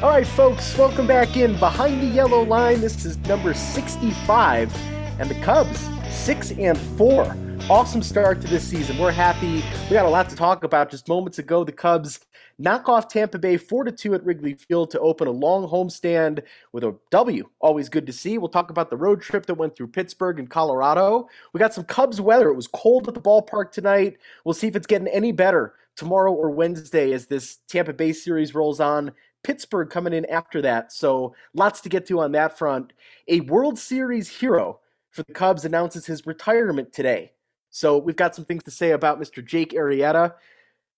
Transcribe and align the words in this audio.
All 0.00 0.10
right, 0.10 0.24
folks, 0.24 0.78
welcome 0.78 1.08
back 1.08 1.36
in 1.36 1.58
behind 1.58 2.00
the 2.00 2.06
yellow 2.06 2.42
line. 2.42 2.80
This 2.80 3.04
is 3.04 3.18
number 3.26 3.52
65, 3.52 4.72
and 5.18 5.28
the 5.28 5.34
Cubs 5.42 5.88
six 6.08 6.52
and 6.52 6.78
four. 6.96 7.36
Awesome 7.68 8.00
start 8.02 8.40
to 8.42 8.46
this 8.46 8.62
season. 8.62 8.96
We're 8.96 9.10
happy. 9.10 9.56
We 9.90 9.94
got 9.94 10.06
a 10.06 10.08
lot 10.08 10.28
to 10.30 10.36
talk 10.36 10.62
about. 10.62 10.92
Just 10.92 11.08
moments 11.08 11.40
ago, 11.40 11.64
the 11.64 11.72
Cubs 11.72 12.20
knock 12.60 12.88
off 12.88 13.08
Tampa 13.08 13.40
Bay 13.40 13.56
4 13.56 13.82
to 13.84 13.90
2 13.90 14.14
at 14.14 14.24
Wrigley 14.24 14.54
Field 14.54 14.92
to 14.92 15.00
open 15.00 15.26
a 15.26 15.32
long 15.32 15.66
homestand 15.66 16.44
with 16.70 16.84
a 16.84 16.94
W. 17.10 17.48
Always 17.58 17.88
good 17.88 18.06
to 18.06 18.12
see. 18.12 18.38
We'll 18.38 18.50
talk 18.50 18.70
about 18.70 18.90
the 18.90 18.96
road 18.96 19.20
trip 19.20 19.46
that 19.46 19.54
went 19.54 19.74
through 19.74 19.88
Pittsburgh 19.88 20.38
and 20.38 20.48
Colorado. 20.48 21.28
We 21.52 21.58
got 21.58 21.74
some 21.74 21.84
Cubs 21.84 22.20
weather. 22.20 22.50
It 22.50 22.54
was 22.54 22.68
cold 22.68 23.08
at 23.08 23.14
the 23.14 23.20
ballpark 23.20 23.72
tonight. 23.72 24.18
We'll 24.44 24.54
see 24.54 24.68
if 24.68 24.76
it's 24.76 24.86
getting 24.86 25.08
any 25.08 25.32
better 25.32 25.74
tomorrow 25.96 26.32
or 26.32 26.50
Wednesday 26.50 27.12
as 27.12 27.26
this 27.26 27.58
Tampa 27.66 27.92
Bay 27.92 28.12
series 28.12 28.54
rolls 28.54 28.78
on. 28.78 29.12
Pittsburgh 29.42 29.90
coming 29.90 30.12
in 30.12 30.24
after 30.26 30.60
that. 30.62 30.92
So 30.92 31.34
lots 31.54 31.80
to 31.82 31.88
get 31.88 32.06
to 32.06 32.20
on 32.20 32.32
that 32.32 32.58
front. 32.58 32.92
A 33.28 33.40
World 33.40 33.78
Series 33.78 34.28
hero 34.28 34.80
for 35.10 35.22
the 35.22 35.32
Cubs 35.32 35.64
announces 35.64 36.06
his 36.06 36.26
retirement 36.26 36.92
today. 36.92 37.32
So 37.70 37.98
we've 37.98 38.16
got 38.16 38.34
some 38.34 38.44
things 38.44 38.64
to 38.64 38.70
say 38.70 38.92
about 38.92 39.20
Mr. 39.20 39.44
Jake 39.44 39.72
Arrieta. 39.72 40.34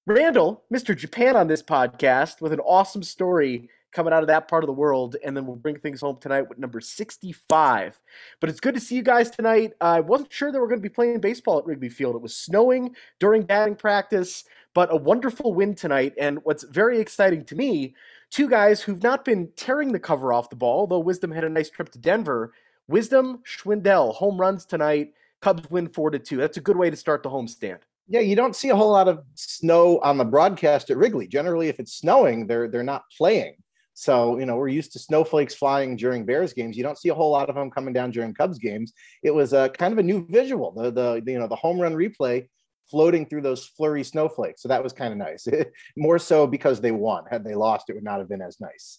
Randall, 0.07 0.65
Mr. 0.73 0.97
Japan 0.97 1.37
on 1.37 1.47
this 1.47 1.63
podcast 1.63 2.41
with 2.41 2.53
an 2.53 2.61
awesome 2.61 3.03
story 3.03 3.69
coming 3.93 4.13
out 4.13 4.23
of 4.23 4.29
that 4.29 4.49
part 4.49 4.63
of 4.63 4.69
the 4.69 4.73
world, 4.73 5.16
and 5.25 5.37
then 5.37 5.47
we'll 5.47 5.57
bring 5.57 5.79
things 5.79 6.01
home 6.01 6.16
tonight 6.21 6.49
with 6.49 6.59
number 6.59 6.80
65. 6.80 8.01
But 8.41 8.51
it's 8.51 8.61
good 8.61 8.75
to 8.75 8.80
see 8.80 8.95
you 8.95 9.02
guys 9.02 9.30
tonight. 9.30 9.73
I 9.80 10.01
wasn't 10.01 10.33
sure 10.33 10.52
that 10.52 10.61
we're 10.61 10.69
going 10.69 10.80
to 10.80 10.88
be 10.88 10.88
playing 10.88 11.21
baseball 11.21 11.59
at 11.59 11.66
Wrigley 11.66 11.88
Field. 11.88 12.15
It 12.15 12.23
was 12.23 12.35
snowing 12.35 12.95
during 13.19 13.43
batting 13.43 13.77
practice, 13.77 14.45
but 14.75 14.93
a 14.93 14.96
wonderful 14.96 15.55
win 15.55 15.74
tonight. 15.74 16.15
And 16.18 16.38
what's 16.45 16.65
very 16.65 17.01
exciting 17.01 17.45
to 17.46 17.57
me, 17.57 17.95
two 18.31 18.49
guys 18.49 18.81
who've 18.81 19.03
not 19.03 19.25
been 19.25 19.51
tearing 19.57 19.93
the 19.93 19.99
cover 19.99 20.33
off 20.33 20.51
the 20.51 20.57
ball, 20.57 20.87
though 20.87 20.99
Wisdom 20.99 21.31
had 21.31 21.45
a 21.45 21.49
nice 21.49 21.71
trip 21.71 21.91
to 21.93 21.99
Denver. 21.99 22.53
Wisdom, 22.89 23.43
Schwindel, 23.47 24.15
home 24.15 24.41
runs 24.41 24.65
tonight. 24.65 25.13
Cubs 25.41 25.71
win 25.71 25.89
four 25.89 26.11
to 26.11 26.19
two. 26.19 26.37
That's 26.37 26.57
a 26.57 26.63
good 26.63 26.77
way 26.77 26.91
to 26.91 26.97
start 26.97 27.23
the 27.23 27.31
homestand. 27.31 27.79
Yeah, 28.09 28.21
you 28.21 28.35
don't 28.35 28.57
see 28.57 28.71
a 28.71 28.77
whole 28.77 28.91
lot 28.91 29.09
of 29.09 29.23
snow 29.35 30.01
on 30.01 30.19
the 30.19 30.25
broadcast 30.25 30.91
at 30.91 30.97
Wrigley. 30.97 31.27
Generally, 31.27 31.69
if 31.69 31.79
it's 31.79 31.95
snowing, 31.95 32.47
they're 32.47 32.69
they're 32.69 32.83
not 32.83 33.05
playing. 33.17 33.55
So, 33.95 34.39
you 34.39 34.47
know, 34.47 34.57
we're 34.57 34.69
used 34.69 34.93
to 34.93 34.99
snowflakes 34.99 35.55
flying 35.55 35.95
during 35.95 36.25
Bears 36.25 36.53
games. 36.53 36.77
You 36.77 36.83
don't 36.83 36.99
see 36.99 37.11
a 37.11 37.15
whole 37.15 37.31
lot 37.31 37.51
of 37.51 37.55
them 37.55 37.71
coming 37.71 37.93
down 37.93 38.11
during 38.11 38.33
Cubs 38.33 38.59
games. 38.59 38.93
It 39.23 39.31
was 39.31 39.53
a 39.53 39.69
kind 39.69 39.93
of 39.93 39.99
a 39.99 40.03
new 40.03 40.27
visual. 40.31 40.73
The, 40.73 40.91
the 40.91 41.23
you 41.31 41.39
know, 41.39 41.47
the 41.47 41.57
home 41.57 41.79
run 41.79 41.95
replay 41.95 42.49
floating 42.91 43.27
through 43.27 43.43
those 43.43 43.66
flurry 43.66 44.05
snowflakes. 44.05 44.63
So 44.63 44.69
that 44.69 44.83
was 44.83 44.93
kind 44.93 45.13
of 45.13 45.19
nice. 45.19 45.46
More 45.96 46.19
so 46.19 46.46
because 46.46 46.80
they 46.80 46.93
won. 46.93 47.24
Had 47.30 47.45
they 47.45 47.55
lost, 47.55 47.88
it 47.88 47.95
would 47.95 48.05
not 48.05 48.19
have 48.19 48.29
been 48.29 48.43
as 48.43 48.60
nice. 48.60 48.99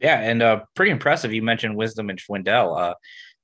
Yeah, 0.00 0.20
and 0.20 0.42
uh, 0.42 0.60
pretty 0.74 0.92
impressive. 0.92 1.32
You 1.32 1.42
mentioned 1.42 1.76
Wisdom 1.76 2.08
and 2.08 2.18
Schwindel. 2.18 2.78
Uh, 2.78 2.94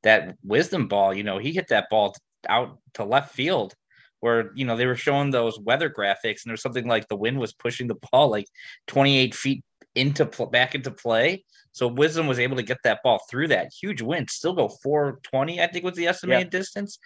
that 0.05 0.36
Wisdom 0.44 0.86
ball, 0.86 1.12
you 1.12 1.24
know, 1.24 1.38
he 1.38 1.52
hit 1.52 1.68
that 1.68 1.88
ball 1.90 2.14
out 2.48 2.78
to 2.94 3.05
left 3.05 3.34
field 3.34 3.74
where, 4.20 4.52
you 4.55 4.64
know, 4.64 4.77
they 4.77 4.86
were 4.86 4.96
showing 4.96 5.30
those 5.30 5.58
weather 5.58 5.90
graphics 5.90 6.24
and 6.24 6.46
there 6.46 6.52
was 6.52 6.62
something 6.62 6.86
like 6.86 7.08
the 7.08 7.16
wind 7.16 7.38
was 7.38 7.52
pushing 7.52 7.88
the 7.88 7.96
ball 8.10 8.30
like 8.30 8.46
28 8.86 9.34
feet 9.34 9.64
into 9.94 10.26
pl- 10.26 10.46
back 10.46 10.74
into 10.74 10.90
play. 10.90 11.44
So 11.72 11.88
Wisdom 11.88 12.28
was 12.28 12.38
able 12.38 12.56
to 12.56 12.62
get 12.62 12.78
that 12.84 13.02
ball 13.02 13.20
through 13.28 13.48
that 13.48 13.72
huge 13.72 14.00
wind, 14.00 14.30
still 14.30 14.52
go 14.52 14.68
420, 14.68 15.60
I 15.60 15.66
think 15.66 15.84
was 15.84 15.96
the 15.96 16.06
estimated 16.06 16.50
distance. 16.50 16.98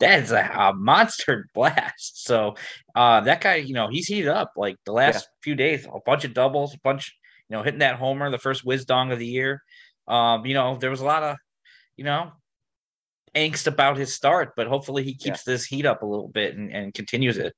That 0.00 0.20
is 0.20 0.32
a, 0.32 0.42
a, 0.42 0.74
monster 0.74 1.48
blast. 1.54 2.24
So 2.24 2.56
uh, 2.96 3.20
that 3.20 3.40
guy, 3.40 3.56
you 3.56 3.74
know, 3.74 3.88
he's 3.88 4.08
heated 4.08 4.28
up 4.28 4.52
like 4.56 4.76
the 4.84 4.92
last 4.92 5.24
yeah. 5.24 5.42
few 5.42 5.54
days, 5.54 5.86
a 5.86 6.00
bunch 6.04 6.24
of 6.24 6.34
doubles, 6.34 6.74
a 6.74 6.78
bunch, 6.82 7.16
you 7.48 7.56
know, 7.56 7.62
hitting 7.62 7.78
that 7.78 7.96
homer, 7.96 8.28
the 8.30 8.38
first 8.38 8.64
Wisdom 8.64 9.12
of 9.12 9.20
the 9.20 9.26
year. 9.26 9.62
Um, 10.08 10.44
you 10.44 10.54
know, 10.54 10.76
there 10.76 10.90
was 10.90 11.00
a 11.00 11.06
lot 11.06 11.22
of, 11.22 11.36
you 11.96 12.02
know, 12.02 12.32
angst 13.36 13.68
about 13.68 13.96
his 13.96 14.12
start, 14.12 14.54
but 14.56 14.66
hopefully 14.66 15.04
he 15.04 15.14
keeps 15.14 15.44
yeah. 15.46 15.52
this 15.52 15.64
heat 15.64 15.86
up 15.86 16.02
a 16.02 16.06
little 16.06 16.28
bit 16.28 16.56
and, 16.56 16.72
and 16.72 16.94
continues 16.94 17.38
it. 17.38 17.54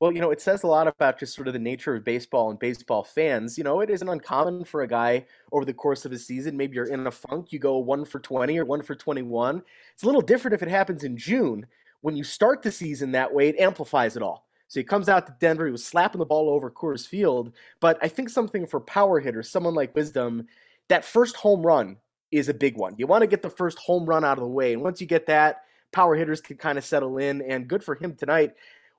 Well, 0.00 0.12
you 0.12 0.20
know, 0.20 0.30
it 0.30 0.40
says 0.40 0.62
a 0.62 0.68
lot 0.68 0.86
about 0.86 1.18
just 1.18 1.34
sort 1.34 1.48
of 1.48 1.54
the 1.54 1.58
nature 1.58 1.96
of 1.96 2.04
baseball 2.04 2.50
and 2.50 2.58
baseball 2.58 3.02
fans. 3.02 3.58
You 3.58 3.64
know, 3.64 3.80
it 3.80 3.90
isn't 3.90 4.08
uncommon 4.08 4.64
for 4.64 4.82
a 4.82 4.88
guy 4.88 5.26
over 5.50 5.64
the 5.64 5.74
course 5.74 6.04
of 6.04 6.12
a 6.12 6.18
season. 6.18 6.56
Maybe 6.56 6.76
you're 6.76 6.86
in 6.86 7.06
a 7.06 7.10
funk, 7.10 7.52
you 7.52 7.58
go 7.58 7.78
one 7.78 8.04
for 8.04 8.20
20 8.20 8.56
or 8.58 8.64
one 8.64 8.82
for 8.82 8.94
21. 8.94 9.60
It's 9.92 10.04
a 10.04 10.06
little 10.06 10.20
different 10.20 10.54
if 10.54 10.62
it 10.62 10.68
happens 10.68 11.02
in 11.02 11.16
June. 11.16 11.66
When 12.02 12.14
you 12.14 12.22
start 12.22 12.62
the 12.62 12.70
season 12.70 13.10
that 13.12 13.32
way, 13.34 13.48
it 13.48 13.58
amplifies 13.58 14.16
it 14.16 14.22
all. 14.22 14.46
So 14.68 14.78
he 14.78 14.84
comes 14.84 15.08
out 15.08 15.26
to 15.26 15.34
Denver, 15.40 15.66
he 15.66 15.72
was 15.72 15.84
slapping 15.84 16.20
the 16.20 16.26
ball 16.26 16.48
over 16.50 16.70
Coors 16.70 17.06
Field. 17.06 17.52
But 17.80 17.98
I 18.00 18.06
think 18.06 18.28
something 18.28 18.66
for 18.66 18.80
power 18.80 19.18
hitters, 19.18 19.50
someone 19.50 19.74
like 19.74 19.96
Wisdom, 19.96 20.46
that 20.88 21.04
first 21.04 21.34
home 21.34 21.62
run 21.66 21.96
is 22.30 22.48
a 22.48 22.54
big 22.54 22.76
one. 22.76 22.94
You 22.98 23.06
want 23.06 23.22
to 23.22 23.26
get 23.26 23.42
the 23.42 23.50
first 23.50 23.78
home 23.78 24.04
run 24.04 24.24
out 24.24 24.38
of 24.38 24.44
the 24.44 24.48
way. 24.48 24.74
And 24.74 24.82
once 24.82 25.00
you 25.00 25.06
get 25.06 25.26
that, 25.26 25.62
power 25.90 26.14
hitters 26.14 26.40
can 26.40 26.56
kind 26.56 26.76
of 26.76 26.84
settle 26.84 27.18
in. 27.18 27.40
And 27.42 27.66
good 27.66 27.82
for 27.82 27.94
him 27.94 28.14
tonight. 28.14 28.54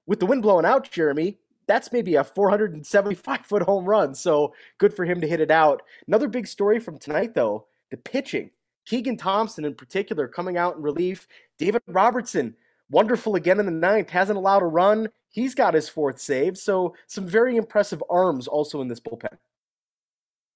With 0.10 0.20
the 0.20 0.26
wind 0.26 0.42
blowing 0.42 0.66
out, 0.66 0.90
Jeremy, 0.90 1.38
that's 1.68 1.92
maybe 1.92 2.16
a 2.16 2.24
475 2.24 3.46
foot 3.46 3.62
home 3.62 3.86
run. 3.86 4.16
So 4.16 4.56
good 4.80 4.92
for 4.92 5.06
him 5.06 5.22
to 5.22 5.28
hit 5.28 5.40
it 5.40 5.52
out. 5.52 5.84
Another 6.08 6.28
big 6.28 6.48
story 6.48 6.80
from 6.80 6.98
tonight, 6.98 7.36
though 7.36 7.68
the 7.92 7.98
pitching. 7.98 8.50
Keegan 8.88 9.18
Thompson, 9.18 9.66
in 9.66 9.76
particular, 9.76 10.28
coming 10.28 10.58
out 10.58 10.78
in 10.78 10.82
relief. 10.82 11.28
David 11.60 11.84
Robertson, 11.86 12.56
wonderful 12.90 13.36
again 13.36 13.60
in 13.60 13.68
the 13.68 13.72
ninth, 13.72 14.10
hasn't 14.10 14.38
allowed 14.38 14.64
a 14.64 14.66
run. 14.66 15.10
He's 15.30 15.54
got 15.54 15.76
his 15.76 15.88
fourth 15.88 16.20
save. 16.20 16.58
So 16.58 16.96
some 17.06 17.28
very 17.28 17.56
impressive 17.56 18.04
arms 18.10 18.48
also 18.48 18.82
in 18.82 18.88
this 18.88 19.00
bullpen. 19.00 19.38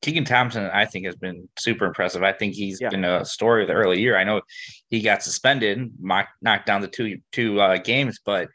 Keegan 0.02 0.26
Thompson, 0.26 0.66
I 0.74 0.86
think, 0.86 1.06
has 1.06 1.16
been 1.16 1.48
super 1.60 1.86
impressive. 1.86 2.24
I 2.24 2.34
think 2.34 2.56
he's 2.56 2.82
yeah. 2.82 2.90
been 2.90 3.06
a 3.06 3.24
story 3.24 3.62
of 3.62 3.68
the 3.68 3.76
early 3.76 4.02
year. 4.02 4.18
I 4.18 4.24
know 4.24 4.42
he 4.90 5.02
got 5.02 5.22
suspended, 5.22 5.92
knocked 6.02 6.66
down 6.66 6.82
the 6.82 6.88
two 6.88 7.20
two 7.32 7.62
uh, 7.62 7.78
games, 7.78 8.20
but 8.26 8.50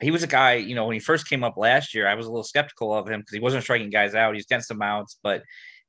he 0.00 0.10
was 0.10 0.22
a 0.22 0.26
guy. 0.26 0.54
You 0.54 0.74
know, 0.74 0.84
when 0.84 0.94
he 0.94 1.00
first 1.00 1.28
came 1.28 1.44
up 1.44 1.56
last 1.56 1.94
year, 1.94 2.06
I 2.06 2.14
was 2.14 2.26
a 2.26 2.30
little 2.30 2.44
skeptical 2.44 2.94
of 2.94 3.08
him 3.08 3.20
because 3.20 3.34
he 3.34 3.40
wasn't 3.40 3.62
striking 3.62 3.90
guys 3.90 4.14
out. 4.14 4.34
He's 4.34 4.46
getting 4.46 4.62
some 4.62 4.82
outs, 4.82 5.18
but 5.22 5.42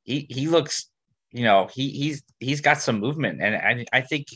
he 0.03 0.25
he 0.29 0.47
looks, 0.47 0.89
you 1.31 1.43
know, 1.43 1.67
he 1.73 1.89
he's 1.89 2.23
he's 2.39 2.61
got 2.61 2.81
some 2.81 2.99
movement, 2.99 3.41
and 3.41 3.55
I 3.55 3.85
I 3.97 4.01
think 4.01 4.27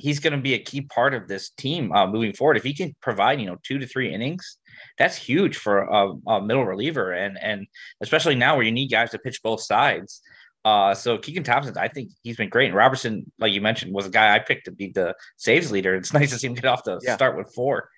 he's 0.00 0.20
going 0.20 0.32
to 0.32 0.38
be 0.38 0.54
a 0.54 0.58
key 0.58 0.80
part 0.80 1.12
of 1.12 1.28
this 1.28 1.50
team 1.50 1.92
uh, 1.92 2.06
moving 2.06 2.32
forward. 2.32 2.56
If 2.56 2.62
he 2.62 2.74
can 2.74 2.94
provide, 3.02 3.40
you 3.40 3.46
know, 3.46 3.58
two 3.62 3.78
to 3.78 3.86
three 3.86 4.12
innings, 4.12 4.58
that's 4.96 5.16
huge 5.16 5.56
for 5.56 5.80
a, 5.80 6.12
a, 6.26 6.42
middle 6.42 6.64
reliever, 6.64 7.12
and 7.12 7.38
and 7.40 7.66
especially 8.00 8.34
now 8.34 8.56
where 8.56 8.64
you 8.64 8.72
need 8.72 8.88
guys 8.88 9.10
to 9.10 9.18
pitch 9.18 9.42
both 9.42 9.60
sides. 9.60 10.22
Uh, 10.64 10.94
so 10.94 11.16
Keegan 11.16 11.42
Thompson, 11.42 11.76
I 11.78 11.88
think 11.88 12.10
he's 12.22 12.36
been 12.36 12.50
great. 12.50 12.66
And 12.66 12.74
Robertson, 12.74 13.30
like 13.38 13.52
you 13.52 13.62
mentioned, 13.62 13.94
was 13.94 14.06
a 14.06 14.10
guy 14.10 14.34
I 14.34 14.38
picked 14.38 14.66
to 14.66 14.72
be 14.72 14.88
the 14.88 15.14
saves 15.36 15.72
leader. 15.72 15.94
It's 15.94 16.12
nice 16.14 16.30
to 16.30 16.38
see 16.38 16.46
him 16.46 16.54
get 16.54 16.66
off 16.66 16.84
the 16.84 17.00
yeah. 17.02 17.14
start 17.14 17.36
with 17.36 17.52
four. 17.54 17.88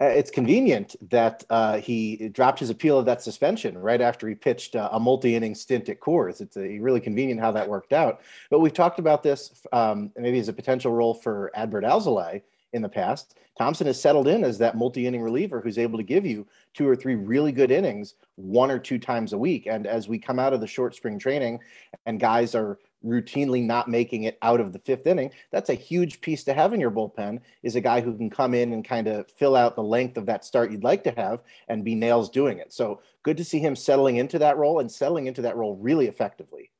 Uh, 0.00 0.06
it's 0.06 0.30
convenient 0.30 0.96
that 1.10 1.44
uh, 1.50 1.78
he 1.78 2.28
dropped 2.30 2.58
his 2.58 2.70
appeal 2.70 2.98
of 2.98 3.06
that 3.06 3.22
suspension 3.22 3.78
right 3.78 4.00
after 4.00 4.28
he 4.28 4.34
pitched 4.34 4.74
uh, 4.74 4.88
a 4.92 4.98
multi-inning 4.98 5.54
stint 5.54 5.88
at 5.88 6.00
Coors. 6.00 6.40
It's 6.40 6.56
a, 6.56 6.78
really 6.80 7.00
convenient 7.00 7.40
how 7.40 7.52
that 7.52 7.68
worked 7.68 7.92
out. 7.92 8.20
But 8.50 8.58
we've 8.58 8.72
talked 8.72 8.98
about 8.98 9.22
this 9.22 9.62
um, 9.72 10.10
maybe 10.16 10.40
as 10.40 10.48
a 10.48 10.52
potential 10.52 10.92
role 10.92 11.14
for 11.14 11.52
Adbert 11.56 11.84
Alzolay 11.84 12.42
in 12.72 12.82
the 12.82 12.88
past. 12.88 13.38
Thompson 13.56 13.86
has 13.86 14.00
settled 14.00 14.26
in 14.26 14.42
as 14.42 14.58
that 14.58 14.76
multi-inning 14.76 15.22
reliever 15.22 15.60
who's 15.60 15.78
able 15.78 15.96
to 15.96 16.04
give 16.04 16.26
you 16.26 16.44
two 16.74 16.88
or 16.88 16.96
three 16.96 17.14
really 17.14 17.52
good 17.52 17.70
innings 17.70 18.14
one 18.34 18.70
or 18.70 18.80
two 18.80 18.98
times 18.98 19.32
a 19.32 19.38
week. 19.38 19.66
And 19.66 19.86
as 19.86 20.08
we 20.08 20.18
come 20.18 20.40
out 20.40 20.52
of 20.52 20.60
the 20.60 20.66
short 20.66 20.96
spring 20.96 21.20
training 21.20 21.60
and 22.06 22.18
guys 22.18 22.56
are 22.56 22.80
routinely 23.04 23.62
not 23.62 23.88
making 23.88 24.24
it 24.24 24.38
out 24.42 24.60
of 24.60 24.72
the 24.72 24.78
fifth 24.78 25.06
inning, 25.06 25.30
that's 25.50 25.70
a 25.70 25.74
huge 25.74 26.20
piece 26.20 26.44
to 26.44 26.54
have 26.54 26.72
in 26.72 26.80
your 26.80 26.90
bullpen 26.90 27.40
is 27.62 27.76
a 27.76 27.80
guy 27.80 28.00
who 28.00 28.16
can 28.16 28.30
come 28.30 28.54
in 28.54 28.72
and 28.72 28.84
kind 28.84 29.06
of 29.06 29.30
fill 29.30 29.56
out 29.56 29.76
the 29.76 29.82
length 29.82 30.16
of 30.16 30.26
that 30.26 30.44
start 30.44 30.70
you'd 30.70 30.84
like 30.84 31.04
to 31.04 31.14
have 31.16 31.42
and 31.68 31.84
be 31.84 31.94
nails 31.94 32.30
doing 32.30 32.58
it. 32.58 32.72
So 32.72 33.00
good 33.22 33.36
to 33.36 33.44
see 33.44 33.58
him 33.58 33.76
settling 33.76 34.16
into 34.16 34.38
that 34.38 34.56
role 34.56 34.80
and 34.80 34.90
settling 34.90 35.26
into 35.26 35.42
that 35.42 35.56
role 35.56 35.76
really 35.76 36.06
effectively. 36.06 36.70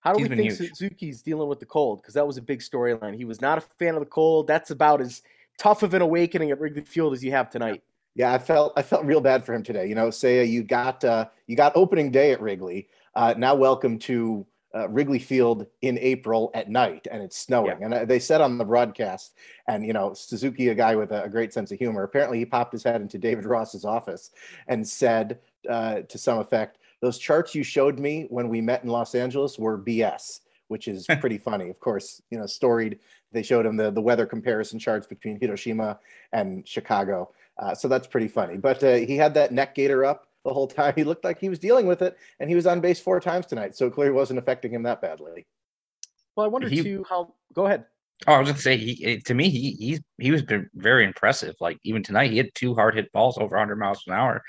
How 0.00 0.12
do 0.12 0.18
He's 0.18 0.28
we 0.28 0.36
think 0.36 0.52
huge. 0.52 0.70
Suzuki's 0.70 1.22
dealing 1.22 1.48
with 1.48 1.60
the 1.60 1.66
cold? 1.66 2.02
Because 2.02 2.14
that 2.14 2.26
was 2.26 2.36
a 2.36 2.42
big 2.42 2.60
storyline. 2.60 3.16
He 3.16 3.24
was 3.24 3.40
not 3.40 3.58
a 3.58 3.62
fan 3.62 3.94
of 3.94 4.00
the 4.00 4.06
cold. 4.06 4.46
That's 4.46 4.70
about 4.70 5.00
as 5.00 5.22
tough 5.58 5.82
of 5.82 5.94
an 5.94 6.02
awakening 6.02 6.50
at 6.50 6.60
Wrigley 6.60 6.82
Field 6.82 7.14
as 7.14 7.24
you 7.24 7.30
have 7.30 7.48
tonight. 7.48 7.82
Yeah, 8.14 8.32
I 8.32 8.38
felt 8.38 8.74
I 8.76 8.82
felt 8.82 9.04
real 9.04 9.20
bad 9.20 9.44
for 9.44 9.54
him 9.54 9.62
today. 9.62 9.88
You 9.88 9.94
know, 9.94 10.10
say 10.10 10.44
you 10.44 10.62
got 10.62 11.02
uh, 11.02 11.26
you 11.46 11.56
got 11.56 11.72
opening 11.74 12.10
day 12.10 12.32
at 12.32 12.40
Wrigley. 12.40 12.88
Uh, 13.14 13.34
now 13.36 13.54
welcome 13.54 13.98
to 14.00 14.46
uh, 14.74 14.88
Wrigley 14.88 15.18
Field 15.18 15.66
in 15.82 15.98
April 15.98 16.50
at 16.54 16.68
night, 16.68 17.06
and 17.10 17.22
it's 17.22 17.38
snowing. 17.38 17.78
Yeah. 17.80 17.84
And 17.84 17.94
uh, 17.94 18.04
they 18.04 18.18
said 18.18 18.40
on 18.40 18.58
the 18.58 18.64
broadcast, 18.64 19.34
and 19.68 19.86
you 19.86 19.92
know, 19.92 20.14
Suzuki, 20.14 20.68
a 20.68 20.74
guy 20.74 20.96
with 20.96 21.12
a, 21.12 21.24
a, 21.24 21.28
great 21.28 21.52
sense 21.52 21.70
of 21.70 21.78
humor, 21.78 22.02
apparently 22.02 22.38
he 22.38 22.44
popped 22.44 22.72
his 22.72 22.82
head 22.82 23.00
into 23.00 23.18
David 23.18 23.44
Ross's 23.44 23.84
office 23.84 24.32
and 24.66 24.86
said 24.86 25.38
uh, 25.68 26.00
to 26.00 26.18
some 26.18 26.38
effect, 26.38 26.78
"Those 27.00 27.18
charts 27.18 27.54
you 27.54 27.62
showed 27.62 27.98
me 27.98 28.26
when 28.30 28.48
we 28.48 28.60
met 28.60 28.82
in 28.82 28.90
Los 28.90 29.14
Angeles 29.14 29.58
were 29.58 29.78
BS." 29.78 30.40
Which 30.68 30.88
is 30.88 31.06
pretty 31.20 31.38
funny. 31.38 31.68
Of 31.68 31.78
course, 31.78 32.22
you 32.30 32.38
know, 32.38 32.46
storied 32.46 32.98
they 33.32 33.42
showed 33.42 33.66
him 33.66 33.76
the, 33.76 33.90
the 33.90 34.00
weather 34.00 34.24
comparison 34.24 34.78
charts 34.78 35.06
between 35.06 35.38
Hiroshima 35.38 35.98
and 36.32 36.66
Chicago. 36.66 37.32
Uh, 37.58 37.74
so 37.74 37.88
that's 37.88 38.06
pretty 38.06 38.28
funny. 38.28 38.56
But 38.56 38.82
uh, 38.82 38.94
he 38.94 39.16
had 39.16 39.34
that 39.34 39.52
neck 39.52 39.74
gaiter 39.74 40.04
up 40.04 40.28
the 40.44 40.52
whole 40.52 40.66
time. 40.68 40.94
He 40.96 41.04
looked 41.04 41.24
like 41.24 41.40
he 41.40 41.48
was 41.48 41.58
dealing 41.58 41.86
with 41.86 42.02
it, 42.02 42.16
and 42.38 42.48
he 42.48 42.56
was 42.56 42.66
on 42.66 42.80
base 42.80 43.00
four 43.00 43.20
times 43.20 43.46
tonight, 43.46 43.76
so 43.76 43.86
it 43.86 43.94
clearly 43.94 44.14
wasn't 44.14 44.38
affecting 44.38 44.72
him 44.72 44.82
that 44.84 45.00
badly. 45.00 45.46
Well, 46.36 46.46
I 46.46 46.48
wonder 46.48 46.68
he, 46.68 46.82
too 46.82 47.04
how. 47.08 47.34
Go 47.54 47.66
ahead. 47.66 47.86
Oh, 48.26 48.34
I 48.34 48.38
was 48.38 48.48
going 48.48 48.56
to 48.56 48.62
say 48.62 48.76
he 48.76 49.20
to 49.20 49.34
me 49.34 49.50
he 49.50 49.72
he's 49.72 50.00
he 50.18 50.30
was 50.30 50.42
been 50.42 50.68
very 50.74 51.04
impressive. 51.04 51.54
Like 51.60 51.78
even 51.84 52.02
tonight, 52.02 52.30
he 52.30 52.36
had 52.36 52.54
two 52.54 52.74
hard 52.74 52.94
hit 52.94 53.12
balls 53.12 53.38
over 53.38 53.56
100 53.56 53.76
miles 53.76 54.02
an 54.06 54.12
hour. 54.12 54.42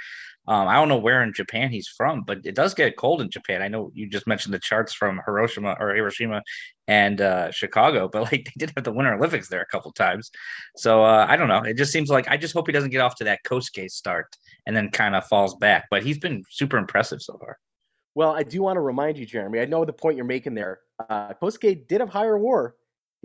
Um, 0.47 0.67
I 0.67 0.75
don't 0.75 0.89
know 0.89 0.97
where 0.97 1.23
in 1.23 1.33
Japan 1.33 1.71
he's 1.71 1.87
from, 1.87 2.23
but 2.23 2.45
it 2.45 2.55
does 2.55 2.73
get 2.73 2.97
cold 2.97 3.21
in 3.21 3.29
Japan. 3.29 3.61
I 3.61 3.67
know 3.67 3.91
you 3.93 4.07
just 4.07 4.27
mentioned 4.27 4.53
the 4.53 4.59
charts 4.59 4.93
from 4.93 5.21
Hiroshima 5.25 5.75
or 5.79 5.93
Hiroshima 5.93 6.41
and 6.87 7.21
uh, 7.21 7.51
Chicago, 7.51 8.07
but 8.07 8.23
like 8.23 8.45
they 8.45 8.53
did 8.57 8.73
have 8.75 8.83
the 8.83 8.91
Winter 8.91 9.13
Olympics 9.13 9.49
there 9.49 9.61
a 9.61 9.65
couple 9.65 9.91
times. 9.91 10.31
So 10.75 11.03
uh, 11.03 11.25
I 11.27 11.35
don't 11.35 11.47
know. 11.47 11.63
It 11.63 11.77
just 11.77 11.91
seems 11.91 12.09
like 12.09 12.27
I 12.27 12.37
just 12.37 12.53
hope 12.53 12.67
he 12.67 12.73
doesn't 12.73 12.91
get 12.91 13.01
off 13.01 13.15
to 13.15 13.23
that 13.25 13.39
Kosuke 13.45 13.89
start 13.89 14.35
and 14.65 14.75
then 14.75 14.91
kind 14.91 15.15
of 15.15 15.25
falls 15.27 15.55
back. 15.55 15.85
But 15.89 16.03
he's 16.03 16.19
been 16.19 16.43
super 16.49 16.77
impressive 16.77 17.21
so 17.21 17.37
far. 17.37 17.57
Well, 18.13 18.31
I 18.31 18.43
do 18.43 18.61
want 18.61 18.77
to 18.77 18.81
remind 18.81 19.17
you, 19.17 19.25
Jeremy. 19.25 19.59
I 19.59 19.65
know 19.65 19.83
the 19.83 19.93
point 19.93 20.15
you're 20.15 20.25
making 20.25 20.53
there. 20.53 20.79
Uh, 21.09 21.33
Kosuke 21.33 21.87
did 21.87 21.99
have 21.99 22.09
higher 22.09 22.37
WAR 22.37 22.75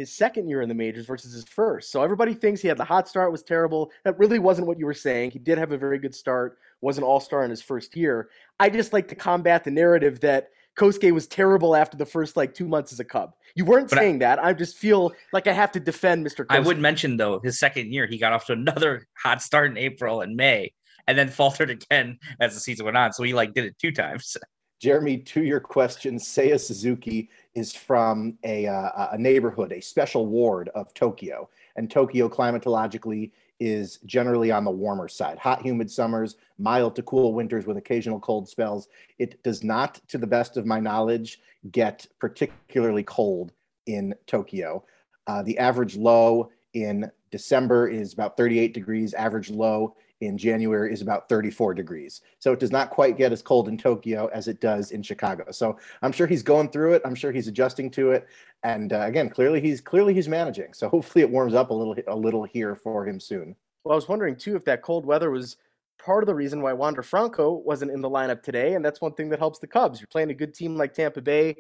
his 0.01 0.13
second 0.13 0.49
year 0.49 0.63
in 0.63 0.69
the 0.69 0.75
majors 0.75 1.07
versus 1.07 1.33
his 1.33 1.45
first. 1.45 1.93
So 1.93 2.03
everybody 2.03 2.35
thinks 2.35 2.61
he 2.61 2.69
had 2.69 2.77
the 2.77 2.85
hot 2.85 3.09
start 3.09 3.31
was 3.31 3.43
terrible. 3.43 3.93
That 4.05 4.19
really 4.19 4.39
wasn't 4.39 4.67
what 4.67 4.79
you 4.79 4.87
were 4.87 4.95
saying. 4.95 5.31
He 5.31 5.39
did 5.39 5.59
have 5.59 5.73
a 5.73 5.79
very 5.79 5.99
good 5.99 6.15
start, 6.15 6.59
was 6.81 6.99
an 6.99 7.05
all-star 7.05 7.45
in 7.45 7.51
his 7.51 7.63
first 7.63 7.97
year. 7.97 8.31
I 8.59 8.71
just 8.71 8.93
like 8.93 9.09
to 9.09 9.15
combat 9.15 9.65
the 9.65 9.71
narrative 9.71 10.21
that 10.21 10.51
Kosuke 10.77 11.13
was 11.13 11.27
terrible 11.27 11.77
after 11.77 11.97
the 11.97 12.07
first 12.07 12.37
like 12.37 12.55
two 12.55 12.67
months 12.67 12.93
as 12.93 13.01
a 13.01 13.05
Cub. 13.05 13.35
You 13.55 13.65
weren't 13.65 13.91
but 13.91 13.99
saying 13.99 14.17
I, 14.17 14.19
that. 14.19 14.45
I 14.45 14.53
just 14.53 14.79
feel 14.79 15.13
like 15.33 15.47
I 15.47 15.53
have 15.53 15.73
to 15.73 15.81
defend 15.81 16.27
Mr. 16.27 16.45
Kosuke. 16.45 16.57
I 16.57 16.61
would 16.61 16.79
mention 16.79 17.17
though, 17.17 17.41
his 17.41 17.59
second 17.59 17.93
year, 17.93 18.07
he 18.07 18.19
got 18.19 18.33
off 18.33 18.47
to 18.47 18.53
another 18.53 19.07
hot 19.23 19.43
start 19.43 19.71
in 19.71 19.77
April 19.77 20.23
and 20.23 20.37
May, 20.37 20.73
and 21.07 21.19
then 21.19 21.29
faltered 21.29 21.71
again 21.71 22.19
as 22.41 22.55
the 22.55 22.61
season 22.61 22.85
went 22.85 22.97
on. 22.97 23.13
So 23.13 23.23
he 23.23 23.35
like 23.35 23.53
did 23.55 23.67
it 23.67 23.77
two 23.79 23.93
times. 23.93 24.37
Jeremy, 24.81 25.19
to 25.19 25.43
your 25.43 25.61
question, 25.61 26.17
Seiya 26.17 26.59
Suzuki 26.59 27.29
is 27.55 27.75
from 27.75 28.39
a, 28.45 28.67
uh, 28.67 29.09
a 29.13 29.19
neighborhood, 29.19 29.73
a 29.73 29.81
special 29.81 30.27
ward 30.27 30.69
of 30.75 30.93
Tokyo. 30.95 31.49
And 31.77 31.91
Tokyo 31.91 32.29
climatologically 32.29 33.33
is 33.59 33.99
generally 34.07 34.51
on 34.51 34.65
the 34.65 34.71
warmer 34.71 35.09
side. 35.09 35.39
Hot, 35.39 35.61
humid 35.61 35.91
summers, 35.91 36.37
mild 36.59 36.97
to 36.97 37.03
cool 37.03 37.35
winters 37.35 37.67
with 37.67 37.77
occasional 37.77 38.21
cold 38.21 38.49
spells. 38.49 38.89
It 39.19 39.43
does 39.43 39.63
not, 39.63 40.01
to 40.09 40.19
the 40.19 40.27
best 40.27 40.57
of 40.57 40.65
my 40.65 40.81
knowledge, 40.81 41.41
get 41.71 42.07
particularly 42.19 43.03
cold 43.03 43.53
in 43.87 44.15
Tokyo. 44.27 44.85
Uh, 45.27 45.43
the 45.43 45.59
average 45.59 45.97
low 45.97 46.51
in 46.73 47.11
December 47.31 47.89
is 47.89 48.13
about 48.13 48.37
38 48.37 48.73
degrees. 48.73 49.13
Average 49.15 49.51
low 49.51 49.95
in 50.21 50.37
January 50.37 50.93
is 50.93 51.01
about 51.01 51.29
34 51.29 51.75
degrees. 51.75 52.21
So 52.39 52.53
it 52.53 52.61
does 52.61 52.71
not 52.71 52.91
quite 52.91 53.17
get 53.17 53.33
as 53.33 53.43
cold 53.43 53.69
in 53.69 53.79
Tokyo 53.79 54.29
as 54.33 54.49
it 54.49 54.61
does 54.61 54.91
in 54.91 55.03
Chicago. 55.03 55.51
So 55.51 55.79
I'm 56.03 56.13
sure 56.13 56.27
he's 56.27 56.43
going 56.43 56.71
through 56.71 56.95
it. 56.95 57.03
I'm 57.05 57.15
sure 57.15 57.33
he's 57.33 57.49
adjusting 57.49 57.91
to 57.93 58.13
it. 58.13 58.27
And 58.63 58.93
uh, 58.93 59.01
again, 59.03 59.31
clearly 59.31 59.61
he's 59.61 59.81
clearly 59.81 60.13
he's 60.13 60.29
managing. 60.29 60.75
So 60.75 60.89
hopefully 60.89 61.23
it 61.23 61.31
warms 61.31 61.55
up 61.55 61.71
a 61.71 61.75
little 61.75 61.97
a 62.07 62.17
little 62.17 62.45
here 62.45 62.75
for 62.75 63.07
him 63.07 63.19
soon. 63.19 63.57
Well, 63.85 63.93
I 63.93 63.97
was 63.97 64.09
wondering 64.09 64.37
too 64.37 64.57
if 64.57 64.65
that 64.67 64.83
cold 64.83 65.07
weather 65.07 65.31
was 65.31 65.57
part 65.99 66.23
of 66.23 66.27
the 66.27 66.35
reason 66.35 66.61
why 66.63 66.73
Wander 66.73 67.03
Franco 67.03 67.53
wasn't 67.53 67.91
in 67.91 68.01
the 68.01 68.11
lineup 68.11 68.43
today, 68.43 68.75
and 68.75 68.85
that's 68.85 69.01
one 69.01 69.13
thing 69.13 69.29
that 69.31 69.39
helps 69.39 69.59
the 69.59 69.67
Cubs. 69.67 70.01
You're 70.01 70.09
playing 70.09 70.31
a 70.31 70.35
good 70.35 70.55
team 70.55 70.77
like 70.77 70.95
Tampa 70.95 71.21
Bay. 71.21 71.57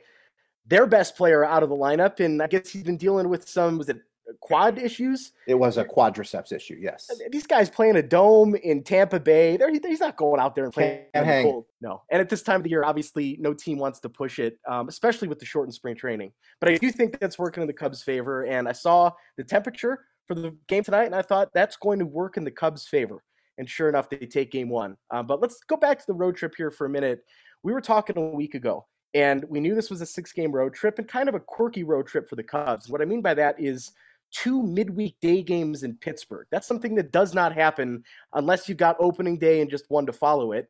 Their 0.66 0.86
best 0.86 1.16
player 1.16 1.44
out 1.44 1.62
of 1.62 1.68
the 1.68 1.76
lineup, 1.76 2.20
and 2.20 2.42
I 2.42 2.46
guess 2.46 2.68
he's 2.68 2.82
been 2.82 2.98
dealing 2.98 3.28
with 3.28 3.48
some 3.48 3.78
was 3.78 3.88
it 3.88 4.00
quad 4.40 4.78
issues. 4.78 5.32
It 5.46 5.54
was 5.54 5.76
a 5.78 5.84
quadriceps 5.84 6.52
issue. 6.52 6.76
Yes. 6.80 7.10
These 7.30 7.46
guys 7.46 7.68
playing 7.68 7.96
a 7.96 8.02
dome 8.02 8.54
in 8.54 8.82
Tampa 8.82 9.20
Bay. 9.20 9.56
They're, 9.56 9.70
he's 9.70 10.00
not 10.00 10.16
going 10.16 10.40
out 10.40 10.54
there 10.54 10.64
and 10.64 10.72
playing 10.72 11.04
and 11.14 11.26
hang. 11.26 11.44
cold. 11.44 11.66
No. 11.80 12.02
And 12.10 12.20
at 12.20 12.28
this 12.28 12.42
time 12.42 12.56
of 12.56 12.62
the 12.62 12.70
year, 12.70 12.84
obviously, 12.84 13.36
no 13.40 13.52
team 13.54 13.78
wants 13.78 14.00
to 14.00 14.08
push 14.08 14.38
it, 14.38 14.58
um, 14.68 14.88
especially 14.88 15.28
with 15.28 15.38
the 15.38 15.46
shortened 15.46 15.74
spring 15.74 15.96
training. 15.96 16.32
But 16.60 16.70
I 16.70 16.76
do 16.76 16.90
think 16.90 17.18
that's 17.18 17.38
working 17.38 17.62
in 17.62 17.66
the 17.66 17.72
Cubs' 17.72 18.02
favor. 18.02 18.44
And 18.44 18.68
I 18.68 18.72
saw 18.72 19.12
the 19.36 19.44
temperature 19.44 20.06
for 20.26 20.34
the 20.34 20.56
game 20.68 20.84
tonight, 20.84 21.06
and 21.06 21.14
I 21.14 21.22
thought 21.22 21.50
that's 21.52 21.76
going 21.76 21.98
to 21.98 22.06
work 22.06 22.36
in 22.36 22.44
the 22.44 22.50
Cubs' 22.50 22.86
favor. 22.86 23.22
And 23.58 23.68
sure 23.68 23.88
enough, 23.88 24.08
they 24.08 24.18
take 24.18 24.50
game 24.50 24.68
one. 24.68 24.96
Um, 25.10 25.26
but 25.26 25.40
let's 25.40 25.60
go 25.68 25.76
back 25.76 25.98
to 25.98 26.06
the 26.06 26.14
road 26.14 26.36
trip 26.36 26.54
here 26.56 26.70
for 26.70 26.86
a 26.86 26.90
minute. 26.90 27.20
We 27.62 27.72
were 27.72 27.80
talking 27.80 28.16
a 28.16 28.20
week 28.20 28.54
ago, 28.54 28.86
and 29.12 29.44
we 29.48 29.60
knew 29.60 29.74
this 29.74 29.90
was 29.90 30.00
a 30.00 30.06
six 30.06 30.32
game 30.32 30.52
road 30.52 30.72
trip 30.72 30.98
and 30.98 31.06
kind 31.06 31.28
of 31.28 31.34
a 31.34 31.40
quirky 31.40 31.82
road 31.82 32.06
trip 32.06 32.28
for 32.28 32.36
the 32.36 32.42
Cubs. 32.42 32.88
What 32.88 33.02
I 33.02 33.04
mean 33.04 33.20
by 33.20 33.34
that 33.34 33.56
is 33.58 33.92
two 34.32 34.62
midweek 34.62 35.18
day 35.20 35.42
games 35.42 35.82
in 35.82 35.96
Pittsburgh. 35.96 36.46
That's 36.50 36.66
something 36.66 36.94
that 36.96 37.12
does 37.12 37.34
not 37.34 37.54
happen 37.54 38.04
unless 38.34 38.68
you've 38.68 38.78
got 38.78 38.96
opening 39.00 39.38
day 39.38 39.60
and 39.60 39.70
just 39.70 39.90
one 39.90 40.06
to 40.06 40.12
follow 40.12 40.52
it. 40.52 40.68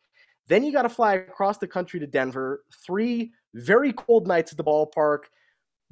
Then 0.49 0.65
you 0.65 0.73
got 0.73 0.83
to 0.83 0.89
fly 0.89 1.15
across 1.15 1.59
the 1.59 1.69
country 1.69 2.01
to 2.01 2.07
Denver. 2.07 2.65
Three 2.85 3.33
very 3.55 3.93
cold 3.93 4.27
nights 4.27 4.53
at 4.53 4.59
the 4.59 4.65
ballpark. 4.65 5.25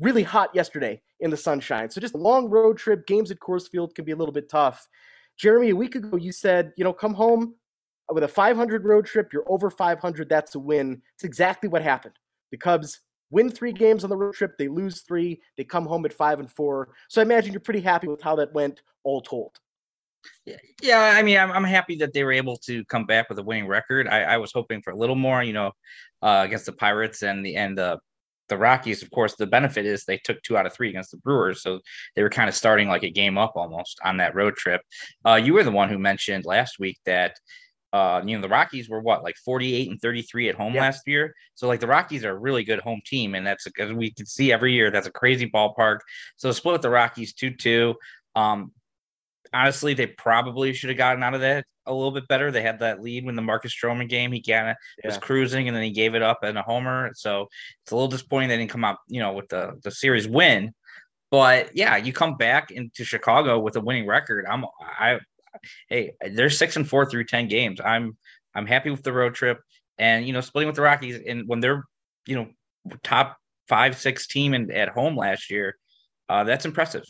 Really 0.01 0.23
hot 0.23 0.55
yesterday 0.55 1.01
in 1.21 1.31
the 1.31 1.37
sunshine. 1.37 1.91
So 1.91 2.01
just 2.01 2.15
a 2.15 2.19
long 2.19 2.49
road 2.49 2.79
trip. 2.79 3.07
Games 3.07 3.31
at 3.31 3.39
Coors 3.39 3.69
Field 3.69 3.95
can 3.95 4.05
be 4.05 4.13
a 4.13 4.17
little 4.17 4.33
bit 4.33 4.49
tough. 4.49 4.89
Jeremy, 5.37 5.71
a 5.71 5.77
week 5.77 5.95
ago 5.95 6.17
you 6.17 6.33
said, 6.33 6.73
you 6.77 6.85
know, 6.85 6.93
come 6.93 7.15
home 7.15 7.55
with 8.11 8.25
a 8.25 8.29
500 8.29 8.85
road 8.85 9.07
trip. 9.07 9.33
You're 9.33 9.51
over 9.51 9.71
500. 9.71 10.29
That's 10.29 10.55
a 10.55 10.59
win. 10.59 11.03
It's 11.15 11.25
exactly 11.25 11.69
what 11.69 11.83
happened. 11.83 12.15
The 12.51 12.57
Cubs 12.57 13.01
win 13.31 13.51
three 13.51 13.73
games 13.73 14.05
on 14.05 14.11
the 14.11 14.17
road 14.17 14.35
trip, 14.35 14.57
they 14.59 14.69
lose 14.69 15.03
three, 15.03 15.41
they 15.57 15.65
come 15.65 15.87
home 15.87 16.05
at 16.05 16.13
five 16.13 16.41
and 16.41 16.51
four. 16.51 16.91
So 17.09 17.21
I 17.21 17.25
imagine 17.25 17.53
you're 17.53 17.61
pretty 17.61 17.81
happy 17.81 18.09
with 18.09 18.23
how 18.23 18.37
that 18.37 18.53
went, 18.53 18.83
all 19.05 19.21
told. 19.21 19.59
Yeah, 20.83 21.15
I 21.17 21.23
mean, 21.23 21.39
I'm, 21.39 21.53
I'm 21.53 21.65
happy 21.65 21.97
that 21.97 22.13
they 22.13 22.25
were 22.25 22.33
able 22.33 22.57
to 22.59 22.85
come 22.87 23.05
back 23.05 23.29
with 23.29 23.39
a 23.39 23.43
winning 23.43 23.67
record. 23.67 24.09
I, 24.09 24.23
I 24.23 24.37
was 24.37 24.53
hoping 24.53 24.83
for 24.83 24.91
a 24.91 24.97
little 24.97 25.17
more, 25.17 25.43
you 25.43 25.53
know, 25.53 25.73
uh, 26.23 26.43
against 26.45 26.67
the 26.67 26.73
Pirates 26.73 27.23
and 27.23 27.45
the 27.45 27.57
and 27.57 27.77
the 27.77 27.99
the 28.49 28.57
Rockies. 28.57 29.03
Of 29.03 29.11
course, 29.11 29.37
the 29.37 29.47
benefit 29.47 29.87
is 29.87 30.05
they 30.05 30.19
took 30.19 30.43
two 30.43 30.57
out 30.57 30.67
of 30.67 30.73
three 30.73 30.89
against 30.89 31.11
the 31.11 31.19
Brewers, 31.19 31.63
so 31.63 31.81
they 32.17 32.23
were 32.23 32.31
kind 32.31 32.49
of 32.49 32.55
starting 32.55 32.89
like 32.89 33.05
a 33.05 33.11
game 33.11 33.39
up 33.39 33.53
almost 33.55 33.99
on 34.05 34.17
that 34.19 34.35
road 34.35 34.57
trip. 34.57 34.81
Uh, 35.25 35.35
you 35.35 35.55
were 35.55 35.65
the 35.65 35.71
one 35.71 35.89
who 35.89 35.99
mentioned 35.99 36.45
last 36.45 36.79
week 36.79 36.99
that 37.05 37.37
uh, 37.93 38.21
you 38.25 38.37
know, 38.37 38.43
the 38.43 38.49
Rockies 38.49 38.89
were 38.89 39.01
what, 39.01 39.23
like 39.23 39.37
48 39.37 39.91
and 39.91 40.01
33 40.01 40.51
at 40.51 40.55
home 40.55 40.75
last 40.75 41.03
year. 41.07 41.35
So, 41.55 41.67
like, 41.67 41.81
the 41.81 41.87
Rockies 41.87 42.25
are 42.25 42.33
a 42.33 42.39
really 42.39 42.63
good 42.63 42.81
home 42.81 43.01
team. 43.05 43.35
And 43.35 43.47
that's, 43.47 43.67
as 43.79 43.93
we 43.93 44.11
can 44.11 44.27
see 44.27 44.53
every 44.53 44.75
year, 44.75 44.91
that's 44.91 45.07
a 45.07 45.13
crazy 45.13 45.49
ballpark. 45.49 46.01
So, 46.37 46.53
split 46.53 46.73
with 46.73 46.83
the 46.83 46.91
Rockies 46.91 47.33
2 47.33 47.53
2. 47.53 47.95
Um, 48.37 48.73
honestly, 49.55 49.95
they 49.95 50.07
probably 50.07 50.75
should 50.75 50.91
have 50.91 50.99
gotten 50.99 51.23
out 51.23 51.35
of 51.35 51.41
that 51.41 51.65
a 51.87 51.95
little 51.95 52.11
bit 52.11 52.29
better. 52.29 52.51
They 52.51 52.61
had 52.61 52.81
that 52.81 53.01
lead 53.01 53.25
when 53.25 53.37
the 53.37 53.43
Marcus 53.43 53.75
Stroman 53.75 54.09
game. 54.09 54.33
He 54.33 54.43
kind 54.43 54.69
of 54.69 54.77
yeah. 55.03 55.09
was 55.09 55.17
cruising 55.17 55.69
and 55.69 55.77
then 55.77 55.83
he 55.83 55.91
gave 55.91 56.15
it 56.15 56.21
up 56.21 56.45
in 56.45 56.59
a 56.59 56.63
homer. 56.63 57.11
So, 57.15 57.49
it's 57.83 57.93
a 57.93 57.95
little 57.95 58.09
disappointing 58.09 58.51
they 58.51 58.59
didn't 58.59 58.71
come 58.71 58.85
out, 58.85 58.99
you 59.07 59.21
know, 59.21 59.33
with 59.33 59.49
the, 59.49 59.79
the 59.83 59.91
series 59.91 60.29
win. 60.29 60.75
But 61.31 61.75
yeah, 61.75 61.97
you 61.97 62.13
come 62.13 62.37
back 62.37 62.71
into 62.71 63.05
Chicago 63.05 63.59
with 63.59 63.77
a 63.77 63.81
winning 63.81 64.07
record. 64.07 64.47
I'm 64.49 64.65
I 64.81 65.21
hey, 65.89 66.13
they're 66.33 66.51
six 66.51 66.77
and 66.77 66.89
four 66.89 67.07
through 67.07 67.25
ten 67.25 67.49
games. 67.49 67.81
I'm 67.85 68.17
I'm 68.55 68.67
happy 68.67 68.91
with 68.91 69.03
the 69.03 69.13
road 69.13 69.35
trip, 69.35 69.61
and 69.99 70.27
you 70.27 70.33
know, 70.33 70.41
splitting 70.41 70.67
with 70.67 70.77
the 70.77 70.83
Rockies, 70.83 71.21
and 71.27 71.47
when 71.47 71.61
they're 71.61 71.85
you 72.27 72.37
know 72.37 72.49
top 73.03 73.37
five 73.69 73.97
six 73.99 74.27
team 74.27 74.55
and 74.55 74.71
at 74.73 74.89
home 74.89 75.17
last 75.17 75.51
year, 75.51 75.77
uh, 76.29 76.45
that's 76.45 76.65
impressive. 76.65 77.05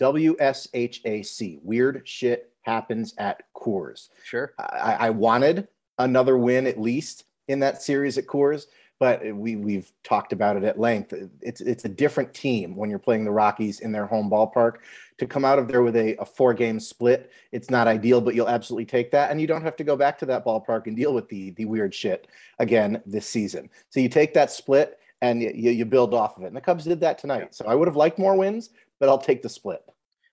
WSHAC, 0.00 1.60
weird 1.62 2.02
shit 2.04 2.52
happens 2.62 3.14
at 3.18 3.42
Coors. 3.56 4.08
Sure. 4.24 4.52
I, 4.58 4.96
I 5.00 5.10
wanted 5.10 5.68
another 5.98 6.36
win 6.36 6.66
at 6.66 6.80
least 6.80 7.24
in 7.46 7.60
that 7.60 7.82
series 7.82 8.18
at 8.18 8.26
Coors 8.26 8.66
but 9.00 9.22
we 9.34 9.56
we've 9.56 9.92
talked 10.02 10.32
about 10.32 10.56
it 10.56 10.64
at 10.64 10.78
length. 10.78 11.12
It's 11.40 11.60
it's 11.60 11.84
a 11.84 11.88
different 11.88 12.32
team 12.32 12.76
when 12.76 12.90
you're 12.90 12.98
playing 12.98 13.24
the 13.24 13.30
Rockies 13.30 13.80
in 13.80 13.92
their 13.92 14.06
home 14.06 14.30
ballpark. 14.30 14.76
To 15.18 15.26
come 15.26 15.44
out 15.44 15.60
of 15.60 15.68
there 15.68 15.82
with 15.82 15.94
a, 15.94 16.16
a 16.16 16.24
four 16.24 16.54
game 16.54 16.80
split, 16.80 17.30
it's 17.52 17.70
not 17.70 17.86
ideal, 17.86 18.20
but 18.20 18.34
you'll 18.34 18.48
absolutely 18.48 18.86
take 18.86 19.12
that, 19.12 19.30
and 19.30 19.40
you 19.40 19.46
don't 19.46 19.62
have 19.62 19.76
to 19.76 19.84
go 19.84 19.94
back 19.94 20.18
to 20.18 20.26
that 20.26 20.44
ballpark 20.44 20.88
and 20.88 20.96
deal 20.96 21.14
with 21.14 21.28
the 21.28 21.50
the 21.52 21.66
weird 21.66 21.94
shit 21.94 22.26
again 22.58 23.00
this 23.06 23.26
season. 23.26 23.70
So 23.90 24.00
you 24.00 24.08
take 24.08 24.34
that 24.34 24.50
split 24.50 24.98
and 25.22 25.40
you, 25.40 25.70
you 25.70 25.84
build 25.84 26.12
off 26.14 26.36
of 26.36 26.42
it. 26.42 26.48
And 26.48 26.56
the 26.56 26.60
Cubs 26.60 26.84
did 26.84 27.00
that 27.00 27.18
tonight. 27.18 27.54
So 27.54 27.64
I 27.66 27.74
would 27.74 27.88
have 27.88 27.96
liked 27.96 28.18
more 28.18 28.36
wins, 28.36 28.70
but 29.00 29.08
I'll 29.08 29.18
take 29.18 29.40
the 29.40 29.48
split. 29.48 29.82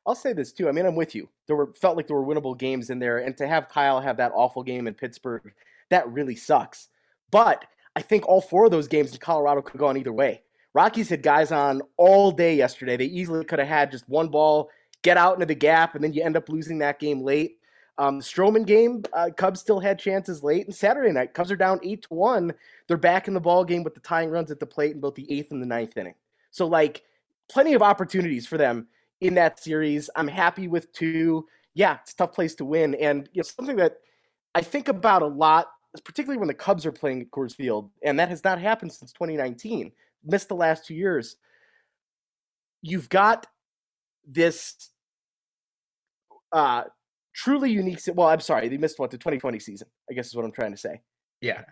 I'll 0.06 0.16
say 0.16 0.34
this 0.34 0.52
too. 0.52 0.68
I 0.68 0.72
mean, 0.72 0.86
I'm 0.86 0.96
with 0.96 1.14
you. 1.14 1.30
There 1.48 1.56
were 1.56 1.74
felt 1.74 1.96
like 1.96 2.08
there 2.08 2.16
were 2.16 2.26
winnable 2.26 2.58
games 2.58 2.90
in 2.90 3.00
there, 3.00 3.20
and 3.20 3.38
to 3.38 3.48
have 3.48 3.70
Kyle 3.70 4.02
have 4.02 4.18
that 4.18 4.32
awful 4.34 4.64
game 4.64 4.88
in 4.88 4.94
Pittsburgh, 4.94 5.54
that 5.90 6.12
really 6.12 6.36
sucks. 6.36 6.88
But 7.30 7.66
I 7.96 8.02
think 8.02 8.28
all 8.28 8.42
four 8.42 8.66
of 8.66 8.72
those 8.72 8.88
games 8.88 9.12
in 9.12 9.20
Colorado 9.20 9.62
could 9.62 9.80
go 9.80 9.88
on 9.88 9.98
either 9.98 10.14
way. 10.14 10.42
Rockies 10.74 11.10
had 11.10 11.22
guys 11.22 11.52
on 11.52 11.82
all 11.98 12.32
day 12.32 12.56
yesterday. 12.56 12.98
They 12.98 13.06
easily 13.06 13.44
could 13.44 13.60
have 13.60 13.68
had 13.68 13.92
just 13.92 14.08
one 14.08 14.30
ball, 14.30 14.70
get 15.02 15.18
out 15.18 15.34
into 15.34 15.46
the 15.46 15.56
gap, 15.56 15.96
and 15.96 16.04
then 16.04 16.14
you 16.14 16.24
end 16.24 16.38
up 16.38 16.50
losing 16.50 16.80
that 16.80 17.00
game 17.00 17.22
late. 17.22 17.58
Um, 17.98 18.20
Stroman 18.20 18.66
game, 18.66 19.04
uh, 19.14 19.30
Cubs 19.36 19.60
still 19.60 19.80
had 19.80 20.00
chances 20.00 20.44
late. 20.44 20.66
And 20.66 20.74
Saturday 20.74 21.12
night, 21.12 21.34
Cubs 21.34 21.52
are 21.52 21.58
down 21.58 21.80
eight 21.84 22.04
to 22.04 22.14
one. 22.14 22.54
They're 22.88 22.98
back 22.98 23.28
in 23.28 23.34
the 23.34 23.40
ball 23.40 23.64
game 23.66 23.84
with 23.84 23.94
the 23.94 24.00
tying 24.00 24.30
runs 24.30 24.50
at 24.50 24.60
the 24.60 24.66
plate 24.66 24.94
in 24.94 25.02
both 25.02 25.16
the 25.16 25.30
eighth 25.32 25.52
and 25.52 25.62
the 25.62 25.68
ninth 25.68 25.98
inning. 25.98 26.16
So 26.52 26.66
like, 26.68 27.04
plenty 27.50 27.74
of 27.74 27.82
opportunities 27.82 28.48
for 28.48 28.58
them 28.58 28.88
in 29.20 29.36
that 29.36 29.60
series. 29.60 30.10
I'm 30.16 30.28
happy 30.28 30.68
with 30.68 30.92
two. 30.94 31.48
Yeah, 31.74 31.98
it's 32.02 32.14
a 32.14 32.16
tough 32.16 32.34
place 32.34 32.56
to 32.56 32.66
win, 32.66 32.96
and 32.96 33.30
you 33.34 33.40
know 33.40 33.44
something 33.44 33.78
that 33.78 33.98
I 34.56 34.62
think 34.62 34.88
about 34.88 35.22
a 35.22 35.28
lot, 35.28 35.68
particularly 36.04 36.38
when 36.38 36.48
the 36.48 36.54
Cubs 36.54 36.86
are 36.86 36.92
playing 36.92 37.22
at 37.22 37.32
Coors 37.32 37.56
Field, 37.56 37.90
and 38.04 38.20
that 38.20 38.30
has 38.30 38.44
not 38.44 38.60
happened 38.60 38.92
since 38.92 39.14
2019. 39.14 39.92
Missed 40.24 40.50
the 40.50 40.56
last 40.56 40.86
two 40.86 40.96
years. 40.96 41.38
You've 42.82 43.10
got 43.10 43.48
this 44.28 44.90
uh, 46.52 46.84
truly 47.34 47.72
unique. 47.72 48.00
Well, 48.14 48.28
I'm 48.28 48.40
sorry, 48.40 48.70
they 48.70 48.78
missed 48.78 49.00
what 49.00 49.12
the 49.12 49.18
2020 49.18 49.60
season. 49.60 49.88
I 50.10 50.14
guess 50.14 50.28
is 50.28 50.36
what 50.36 50.46
I'm 50.46 50.52
trying 50.52 50.72
to 50.72 50.78
say. 50.78 51.02
Yeah, 51.42 51.64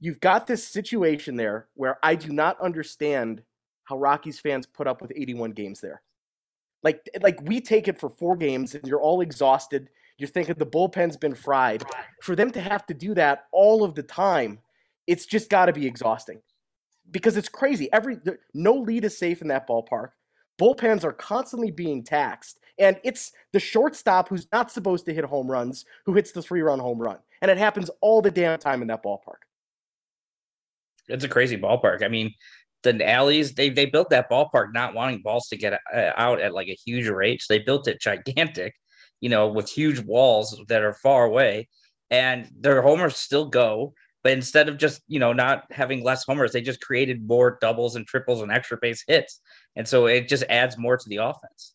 you've 0.00 0.20
got 0.20 0.46
this 0.46 0.66
situation 0.66 1.36
there 1.36 1.68
where 1.74 1.98
I 2.02 2.14
do 2.14 2.32
not 2.32 2.60
understand 2.60 3.42
how 3.84 3.98
Rockies 3.98 4.38
fans 4.38 4.66
put 4.66 4.86
up 4.86 5.00
with 5.00 5.12
81 5.14 5.52
games 5.52 5.80
there. 5.80 6.02
Like, 6.82 7.08
like 7.22 7.40
we 7.42 7.60
take 7.60 7.88
it 7.88 7.98
for 7.98 8.08
four 8.08 8.36
games 8.36 8.74
and 8.74 8.86
you're 8.86 9.00
all 9.00 9.20
exhausted. 9.20 9.88
You're 10.18 10.28
thinking 10.28 10.54
the 10.58 10.66
bullpen's 10.66 11.16
been 11.16 11.34
fried. 11.34 11.84
For 12.22 12.36
them 12.36 12.50
to 12.52 12.60
have 12.60 12.86
to 12.86 12.94
do 12.94 13.14
that 13.14 13.46
all 13.50 13.82
of 13.82 13.94
the 13.94 14.02
time, 14.02 14.60
it's 15.06 15.26
just 15.26 15.50
got 15.50 15.66
to 15.66 15.72
be 15.72 15.86
exhausting 15.86 16.40
because 17.10 17.36
it's 17.36 17.48
crazy. 17.48 17.92
Every 17.92 18.18
no 18.54 18.74
lead 18.74 19.04
is 19.04 19.16
safe 19.16 19.42
in 19.42 19.48
that 19.48 19.68
ballpark. 19.68 20.10
Bullpens 20.60 21.04
are 21.04 21.12
constantly 21.12 21.70
being 21.70 22.02
taxed, 22.02 22.58
and 22.78 22.98
it's 23.04 23.32
the 23.52 23.60
shortstop 23.60 24.28
who's 24.28 24.48
not 24.52 24.72
supposed 24.72 25.06
to 25.06 25.14
hit 25.14 25.24
home 25.24 25.50
runs 25.50 25.84
who 26.04 26.14
hits 26.14 26.32
the 26.32 26.42
three-run 26.42 26.80
home 26.80 26.98
run, 26.98 27.18
and 27.42 27.50
it 27.50 27.58
happens 27.58 27.90
all 28.00 28.20
the 28.20 28.30
damn 28.30 28.58
time 28.58 28.82
in 28.82 28.88
that 28.88 29.02
ballpark. 29.04 29.42
It's 31.08 31.24
a 31.24 31.28
crazy 31.28 31.56
ballpark. 31.56 32.02
I 32.02 32.08
mean, 32.08 32.34
the 32.82 33.08
alleys 33.08 33.54
they 33.54 33.70
they 33.70 33.86
built 33.86 34.10
that 34.10 34.30
ballpark 34.30 34.72
not 34.72 34.94
wanting 34.94 35.22
balls 35.22 35.48
to 35.48 35.56
get 35.56 35.74
uh, 35.94 36.10
out 36.16 36.40
at 36.40 36.54
like 36.54 36.68
a 36.68 36.76
huge 36.84 37.08
rate. 37.08 37.42
So 37.42 37.54
they 37.54 37.60
built 37.60 37.88
it 37.88 38.00
gigantic, 38.00 38.74
you 39.20 39.28
know, 39.28 39.48
with 39.48 39.70
huge 39.70 40.00
walls 40.00 40.60
that 40.68 40.82
are 40.82 40.94
far 40.94 41.24
away, 41.24 41.68
and 42.10 42.48
their 42.58 42.82
homers 42.82 43.16
still 43.16 43.46
go. 43.46 43.94
But 44.28 44.34
instead 44.34 44.68
of 44.68 44.76
just 44.76 45.00
you 45.08 45.18
know 45.18 45.32
not 45.32 45.64
having 45.70 46.04
less 46.04 46.22
homers, 46.26 46.52
they 46.52 46.60
just 46.60 46.82
created 46.82 47.26
more 47.26 47.56
doubles 47.62 47.96
and 47.96 48.06
triples 48.06 48.42
and 48.42 48.52
extra 48.52 48.76
base 48.76 49.02
hits, 49.08 49.40
and 49.74 49.88
so 49.88 50.04
it 50.04 50.28
just 50.28 50.44
adds 50.50 50.76
more 50.76 50.98
to 50.98 51.08
the 51.08 51.16
offense. 51.16 51.72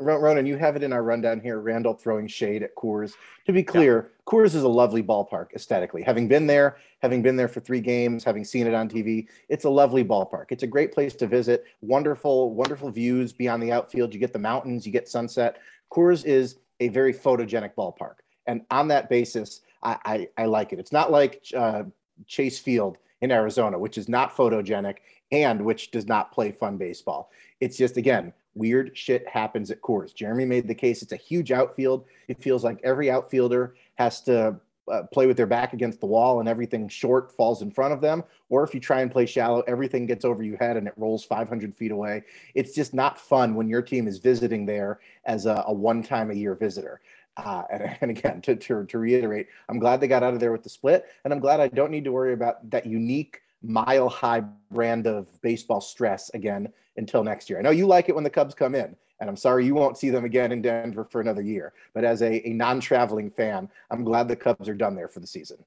Ronan, 0.00 0.44
you 0.44 0.56
have 0.56 0.74
it 0.74 0.82
in 0.82 0.92
our 0.92 1.04
rundown 1.04 1.38
here. 1.38 1.60
Randall 1.60 1.94
throwing 1.94 2.26
shade 2.26 2.64
at 2.64 2.74
Coors. 2.74 3.12
To 3.46 3.52
be 3.52 3.62
clear, 3.62 4.10
yeah. 4.10 4.22
Coors 4.26 4.56
is 4.56 4.64
a 4.64 4.68
lovely 4.68 5.04
ballpark 5.04 5.54
aesthetically. 5.54 6.02
Having 6.02 6.26
been 6.26 6.48
there, 6.48 6.78
having 7.00 7.22
been 7.22 7.36
there 7.36 7.46
for 7.46 7.60
three 7.60 7.80
games, 7.80 8.24
having 8.24 8.44
seen 8.44 8.66
it 8.66 8.74
on 8.74 8.88
TV, 8.88 9.28
it's 9.48 9.64
a 9.64 9.70
lovely 9.70 10.04
ballpark. 10.04 10.46
It's 10.50 10.64
a 10.64 10.66
great 10.66 10.90
place 10.90 11.14
to 11.14 11.28
visit. 11.28 11.64
Wonderful, 11.80 12.56
wonderful 12.56 12.90
views 12.90 13.32
beyond 13.32 13.62
the 13.62 13.70
outfield. 13.70 14.12
You 14.12 14.18
get 14.18 14.32
the 14.32 14.38
mountains, 14.40 14.84
you 14.84 14.90
get 14.90 15.08
sunset. 15.08 15.58
Coors 15.92 16.24
is 16.24 16.56
a 16.80 16.88
very 16.88 17.14
photogenic 17.14 17.76
ballpark, 17.76 18.16
and 18.48 18.62
on 18.72 18.88
that 18.88 19.08
basis, 19.08 19.60
I, 19.84 19.98
I, 20.04 20.28
I 20.38 20.44
like 20.46 20.72
it. 20.72 20.78
It's 20.78 20.92
not 20.92 21.12
like 21.12 21.44
uh, 21.56 21.84
Chase 22.26 22.58
Field 22.58 22.98
in 23.20 23.30
Arizona, 23.30 23.78
which 23.78 23.98
is 23.98 24.08
not 24.08 24.34
photogenic 24.36 24.96
and 25.32 25.64
which 25.64 25.90
does 25.90 26.06
not 26.06 26.32
play 26.32 26.50
fun 26.52 26.76
baseball. 26.76 27.30
It's 27.60 27.76
just 27.76 27.96
again 27.96 28.32
weird 28.54 28.96
shit 28.96 29.28
happens 29.28 29.70
at 29.70 29.80
Coors. 29.82 30.14
Jeremy 30.14 30.44
made 30.44 30.68
the 30.68 30.74
case. 30.74 31.02
It's 31.02 31.12
a 31.12 31.16
huge 31.16 31.50
outfield. 31.50 32.04
It 32.28 32.42
feels 32.42 32.64
like 32.64 32.78
every 32.84 33.10
outfielder 33.10 33.74
has 33.96 34.20
to 34.22 34.60
uh, 34.90 35.02
play 35.12 35.26
with 35.26 35.36
their 35.36 35.46
back 35.46 35.72
against 35.72 36.00
the 36.00 36.06
wall 36.06 36.40
and 36.40 36.48
everything 36.48 36.88
short 36.88 37.32
falls 37.32 37.62
in 37.62 37.70
front 37.70 37.94
of 37.94 38.00
them. 38.00 38.22
Or 38.50 38.62
if 38.62 38.74
you 38.74 38.80
try 38.80 39.00
and 39.00 39.10
play 39.10 39.26
shallow, 39.26 39.62
everything 39.66 40.06
gets 40.06 40.24
over 40.24 40.42
your 40.42 40.58
head 40.58 40.76
and 40.76 40.86
it 40.86 40.94
rolls 40.96 41.24
500 41.24 41.74
feet 41.74 41.90
away. 41.90 42.22
It's 42.54 42.74
just 42.74 42.94
not 42.94 43.18
fun 43.18 43.54
when 43.54 43.68
your 43.68 43.82
team 43.82 44.06
is 44.06 44.18
visiting 44.18 44.66
there 44.66 45.00
as 45.24 45.46
a, 45.46 45.64
a 45.66 45.72
one 45.72 46.02
time 46.02 46.30
a 46.30 46.34
year 46.34 46.54
visitor. 46.54 47.00
Uh, 47.36 47.62
and, 47.70 47.96
and, 48.00 48.10
again, 48.10 48.40
to, 48.42 48.56
to, 48.56 48.84
to 48.84 48.98
reiterate, 48.98 49.48
I'm 49.68 49.78
glad 49.78 50.00
they 50.00 50.08
got 50.08 50.22
out 50.22 50.34
of 50.34 50.40
there 50.40 50.52
with 50.52 50.62
the 50.62 50.68
split, 50.68 51.06
and 51.24 51.32
I'm 51.32 51.40
glad 51.40 51.60
I 51.60 51.68
don't 51.68 51.90
need 51.90 52.04
to 52.04 52.12
worry 52.12 52.32
about 52.32 52.68
that 52.70 52.86
unique 52.86 53.40
mile 53.62 54.08
high 54.08 54.42
brand 54.70 55.06
of 55.06 55.28
baseball 55.40 55.80
stress 55.80 56.30
again 56.34 56.68
until 56.96 57.24
next 57.24 57.48
year. 57.48 57.58
I 57.58 57.62
know 57.62 57.70
you 57.70 57.86
like 57.86 58.08
it 58.08 58.14
when 58.14 58.24
the 58.24 58.30
Cubs 58.30 58.54
come 58.54 58.74
in, 58.74 58.94
and 59.20 59.30
I'm 59.30 59.36
sorry 59.36 59.64
you 59.64 59.74
won't 59.74 59.96
see 59.96 60.10
them 60.10 60.24
again 60.24 60.52
in 60.52 60.62
Denver 60.62 61.04
for 61.04 61.20
another 61.20 61.42
year. 61.42 61.72
But 61.94 62.04
as 62.04 62.22
a, 62.22 62.46
a 62.46 62.52
non 62.52 62.80
traveling 62.80 63.30
fan, 63.30 63.68
I'm 63.90 64.04
glad 64.04 64.28
the 64.28 64.36
Cubs 64.36 64.68
are 64.68 64.74
done 64.74 64.94
there 64.94 65.08
for 65.08 65.20
the 65.20 65.26
season. 65.26 65.58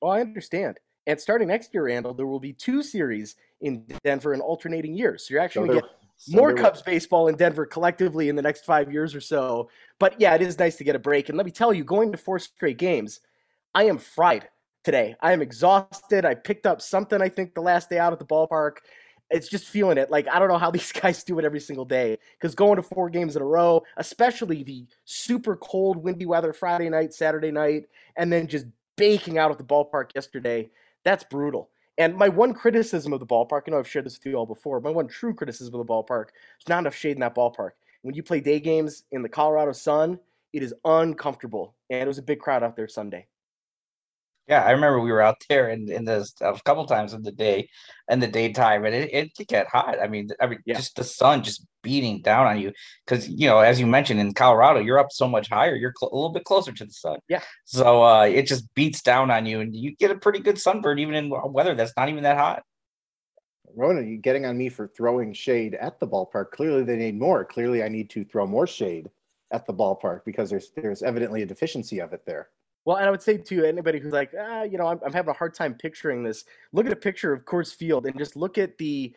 Oh, 0.00 0.08
I 0.08 0.20
understand. 0.20 0.78
And 1.06 1.20
starting 1.20 1.48
next 1.48 1.74
year, 1.74 1.86
Randall, 1.86 2.14
there 2.14 2.26
will 2.26 2.40
be 2.40 2.52
two 2.52 2.82
series 2.82 3.36
in 3.60 3.84
Denver 4.04 4.34
in 4.34 4.40
alternating 4.40 4.94
years. 4.94 5.26
So 5.26 5.34
you're 5.34 5.42
actually 5.42 5.68
so 5.68 5.72
going 5.74 5.80
to 5.80 5.88
get 5.88 6.01
so 6.24 6.36
more 6.36 6.54
Cubs 6.54 6.80
will. 6.80 6.92
baseball 6.92 7.28
in 7.28 7.36
Denver 7.36 7.66
collectively 7.66 8.28
in 8.28 8.36
the 8.36 8.42
next 8.42 8.64
five 8.64 8.92
years 8.92 9.14
or 9.14 9.20
so. 9.20 9.68
But 9.98 10.20
yeah, 10.20 10.34
it 10.34 10.42
is 10.42 10.58
nice 10.58 10.76
to 10.76 10.84
get 10.84 10.96
a 10.96 10.98
break. 10.98 11.28
And 11.28 11.36
let 11.36 11.46
me 11.46 11.52
tell 11.52 11.72
you, 11.72 11.84
going 11.84 12.12
to 12.12 12.18
four 12.18 12.38
straight 12.38 12.78
games, 12.78 13.20
I 13.74 13.84
am 13.84 13.98
fried 13.98 14.48
today. 14.84 15.16
I 15.20 15.32
am 15.32 15.42
exhausted. 15.42 16.24
I 16.24 16.34
picked 16.34 16.66
up 16.66 16.80
something, 16.80 17.20
I 17.20 17.28
think, 17.28 17.54
the 17.54 17.62
last 17.62 17.90
day 17.90 17.98
out 17.98 18.12
at 18.12 18.18
the 18.18 18.24
ballpark 18.24 18.76
it's 19.32 19.48
just 19.48 19.64
feeling 19.64 19.98
it. 19.98 20.10
Like 20.10 20.28
I 20.28 20.38
don't 20.38 20.48
know 20.48 20.58
how 20.58 20.70
these 20.70 20.92
guys 20.92 21.24
do 21.24 21.38
it 21.38 21.44
every 21.44 21.60
single 21.60 21.84
day 21.84 22.18
because 22.38 22.54
going 22.54 22.76
to 22.76 22.82
four 22.82 23.10
games 23.10 23.34
in 23.34 23.42
a 23.42 23.46
row, 23.46 23.82
especially 23.96 24.62
the 24.62 24.86
super 25.04 25.56
cold, 25.56 25.96
windy 25.96 26.26
weather 26.26 26.52
Friday 26.52 26.88
night, 26.88 27.14
Saturday 27.14 27.50
night, 27.50 27.84
and 28.16 28.32
then 28.32 28.46
just 28.46 28.66
baking 28.96 29.38
out 29.38 29.50
at 29.50 29.58
the 29.58 29.64
ballpark 29.64 30.14
yesterday, 30.14 30.70
that's 31.04 31.24
brutal. 31.24 31.70
And 31.98 32.16
my 32.16 32.28
one 32.28 32.54
criticism 32.54 33.12
of 33.12 33.20
the 33.20 33.26
ballpark, 33.26 33.62
you 33.66 33.72
know, 33.72 33.78
I've 33.78 33.88
shared 33.88 34.06
this 34.06 34.18
with 34.18 34.26
you 34.26 34.36
all 34.36 34.46
before. 34.46 34.80
My 34.80 34.90
one 34.90 35.08
true 35.08 35.34
criticism 35.34 35.74
of 35.74 35.86
the 35.86 35.92
ballpark 35.92 36.28
is 36.60 36.68
not 36.68 36.80
enough 36.80 36.94
shade 36.94 37.12
in 37.12 37.20
that 37.20 37.34
ballpark. 37.34 37.72
When 38.02 38.14
you 38.14 38.22
play 38.22 38.40
day 38.40 38.60
games 38.60 39.04
in 39.12 39.22
the 39.22 39.28
Colorado 39.28 39.72
sun, 39.72 40.18
it 40.52 40.62
is 40.62 40.74
uncomfortable, 40.84 41.74
and 41.90 42.02
it 42.02 42.08
was 42.08 42.18
a 42.18 42.22
big 42.22 42.40
crowd 42.40 42.62
out 42.62 42.76
there 42.76 42.88
Sunday. 42.88 43.26
Yeah, 44.48 44.64
I 44.64 44.72
remember 44.72 45.00
we 45.00 45.12
were 45.12 45.22
out 45.22 45.36
there 45.48 45.68
in, 45.70 45.90
in 45.90 46.04
this 46.04 46.34
a 46.40 46.58
couple 46.64 46.84
times 46.86 47.12
in 47.12 47.22
the 47.22 47.32
day, 47.32 47.68
in 48.10 48.20
the 48.20 48.26
daytime, 48.26 48.84
and 48.84 48.94
it, 48.94 49.12
it 49.12 49.34
could 49.36 49.48
get 49.48 49.68
hot. 49.68 49.98
I 50.02 50.08
mean, 50.08 50.28
I 50.40 50.46
mean, 50.46 50.58
yeah. 50.64 50.76
just 50.76 50.96
the 50.96 51.04
sun 51.04 51.42
just 51.42 51.66
beating 51.82 52.22
down 52.22 52.46
on 52.46 52.60
you 52.60 52.72
because 53.06 53.28
you 53.28 53.48
know, 53.48 53.58
as 53.58 53.80
you 53.80 53.86
mentioned 53.86 54.20
in 54.20 54.34
Colorado, 54.34 54.80
you're 54.80 54.98
up 54.98 55.10
so 55.10 55.28
much 55.28 55.48
higher, 55.48 55.74
you're 55.74 55.94
cl- 55.98 56.12
a 56.12 56.14
little 56.14 56.32
bit 56.32 56.44
closer 56.44 56.72
to 56.72 56.84
the 56.84 56.92
sun. 56.92 57.18
Yeah. 57.28 57.42
So 57.64 58.02
uh, 58.04 58.24
it 58.24 58.46
just 58.46 58.72
beats 58.74 59.02
down 59.02 59.30
on 59.30 59.46
you, 59.46 59.60
and 59.60 59.74
you 59.74 59.96
get 59.96 60.10
a 60.10 60.16
pretty 60.16 60.40
good 60.40 60.58
sunburn 60.58 60.98
even 60.98 61.14
in 61.14 61.30
weather 61.30 61.74
that's 61.74 61.92
not 61.96 62.08
even 62.08 62.24
that 62.24 62.38
hot. 62.38 62.62
Rona, 63.74 64.02
you 64.02 64.18
getting 64.18 64.44
on 64.44 64.58
me 64.58 64.68
for 64.68 64.86
throwing 64.86 65.32
shade 65.32 65.74
at 65.74 65.98
the 65.98 66.06
ballpark. 66.06 66.50
Clearly, 66.50 66.84
they 66.84 66.96
need 66.96 67.18
more. 67.18 67.44
Clearly, 67.44 67.82
I 67.82 67.88
need 67.88 68.10
to 68.10 68.24
throw 68.24 68.46
more 68.46 68.66
shade 68.66 69.08
at 69.50 69.66
the 69.66 69.74
ballpark 69.74 70.24
because 70.24 70.50
there's 70.50 70.70
there's 70.76 71.02
evidently 71.02 71.42
a 71.42 71.46
deficiency 71.46 72.00
of 72.00 72.12
it 72.12 72.24
there. 72.26 72.48
Well, 72.84 72.96
and 72.96 73.06
I 73.06 73.10
would 73.10 73.22
say 73.22 73.36
to 73.36 73.64
anybody 73.64 74.00
who's 74.00 74.12
like, 74.12 74.32
ah, 74.38 74.62
you 74.62 74.76
know, 74.76 74.86
I'm, 74.86 74.98
I'm 75.04 75.12
having 75.12 75.30
a 75.30 75.36
hard 75.36 75.54
time 75.54 75.74
picturing 75.74 76.22
this. 76.22 76.44
Look 76.72 76.86
at 76.86 76.92
a 76.92 76.96
picture 76.96 77.32
of 77.32 77.44
Coors 77.44 77.74
Field 77.74 78.06
and 78.06 78.18
just 78.18 78.34
look 78.36 78.58
at 78.58 78.76
the 78.78 79.14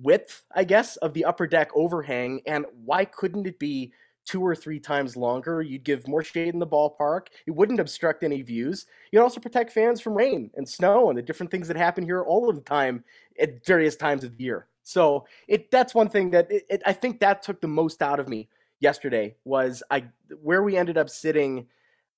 width, 0.00 0.44
I 0.54 0.64
guess, 0.64 0.96
of 0.96 1.12
the 1.12 1.24
upper 1.24 1.46
deck 1.46 1.70
overhang. 1.74 2.40
And 2.46 2.64
why 2.84 3.04
couldn't 3.04 3.46
it 3.46 3.58
be 3.58 3.92
two 4.24 4.40
or 4.40 4.56
three 4.56 4.80
times 4.80 5.16
longer? 5.16 5.60
You'd 5.60 5.84
give 5.84 6.08
more 6.08 6.24
shade 6.24 6.54
in 6.54 6.58
the 6.58 6.66
ballpark. 6.66 7.26
It 7.46 7.50
wouldn't 7.50 7.80
obstruct 7.80 8.24
any 8.24 8.40
views. 8.40 8.86
You'd 9.12 9.20
also 9.20 9.40
protect 9.40 9.72
fans 9.72 10.00
from 10.00 10.14
rain 10.14 10.50
and 10.54 10.66
snow 10.66 11.10
and 11.10 11.18
the 11.18 11.22
different 11.22 11.50
things 11.50 11.68
that 11.68 11.76
happen 11.76 12.04
here 12.04 12.22
all 12.22 12.48
of 12.48 12.56
the 12.56 12.62
time 12.62 13.04
at 13.38 13.64
various 13.66 13.96
times 13.96 14.24
of 14.24 14.36
the 14.36 14.44
year. 14.44 14.66
So 14.82 15.26
it 15.48 15.70
that's 15.70 15.94
one 15.94 16.08
thing 16.08 16.30
that 16.30 16.50
it, 16.50 16.64
it, 16.68 16.82
I 16.84 16.92
think 16.92 17.20
that 17.20 17.42
took 17.42 17.60
the 17.60 17.68
most 17.68 18.02
out 18.02 18.20
of 18.20 18.28
me 18.28 18.48
yesterday 18.80 19.34
was 19.44 19.82
I 19.90 20.04
where 20.42 20.62
we 20.62 20.76
ended 20.76 20.98
up 20.98 21.08
sitting 21.08 21.66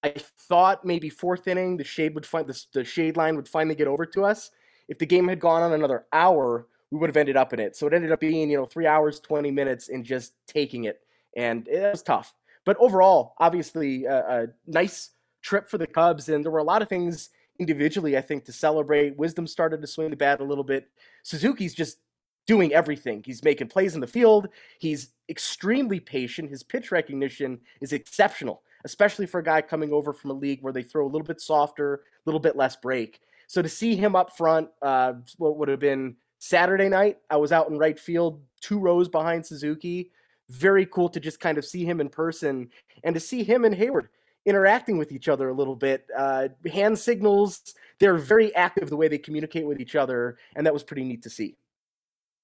I 0.02 0.14
thought 0.48 0.84
maybe 0.84 1.08
fourth 1.08 1.48
inning 1.48 1.76
the 1.76 1.84
shade 1.84 2.14
would 2.14 2.26
find 2.26 2.46
the, 2.46 2.62
the 2.72 2.84
shade 2.84 3.16
line 3.16 3.36
would 3.36 3.48
finally 3.48 3.74
get 3.74 3.88
over 3.88 4.06
to 4.06 4.24
us. 4.24 4.50
If 4.88 4.98
the 4.98 5.06
game 5.06 5.28
had 5.28 5.40
gone 5.40 5.62
on 5.62 5.72
another 5.72 6.06
hour, 6.12 6.68
we 6.90 6.98
would 6.98 7.08
have 7.08 7.16
ended 7.16 7.36
up 7.36 7.52
in 7.52 7.60
it. 7.60 7.76
So 7.76 7.86
it 7.86 7.92
ended 7.92 8.12
up 8.12 8.20
being 8.20 8.50
you 8.50 8.56
know 8.56 8.66
three 8.66 8.86
hours 8.86 9.20
twenty 9.20 9.50
minutes 9.50 9.88
and 9.88 10.04
just 10.04 10.34
taking 10.46 10.84
it, 10.84 11.00
and 11.36 11.66
it 11.68 11.90
was 11.90 12.02
tough. 12.02 12.34
But 12.64 12.76
overall, 12.78 13.34
obviously, 13.38 14.04
a, 14.04 14.42
a 14.42 14.46
nice 14.66 15.10
trip 15.42 15.68
for 15.68 15.78
the 15.78 15.86
Cubs, 15.86 16.28
and 16.28 16.44
there 16.44 16.52
were 16.52 16.58
a 16.58 16.64
lot 16.64 16.82
of 16.82 16.88
things 16.88 17.30
individually 17.58 18.16
I 18.16 18.20
think 18.20 18.44
to 18.44 18.52
celebrate. 18.52 19.16
Wisdom 19.16 19.46
started 19.46 19.80
to 19.80 19.86
swing 19.86 20.10
the 20.10 20.16
bat 20.16 20.40
a 20.40 20.44
little 20.44 20.64
bit. 20.64 20.88
Suzuki's 21.22 21.74
just 21.74 21.98
doing 22.46 22.72
everything. 22.72 23.22
He's 23.24 23.42
making 23.42 23.68
plays 23.68 23.94
in 23.94 24.00
the 24.00 24.06
field. 24.06 24.48
He's 24.78 25.08
extremely 25.28 25.98
patient. 25.98 26.50
His 26.50 26.62
pitch 26.62 26.92
recognition 26.92 27.60
is 27.80 27.92
exceptional 27.92 28.62
especially 28.86 29.26
for 29.26 29.40
a 29.40 29.44
guy 29.44 29.60
coming 29.60 29.92
over 29.92 30.12
from 30.12 30.30
a 30.30 30.34
league 30.34 30.62
where 30.62 30.72
they 30.72 30.82
throw 30.82 31.04
a 31.04 31.10
little 31.10 31.26
bit 31.26 31.40
softer, 31.40 31.94
a 31.94 31.98
little 32.24 32.40
bit 32.40 32.54
less 32.54 32.76
break. 32.76 33.20
So 33.48 33.60
to 33.60 33.68
see 33.68 33.96
him 33.96 34.14
up 34.14 34.36
front, 34.36 34.68
uh, 34.80 35.14
what 35.38 35.56
would 35.58 35.68
have 35.68 35.80
been 35.80 36.16
Saturday 36.38 36.88
night, 36.88 37.18
I 37.28 37.36
was 37.36 37.50
out 37.50 37.68
in 37.68 37.78
right 37.78 37.98
field, 37.98 38.40
two 38.60 38.78
rows 38.78 39.08
behind 39.08 39.44
Suzuki. 39.44 40.12
Very 40.48 40.86
cool 40.86 41.08
to 41.08 41.18
just 41.18 41.40
kind 41.40 41.58
of 41.58 41.64
see 41.64 41.84
him 41.84 42.00
in 42.00 42.08
person 42.08 42.70
and 43.02 43.12
to 43.14 43.20
see 43.20 43.42
him 43.42 43.64
and 43.64 43.74
Hayward 43.74 44.08
interacting 44.44 44.96
with 44.98 45.10
each 45.10 45.28
other 45.28 45.48
a 45.48 45.52
little 45.52 45.74
bit. 45.74 46.06
Uh, 46.16 46.48
hand 46.72 46.96
signals, 46.96 47.74
they're 47.98 48.16
very 48.16 48.54
active 48.54 48.88
the 48.88 48.96
way 48.96 49.08
they 49.08 49.18
communicate 49.18 49.66
with 49.66 49.80
each 49.80 49.96
other, 49.96 50.36
and 50.54 50.64
that 50.64 50.72
was 50.72 50.84
pretty 50.84 51.02
neat 51.02 51.22
to 51.24 51.30
see 51.30 51.56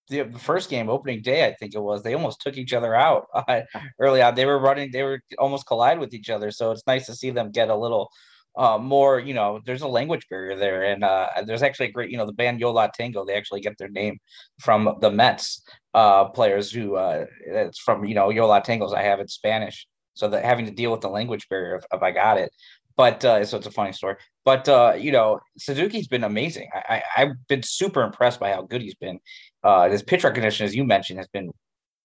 the 0.08 0.24
first 0.38 0.70
game, 0.70 0.88
opening 0.88 1.22
day, 1.22 1.46
I 1.46 1.54
think 1.54 1.74
it 1.74 1.80
was, 1.80 2.02
they 2.02 2.14
almost 2.14 2.40
took 2.40 2.56
each 2.56 2.72
other 2.72 2.94
out 2.94 3.26
uh, 3.34 3.62
early 3.98 4.22
on. 4.22 4.34
They 4.34 4.46
were 4.46 4.58
running, 4.58 4.90
they 4.90 5.02
were 5.02 5.20
almost 5.38 5.66
collide 5.66 5.98
with 5.98 6.14
each 6.14 6.30
other. 6.30 6.50
So 6.50 6.70
it's 6.70 6.86
nice 6.86 7.06
to 7.06 7.14
see 7.14 7.30
them 7.30 7.50
get 7.50 7.70
a 7.70 7.76
little 7.76 8.10
uh, 8.56 8.78
more, 8.78 9.18
you 9.18 9.34
know, 9.34 9.60
there's 9.64 9.82
a 9.82 9.88
language 9.88 10.28
barrier 10.28 10.56
there. 10.56 10.84
And 10.84 11.04
uh, 11.04 11.28
there's 11.46 11.62
actually 11.62 11.86
a 11.86 11.92
great, 11.92 12.10
you 12.10 12.16
know, 12.16 12.26
the 12.26 12.32
band 12.32 12.60
Yo 12.60 12.70
La 12.70 12.88
Tengo, 12.88 13.24
they 13.24 13.34
actually 13.34 13.60
get 13.60 13.78
their 13.78 13.88
name 13.88 14.18
from 14.60 14.96
the 15.00 15.10
Mets 15.10 15.62
uh, 15.94 16.26
players 16.26 16.70
who 16.70 16.96
uh, 16.96 17.24
it's 17.46 17.78
from, 17.78 18.04
you 18.04 18.14
know, 18.14 18.30
Yo 18.30 18.46
La 18.46 18.60
Tengos 18.60 18.94
I 18.94 19.02
have 19.02 19.20
in 19.20 19.28
Spanish. 19.28 19.86
So 20.14 20.28
that 20.28 20.44
having 20.44 20.66
to 20.66 20.72
deal 20.72 20.92
with 20.92 21.00
the 21.00 21.08
language 21.08 21.48
barrier 21.48 21.76
if, 21.76 21.84
if 21.90 22.02
I 22.02 22.10
got 22.10 22.36
it. 22.36 22.52
But 22.96 23.24
uh, 23.24 23.44
so 23.44 23.56
it's 23.56 23.66
a 23.66 23.70
funny 23.70 23.92
story. 23.92 24.16
But 24.44 24.68
uh, 24.68 24.94
you 24.98 25.12
know, 25.12 25.40
Suzuki's 25.58 26.08
been 26.08 26.24
amazing. 26.24 26.68
I, 26.74 27.02
I 27.16 27.20
have 27.20 27.48
been 27.48 27.62
super 27.62 28.02
impressed 28.02 28.40
by 28.40 28.52
how 28.52 28.62
good 28.62 28.82
he's 28.82 28.94
been. 28.94 29.18
Uh, 29.62 29.88
his 29.88 30.02
pitch 30.02 30.24
recognition, 30.24 30.66
as 30.66 30.74
you 30.74 30.84
mentioned, 30.84 31.18
has 31.18 31.28
been 31.28 31.50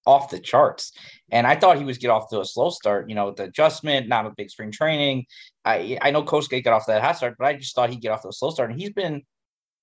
off 0.05 0.29
the 0.29 0.39
charts. 0.39 0.93
And 1.31 1.45
I 1.45 1.55
thought 1.55 1.77
he 1.77 1.83
was 1.83 1.97
get 1.97 2.09
off 2.09 2.29
to 2.29 2.39
a 2.39 2.45
slow 2.45 2.69
start. 2.69 3.09
You 3.09 3.15
know, 3.15 3.31
the 3.31 3.43
adjustment, 3.43 4.07
not 4.07 4.25
a 4.25 4.31
big 4.35 4.49
spring 4.49 4.71
training. 4.71 5.25
I 5.65 5.99
I 6.01 6.11
know 6.11 6.23
Kosuke 6.23 6.63
got 6.63 6.73
off 6.73 6.87
that 6.87 7.03
hot 7.03 7.17
start, 7.17 7.35
but 7.37 7.45
I 7.45 7.53
just 7.55 7.75
thought 7.75 7.89
he'd 7.89 8.01
get 8.01 8.11
off 8.11 8.21
to 8.23 8.29
a 8.29 8.33
slow 8.33 8.49
start, 8.49 8.71
and 8.71 8.79
he's 8.79 8.91
been 8.91 9.23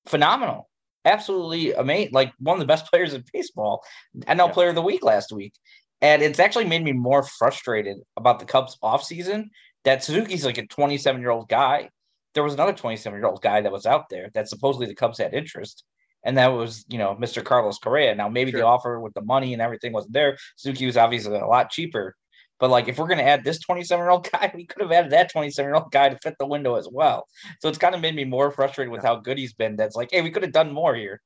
phenomenal, 0.07 0.69
absolutely 1.05 1.73
amazing. 1.73 2.13
Like 2.13 2.33
one 2.39 2.55
of 2.55 2.61
the 2.61 2.67
best 2.67 2.87
players 2.91 3.15
in 3.15 3.25
baseball, 3.33 3.85
NL 4.23 4.49
yeah. 4.49 4.53
Player 4.53 4.69
of 4.71 4.75
the 4.75 4.83
Week 4.83 5.05
last 5.05 5.33
week. 5.33 5.53
And 6.01 6.23
it's 6.23 6.39
actually 6.39 6.67
made 6.67 6.85
me 6.85 6.93
more 6.93 7.23
frustrated 7.23 7.97
about 8.19 8.39
the 8.39 8.45
Cubs 8.45 8.77
offseason 8.83 9.49
that 9.85 10.05
Suzuki's 10.05 10.45
like 10.45 10.59
a 10.59 10.67
27 10.67 11.21
year 11.21 11.31
old 11.31 11.49
guy. 11.49 11.91
There 12.35 12.43
was 12.43 12.55
another 12.55 12.73
27 12.73 13.19
year 13.19 13.29
old 13.29 13.43
guy 13.43 13.61
that 13.61 13.73
was 13.73 13.87
out 13.87 14.09
there 14.11 14.31
that 14.35 14.49
supposedly 14.49 14.87
the 14.87 14.95
Cubs 14.95 15.19
had 15.19 15.35
interest 15.35 15.85
and 16.25 16.39
that 16.39 16.49
was 16.49 16.85
you 16.89 16.99
know 16.99 17.15
Mr. 17.15 17.45
Carlos 17.45 17.79
Correa. 17.79 18.15
Now 18.15 18.29
maybe 18.29 18.51
sure. 18.51 18.61
the 18.61 18.67
offer 18.67 18.99
with 18.99 19.15
the 19.15 19.23
money 19.23 19.53
and 19.53 19.63
everything 19.63 19.93
wasn't 19.93 20.15
there. 20.15 20.37
Suzuki 20.57 20.87
was 20.87 20.97
obviously 20.97 21.37
a 21.37 21.47
lot 21.47 21.71
cheaper, 21.71 22.17
but 22.59 22.71
like 22.71 22.89
if 22.89 22.99
we're 22.99 23.07
gonna 23.07 23.23
add 23.23 23.45
this 23.45 23.61
27 23.61 24.03
year 24.03 24.11
old 24.11 24.29
guy, 24.33 24.51
we 24.55 24.67
could 24.67 24.83
have 24.83 24.93
added 24.93 25.13
that 25.13 25.31
27 25.31 25.69
year 25.69 25.77
old 25.77 25.93
guy 25.93 26.09
to 26.09 26.19
fit 26.19 26.35
the 26.39 26.47
window 26.47 26.75
as 26.75 26.89
well. 26.91 27.27
So 27.61 27.69
it's 27.69 27.79
kind 27.79 27.95
of 27.95 28.01
made 28.01 28.17
me 28.17 28.25
more 28.25 28.51
frustrated 28.51 28.91
with 28.91 29.03
how 29.03 29.17
good 29.17 29.39
he's 29.39 29.55
been. 29.55 29.77
That's 29.77 29.97
like, 29.97 30.09
hey, 30.11 30.23
we 30.23 30.31
could 30.31 30.43
have 30.43 30.53
done 30.53 30.73
more 30.73 30.95
here. 30.95 31.21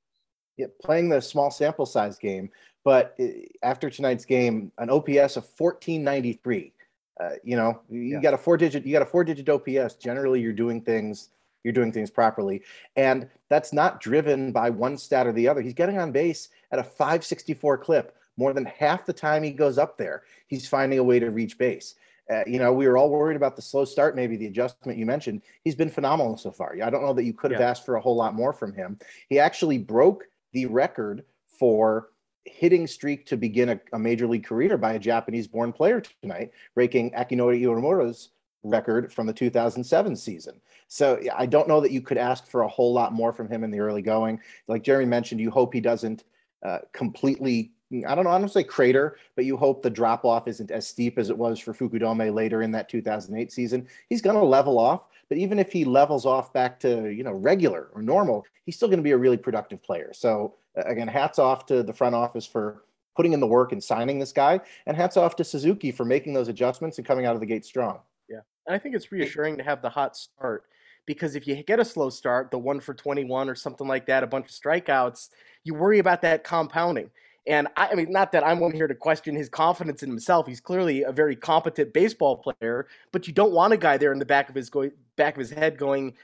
Yeah, 0.57 0.67
playing 0.83 1.09
the 1.09 1.21
small 1.21 1.53
sample 1.53 1.87
size 1.87 2.19
game, 2.19 2.51
but 2.85 3.15
eh, 3.21 3.45
after 3.63 3.91
tonight's 3.91 4.25
game, 4.25 4.73
an 4.79 4.91
OPS 4.91 5.37
of 5.37 5.47
1493. 5.57 6.73
Uh, 7.21 7.31
you 7.43 7.57
know, 7.57 7.81
you 7.89 8.01
yeah. 8.03 8.21
got 8.21 8.35
a 8.35 8.39
four 8.39 8.57
digit, 8.57 8.87
you 8.87 8.93
got 8.93 9.03
a 9.03 9.07
four 9.07 9.25
digit 9.25 9.49
OPS. 9.49 9.95
Generally, 9.95 10.41
you're 10.41 10.53
doing 10.53 10.81
things 10.81 11.31
you're 11.65 11.73
doing 11.73 11.93
things 11.93 12.11
properly. 12.11 12.63
And 12.97 13.29
that's 13.49 13.73
not 13.73 14.01
driven 14.01 14.53
by 14.53 14.71
one 14.71 14.97
stat 14.97 15.27
or 15.27 15.33
the 15.33 15.49
other. 15.49 15.61
He's 15.61 15.75
getting 15.75 15.99
on 15.99 16.13
base 16.13 16.49
at 16.71 16.79
a 16.79 16.85
564 16.85 17.79
clip. 17.79 18.17
More 18.37 18.53
than 18.53 18.65
half 18.65 19.05
the 19.05 19.13
time 19.13 19.43
he 19.43 19.51
goes 19.51 19.79
up 19.79 19.99
there, 19.99 20.23
he's 20.47 20.69
finding 20.69 21.01
a 21.01 21.05
way 21.05 21.19
to 21.19 21.31
reach 21.31 21.59
base. 21.59 21.97
Uh, 22.33 22.43
you 22.47 22.59
know, 22.59 22.73
we 22.73 22.87
were 22.87 22.97
all 22.97 23.11
worried 23.11 23.37
about 23.37 23.57
the 23.57 23.63
slow 23.63 23.85
start, 23.85 24.15
maybe 24.15 24.37
the 24.37 24.47
adjustment 24.47 24.99
you 24.99 25.07
mentioned. 25.07 25.43
He's 25.65 25.75
been 25.75 25.91
phenomenal 25.91 26.37
so 26.37 26.53
far. 26.53 26.77
I 26.83 26.91
don't 26.91 27.03
know 27.03 27.15
that 27.15 27.25
you 27.25 27.33
could 27.33 27.51
have 27.51 27.61
yeah. 27.61 27.69
asked 27.71 27.85
for 27.85 27.97
a 27.97 28.01
whole 28.01 28.15
lot 28.15 28.35
more 28.35 28.53
from 28.53 28.73
him. 28.73 28.99
He 29.29 29.39
actually 29.39 29.79
broke 29.79 30.25
the 30.53 30.67
record 30.67 31.25
for 31.59 32.11
hitting 32.49 32.87
streak 32.87 33.27
to 33.27 33.37
begin 33.37 33.71
a, 33.71 33.81
a 33.93 33.99
major 33.99 34.27
league 34.27 34.45
career 34.45 34.77
by 34.77 34.93
a 34.93 34.99
Japanese 34.99 35.47
born 35.47 35.73
player 35.73 36.03
tonight, 36.23 36.51
breaking 36.75 37.11
Akinori 37.13 37.61
Iwamura's 37.63 38.31
record 38.65 39.13
from 39.13 39.27
the 39.27 39.33
2007 39.33 40.17
season. 40.17 40.61
So 40.89 41.21
I 41.37 41.47
don't 41.47 41.69
know 41.69 41.81
that 41.81 41.93
you 41.93 42.01
could 42.01 42.19
ask 42.19 42.47
for 42.47 42.63
a 42.63 42.69
whole 42.69 42.93
lot 42.93 43.13
more 43.13 43.33
from 43.33 43.49
him 43.49 43.63
in 43.63 43.71
the 43.71 43.81
early 43.81 44.03
going. 44.03 44.41
Like 44.67 44.83
Jeremy 44.83 45.07
mentioned, 45.07 45.41
you 45.41 45.51
hope 45.51 45.73
he 45.73 45.81
doesn't 45.81 46.25
uh, 46.65 46.79
completely. 46.93 47.73
I 48.07 48.15
don't 48.15 48.25
know. 48.25 48.31
I 48.31 48.39
don't 48.39 48.51
say 48.51 48.65
crater, 48.65 49.17
but 49.35 49.47
you 49.47 49.57
hope 49.57 49.83
the 49.83 49.89
drop 49.89 50.25
off 50.25 50.47
isn't 50.47 50.71
as 50.71 50.87
steep 50.87 51.19
as 51.19 51.31
it 51.31 51.39
was 51.39 51.59
for 51.59 51.73
Fukudome 51.73 52.35
later 52.35 52.61
in 52.61 52.71
that 52.73 52.89
2008 52.89 53.51
season. 53.51 53.87
He's 54.11 54.21
going 54.21 54.37
to 54.37 54.45
level 54.45 54.79
off, 54.79 55.05
but 55.31 55.39
even 55.39 55.59
if 55.59 55.73
he 55.73 55.87
levels 55.87 56.27
off 56.27 56.53
back 56.53 56.79
to 56.81 57.09
you 57.09 57.25
know 57.25 57.33
regular 57.33 57.89
or 57.95 58.03
normal, 58.03 58.45
he's 58.65 58.77
still 58.77 58.89
going 58.89 58.99
to 58.99 59.05
be 59.05 59.13
a 59.13 59.19
really 59.19 59.39
productive 59.39 59.83
player. 59.83 60.11
So 60.13 60.55
again, 60.87 61.09
hats 61.09 61.39
off 61.39 61.67
to 61.67 61.83
the 61.83 61.93
front 61.93 62.15
office 62.15 62.47
for 62.47 62.85
putting 63.17 63.33
in 63.33 63.41
the 63.41 63.47
work 63.47 63.73
and 63.73 63.83
signing 63.83 64.19
this 64.19 64.33
guy, 64.33 64.61
and 64.87 64.97
hats 64.97 65.17
off 65.17 65.35
to 65.37 65.45
Suzuki 65.45 65.91
for 65.91 66.05
making 66.05 66.35
those 66.35 66.49
adjustments 66.49 66.99
and 66.99 67.07
coming 67.07 67.27
out 67.27 67.35
of 67.35 67.41
the 67.41 67.47
gate 67.47 67.65
strong. 67.65 67.99
Yeah, 68.29 68.41
and 68.67 68.75
I 68.75 68.79
think 68.79 68.95
it's 68.95 69.11
reassuring 69.11 69.57
to 69.57 69.65
have 69.65 69.83
the 69.83 69.91
hot 69.91 70.17
start 70.17 70.65
because 71.09 71.35
if 71.35 71.47
you 71.47 71.61
get 71.65 71.81
a 71.81 71.85
slow 71.85 72.11
start, 72.11 72.51
the 72.51 72.59
one 72.59 72.81
for 72.81 72.93
21 72.93 73.49
or 73.49 73.55
something 73.55 73.89
like 73.89 74.05
that, 74.07 74.23
a 74.23 74.27
bunch 74.27 74.45
of 74.45 74.53
strikeouts, 74.53 75.31
you 75.65 75.75
worry 75.75 75.99
about 75.99 76.21
that 76.23 76.45
compounding. 76.45 77.11
And 77.47 77.67
I, 77.79 77.89
I, 77.89 77.95
mean, 77.95 78.13
not 78.13 78.31
that 78.33 78.47
I'm 78.47 78.61
one 78.61 78.73
here 78.73 78.87
to 78.87 78.95
question 78.95 79.35
his 79.35 79.49
confidence 79.49 80.03
in 80.03 80.11
himself. 80.11 80.47
He's 80.47 80.61
clearly 80.61 81.05
a 81.05 81.11
very 81.11 81.35
competent 81.35 81.95
baseball 81.95 82.37
player, 82.37 82.89
but 83.11 83.27
you 83.27 83.33
don't 83.33 83.53
want 83.53 83.73
a 83.73 83.79
guy 83.79 83.97
there 83.97 84.13
in 84.13 84.19
the 84.19 84.27
back 84.27 84.51
of 84.51 84.55
his 84.55 84.69
go- 84.69 84.91
back 85.17 85.35
of 85.35 85.41
his 85.41 85.51
head 85.51 85.79
going, 85.79 86.15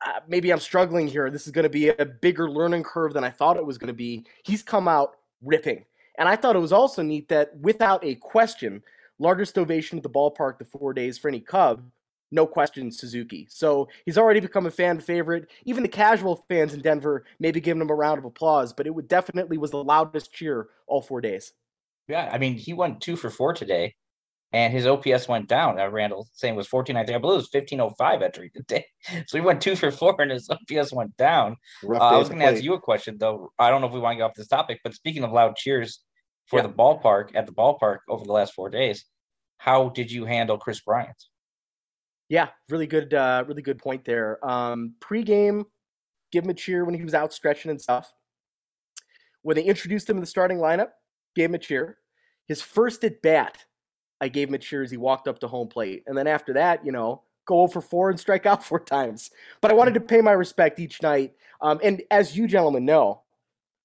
uh, 0.00 0.20
maybe 0.28 0.52
I'm 0.52 0.60
struggling 0.60 1.06
here. 1.06 1.30
This 1.30 1.46
is 1.46 1.52
going 1.52 1.64
to 1.64 1.68
be 1.68 1.88
a 1.88 2.04
bigger 2.04 2.50
learning 2.50 2.82
curve 2.84 3.12
than 3.12 3.24
I 3.24 3.30
thought 3.30 3.56
it 3.56 3.66
was 3.66 3.78
going 3.78 3.88
to 3.88 3.94
be. 3.94 4.24
He's 4.42 4.62
come 4.62 4.88
out 4.88 5.16
ripping. 5.42 5.84
And 6.18 6.28
I 6.28 6.36
thought 6.36 6.56
it 6.56 6.60
was 6.60 6.72
also 6.72 7.02
neat 7.02 7.28
that 7.28 7.56
without 7.58 8.04
a 8.04 8.14
question, 8.16 8.82
largest 9.18 9.58
ovation 9.58 9.98
at 9.98 10.02
the 10.02 10.10
ballpark 10.10 10.58
the 10.58 10.64
four 10.64 10.92
days 10.92 11.18
for 11.18 11.28
any 11.28 11.40
Cub, 11.40 11.82
no 12.30 12.46
question 12.46 12.90
Suzuki. 12.90 13.46
So 13.48 13.88
he's 14.04 14.18
already 14.18 14.40
become 14.40 14.66
a 14.66 14.70
fan 14.70 15.00
favorite. 15.00 15.50
Even 15.64 15.82
the 15.82 15.88
casual 15.88 16.44
fans 16.48 16.74
in 16.74 16.80
Denver 16.80 17.24
maybe 17.38 17.60
giving 17.60 17.80
him 17.80 17.90
a 17.90 17.94
round 17.94 18.18
of 18.18 18.24
applause, 18.24 18.72
but 18.72 18.86
it 18.86 18.94
would 18.94 19.08
definitely 19.08 19.58
was 19.58 19.70
the 19.70 19.82
loudest 19.82 20.32
cheer 20.32 20.68
all 20.86 21.00
four 21.02 21.20
days. 21.20 21.52
Yeah, 22.08 22.28
I 22.30 22.38
mean 22.38 22.54
he 22.54 22.74
went 22.74 23.00
two 23.00 23.16
for 23.16 23.30
four 23.30 23.54
today, 23.54 23.94
and 24.54 24.72
his 24.72 24.86
OPS 24.86 25.26
went 25.26 25.48
down. 25.48 25.80
Uh, 25.80 25.88
Randall 25.88 26.28
saying 26.32 26.54
was 26.54 26.68
fourteen. 26.68 26.96
I 26.96 27.04
think 27.04 27.16
I 27.16 27.18
believe 27.18 27.34
it 27.34 27.38
was 27.38 27.48
fifteen 27.48 27.80
oh 27.80 27.90
five 27.98 28.22
entry 28.22 28.50
today. 28.54 28.86
So 29.26 29.36
he 29.36 29.40
went 29.40 29.60
two 29.60 29.76
for 29.76 29.90
four, 29.90 30.14
and 30.20 30.30
his 30.30 30.48
OPS 30.48 30.92
went 30.92 31.14
down. 31.18 31.56
Uh, 31.86 31.98
I 31.98 32.16
was 32.16 32.28
going 32.28 32.40
to 32.40 32.46
ask 32.46 32.62
you 32.62 32.72
a 32.72 32.80
question 32.80 33.16
though. 33.18 33.52
I 33.58 33.68
don't 33.68 33.82
know 33.82 33.88
if 33.88 33.92
we 33.92 34.00
want 34.00 34.14
to 34.14 34.18
get 34.18 34.22
off 34.22 34.34
this 34.34 34.48
topic, 34.48 34.80
but 34.82 34.94
speaking 34.94 35.24
of 35.24 35.32
loud 35.32 35.56
cheers 35.56 36.00
for 36.46 36.60
yeah. 36.60 36.66
the 36.66 36.72
ballpark 36.72 37.34
at 37.34 37.46
the 37.46 37.52
ballpark 37.52 37.98
over 38.08 38.24
the 38.24 38.32
last 38.32 38.54
four 38.54 38.70
days, 38.70 39.04
how 39.58 39.90
did 39.90 40.10
you 40.10 40.24
handle 40.24 40.56
Kris 40.56 40.80
Bryant? 40.80 41.16
Yeah, 42.28 42.48
really 42.70 42.86
good, 42.86 43.12
uh, 43.12 43.44
really 43.46 43.60
good 43.60 43.78
point 43.78 44.04
there. 44.04 44.38
Um, 44.48 44.94
pre-game, 45.00 45.66
give 46.32 46.44
him 46.44 46.50
a 46.50 46.54
cheer 46.54 46.84
when 46.84 46.94
he 46.94 47.04
was 47.04 47.14
out 47.14 47.32
stretching 47.32 47.70
and 47.70 47.80
stuff. 47.80 48.10
When 49.42 49.56
they 49.56 49.64
introduced 49.64 50.08
him 50.08 50.16
in 50.16 50.22
the 50.22 50.26
starting 50.26 50.58
lineup, 50.58 50.90
gave 51.34 51.50
him 51.50 51.54
a 51.56 51.58
cheer. 51.58 51.98
His 52.46 52.62
first 52.62 53.04
at 53.04 53.20
bat, 53.20 53.58
I 54.24 54.28
gave 54.28 54.48
him 54.48 54.54
a 54.54 54.58
cheer 54.58 54.82
as 54.82 54.90
he 54.90 54.96
walked 54.96 55.28
up 55.28 55.38
to 55.40 55.48
home 55.48 55.68
plate. 55.68 56.02
And 56.06 56.16
then 56.16 56.26
after 56.26 56.52
that, 56.54 56.84
you 56.84 56.92
know, 56.92 57.22
go 57.46 57.66
for 57.66 57.80
four 57.80 58.10
and 58.10 58.18
strike 58.18 58.46
out 58.46 58.64
four 58.66 58.80
times. 58.80 59.30
But 59.60 59.70
I 59.70 59.74
wanted 59.74 59.94
to 59.94 60.00
pay 60.00 60.20
my 60.20 60.32
respect 60.32 60.78
each 60.78 61.02
night. 61.02 61.34
Um, 61.60 61.80
and 61.82 62.02
as 62.10 62.36
you 62.36 62.46
gentlemen 62.46 62.84
know, 62.84 63.22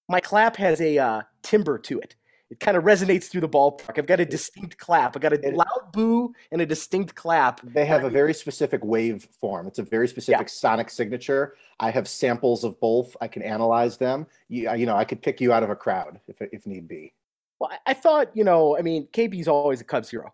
my 0.07 0.19
clap 0.19 0.55
has 0.57 0.81
a 0.81 0.97
uh, 0.97 1.21
timbre 1.43 1.77
to 1.77 1.99
it 1.99 2.15
it 2.49 2.59
kind 2.59 2.75
of 2.75 2.83
resonates 2.83 3.25
through 3.25 3.41
the 3.41 3.49
ballpark. 3.49 3.99
I've 3.99 4.07
got 4.07 4.19
a 4.19 4.25
distinct 4.25 4.77
clap. 4.77 5.15
I've 5.15 5.21
got 5.21 5.33
a 5.33 5.51
loud 5.51 5.91
boo 5.91 6.33
and 6.51 6.61
a 6.61 6.65
distinct 6.65 7.13
clap. 7.13 7.61
They 7.61 7.85
have 7.85 8.03
a 8.03 8.09
very 8.09 8.33
specific 8.33 8.83
wave 8.83 9.27
form. 9.39 9.67
It's 9.67 9.77
a 9.77 9.83
very 9.83 10.07
specific 10.07 10.47
yeah. 10.47 10.51
sonic 10.51 10.89
signature. 10.89 11.55
I 11.79 11.91
have 11.91 12.07
samples 12.07 12.63
of 12.63 12.79
both. 12.79 13.15
I 13.21 13.27
can 13.27 13.43
analyze 13.43 13.97
them. 13.97 14.25
You, 14.47 14.73
you 14.73 14.87
know, 14.87 14.95
I 14.95 15.05
could 15.05 15.21
pick 15.21 15.39
you 15.39 15.53
out 15.53 15.61
of 15.61 15.69
a 15.69 15.75
crowd 15.75 16.19
if 16.27 16.41
if 16.41 16.65
need 16.65 16.87
be. 16.87 17.13
Well, 17.59 17.71
I 17.85 17.93
thought, 17.93 18.29
you 18.35 18.43
know, 18.43 18.77
I 18.77 18.81
mean, 18.81 19.07
KB's 19.11 19.47
always 19.47 19.81
a 19.81 19.83
Cubs 19.83 20.09
hero, 20.09 20.33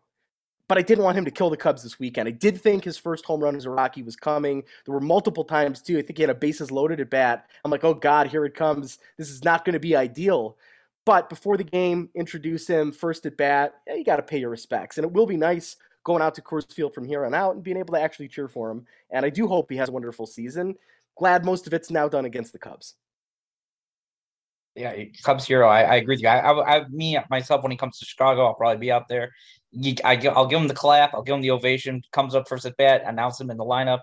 but 0.67 0.77
I 0.77 0.81
didn't 0.81 1.03
want 1.03 1.17
him 1.17 1.25
to 1.25 1.31
kill 1.31 1.49
the 1.49 1.57
Cubs 1.57 1.81
this 1.81 1.99
weekend. 1.99 2.27
I 2.27 2.31
did 2.31 2.61
think 2.61 2.83
his 2.83 2.97
first 2.97 3.25
home 3.25 3.41
run 3.41 3.55
as 3.55 3.65
a 3.65 3.69
Rocky 3.71 4.03
was 4.03 4.15
coming. 4.15 4.63
There 4.85 4.93
were 4.93 5.01
multiple 5.01 5.43
times 5.43 5.81
too. 5.81 5.97
I 5.97 6.01
think 6.03 6.17
he 6.17 6.23
had 6.23 6.29
a 6.29 6.35
bases 6.35 6.71
loaded 6.71 6.99
at 6.99 7.09
bat. 7.09 7.47
I'm 7.63 7.71
like, 7.71 7.83
oh 7.83 7.95
God, 7.95 8.27
here 8.27 8.45
it 8.45 8.53
comes. 8.53 8.99
This 9.17 9.29
is 9.29 9.43
not 9.43 9.65
going 9.65 9.73
to 9.73 9.79
be 9.79 9.95
ideal. 9.95 10.57
But 11.05 11.29
before 11.29 11.57
the 11.57 11.63
game, 11.63 12.09
introduce 12.15 12.67
him 12.67 12.91
first 12.91 13.25
at 13.25 13.37
bat. 13.37 13.75
Yeah, 13.87 13.95
you 13.95 14.03
got 14.03 14.17
to 14.17 14.23
pay 14.23 14.39
your 14.39 14.49
respects, 14.49 14.97
and 14.97 15.05
it 15.05 15.11
will 15.11 15.27
be 15.27 15.37
nice 15.37 15.77
going 16.03 16.21
out 16.21 16.35
to 16.35 16.41
Coors 16.41 16.71
Field 16.71 16.93
from 16.93 17.05
here 17.05 17.25
on 17.25 17.33
out 17.33 17.55
and 17.55 17.63
being 17.63 17.77
able 17.77 17.93
to 17.93 18.01
actually 18.01 18.27
cheer 18.27 18.47
for 18.47 18.69
him. 18.69 18.85
And 19.09 19.25
I 19.25 19.29
do 19.29 19.47
hope 19.47 19.69
he 19.69 19.77
has 19.77 19.89
a 19.89 19.91
wonderful 19.91 20.27
season. 20.27 20.75
Glad 21.17 21.45
most 21.45 21.65
of 21.65 21.73
it's 21.73 21.89
now 21.89 22.07
done 22.07 22.25
against 22.25 22.53
the 22.53 22.59
Cubs. 22.59 22.95
Yeah, 24.75 24.93
Cubs 25.23 25.45
hero. 25.45 25.69
I, 25.69 25.83
I 25.83 25.95
agree 25.95 26.15
with 26.15 26.21
you. 26.21 26.27
I, 26.27 26.39
I, 26.39 26.77
I, 26.77 26.87
me 26.89 27.17
myself, 27.29 27.63
when 27.63 27.71
he 27.71 27.77
comes 27.77 27.97
to 27.99 28.05
Chicago, 28.05 28.45
I'll 28.45 28.55
probably 28.55 28.77
be 28.77 28.91
out 28.91 29.07
there. 29.07 29.31
I, 30.03 30.21
I'll 30.35 30.47
give 30.47 30.59
him 30.59 30.67
the 30.67 30.73
clap. 30.73 31.13
I'll 31.13 31.23
give 31.23 31.35
him 31.35 31.41
the 31.41 31.51
ovation. 31.51 32.01
Comes 32.11 32.35
up 32.35 32.47
first 32.47 32.65
at 32.65 32.75
bat, 32.77 33.03
announce 33.05 33.39
him 33.39 33.49
in 33.49 33.57
the 33.57 33.63
lineup. 33.63 33.99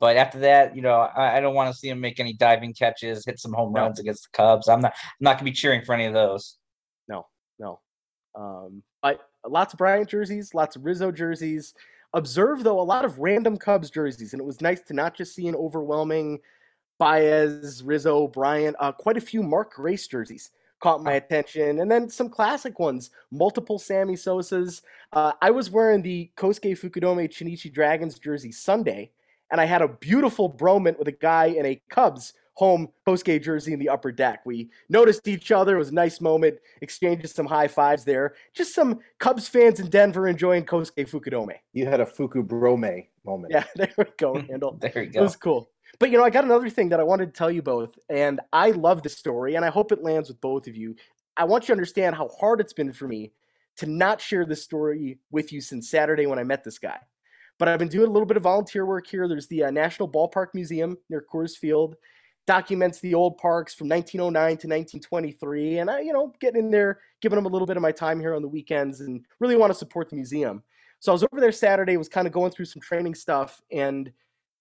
But 0.00 0.16
after 0.16 0.38
that, 0.40 0.76
you 0.76 0.82
know, 0.82 0.92
I, 0.92 1.36
I 1.36 1.40
don't 1.40 1.54
want 1.54 1.72
to 1.72 1.78
see 1.78 1.88
him 1.88 2.00
make 2.00 2.20
any 2.20 2.32
diving 2.32 2.72
catches, 2.72 3.24
hit 3.24 3.38
some 3.38 3.52
home 3.52 3.72
runs 3.72 3.98
against 3.98 4.24
the 4.24 4.36
Cubs. 4.36 4.68
I'm 4.68 4.80
not 4.80 4.92
I'm 4.94 5.22
not 5.24 5.38
gonna 5.38 5.44
be 5.44 5.52
cheering 5.52 5.84
for 5.84 5.94
any 5.94 6.06
of 6.06 6.14
those. 6.14 6.56
No, 7.08 7.26
no. 7.58 7.80
Um, 8.34 8.82
but 9.02 9.20
lots 9.46 9.72
of 9.72 9.78
Bryant 9.78 10.08
jerseys, 10.08 10.54
lots 10.54 10.76
of 10.76 10.84
Rizzo 10.84 11.10
jerseys. 11.10 11.74
Observe 12.14 12.62
though 12.62 12.80
a 12.80 12.82
lot 12.82 13.04
of 13.04 13.18
random 13.18 13.56
Cubs 13.56 13.90
jerseys, 13.90 14.32
and 14.32 14.40
it 14.40 14.46
was 14.46 14.60
nice 14.60 14.82
to 14.82 14.94
not 14.94 15.16
just 15.16 15.34
see 15.34 15.48
an 15.48 15.56
overwhelming 15.56 16.38
Baez, 16.98 17.82
Rizzo, 17.82 18.28
Bryant, 18.28 18.76
uh, 18.80 18.92
quite 18.92 19.16
a 19.16 19.20
few 19.20 19.42
Mark 19.42 19.74
Grace 19.74 20.06
jerseys 20.06 20.50
caught 20.80 21.02
my 21.02 21.14
attention, 21.14 21.80
and 21.80 21.90
then 21.90 22.08
some 22.08 22.28
classic 22.28 22.78
ones, 22.78 23.10
multiple 23.30 23.78
Sammy 23.78 24.14
Sosas. 24.14 24.82
Uh, 25.12 25.32
I 25.42 25.50
was 25.50 25.70
wearing 25.70 26.02
the 26.02 26.30
Kosuke 26.36 26.78
Fukudome 26.78 27.28
Chunichi 27.28 27.72
Dragons 27.72 28.18
jersey 28.18 28.52
Sunday, 28.52 29.10
and 29.50 29.60
I 29.60 29.64
had 29.64 29.82
a 29.82 29.88
beautiful 29.88 30.52
bromance 30.52 30.98
with 30.98 31.08
a 31.08 31.12
guy 31.12 31.46
in 31.46 31.66
a 31.66 31.80
Cubs 31.88 32.34
home 32.54 32.88
postgame 33.06 33.42
jersey 33.42 33.72
in 33.72 33.78
the 33.78 33.88
upper 33.88 34.10
deck. 34.10 34.40
We 34.44 34.68
noticed 34.88 35.28
each 35.28 35.52
other. 35.52 35.76
It 35.76 35.78
was 35.78 35.90
a 35.90 35.94
nice 35.94 36.20
moment, 36.20 36.58
exchanged 36.80 37.28
some 37.30 37.46
high 37.46 37.68
fives 37.68 38.04
there. 38.04 38.34
Just 38.52 38.74
some 38.74 38.98
Cubs 39.20 39.46
fans 39.46 39.78
in 39.78 39.88
Denver 39.88 40.26
enjoying 40.26 40.64
Kosuke 40.64 41.08
Fukudome. 41.08 41.54
You 41.72 41.86
had 41.86 42.00
a 42.00 42.06
Fuku 42.06 42.42
Brome 42.42 43.04
moment. 43.24 43.52
Yeah, 43.52 43.64
there 43.76 43.92
we 43.96 44.04
go, 44.16 44.34
Randall. 44.34 44.76
there 44.80 45.04
you 45.04 45.10
go. 45.10 45.20
It 45.20 45.22
was 45.22 45.36
cool. 45.36 45.70
But 45.98 46.10
you 46.10 46.18
know, 46.18 46.24
I 46.24 46.30
got 46.30 46.44
another 46.44 46.70
thing 46.70 46.88
that 46.90 47.00
I 47.00 47.04
wanted 47.04 47.26
to 47.26 47.32
tell 47.32 47.50
you 47.50 47.62
both, 47.62 47.98
and 48.08 48.40
I 48.52 48.70
love 48.70 49.02
this 49.02 49.16
story, 49.16 49.56
and 49.56 49.64
I 49.64 49.68
hope 49.68 49.90
it 49.90 50.02
lands 50.02 50.28
with 50.28 50.40
both 50.40 50.68
of 50.68 50.76
you. 50.76 50.94
I 51.36 51.44
want 51.44 51.64
you 51.64 51.66
to 51.68 51.72
understand 51.72 52.14
how 52.14 52.28
hard 52.28 52.60
it's 52.60 52.72
been 52.72 52.92
for 52.92 53.08
me 53.08 53.32
to 53.78 53.86
not 53.86 54.20
share 54.20 54.44
this 54.44 54.62
story 54.62 55.18
with 55.30 55.52
you 55.52 55.60
since 55.60 55.90
Saturday 55.90 56.26
when 56.26 56.38
I 56.38 56.44
met 56.44 56.64
this 56.64 56.78
guy. 56.78 56.98
But 57.58 57.68
I've 57.68 57.78
been 57.78 57.88
doing 57.88 58.08
a 58.08 58.12
little 58.12 58.26
bit 58.26 58.36
of 58.36 58.44
volunteer 58.44 58.86
work 58.86 59.06
here. 59.06 59.26
There's 59.26 59.48
the 59.48 59.64
uh, 59.64 59.70
National 59.70 60.08
Ballpark 60.08 60.48
Museum 60.54 60.96
near 61.10 61.24
Coors 61.32 61.56
Field, 61.56 61.96
documents 62.46 63.00
the 63.00 63.14
old 63.14 63.36
parks 63.36 63.74
from 63.74 63.88
1909 63.88 64.42
to 64.42 64.68
1923, 64.68 65.78
and 65.78 65.90
I, 65.90 66.00
you 66.00 66.12
know, 66.12 66.32
getting 66.40 66.64
in 66.64 66.70
there, 66.70 67.00
giving 67.20 67.36
them 67.36 67.46
a 67.46 67.48
little 67.48 67.66
bit 67.66 67.76
of 67.76 67.82
my 67.82 67.92
time 67.92 68.20
here 68.20 68.34
on 68.34 68.42
the 68.42 68.48
weekends, 68.48 69.00
and 69.00 69.24
really 69.40 69.56
want 69.56 69.72
to 69.72 69.78
support 69.78 70.10
the 70.10 70.16
museum. 70.16 70.62
So 71.00 71.10
I 71.10 71.14
was 71.14 71.24
over 71.24 71.40
there 71.40 71.52
Saturday, 71.52 71.96
was 71.96 72.08
kind 72.08 72.26
of 72.26 72.32
going 72.32 72.52
through 72.52 72.66
some 72.66 72.82
training 72.82 73.14
stuff, 73.14 73.60
and 73.72 74.12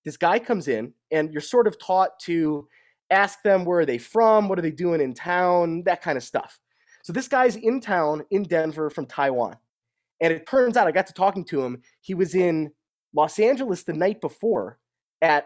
this 0.08 0.16
guy 0.16 0.40
comes 0.40 0.70
in, 0.70 0.94
and 1.12 1.34
you're 1.34 1.42
sort 1.42 1.68
of 1.68 1.78
taught 1.78 2.18
to 2.22 2.66
ask 3.10 3.42
them 3.44 3.66
where 3.66 3.80
are 3.80 3.86
they 3.86 3.98
from, 3.98 4.48
what 4.48 4.58
are 4.58 4.62
they 4.62 4.72
doing 4.72 5.02
in 5.02 5.14
town, 5.14 5.84
that 5.84 6.02
kind 6.02 6.18
of 6.18 6.24
stuff. 6.24 6.58
So 7.04 7.12
this 7.12 7.28
guy's 7.28 7.58
in 7.58 7.82
town 7.82 8.24
in 8.32 8.44
Denver 8.44 8.90
from 8.90 9.06
Taiwan. 9.06 9.58
And 10.22 10.32
it 10.32 10.48
turns 10.48 10.78
out 10.78 10.88
I 10.88 10.94
got 10.94 11.08
to 11.08 11.14
talking 11.14 11.44
to 11.48 11.62
him. 11.62 11.82
He 12.00 12.14
was 12.14 12.36
in 12.36 12.72
Los 13.14 13.38
Angeles 13.38 13.84
the 13.84 13.92
night 13.92 14.22
before 14.22 14.80
at 15.22 15.44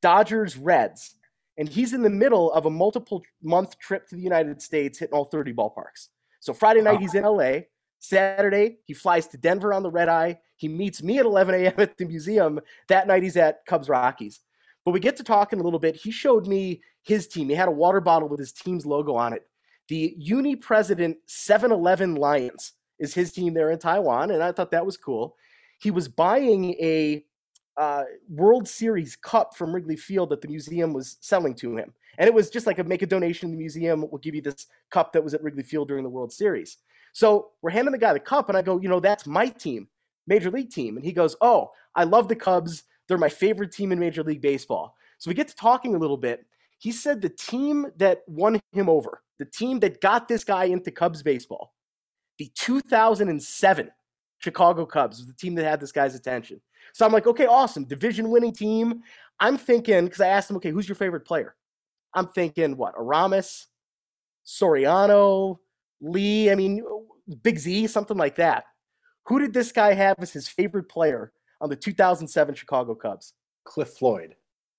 Dodgers 0.00 0.56
Reds. 0.56 1.16
And 1.58 1.68
he's 1.68 1.92
in 1.92 2.00
the 2.00 2.08
middle 2.08 2.50
of 2.52 2.64
a 2.64 2.70
multiple 2.70 3.22
month 3.42 3.78
trip 3.78 4.08
to 4.08 4.16
the 4.16 4.22
United 4.22 4.62
States, 4.62 4.98
hitting 4.98 5.14
all 5.14 5.26
30 5.26 5.52
ballparks. 5.52 6.08
So 6.40 6.54
Friday 6.54 6.80
night, 6.80 6.96
oh. 6.96 7.00
he's 7.00 7.14
in 7.14 7.24
LA. 7.24 7.60
Saturday, 7.98 8.78
he 8.86 8.94
flies 8.94 9.26
to 9.26 9.36
Denver 9.36 9.74
on 9.74 9.82
the 9.82 9.90
red 9.90 10.08
eye. 10.08 10.38
He 10.58 10.68
meets 10.68 11.02
me 11.02 11.18
at 11.18 11.24
11 11.24 11.54
a.m. 11.54 11.72
at 11.78 11.96
the 11.96 12.04
museum. 12.04 12.60
That 12.88 13.06
night, 13.06 13.22
he's 13.22 13.36
at 13.36 13.64
Cubs 13.64 13.88
Rockies. 13.88 14.40
But 14.84 14.90
we 14.90 15.00
get 15.00 15.16
to 15.16 15.24
talking 15.24 15.60
a 15.60 15.62
little 15.62 15.78
bit. 15.78 15.96
He 15.96 16.10
showed 16.10 16.46
me 16.46 16.82
his 17.02 17.26
team. 17.28 17.48
He 17.48 17.54
had 17.54 17.68
a 17.68 17.72
water 17.72 18.00
bottle 18.00 18.28
with 18.28 18.40
his 18.40 18.52
team's 18.52 18.84
logo 18.84 19.14
on 19.14 19.32
it. 19.32 19.46
The 19.88 20.14
Uni 20.18 20.56
President 20.56 21.16
7 21.26 21.72
Eleven 21.72 22.14
Lions 22.14 22.72
is 22.98 23.14
his 23.14 23.32
team 23.32 23.54
there 23.54 23.70
in 23.70 23.78
Taiwan. 23.78 24.32
And 24.32 24.42
I 24.42 24.52
thought 24.52 24.70
that 24.72 24.84
was 24.84 24.96
cool. 24.96 25.36
He 25.80 25.90
was 25.90 26.08
buying 26.08 26.74
a 26.80 27.24
uh, 27.76 28.02
World 28.28 28.68
Series 28.68 29.14
cup 29.14 29.56
from 29.56 29.72
Wrigley 29.72 29.96
Field 29.96 30.30
that 30.30 30.42
the 30.42 30.48
museum 30.48 30.92
was 30.92 31.16
selling 31.20 31.54
to 31.56 31.76
him. 31.76 31.94
And 32.18 32.26
it 32.26 32.34
was 32.34 32.50
just 32.50 32.66
like 32.66 32.80
a 32.80 32.84
make 32.84 33.02
a 33.02 33.06
donation. 33.06 33.48
To 33.48 33.52
the 33.52 33.58
museum 33.58 34.04
will 34.10 34.18
give 34.18 34.34
you 34.34 34.42
this 34.42 34.66
cup 34.90 35.12
that 35.12 35.22
was 35.22 35.34
at 35.34 35.42
Wrigley 35.42 35.62
Field 35.62 35.86
during 35.86 36.02
the 36.02 36.10
World 36.10 36.32
Series. 36.32 36.78
So 37.12 37.50
we're 37.62 37.70
handing 37.70 37.92
the 37.92 37.98
guy 37.98 38.12
the 38.12 38.20
cup, 38.20 38.48
and 38.48 38.58
I 38.58 38.62
go, 38.62 38.80
you 38.80 38.88
know, 38.88 39.00
that's 39.00 39.26
my 39.26 39.48
team, 39.48 39.88
Major 40.28 40.50
League 40.50 40.70
team. 40.70 40.96
And 40.96 41.04
he 41.04 41.12
goes, 41.12 41.34
oh, 41.40 41.70
I 41.96 42.04
love 42.04 42.28
the 42.28 42.36
Cubs. 42.36 42.84
They're 43.08 43.18
my 43.18 43.28
favorite 43.28 43.72
team 43.72 43.90
in 43.90 43.98
Major 43.98 44.22
League 44.22 44.42
Baseball. 44.42 44.94
So 45.18 45.28
we 45.28 45.34
get 45.34 45.48
to 45.48 45.56
talking 45.56 45.94
a 45.94 45.98
little 45.98 46.16
bit. 46.16 46.46
He 46.78 46.92
said 46.92 47.20
the 47.20 47.30
team 47.30 47.86
that 47.96 48.22
won 48.28 48.60
him 48.72 48.88
over, 48.88 49.22
the 49.38 49.46
team 49.46 49.80
that 49.80 50.00
got 50.00 50.28
this 50.28 50.44
guy 50.44 50.66
into 50.66 50.92
Cubs 50.92 51.22
baseball, 51.22 51.74
the 52.38 52.50
2007 52.54 53.90
Chicago 54.38 54.86
Cubs 54.86 55.18
was 55.18 55.26
the 55.26 55.32
team 55.32 55.56
that 55.56 55.64
had 55.64 55.80
this 55.80 55.90
guy's 55.90 56.14
attention. 56.14 56.60
So 56.92 57.04
I'm 57.04 57.12
like, 57.12 57.26
okay, 57.26 57.46
awesome. 57.46 57.84
Division 57.84 58.30
winning 58.30 58.52
team. 58.52 59.02
I'm 59.40 59.58
thinking, 59.58 60.04
because 60.04 60.20
I 60.20 60.28
asked 60.28 60.50
him, 60.50 60.56
okay, 60.56 60.70
who's 60.70 60.88
your 60.88 60.94
favorite 60.94 61.24
player? 61.24 61.56
I'm 62.14 62.28
thinking, 62.28 62.76
what, 62.76 62.94
Aramis, 62.96 63.66
Soriano, 64.46 65.58
Lee, 66.00 66.50
I 66.50 66.54
mean, 66.54 66.84
Big 67.42 67.58
Z, 67.58 67.88
something 67.88 68.16
like 68.16 68.36
that. 68.36 68.64
Who 69.28 69.38
did 69.38 69.52
this 69.52 69.72
guy 69.72 69.92
have 69.92 70.16
as 70.20 70.32
his 70.32 70.48
favorite 70.48 70.88
player 70.88 71.32
on 71.60 71.68
the 71.68 71.76
2007 71.76 72.54
Chicago 72.54 72.94
Cubs? 72.94 73.34
Cliff 73.64 73.90
Floyd. 73.90 74.34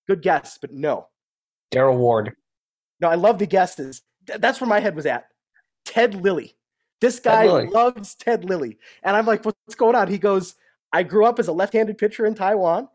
Good 0.08 0.24
guess, 0.24 0.58
but 0.60 0.74
no. 0.74 1.08
Daryl 1.72 1.98
Ward. 1.98 2.34
No, 3.00 3.10
I 3.10 3.16
love 3.16 3.38
the 3.38 3.46
guesses. 3.46 4.02
That's 4.26 4.60
where 4.60 4.68
my 4.68 4.80
head 4.80 4.96
was 4.96 5.06
at. 5.06 5.28
Ted 5.86 6.16
Lilly. 6.16 6.56
This 7.00 7.20
guy 7.20 7.44
Ted 7.44 7.54
Lilly. 7.54 7.68
loves 7.68 8.16
Ted 8.16 8.44
Lilly. 8.46 8.78
And 9.04 9.16
I'm 9.16 9.28
like, 9.28 9.46
what's 9.46 9.76
going 9.76 9.96
on? 9.96 10.08
He 10.08 10.18
goes, 10.18 10.56
I 10.92 11.04
grew 11.04 11.26
up 11.26 11.38
as 11.38 11.48
a 11.48 11.54
left 11.54 11.74
handed 11.74 12.00
pitcher 12.00 12.26
in 12.26 12.34
Taiwan. 12.34 12.90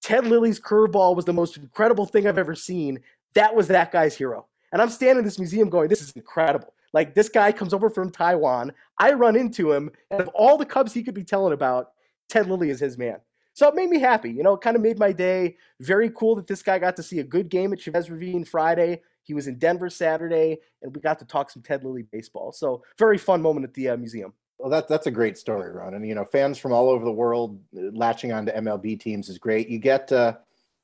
Ted 0.00 0.26
Lilly's 0.26 0.60
curveball 0.60 1.16
was 1.16 1.24
the 1.24 1.32
most 1.32 1.56
incredible 1.56 2.06
thing 2.06 2.28
I've 2.28 2.38
ever 2.38 2.54
seen. 2.54 3.00
That 3.34 3.54
was 3.54 3.66
that 3.68 3.90
guy's 3.90 4.16
hero. 4.16 4.46
And 4.72 4.80
I'm 4.80 4.90
standing 4.90 5.18
in 5.18 5.24
this 5.24 5.38
museum 5.40 5.68
going, 5.68 5.88
this 5.88 6.02
is 6.02 6.12
incredible. 6.12 6.72
Like 6.94 7.14
this 7.14 7.28
guy 7.28 7.52
comes 7.52 7.74
over 7.74 7.90
from 7.90 8.10
Taiwan. 8.10 8.72
I 8.98 9.12
run 9.12 9.36
into 9.36 9.72
him, 9.72 9.90
and 10.10 10.20
of 10.20 10.28
all 10.28 10.56
the 10.56 10.64
Cubs 10.64 10.94
he 10.94 11.02
could 11.02 11.12
be 11.12 11.24
telling 11.24 11.52
about, 11.52 11.88
Ted 12.30 12.48
Lilly 12.48 12.70
is 12.70 12.80
his 12.80 12.96
man. 12.96 13.16
So 13.52 13.68
it 13.68 13.74
made 13.74 13.90
me 13.90 14.00
happy. 14.00 14.30
You 14.30 14.42
know, 14.42 14.54
it 14.54 14.60
kind 14.60 14.76
of 14.76 14.82
made 14.82 14.98
my 14.98 15.12
day. 15.12 15.56
Very 15.80 16.08
cool 16.10 16.36
that 16.36 16.46
this 16.46 16.62
guy 16.62 16.78
got 16.78 16.96
to 16.96 17.02
see 17.02 17.18
a 17.18 17.24
good 17.24 17.48
game 17.48 17.72
at 17.72 17.80
Chavez 17.80 18.10
Ravine 18.10 18.44
Friday. 18.44 19.02
He 19.24 19.34
was 19.34 19.48
in 19.48 19.58
Denver 19.58 19.90
Saturday, 19.90 20.58
and 20.82 20.94
we 20.94 21.00
got 21.00 21.18
to 21.18 21.24
talk 21.24 21.50
some 21.50 21.62
Ted 21.62 21.84
Lilly 21.84 22.04
baseball. 22.12 22.52
So 22.52 22.82
very 22.98 23.18
fun 23.18 23.42
moment 23.42 23.64
at 23.64 23.74
the 23.74 23.90
uh, 23.90 23.96
museum. 23.96 24.32
Well, 24.58 24.70
that, 24.70 24.88
that's 24.88 25.08
a 25.08 25.10
great 25.10 25.36
story, 25.36 25.72
Ron. 25.72 25.94
And, 25.94 26.06
you 26.06 26.14
know, 26.14 26.24
fans 26.24 26.58
from 26.58 26.72
all 26.72 26.88
over 26.88 27.04
the 27.04 27.12
world 27.12 27.60
uh, 27.76 27.90
latching 27.92 28.32
on 28.32 28.46
to 28.46 28.52
MLB 28.52 29.00
teams 29.00 29.28
is 29.28 29.38
great. 29.38 29.68
You 29.68 29.78
get 29.78 30.12
uh, 30.12 30.34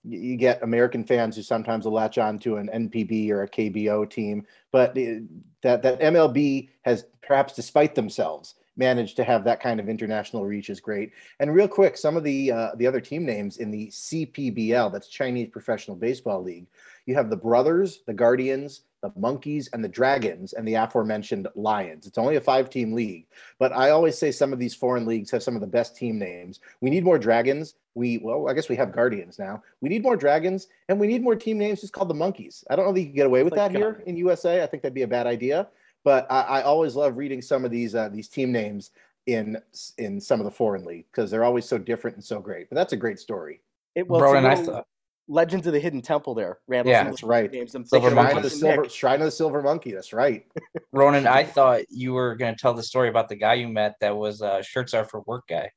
you 0.05 0.37
get 0.37 0.63
American 0.63 1.05
fans 1.05 1.37
who 1.37 1.43
sometimes 1.43 1.85
will 1.85 1.93
latch 1.93 2.19
on 2.19 2.39
to 2.41 2.57
an 2.57 2.69
NPB 2.73 3.31
or 3.31 3.43
a 3.43 3.49
KBO 3.49 4.09
team, 4.09 4.47
but 4.73 4.97
eh, 4.97 5.21
that 5.63 5.83
that 5.83 6.01
MLB 6.01 6.69
has 6.83 7.05
perhaps, 7.23 7.55
despite 7.55 7.95
themselves, 7.95 8.55
managed 8.81 9.15
to 9.17 9.25
have 9.25 9.45
that 9.45 9.61
kind 9.61 9.79
of 9.79 9.89
international 9.89 10.45
reach 10.45 10.71
is 10.71 10.81
great. 10.81 11.13
And 11.39 11.55
real 11.55 11.69
quick, 11.69 11.97
some 11.97 12.17
of 12.17 12.25
the 12.25 12.51
uh, 12.51 12.71
the 12.77 12.87
other 12.87 13.01
team 13.01 13.25
names 13.25 13.59
in 13.59 13.71
the 13.71 13.87
CPBL, 13.89 14.93
that's 14.93 15.07
Chinese 15.07 15.51
Professional 15.53 15.97
Baseball 15.97 16.43
League, 16.43 16.67
you 17.07 17.15
have 17.15 17.31
the 17.31 17.37
Brothers, 17.37 18.01
the 18.07 18.15
Guardians, 18.15 18.83
the 19.03 19.13
Monkeys, 19.17 19.69
and 19.73 19.85
the 19.85 19.89
Dragons, 19.89 20.55
and 20.55 20.67
the 20.67 20.75
aforementioned 20.75 21.47
Lions. 21.55 22.07
It's 22.07 22.19
only 22.19 22.37
a 22.37 22.41
five 22.41 22.71
team 22.71 22.93
league, 22.93 23.27
but 23.59 23.73
I 23.73 23.91
always 23.91 24.19
say 24.19 24.33
some 24.33 24.53
of 24.53 24.59
these 24.59 24.75
foreign 24.75 25.07
leagues 25.07 25.31
have 25.31 25.43
some 25.43 25.55
of 25.55 25.61
the 25.61 25.67
best 25.67 25.95
team 25.97 26.19
names. 26.19 26.61
We 26.81 26.91
need 26.91 27.05
more 27.05 27.19
Dragons. 27.19 27.75
We, 27.95 28.19
well, 28.19 28.49
I 28.49 28.55
guess 28.55 28.69
we 28.69 28.77
have 28.77 28.93
Guardians 28.93 29.39
now. 29.39 29.63
We 29.81 29.89
need 29.89 30.03
more 30.03 30.17
Dragons, 30.17 30.69
and 30.89 30.99
we 30.99 31.07
need 31.07 31.23
more 31.23 31.37
team 31.37 31.59
names 31.59 31.81
just 31.81 31.93
called 31.93 32.09
the 32.09 32.15
Monkeys. 32.15 32.65
I 32.71 32.77
don't 32.77 32.87
know 32.87 32.93
if 32.93 32.99
you 32.99 33.07
can 33.07 33.15
get 33.15 33.27
away 33.27 33.43
with 33.43 33.55
that 33.55 33.73
here 33.73 34.03
in 34.07 34.17
USA. 34.17 34.63
I 34.63 34.67
think 34.67 34.83
that'd 34.83 34.95
be 34.95 35.03
a 35.03 35.09
bad 35.09 35.27
idea, 35.27 35.69
but 36.05 36.31
I, 36.31 36.41
I 36.41 36.63
always 36.63 36.97
love 36.97 37.17
reading 37.17 37.43
some 37.43 37.65
of 37.65 37.71
these 37.71 37.95
uh, 37.95 38.09
these 38.09 38.29
team 38.29 38.53
names 38.53 38.91
in 39.27 39.57
in 39.99 40.21
some 40.21 40.41
of 40.41 40.45
the 40.45 40.51
foreign 40.51 40.85
league 40.85 41.07
because 41.11 41.31
they're 41.31 41.45
always 41.45 41.67
so 41.67 41.79
different 41.79 42.17
and 42.17 42.25
so 42.25 42.41
great. 42.41 42.69
But 42.69 42.77
that's 42.77 42.93
a 42.93 42.97
great 42.97 43.19
story. 43.19 43.63
It 43.95 44.07
was 44.09 44.21
Bro, 44.21 44.37
I 44.37 44.83
Legends 45.29 45.65
of 45.69 45.73
the 45.73 45.79
Hidden 45.79 46.03
Temple 46.03 46.35
there, 46.35 46.59
Randall. 46.67 46.91
Yeah, 46.91 47.05
that's 47.05 47.23
right. 47.23 47.51
Names. 47.53 47.73
I'm 47.77 47.85
Silver 47.85 48.11
Shrine 48.11 48.37
of 48.37 48.43
the 48.43 48.51
Silver 48.51 48.89
Shrine 48.89 49.21
of 49.21 49.27
the 49.27 49.31
Silver 49.31 49.63
Monkey. 49.63 49.93
That's 49.93 50.13
right. 50.13 50.45
Ronan, 50.93 51.29
I 51.29 51.45
thought 51.45 51.83
you 51.89 52.13
were 52.15 52.35
going 52.35 52.53
to 52.53 52.61
tell 52.61 52.75
the 52.75 52.83
story 52.83 53.09
about 53.09 53.29
the 53.29 53.37
guy 53.37 53.55
you 53.55 53.69
met 53.69 53.95
that 54.01 54.17
was 54.17 54.43
uh, 54.43 54.61
shirts 54.61 54.93
are 54.93 55.05
for 55.05 55.21
work 55.27 55.47
guy. 55.49 55.71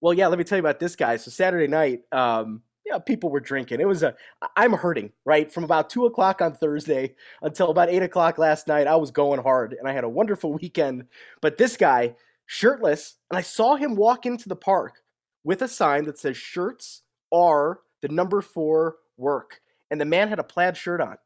Well, 0.00 0.14
yeah, 0.14 0.28
let 0.28 0.38
me 0.38 0.44
tell 0.44 0.56
you 0.56 0.60
about 0.60 0.78
this 0.78 0.94
guy. 0.94 1.16
So 1.16 1.32
Saturday 1.32 1.66
night, 1.66 2.02
um, 2.12 2.62
yeah, 2.84 2.98
people 2.98 3.30
were 3.30 3.40
drinking. 3.40 3.80
It 3.80 3.88
was 3.88 4.02
a 4.02 4.14
I'm 4.56 4.72
hurting, 4.72 5.12
right? 5.24 5.50
From 5.50 5.64
about 5.64 5.90
two 5.90 6.06
o'clock 6.06 6.42
on 6.42 6.54
Thursday 6.54 7.14
until 7.42 7.70
about 7.70 7.88
eight 7.88 8.02
o'clock 8.02 8.38
last 8.38 8.66
night, 8.66 8.86
I 8.86 8.96
was 8.96 9.10
going 9.10 9.42
hard 9.42 9.74
and 9.78 9.88
I 9.88 9.92
had 9.92 10.04
a 10.04 10.08
wonderful 10.08 10.52
weekend. 10.54 11.06
But 11.40 11.58
this 11.58 11.76
guy, 11.76 12.14
shirtless, 12.46 13.16
and 13.30 13.38
I 13.38 13.42
saw 13.42 13.76
him 13.76 13.94
walk 13.94 14.26
into 14.26 14.48
the 14.48 14.56
park 14.56 15.02
with 15.44 15.62
a 15.62 15.68
sign 15.68 16.04
that 16.04 16.18
says 16.18 16.36
shirts 16.36 17.02
are 17.32 17.80
the 18.00 18.08
number 18.08 18.40
four 18.40 18.96
work. 19.16 19.60
And 19.90 20.00
the 20.00 20.04
man 20.06 20.28
had 20.28 20.38
a 20.38 20.44
plaid 20.44 20.76
shirt 20.76 21.00
on. 21.00 21.16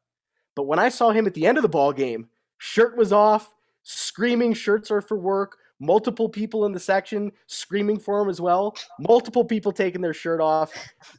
But 0.55 0.67
when 0.67 0.79
I 0.79 0.89
saw 0.89 1.11
him 1.11 1.27
at 1.27 1.35
the 1.35 1.47
end 1.47 1.59
of 1.59 1.63
the 1.63 1.69
ball 1.69 1.93
game, 1.93 2.29
shirt 2.59 2.97
was 2.97 3.13
off, 3.13 3.53
screaming 3.83 4.55
shirts 4.55 4.91
are 4.91 5.01
for 5.01 5.17
work, 5.17 5.59
multiple 5.81 6.29
people 6.29 6.67
in 6.67 6.73
the 6.73 6.81
section 6.81 7.31
screaming 7.47 7.99
for 7.99 8.21
him 8.23 8.29
as 8.29 8.41
well, 8.41 8.77
multiple 8.99 9.45
people 9.45 9.73
taking 9.73 10.01
their 10.01 10.15
shirt 10.15 10.41
off. 10.41 10.73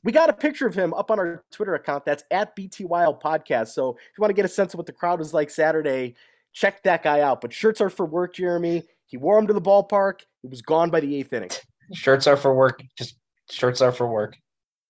We 0.03 0.11
got 0.11 0.29
a 0.29 0.33
picture 0.33 0.67
of 0.67 0.75
him 0.75 0.93
up 0.93 1.11
on 1.11 1.19
our 1.19 1.43
Twitter 1.51 1.75
account. 1.75 2.05
That's 2.05 2.23
at 2.31 2.55
BTYL 2.55 3.21
Podcast. 3.21 3.69
So 3.69 3.91
if 3.91 4.17
you 4.17 4.21
want 4.21 4.29
to 4.29 4.35
get 4.35 4.45
a 4.45 4.49
sense 4.49 4.73
of 4.73 4.77
what 4.77 4.87
the 4.87 4.93
crowd 4.93 5.19
was 5.19 5.33
like 5.33 5.49
Saturday, 5.49 6.15
check 6.53 6.81
that 6.83 7.03
guy 7.03 7.21
out. 7.21 7.41
But 7.41 7.53
shirts 7.53 7.81
are 7.81 7.89
for 7.89 8.05
work, 8.05 8.33
Jeremy. 8.33 8.83
He 9.05 9.17
wore 9.17 9.37
them 9.37 9.47
to 9.47 9.53
the 9.53 9.61
ballpark. 9.61 10.21
He 10.41 10.47
was 10.47 10.61
gone 10.61 10.89
by 10.89 10.99
the 10.99 11.15
eighth 11.15 11.33
inning. 11.33 11.51
Shirts 11.93 12.27
are 12.27 12.37
for 12.37 12.53
work. 12.53 12.81
Just 12.97 13.15
shirts 13.49 13.81
are 13.81 13.91
for 13.91 14.07
work. 14.07 14.37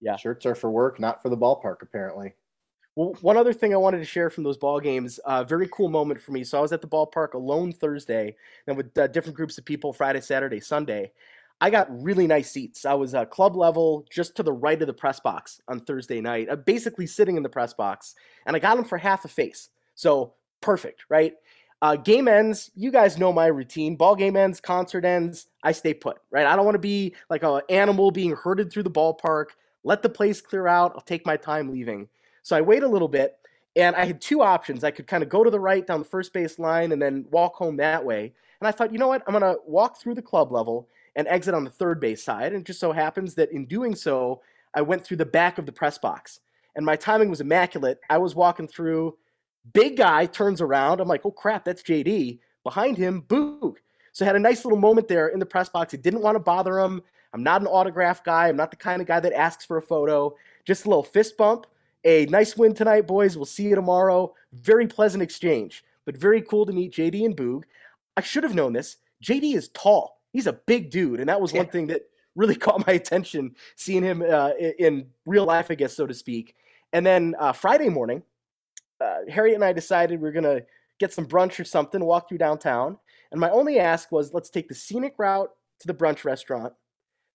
Yeah. 0.01 0.15
Shirts 0.15 0.45
are 0.45 0.55
for 0.55 0.71
work, 0.71 0.99
not 0.99 1.21
for 1.21 1.29
the 1.29 1.37
ballpark, 1.37 1.81
apparently. 1.81 2.33
Well, 2.97 3.15
one 3.21 3.37
other 3.37 3.53
thing 3.53 3.75
I 3.75 3.77
wanted 3.77 3.99
to 3.99 4.05
share 4.05 4.31
from 4.31 4.43
those 4.43 4.57
ball 4.57 4.79
games, 4.79 5.19
a 5.23 5.29
uh, 5.29 5.43
very 5.43 5.69
cool 5.71 5.87
moment 5.87 6.19
for 6.19 6.31
me. 6.31 6.43
So 6.43 6.57
I 6.57 6.61
was 6.61 6.71
at 6.71 6.81
the 6.81 6.87
ballpark 6.87 7.35
alone 7.35 7.71
Thursday, 7.71 8.35
and 8.65 8.75
with 8.75 8.97
uh, 8.97 9.05
different 9.05 9.37
groups 9.37 9.55
of 9.59 9.65
people 9.65 9.93
Friday, 9.93 10.19
Saturday, 10.19 10.59
Sunday. 10.59 11.11
I 11.61 11.69
got 11.69 11.87
really 11.91 12.25
nice 12.25 12.49
seats. 12.49 12.85
I 12.85 12.95
was 12.95 13.13
uh, 13.13 13.25
club 13.25 13.55
level, 13.55 14.03
just 14.09 14.35
to 14.37 14.43
the 14.43 14.51
right 14.51 14.81
of 14.81 14.87
the 14.87 14.95
press 14.95 15.19
box 15.19 15.61
on 15.67 15.79
Thursday 15.79 16.21
night, 16.21 16.49
uh, 16.49 16.55
basically 16.55 17.05
sitting 17.05 17.37
in 17.37 17.43
the 17.43 17.49
press 17.49 17.71
box, 17.71 18.15
and 18.47 18.55
I 18.55 18.59
got 18.59 18.77
them 18.77 18.85
for 18.85 18.97
half 18.97 19.25
a 19.25 19.27
face. 19.27 19.69
So 19.93 20.33
perfect, 20.61 21.05
right? 21.07 21.35
Uh, 21.83 21.97
game 21.97 22.27
ends. 22.27 22.71
You 22.73 22.89
guys 22.89 23.19
know 23.19 23.31
my 23.31 23.45
routine. 23.45 23.95
Ball 23.95 24.15
game 24.15 24.35
ends, 24.35 24.59
concert 24.59 25.05
ends. 25.05 25.49
I 25.61 25.71
stay 25.71 25.93
put, 25.93 26.17
right? 26.31 26.47
I 26.47 26.55
don't 26.55 26.65
want 26.65 26.73
to 26.73 26.79
be 26.79 27.13
like 27.29 27.43
an 27.43 27.61
animal 27.69 28.09
being 28.09 28.35
herded 28.35 28.73
through 28.73 28.83
the 28.83 28.89
ballpark. 28.89 29.49
Let 29.83 30.01
the 30.01 30.09
place 30.09 30.41
clear 30.41 30.67
out. 30.67 30.93
I'll 30.95 31.01
take 31.01 31.27
my 31.27 31.37
time 31.37 31.71
leaving. 31.71 32.09
So 32.47 32.55
I 32.55 32.61
wait 32.61 32.81
a 32.81 32.87
little 32.87 33.09
bit, 33.09 33.39
and 33.75 33.93
I 33.93 34.05
had 34.05 34.21
two 34.21 34.41
options. 34.41 34.85
I 34.85 34.91
could 34.91 35.05
kind 35.05 35.21
of 35.21 35.27
go 35.27 35.43
to 35.43 35.49
the 35.49 35.59
right 35.59 35.85
down 35.85 35.99
the 35.99 36.05
first 36.05 36.31
base 36.31 36.57
line 36.57 36.93
and 36.93 37.01
then 37.01 37.25
walk 37.29 37.55
home 37.55 37.75
that 37.75 38.05
way. 38.05 38.31
And 38.61 38.67
I 38.69 38.71
thought, 38.71 38.93
you 38.93 38.99
know 38.99 39.09
what? 39.09 39.21
I'm 39.27 39.37
going 39.37 39.53
to 39.53 39.59
walk 39.65 39.99
through 39.99 40.15
the 40.15 40.21
club 40.21 40.53
level 40.53 40.87
and 41.17 41.27
exit 41.27 41.53
on 41.53 41.65
the 41.65 41.69
third 41.69 41.99
base 41.99 42.23
side. 42.23 42.53
And 42.53 42.61
it 42.61 42.65
just 42.65 42.79
so 42.79 42.93
happens 42.93 43.35
that 43.35 43.51
in 43.51 43.65
doing 43.65 43.93
so, 43.95 44.41
I 44.73 44.81
went 44.81 45.03
through 45.03 45.17
the 45.17 45.25
back 45.25 45.57
of 45.57 45.65
the 45.65 45.73
press 45.73 45.97
box. 45.97 46.39
And 46.77 46.85
my 46.85 46.95
timing 46.95 47.29
was 47.29 47.41
immaculate. 47.41 47.99
I 48.09 48.17
was 48.17 48.33
walking 48.33 48.69
through, 48.69 49.17
big 49.73 49.97
guy 49.97 50.25
turns 50.25 50.61
around. 50.61 51.01
I'm 51.01 51.09
like, 51.09 51.25
oh 51.25 51.31
crap, 51.31 51.65
that's 51.65 51.83
JD. 51.83 52.39
Behind 52.63 52.97
him, 52.97 53.23
Boog. 53.23 53.75
So 54.13 54.23
I 54.23 54.25
had 54.25 54.37
a 54.37 54.39
nice 54.39 54.63
little 54.63 54.79
moment 54.79 55.09
there 55.09 55.27
in 55.27 55.39
the 55.39 55.45
press 55.45 55.67
box. 55.67 55.93
I 55.93 55.97
didn't 55.97 56.21
want 56.21 56.35
to 56.35 56.39
bother 56.39 56.79
him. 56.79 57.03
I'm 57.33 57.43
not 57.43 57.59
an 57.59 57.67
autograph 57.67 58.23
guy. 58.23 58.47
I'm 58.47 58.55
not 58.55 58.71
the 58.71 58.77
kind 58.77 59.01
of 59.01 59.07
guy 59.09 59.19
that 59.19 59.33
asks 59.33 59.65
for 59.65 59.75
a 59.75 59.81
photo. 59.81 60.33
Just 60.63 60.85
a 60.85 60.87
little 60.87 61.03
fist 61.03 61.35
bump. 61.35 61.67
A 62.07 62.25
nice 62.27 62.57
win 62.57 62.73
tonight, 62.73 63.05
boys. 63.05 63.35
We'll 63.35 63.45
see 63.45 63.63
you 63.63 63.75
tomorrow. 63.75 64.33
Very 64.53 64.87
pleasant 64.87 65.21
exchange, 65.21 65.83
but 66.05 66.17
very 66.17 66.41
cool 66.41 66.65
to 66.65 66.71
meet 66.73 66.93
JD 66.93 67.25
and 67.25 67.37
Boog. 67.37 67.63
I 68.15 68.21
should 68.21 68.43
have 68.43 68.55
known 68.55 68.73
this. 68.73 68.97
JD 69.23 69.55
is 69.55 69.69
tall 69.69 70.17
he's 70.37 70.47
a 70.47 70.53
big 70.53 70.91
dude, 70.91 71.19
and 71.19 71.29
that 71.29 71.41
was 71.41 71.51
yeah. 71.51 71.59
one 71.61 71.67
thing 71.67 71.87
that 71.87 72.03
really 72.35 72.55
caught 72.65 72.85
my 72.85 72.93
attention 72.93 73.55
seeing 73.75 74.03
him 74.03 74.21
uh, 74.21 74.51
in 74.79 75.07
real 75.25 75.45
life, 75.45 75.67
I 75.69 75.75
guess, 75.75 75.95
so 75.95 76.05
to 76.05 76.13
speak. 76.13 76.55
And 76.93 77.05
then 77.05 77.35
uh, 77.39 77.53
Friday 77.53 77.89
morning, 77.89 78.21
uh, 79.01 79.21
Harriet 79.29 79.55
and 79.55 79.63
I 79.63 79.73
decided 79.73 80.21
we 80.21 80.29
are 80.29 80.33
gonna 80.33 80.61
get 80.99 81.11
some 81.11 81.25
brunch 81.25 81.59
or 81.59 81.63
something, 81.63 82.03
walk 82.03 82.29
through 82.29 82.37
downtown. 82.37 82.97
And 83.31 83.41
my 83.41 83.49
only 83.49 83.79
ask 83.79 84.11
was, 84.11 84.33
let's 84.33 84.49
take 84.49 84.69
the 84.69 84.75
scenic 84.75 85.15
route 85.17 85.49
to 85.79 85.87
the 85.87 85.93
brunch 85.93 86.23
restaurant 86.23 86.73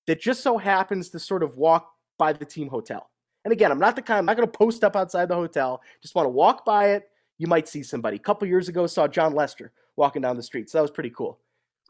that 0.06 0.20
just 0.20 0.42
so 0.42 0.56
happens 0.56 1.10
to 1.10 1.18
sort 1.18 1.42
of 1.42 1.56
walk 1.56 1.92
by 2.18 2.32
the 2.32 2.44
team 2.44 2.68
hotel. 2.68 3.10
And 3.44 3.52
again, 3.52 3.72
I'm 3.72 3.78
not 3.78 3.96
the 3.96 4.02
kind, 4.02 4.18
I'm 4.18 4.26
not 4.26 4.36
going 4.36 4.48
to 4.48 4.58
post 4.58 4.84
up 4.84 4.96
outside 4.96 5.28
the 5.28 5.34
hotel. 5.34 5.82
Just 6.00 6.14
want 6.14 6.26
to 6.26 6.30
walk 6.30 6.64
by 6.64 6.90
it. 6.90 7.04
You 7.38 7.46
might 7.46 7.68
see 7.68 7.82
somebody. 7.82 8.16
A 8.16 8.20
couple 8.20 8.46
years 8.46 8.68
ago, 8.68 8.86
saw 8.86 9.08
Jon 9.08 9.34
Lester 9.34 9.72
walking 9.96 10.22
down 10.22 10.36
the 10.36 10.42
street. 10.42 10.70
So 10.70 10.78
that 10.78 10.82
was 10.82 10.90
pretty 10.90 11.10
cool. 11.10 11.40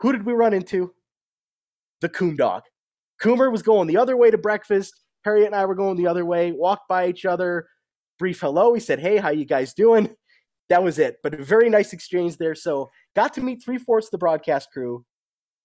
Who 0.01 0.13
did 0.13 0.25
we 0.25 0.33
run 0.33 0.55
into? 0.55 0.95
The 2.01 2.09
Coom 2.09 2.37
Dog. 2.37 2.63
Coomer 3.23 3.53
was 3.53 3.63
going 3.63 3.87
the 3.87 3.97
other 3.97 4.17
way 4.17 4.31
to 4.31 4.39
breakfast. 4.39 5.03
Harriet 5.25 5.47
and 5.47 5.55
I 5.55 5.65
were 5.67 5.75
going 5.75 5.97
the 5.97 6.07
other 6.07 6.25
way, 6.25 6.53
walked 6.53 6.89
by 6.89 7.09
each 7.09 7.25
other, 7.25 7.69
brief 8.19 8.41
hello. 8.41 8.75
He 8.75 8.81
said, 8.81 8.99
Hey, 8.99 9.19
how 9.19 9.31
you 9.31 9.45
guys 9.45 9.75
doing? 9.75 10.11
That 10.69 10.83
was 10.83 10.99
it. 10.99 11.19
But 11.23 11.35
a 11.35 11.45
very 11.45 11.69
nice 11.69 11.93
exchange 11.93 12.39
there. 12.39 12.55
So 12.55 12.91
got 13.15 13.35
to 13.35 13.41
meet 13.41 13.63
three 13.63 13.79
fourths 13.79 14.09
of 14.09 14.13
the 14.13 14.19
broadcast 14.19 14.71
crew. 14.73 15.05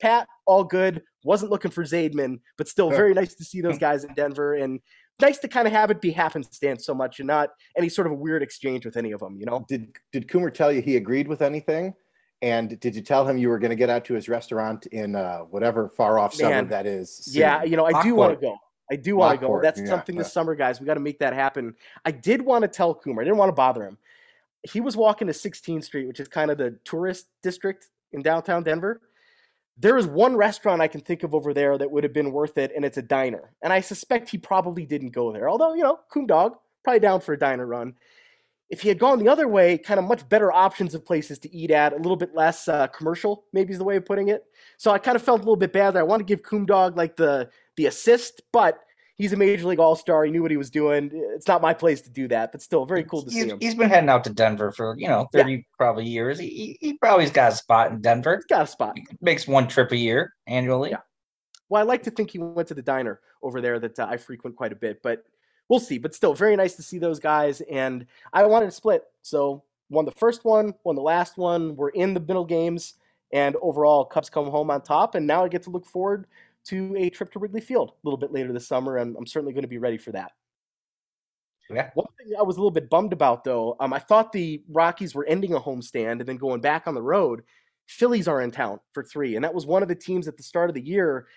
Pat, 0.01 0.27
all 0.45 0.63
good. 0.63 1.01
Wasn't 1.23 1.49
looking 1.49 1.71
for 1.71 1.83
Zaidman, 1.83 2.39
but 2.57 2.67
still 2.67 2.89
very 2.89 3.13
nice 3.13 3.33
to 3.35 3.43
see 3.43 3.61
those 3.61 3.77
guys 3.79 4.03
in 4.03 4.13
Denver. 4.13 4.55
And 4.55 4.79
nice 5.21 5.37
to 5.39 5.47
kind 5.47 5.67
of 5.67 5.73
have 5.73 5.91
it 5.91 6.01
be 6.01 6.11
happenstance 6.11 6.85
so 6.85 6.93
much 6.93 7.19
and 7.19 7.27
not 7.27 7.49
any 7.77 7.89
sort 7.89 8.07
of 8.07 8.13
a 8.13 8.15
weird 8.15 8.43
exchange 8.43 8.85
with 8.85 8.97
any 8.97 9.11
of 9.11 9.19
them, 9.19 9.37
you 9.37 9.45
know? 9.45 9.65
Did 9.67 9.95
did 10.11 10.27
Coomer 10.27 10.53
tell 10.53 10.71
you 10.71 10.81
he 10.81 10.97
agreed 10.97 11.27
with 11.27 11.41
anything? 11.41 11.93
And 12.41 12.79
did 12.79 12.95
you 12.95 13.01
tell 13.01 13.27
him 13.27 13.37
you 13.37 13.49
were 13.49 13.57
going 13.57 13.71
to 13.71 13.75
get 13.75 13.89
out 13.89 14.05
to 14.05 14.13
his 14.13 14.29
restaurant 14.29 14.85
in 14.87 15.15
uh, 15.15 15.39
whatever 15.39 15.89
far 15.89 16.19
off 16.19 16.35
suburb 16.35 16.69
that 16.69 16.85
is? 16.85 17.25
Soon? 17.25 17.41
Yeah, 17.41 17.63
you 17.63 17.75
know, 17.75 17.85
I 17.85 18.03
do 18.03 18.13
want 18.13 18.39
to 18.39 18.45
go. 18.45 18.57
I 18.91 18.95
do 18.95 19.15
want 19.17 19.39
to 19.39 19.47
go. 19.47 19.59
That's 19.61 19.79
yeah, 19.79 19.87
something 19.87 20.15
yeah. 20.15 20.21
this 20.21 20.31
summer, 20.31 20.55
guys. 20.55 20.79
We 20.79 20.85
got 20.85 20.93
to 20.93 20.99
make 20.99 21.19
that 21.19 21.33
happen. 21.33 21.75
I 22.05 22.11
did 22.11 22.41
want 22.41 22.61
to 22.61 22.67
tell 22.67 22.95
Coomer. 22.95 23.21
I 23.21 23.23
didn't 23.23 23.37
want 23.37 23.49
to 23.49 23.55
bother 23.55 23.83
him. 23.83 23.97
He 24.63 24.81
was 24.81 24.95
walking 24.95 25.27
to 25.27 25.33
16th 25.33 25.83
Street, 25.83 26.07
which 26.07 26.19
is 26.19 26.27
kind 26.27 26.51
of 26.51 26.57
the 26.57 26.77
tourist 26.85 27.27
district 27.41 27.87
in 28.11 28.21
downtown 28.21 28.63
Denver. 28.63 29.01
There 29.79 29.97
is 29.97 30.07
one 30.07 30.35
restaurant 30.35 30.81
I 30.81 30.87
can 30.87 31.01
think 31.01 31.23
of 31.23 31.35
over 31.35 31.53
there 31.53 31.77
that 31.77 31.91
would 31.91 32.03
have 32.03 32.13
been 32.13 32.31
worth 32.31 32.57
it, 32.57 32.71
and 32.75 32.83
it's 32.83 32.97
a 32.97 33.01
diner. 33.01 33.51
And 33.61 33.71
I 33.71 33.81
suspect 33.81 34.29
he 34.29 34.37
probably 34.37 34.85
didn't 34.85 35.11
go 35.11 35.31
there. 35.31 35.49
Although, 35.49 35.75
you 35.75 35.83
know, 35.83 35.99
Coom 36.09 36.25
Dog, 36.25 36.57
probably 36.83 36.99
down 36.99 37.21
for 37.21 37.33
a 37.33 37.39
diner 37.39 37.65
run 37.65 37.93
if 38.69 38.81
he 38.81 38.89
had 38.89 38.99
gone 38.99 39.19
the 39.19 39.29
other 39.29 39.47
way, 39.47 39.77
kind 39.77 39.99
of 39.99 40.05
much 40.05 40.27
better 40.27 40.51
options 40.51 40.93
of 40.93 41.05
places 41.05 41.39
to 41.39 41.55
eat 41.55 41.71
at, 41.71 41.93
a 41.93 41.97
little 41.97 42.17
bit 42.17 42.35
less 42.35 42.67
uh, 42.67 42.87
commercial, 42.87 43.45
maybe 43.53 43.71
is 43.71 43.79
the 43.79 43.85
way 43.85 43.95
of 43.95 44.05
putting 44.05 44.27
it. 44.27 44.43
So 44.77 44.91
I 44.91 44.97
kind 44.97 45.15
of 45.15 45.23
felt 45.23 45.39
a 45.39 45.43
little 45.43 45.55
bit 45.55 45.71
bad 45.71 45.91
there. 45.91 46.01
I 46.01 46.05
want 46.05 46.19
to 46.19 46.25
give 46.25 46.43
Coom 46.43 46.65
Dog 46.65 46.97
like 46.97 47.15
the 47.15 47.49
the 47.77 47.85
assist, 47.85 48.41
but 48.51 48.79
he's 49.17 49.33
a 49.33 49.37
major 49.37 49.67
league 49.67 49.79
all 49.79 49.95
star. 49.95 50.23
He 50.23 50.31
knew 50.31 50.41
what 50.41 50.51
he 50.51 50.57
was 50.57 50.69
doing. 50.69 51.11
It's 51.13 51.47
not 51.47 51.61
my 51.61 51.73
place 51.73 52.01
to 52.01 52.09
do 52.09 52.27
that, 52.29 52.51
but 52.51 52.61
still 52.61 52.85
very 52.85 53.03
cool 53.03 53.23
to 53.23 53.31
he's, 53.31 53.43
see 53.43 53.49
him. 53.49 53.57
He's 53.59 53.75
been 53.75 53.89
heading 53.89 54.09
out 54.09 54.23
to 54.25 54.29
Denver 54.29 54.71
for 54.71 54.95
you 54.97 55.07
know 55.07 55.27
thirty 55.33 55.53
yeah. 55.53 55.61
probably 55.77 56.05
years. 56.05 56.39
He, 56.39 56.77
he 56.79 56.93
probably's 56.93 57.31
got 57.31 57.51
a 57.51 57.55
spot 57.55 57.91
in 57.91 58.01
Denver. 58.01 58.35
He's 58.35 58.45
got 58.45 58.63
a 58.63 58.67
spot. 58.67 58.97
He 58.97 59.05
makes 59.21 59.47
one 59.47 59.67
trip 59.67 59.91
a 59.91 59.97
year 59.97 60.33
annually. 60.47 60.91
Yeah. 60.91 61.01
Well, 61.69 61.81
I 61.81 61.85
like 61.85 62.03
to 62.03 62.11
think 62.11 62.31
he 62.31 62.39
went 62.39 62.67
to 62.69 62.73
the 62.73 62.81
diner 62.81 63.19
over 63.41 63.59
there 63.59 63.79
that 63.79 63.99
uh, 63.99 64.07
I 64.09 64.17
frequent 64.17 64.55
quite 64.55 64.71
a 64.71 64.75
bit, 64.75 65.01
but 65.03 65.23
we'll 65.67 65.79
see. 65.79 65.97
But 65.97 66.15
still, 66.15 66.33
very 66.33 66.55
nice 66.55 66.75
to 66.75 66.83
see 66.83 66.97
those 66.97 67.19
guys. 67.19 67.61
And 67.61 68.05
I 68.33 68.45
wanted 68.45 68.67
to 68.67 68.71
split. 68.71 69.03
So 69.21 69.63
won 69.89 70.05
the 70.05 70.11
first 70.11 70.45
one, 70.45 70.73
won 70.83 70.95
the 70.95 71.01
last 71.01 71.37
one. 71.37 71.75
We're 71.75 71.89
in 71.89 72.13
the 72.13 72.19
middle 72.21 72.45
games. 72.45 72.95
And 73.33 73.57
overall, 73.61 74.05
Cubs 74.05 74.29
come 74.29 74.49
home 74.49 74.71
on 74.71 74.81
top. 74.81 75.15
And 75.15 75.27
now 75.27 75.43
I 75.43 75.49
get 75.49 75.63
to 75.63 75.69
look 75.69 75.85
forward 75.85 76.27
to 76.67 76.95
a 76.97 77.09
trip 77.09 77.31
to 77.33 77.39
Wrigley 77.39 77.61
Field 77.61 77.91
a 77.91 78.07
little 78.07 78.17
bit 78.17 78.31
later 78.31 78.53
this 78.53 78.67
summer. 78.67 78.97
And 78.97 79.15
I'm 79.17 79.25
certainly 79.25 79.53
going 79.53 79.63
to 79.63 79.69
be 79.69 79.77
ready 79.77 79.97
for 79.97 80.11
that. 80.11 80.31
Yeah. 81.69 81.89
One 81.95 82.07
thing 82.17 82.33
I 82.37 82.43
was 82.43 82.55
a 82.55 82.59
little 82.59 82.71
bit 82.71 82.89
bummed 82.89 83.11
about, 83.11 83.43
though, 83.43 83.75
um, 83.79 83.91
I 83.91 83.99
thought 83.99 84.31
the 84.31 84.63
Rockies 84.69 85.13
were 85.13 85.25
ending 85.25 85.53
a 85.53 85.59
homestand 85.59 86.19
and 86.19 86.25
then 86.25 86.37
going 86.37 86.61
back 86.61 86.87
on 86.87 86.93
the 86.93 87.01
road. 87.01 87.43
Phillies 87.87 88.27
are 88.27 88.41
in 88.41 88.51
town 88.51 88.79
for 88.93 89.03
three. 89.03 89.35
And 89.35 89.43
that 89.43 89.53
was 89.53 89.65
one 89.65 89.81
of 89.81 89.89
the 89.89 89.95
teams 89.95 90.27
at 90.27 90.37
the 90.37 90.43
start 90.43 90.69
of 90.69 90.75
the 90.75 90.85
year 90.85 91.27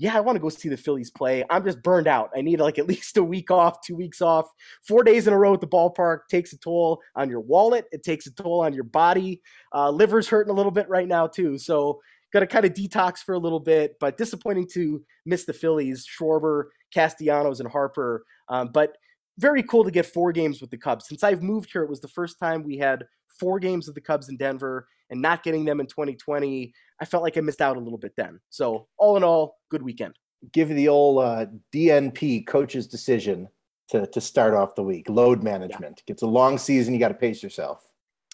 yeah, 0.00 0.16
I 0.16 0.20
want 0.20 0.36
to 0.36 0.40
go 0.40 0.48
see 0.48 0.70
the 0.70 0.78
Phillies 0.78 1.10
play. 1.10 1.44
I'm 1.50 1.62
just 1.62 1.82
burned 1.82 2.06
out. 2.06 2.30
I 2.34 2.40
need 2.40 2.58
like 2.58 2.78
at 2.78 2.86
least 2.88 3.18
a 3.18 3.22
week 3.22 3.50
off, 3.50 3.82
two 3.82 3.94
weeks 3.94 4.22
off. 4.22 4.50
Four 4.88 5.04
days 5.04 5.26
in 5.26 5.34
a 5.34 5.38
row 5.38 5.52
at 5.52 5.60
the 5.60 5.68
ballpark 5.68 6.20
takes 6.30 6.54
a 6.54 6.58
toll 6.58 7.02
on 7.16 7.28
your 7.28 7.40
wallet. 7.40 7.84
It 7.92 8.02
takes 8.02 8.26
a 8.26 8.32
toll 8.32 8.62
on 8.62 8.72
your 8.72 8.84
body. 8.84 9.42
Uh, 9.74 9.90
liver's 9.90 10.26
hurting 10.26 10.50
a 10.50 10.56
little 10.56 10.72
bit 10.72 10.88
right 10.88 11.06
now 11.06 11.26
too. 11.26 11.58
So 11.58 12.00
got 12.32 12.40
to 12.40 12.46
kind 12.46 12.64
of 12.64 12.74
detox 12.74 13.18
for 13.18 13.34
a 13.34 13.38
little 13.38 13.60
bit. 13.60 13.96
But 14.00 14.16
disappointing 14.16 14.68
to 14.72 15.02
miss 15.26 15.44
the 15.44 15.52
Phillies, 15.52 16.06
Schwarber, 16.06 16.64
Castellanos, 16.92 17.60
and 17.60 17.70
Harper. 17.70 18.24
Um, 18.48 18.70
but 18.72 18.96
very 19.38 19.62
cool 19.62 19.84
to 19.84 19.90
get 19.90 20.06
four 20.06 20.32
games 20.32 20.60
with 20.60 20.70
the 20.70 20.76
Cubs. 20.76 21.08
Since 21.08 21.24
I've 21.24 21.42
moved 21.42 21.70
here, 21.72 21.82
it 21.82 21.90
was 21.90 22.00
the 22.00 22.08
first 22.08 22.38
time 22.38 22.62
we 22.62 22.76
had 22.76 23.04
four 23.38 23.58
games 23.58 23.88
of 23.88 23.94
the 23.94 24.00
Cubs 24.00 24.28
in 24.28 24.36
Denver 24.36 24.86
and 25.10 25.20
not 25.20 25.42
getting 25.42 25.64
them 25.64 25.80
in 25.80 25.86
2020, 25.86 26.72
I 27.00 27.04
felt 27.04 27.22
like 27.22 27.36
I 27.36 27.40
missed 27.40 27.60
out 27.60 27.76
a 27.76 27.80
little 27.80 27.98
bit 27.98 28.12
then. 28.16 28.40
So, 28.50 28.86
all 28.96 29.16
in 29.16 29.24
all, 29.24 29.58
good 29.70 29.82
weekend. 29.82 30.14
Give 30.52 30.68
the 30.68 30.88
old 30.88 31.22
uh, 31.22 31.46
DNP 31.74 32.46
coach's 32.46 32.86
decision 32.86 33.48
to, 33.88 34.06
to 34.06 34.20
start 34.20 34.54
off 34.54 34.74
the 34.74 34.82
week 34.82 35.08
load 35.08 35.42
management. 35.42 36.02
Yeah. 36.06 36.12
It's 36.12 36.22
a 36.22 36.26
long 36.26 36.56
season. 36.58 36.94
You 36.94 37.00
got 37.00 37.08
to 37.08 37.14
pace 37.14 37.42
yourself. 37.42 37.86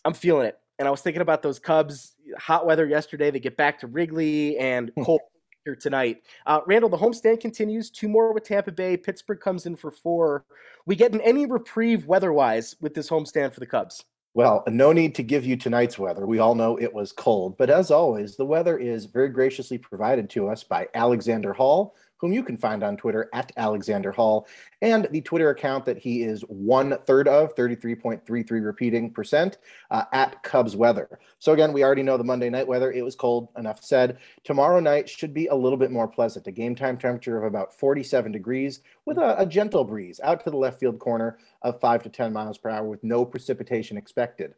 I'm 0.05 0.15
feeling 0.15 0.47
it. 0.47 0.59
And 0.79 0.87
I 0.87 0.91
was 0.91 1.01
thinking 1.01 1.23
about 1.23 1.43
those 1.43 1.59
Cubs, 1.59 2.17
hot 2.39 2.67
weather 2.67 2.87
yesterday. 2.87 3.31
They 3.31 3.41
get 3.41 3.57
back 3.57 3.79
to 3.81 3.87
Wrigley 3.87 4.59
and 4.59 4.91
hmm. 4.95 5.03
cold 5.03 5.21
here 5.65 5.77
tonight. 5.77 6.23
Uh, 6.47 6.61
Randall, 6.67 6.91
the 6.91 6.97
homestand 6.97 7.41
continues. 7.41 7.91
Two 7.91 8.09
more 8.09 8.33
with 8.33 8.45
Tampa 8.45 8.73
Bay. 8.73 8.97
Pittsburgh 8.97 9.41
comes 9.41 9.67
in 9.67 9.77
for 9.77 9.91
four. 9.91 10.45
We 10.87 10.97
getting 10.97 11.21
any 11.21 11.47
reprieve 11.47 12.07
weather 12.07 12.33
wise 12.33 12.77
with 12.81 12.95
this 12.95 13.11
homestand 13.11 13.53
for 13.53 13.61
the 13.61 13.67
Cubs? 13.67 14.05
Well, 14.37 14.65
no 14.69 14.93
need 14.93 15.15
to 15.15 15.23
give 15.23 15.47
you 15.47 15.57
tonight's 15.57 15.99
weather. 15.99 16.27
We 16.27 16.41
all 16.41 16.55
know 16.55 16.77
it 16.77 16.93
was 16.93 17.11
cold, 17.11 17.57
but 17.57 17.71
as 17.71 17.91
always, 17.91 18.37
the 18.37 18.45
weather 18.45 18.77
is 18.77 19.07
very 19.07 19.31
graciously 19.31 19.79
provided 19.79 20.29
to 20.31 20.49
us 20.49 20.63
by 20.63 20.89
Alexander 20.93 21.55
Hall, 21.55 21.95
whom 22.19 22.33
you 22.33 22.43
can 22.43 22.57
find 22.57 22.83
on 22.83 22.97
Twitter 22.97 23.29
at 23.33 23.53
Alexander 23.57 24.13
Hall, 24.13 24.47
and 24.83 25.07
the 25.11 25.21
Twitter 25.21 25.51
account 25.51 25.85
that 25.85 25.99
he 25.99 26.23
is 26.23 26.43
one 26.43 26.97
third 27.07 27.29
of, 27.29 27.55
33.33 27.55 28.65
repeating 28.65 29.11
percent, 29.11 29.59
uh, 29.91 30.05
at 30.13 30.43
Cubs 30.43 30.77
Weather. 30.77 31.19
So 31.39 31.53
again, 31.53 31.73
we 31.73 31.85
already 31.85 32.03
know 32.03 32.17
the 32.17 32.25
Monday 32.25 32.51
night 32.51 32.67
weather. 32.67 32.93
It 32.93 33.05
was 33.05 33.15
cold, 33.15 33.49
enough 33.57 33.83
said. 33.83 34.19
Tomorrow 34.45 34.81
night 34.81 35.09
should 35.09 35.35
be 35.35 35.47
a 35.49 35.55
little 35.55 35.79
bit 35.79 35.91
more 35.91 36.09
pleasant. 36.09 36.47
A 36.47 36.53
game 36.53 36.75
time 36.75 36.99
temperature 36.99 37.39
of 37.39 37.45
about 37.45 37.73
47 37.73 38.33
degrees 38.33 38.81
with 39.05 39.19
a, 39.19 39.41
a 39.41 39.47
gentle 39.47 39.85
breeze 39.85 40.21
out 40.23 40.45
to 40.45 40.51
the 40.51 40.57
left 40.57 40.81
field 40.81 40.99
corner 40.99 41.39
of 41.63 41.81
5 41.81 42.03
to 42.05 42.09
10 42.09 42.33
miles 42.33 42.59
per 42.59 42.71
hour 42.71 42.85
with 42.85 43.03
no 43.05 43.25
precipitation 43.25 43.97
expected. 43.97 44.55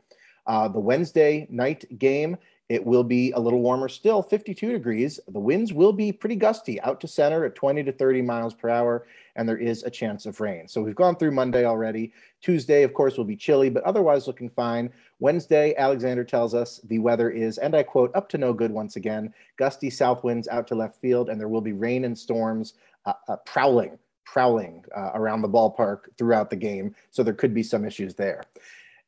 Uh, 0.47 0.67
the 0.67 0.81
Wednesday 0.81 1.47
night 1.51 1.85
game 1.99 2.37
It 2.69 2.85
will 2.85 3.05
be 3.05 3.33
a 3.33 3.39
little 3.39 3.63
warmer 3.63 3.89
still, 3.89 4.23
52 4.23 4.73
degrees. 4.73 5.19
The 5.29 5.41
winds 5.41 5.73
will 5.73 5.93
be 5.93 6.13
pretty 6.13 6.37
gusty 6.37 6.79
out 6.83 7.01
to 7.01 7.09
center 7.09 7.47
at 7.47 7.55
20 7.55 7.83
to 7.85 7.93
30 7.93 8.21
miles 8.21 8.53
per 8.53 8.69
hour, 8.69 9.07
and 9.37 9.49
there 9.49 9.57
is 9.57 9.85
a 9.85 9.91
chance 9.91 10.27
of 10.27 10.39
rain. 10.39 10.69
So 10.69 10.83
we've 10.83 10.95
gone 10.95 11.17
through 11.17 11.31
Monday 11.31 11.65
already. 11.65 12.13
Tuesday, 12.43 12.83
of 12.83 12.93
course, 12.93 13.17
will 13.17 13.25
be 13.25 13.37
chilly, 13.37 13.71
but 13.71 13.85
otherwise 13.85 14.27
looking 14.27 14.51
fine. 14.51 14.93
Wednesday, 15.19 15.75
Alexander 15.77 16.25
tells 16.25 16.55
us 16.55 16.79
the 16.85 16.99
weather 16.99 17.31
is, 17.31 17.57
and 17.57 17.75
I 17.75 17.83
quote, 17.85 18.15
up 18.15 18.29
to 18.31 18.39
no 18.39 18.53
good 18.53 18.71
once 18.71 18.97
again. 18.97 19.33
Gusty 19.57 19.89
south 19.89 20.23
winds 20.23 20.47
out 20.49 20.67
to 20.69 20.75
left 20.75 21.01
field, 21.01 21.31
and 21.31 21.41
there 21.41 21.49
will 21.49 21.63
be 21.63 21.73
rain 21.73 22.05
and 22.05 22.19
storms 22.19 22.75
uh, 23.07 23.15
uh, 23.29 23.37
prowling 23.47 23.99
prowling 24.33 24.85
uh, 24.95 25.11
around 25.15 25.41
the 25.41 25.49
ballpark 25.49 26.01
throughout 26.19 26.51
the 26.51 26.57
game. 26.57 26.95
So 27.11 27.23
there 27.23 27.33
could 27.33 27.55
be 27.55 27.63
some 27.63 27.87
issues 27.87 28.15
there. 28.15 28.43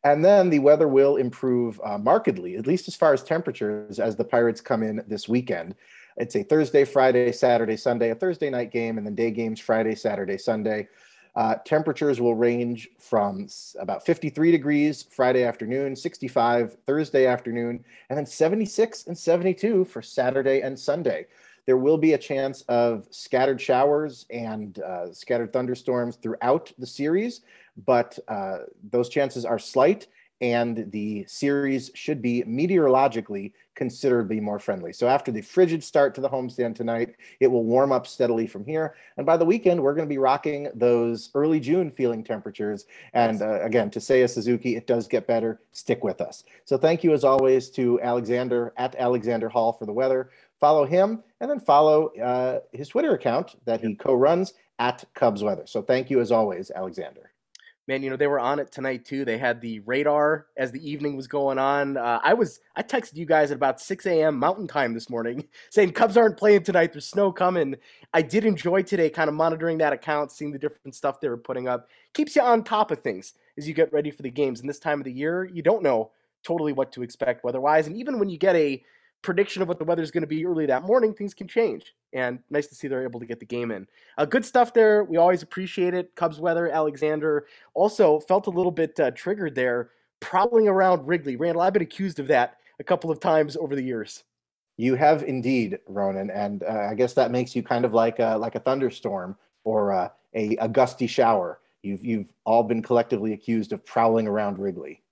And 0.02 0.24
then 0.24 0.48
the 0.48 0.60
weather 0.60 0.88
will 0.88 1.16
improve 1.16 1.80
uh, 1.84 1.98
markedly, 1.98 2.56
at 2.56 2.66
least 2.66 2.88
as 2.88 2.96
far 2.96 3.12
as 3.12 3.22
temperatures, 3.22 3.98
as 3.98 4.16
the 4.16 4.24
Pirates 4.24 4.60
come 4.60 4.82
in 4.82 5.04
this 5.06 5.28
weekend. 5.28 5.74
It's 6.16 6.36
a 6.36 6.42
Thursday, 6.42 6.84
Friday, 6.84 7.32
Saturday, 7.32 7.76
Sunday, 7.76 8.10
a 8.10 8.14
Thursday 8.14 8.50
night 8.50 8.72
game, 8.72 8.98
and 8.98 9.06
then 9.06 9.14
day 9.14 9.30
games 9.30 9.60
Friday, 9.60 9.94
Saturday, 9.94 10.38
Sunday. 10.38 10.88
Uh, 11.36 11.54
temperatures 11.64 12.20
will 12.20 12.34
range 12.34 12.88
from 12.98 13.46
about 13.78 14.04
53 14.04 14.50
degrees 14.50 15.02
Friday 15.02 15.44
afternoon, 15.44 15.94
65 15.94 16.76
Thursday 16.86 17.26
afternoon, 17.26 17.84
and 18.08 18.18
then 18.18 18.26
76 18.26 19.06
and 19.06 19.16
72 19.16 19.84
for 19.84 20.02
Saturday 20.02 20.60
and 20.62 20.78
Sunday. 20.78 21.26
There 21.70 21.76
will 21.76 21.98
be 21.98 22.14
a 22.14 22.18
chance 22.18 22.62
of 22.62 23.06
scattered 23.12 23.60
showers 23.60 24.26
and 24.28 24.76
uh, 24.80 25.12
scattered 25.12 25.52
thunderstorms 25.52 26.16
throughout 26.16 26.72
the 26.80 26.86
series, 26.86 27.42
but 27.86 28.18
uh, 28.26 28.64
those 28.90 29.08
chances 29.08 29.44
are 29.44 29.60
slight 29.60 30.08
and 30.40 30.90
the 30.90 31.24
series 31.28 31.92
should 31.94 32.20
be 32.20 32.42
meteorologically 32.44 33.52
considerably 33.76 34.40
more 34.40 34.58
friendly. 34.58 34.92
So 34.92 35.06
after 35.06 35.30
the 35.30 35.42
frigid 35.42 35.82
start 35.84 36.14
to 36.14 36.20
the 36.20 36.28
homestand 36.28 36.74
tonight, 36.74 37.14
it 37.40 37.46
will 37.46 37.64
warm 37.64 37.92
up 37.92 38.06
steadily 38.06 38.46
from 38.46 38.64
here. 38.64 38.94
And 39.16 39.24
by 39.24 39.36
the 39.36 39.44
weekend, 39.44 39.82
we're 39.82 39.94
going 39.94 40.06
to 40.06 40.12
be 40.12 40.18
rocking 40.18 40.68
those 40.74 41.30
early 41.34 41.60
June 41.60 41.90
feeling 41.90 42.24
temperatures. 42.24 42.86
And 43.14 43.40
uh, 43.42 43.62
again, 43.62 43.90
to 43.92 43.98
Seiya 43.98 44.28
Suzuki, 44.28 44.76
it 44.76 44.86
does 44.86 45.06
get 45.06 45.26
better. 45.26 45.60
Stick 45.72 46.02
with 46.02 46.20
us. 46.20 46.44
So 46.64 46.76
thank 46.76 47.04
you 47.04 47.12
as 47.12 47.24
always 47.24 47.70
to 47.70 48.00
Alexander 48.02 48.72
at 48.76 48.94
Alexander 48.96 49.48
Hall 49.48 49.72
for 49.72 49.86
the 49.86 49.92
weather 49.92 50.30
follow 50.60 50.84
him, 50.84 51.22
and 51.40 51.50
then 51.50 51.58
follow 51.58 52.08
uh, 52.22 52.60
his 52.72 52.88
Twitter 52.88 53.14
account 53.14 53.56
that 53.64 53.80
he 53.80 53.94
co-runs 53.94 54.54
at 54.78 55.04
Cubs 55.14 55.42
Weather. 55.42 55.64
So 55.66 55.82
thank 55.82 56.10
you 56.10 56.20
as 56.20 56.30
always, 56.30 56.70
Alexander. 56.70 57.30
Man, 57.88 58.04
you 58.04 58.10
know 58.10 58.16
they 58.16 58.28
were 58.28 58.38
on 58.38 58.60
it 58.60 58.70
tonight 58.70 59.04
too. 59.04 59.24
They 59.24 59.36
had 59.36 59.60
the 59.60 59.80
radar 59.80 60.46
as 60.56 60.70
the 60.70 60.88
evening 60.88 61.16
was 61.16 61.26
going 61.26 61.58
on. 61.58 61.96
Uh, 61.96 62.20
I 62.22 62.34
was 62.34 62.60
I 62.76 62.84
texted 62.84 63.16
you 63.16 63.26
guys 63.26 63.50
at 63.50 63.56
about 63.56 63.80
6 63.80 64.06
a.m. 64.06 64.38
Mountain 64.38 64.68
Time 64.68 64.94
this 64.94 65.10
morning, 65.10 65.48
saying 65.70 65.92
Cubs 65.92 66.16
aren't 66.16 66.36
playing 66.36 66.62
tonight. 66.62 66.92
There's 66.92 67.08
snow 67.08 67.32
coming. 67.32 67.74
I 68.14 68.22
did 68.22 68.44
enjoy 68.44 68.82
today, 68.82 69.10
kind 69.10 69.28
of 69.28 69.34
monitoring 69.34 69.78
that 69.78 69.92
account, 69.92 70.30
seeing 70.30 70.52
the 70.52 70.58
different 70.58 70.94
stuff 70.94 71.20
they 71.20 71.28
were 71.28 71.36
putting 71.36 71.66
up. 71.66 71.88
Keeps 72.14 72.36
you 72.36 72.42
on 72.42 72.62
top 72.62 72.92
of 72.92 73.02
things 73.02 73.32
as 73.58 73.66
you 73.66 73.74
get 73.74 73.92
ready 73.92 74.12
for 74.12 74.22
the 74.22 74.30
games. 74.30 74.60
And 74.60 74.68
this 74.68 74.78
time 74.78 75.00
of 75.00 75.04
the 75.04 75.12
year, 75.12 75.50
you 75.52 75.62
don't 75.62 75.82
know 75.82 76.12
totally 76.44 76.72
what 76.72 76.92
to 76.92 77.02
expect 77.02 77.42
weather-wise. 77.42 77.88
And 77.88 77.96
even 77.96 78.20
when 78.20 78.28
you 78.28 78.38
get 78.38 78.54
a 78.54 78.84
prediction 79.22 79.62
of 79.62 79.68
what 79.68 79.78
the 79.78 79.84
weather 79.84 80.02
is 80.02 80.10
going 80.10 80.22
to 80.22 80.26
be 80.26 80.46
early 80.46 80.66
that 80.66 80.82
morning, 80.82 81.12
things 81.12 81.34
can 81.34 81.46
change. 81.46 81.94
And 82.12 82.38
nice 82.50 82.66
to 82.68 82.74
see 82.74 82.88
they're 82.88 83.04
able 83.04 83.20
to 83.20 83.26
get 83.26 83.40
the 83.40 83.46
game 83.46 83.70
in. 83.70 83.86
Uh, 84.18 84.24
good 84.24 84.44
stuff 84.44 84.72
there. 84.72 85.04
We 85.04 85.16
always 85.16 85.42
appreciate 85.42 85.94
it. 85.94 86.14
Cubs 86.16 86.40
weather, 86.40 86.70
Alexander. 86.70 87.46
Also 87.74 88.20
felt 88.20 88.46
a 88.46 88.50
little 88.50 88.72
bit 88.72 88.98
uh, 88.98 89.10
triggered 89.12 89.54
there, 89.54 89.90
prowling 90.20 90.68
around 90.68 91.06
Wrigley. 91.06 91.36
Randall, 91.36 91.62
I've 91.62 91.72
been 91.72 91.82
accused 91.82 92.18
of 92.18 92.28
that 92.28 92.56
a 92.78 92.84
couple 92.84 93.10
of 93.10 93.20
times 93.20 93.56
over 93.56 93.76
the 93.76 93.82
years. 93.82 94.24
You 94.76 94.94
have 94.94 95.22
indeed, 95.24 95.78
Ronan, 95.86 96.30
and 96.30 96.62
uh, 96.62 96.88
I 96.90 96.94
guess 96.94 97.12
that 97.14 97.30
makes 97.30 97.54
you 97.54 97.62
kind 97.62 97.84
of 97.84 97.92
like 97.92 98.18
a, 98.18 98.36
like 98.38 98.54
a 98.54 98.60
thunderstorm 98.60 99.36
or 99.64 99.92
uh, 99.92 100.08
a, 100.34 100.56
a 100.56 100.68
gusty 100.68 101.06
shower. 101.06 101.60
You've 101.82 102.04
you've 102.04 102.32
all 102.44 102.62
been 102.62 102.82
collectively 102.82 103.32
accused 103.32 103.72
of 103.72 103.84
prowling 103.84 104.26
around 104.26 104.58
Wrigley. 104.58 105.02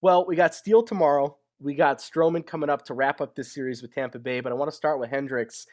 Well, 0.00 0.26
we 0.26 0.36
got 0.36 0.54
Steele 0.54 0.82
tomorrow. 0.82 1.36
We 1.60 1.74
got 1.74 1.98
Stroman 1.98 2.46
coming 2.46 2.70
up 2.70 2.84
to 2.86 2.94
wrap 2.94 3.20
up 3.20 3.34
this 3.34 3.54
series 3.54 3.82
with 3.82 3.94
Tampa 3.94 4.18
Bay, 4.18 4.40
but 4.40 4.52
I 4.52 4.54
want 4.54 4.70
to 4.70 4.76
start 4.76 4.98
with 4.98 5.10
Hendricks. 5.10 5.66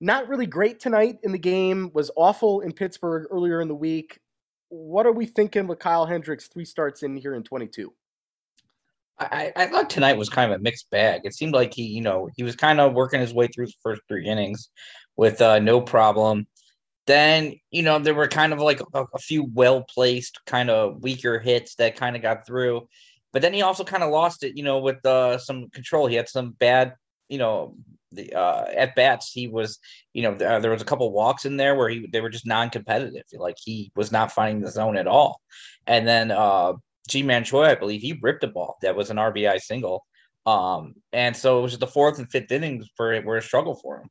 Not 0.00 0.28
really 0.28 0.46
great 0.46 0.80
tonight 0.80 1.18
in 1.22 1.32
the 1.32 1.38
game, 1.38 1.90
was 1.94 2.10
awful 2.16 2.60
in 2.60 2.72
Pittsburgh 2.72 3.26
earlier 3.30 3.60
in 3.60 3.68
the 3.68 3.74
week. 3.74 4.20
What 4.68 5.06
are 5.06 5.12
we 5.12 5.26
thinking 5.26 5.66
with 5.66 5.78
Kyle 5.78 6.06
Hendricks 6.06 6.48
three 6.48 6.64
starts 6.64 7.02
in 7.02 7.16
here 7.16 7.34
in 7.34 7.42
22? 7.42 7.92
I, 9.18 9.52
I 9.54 9.66
thought 9.66 9.90
tonight 9.90 10.16
was 10.16 10.28
kind 10.28 10.52
of 10.52 10.58
a 10.58 10.62
mixed 10.62 10.90
bag. 10.90 11.20
It 11.24 11.34
seemed 11.34 11.54
like 11.54 11.72
he, 11.72 11.84
you 11.84 12.00
know, 12.00 12.28
he 12.36 12.42
was 12.42 12.56
kind 12.56 12.80
of 12.80 12.94
working 12.94 13.20
his 13.20 13.32
way 13.32 13.46
through 13.46 13.66
the 13.66 13.72
first 13.82 14.02
three 14.08 14.26
innings 14.26 14.70
with 15.16 15.40
uh, 15.40 15.60
no 15.60 15.80
problem. 15.80 16.46
Then, 17.06 17.54
you 17.70 17.82
know, 17.82 17.98
there 17.98 18.14
were 18.14 18.28
kind 18.28 18.52
of 18.52 18.60
like 18.60 18.80
a, 18.92 19.04
a 19.14 19.18
few 19.18 19.48
well 19.52 19.84
placed, 19.84 20.40
kind 20.46 20.70
of 20.70 21.02
weaker 21.02 21.38
hits 21.38 21.76
that 21.76 21.96
kind 21.96 22.16
of 22.16 22.22
got 22.22 22.46
through. 22.46 22.88
But 23.34 23.42
then 23.42 23.52
he 23.52 23.62
also 23.62 23.82
kind 23.82 24.04
of 24.04 24.10
lost 24.10 24.44
it, 24.44 24.56
you 24.56 24.62
know, 24.62 24.78
with 24.78 25.04
uh, 25.04 25.38
some 25.38 25.68
control. 25.70 26.06
He 26.06 26.14
had 26.14 26.28
some 26.28 26.52
bad, 26.52 26.94
you 27.28 27.36
know, 27.36 27.76
the 28.12 28.32
uh, 28.32 28.66
at 28.74 28.94
bats. 28.94 29.32
He 29.32 29.48
was, 29.48 29.80
you 30.12 30.22
know, 30.22 30.34
uh, 30.34 30.60
there 30.60 30.70
was 30.70 30.80
a 30.80 30.84
couple 30.86 31.10
walks 31.12 31.44
in 31.44 31.56
there 31.56 31.74
where 31.74 31.88
he 31.88 32.06
they 32.12 32.20
were 32.20 32.30
just 32.30 32.46
non-competitive. 32.46 33.24
Like 33.34 33.56
he 33.62 33.90
was 33.96 34.12
not 34.12 34.30
finding 34.30 34.62
the 34.62 34.70
zone 34.70 34.96
at 34.96 35.08
all. 35.08 35.40
And 35.88 36.06
then 36.06 36.30
uh, 36.30 36.74
Ji-Man 37.08 37.42
Choi, 37.42 37.64
I 37.64 37.74
believe, 37.74 38.02
he 38.02 38.18
ripped 38.22 38.44
a 38.44 38.48
ball 38.48 38.76
that 38.82 38.94
was 38.94 39.10
an 39.10 39.16
RBI 39.16 39.60
single. 39.60 40.06
Um, 40.46 40.94
and 41.12 41.36
so 41.36 41.58
it 41.58 41.62
was 41.62 41.76
the 41.76 41.88
fourth 41.88 42.20
and 42.20 42.30
fifth 42.30 42.52
innings 42.52 42.88
for 42.96 43.12
it 43.12 43.24
were 43.24 43.38
a 43.38 43.42
struggle 43.42 43.74
for 43.74 44.00
him. 44.00 44.10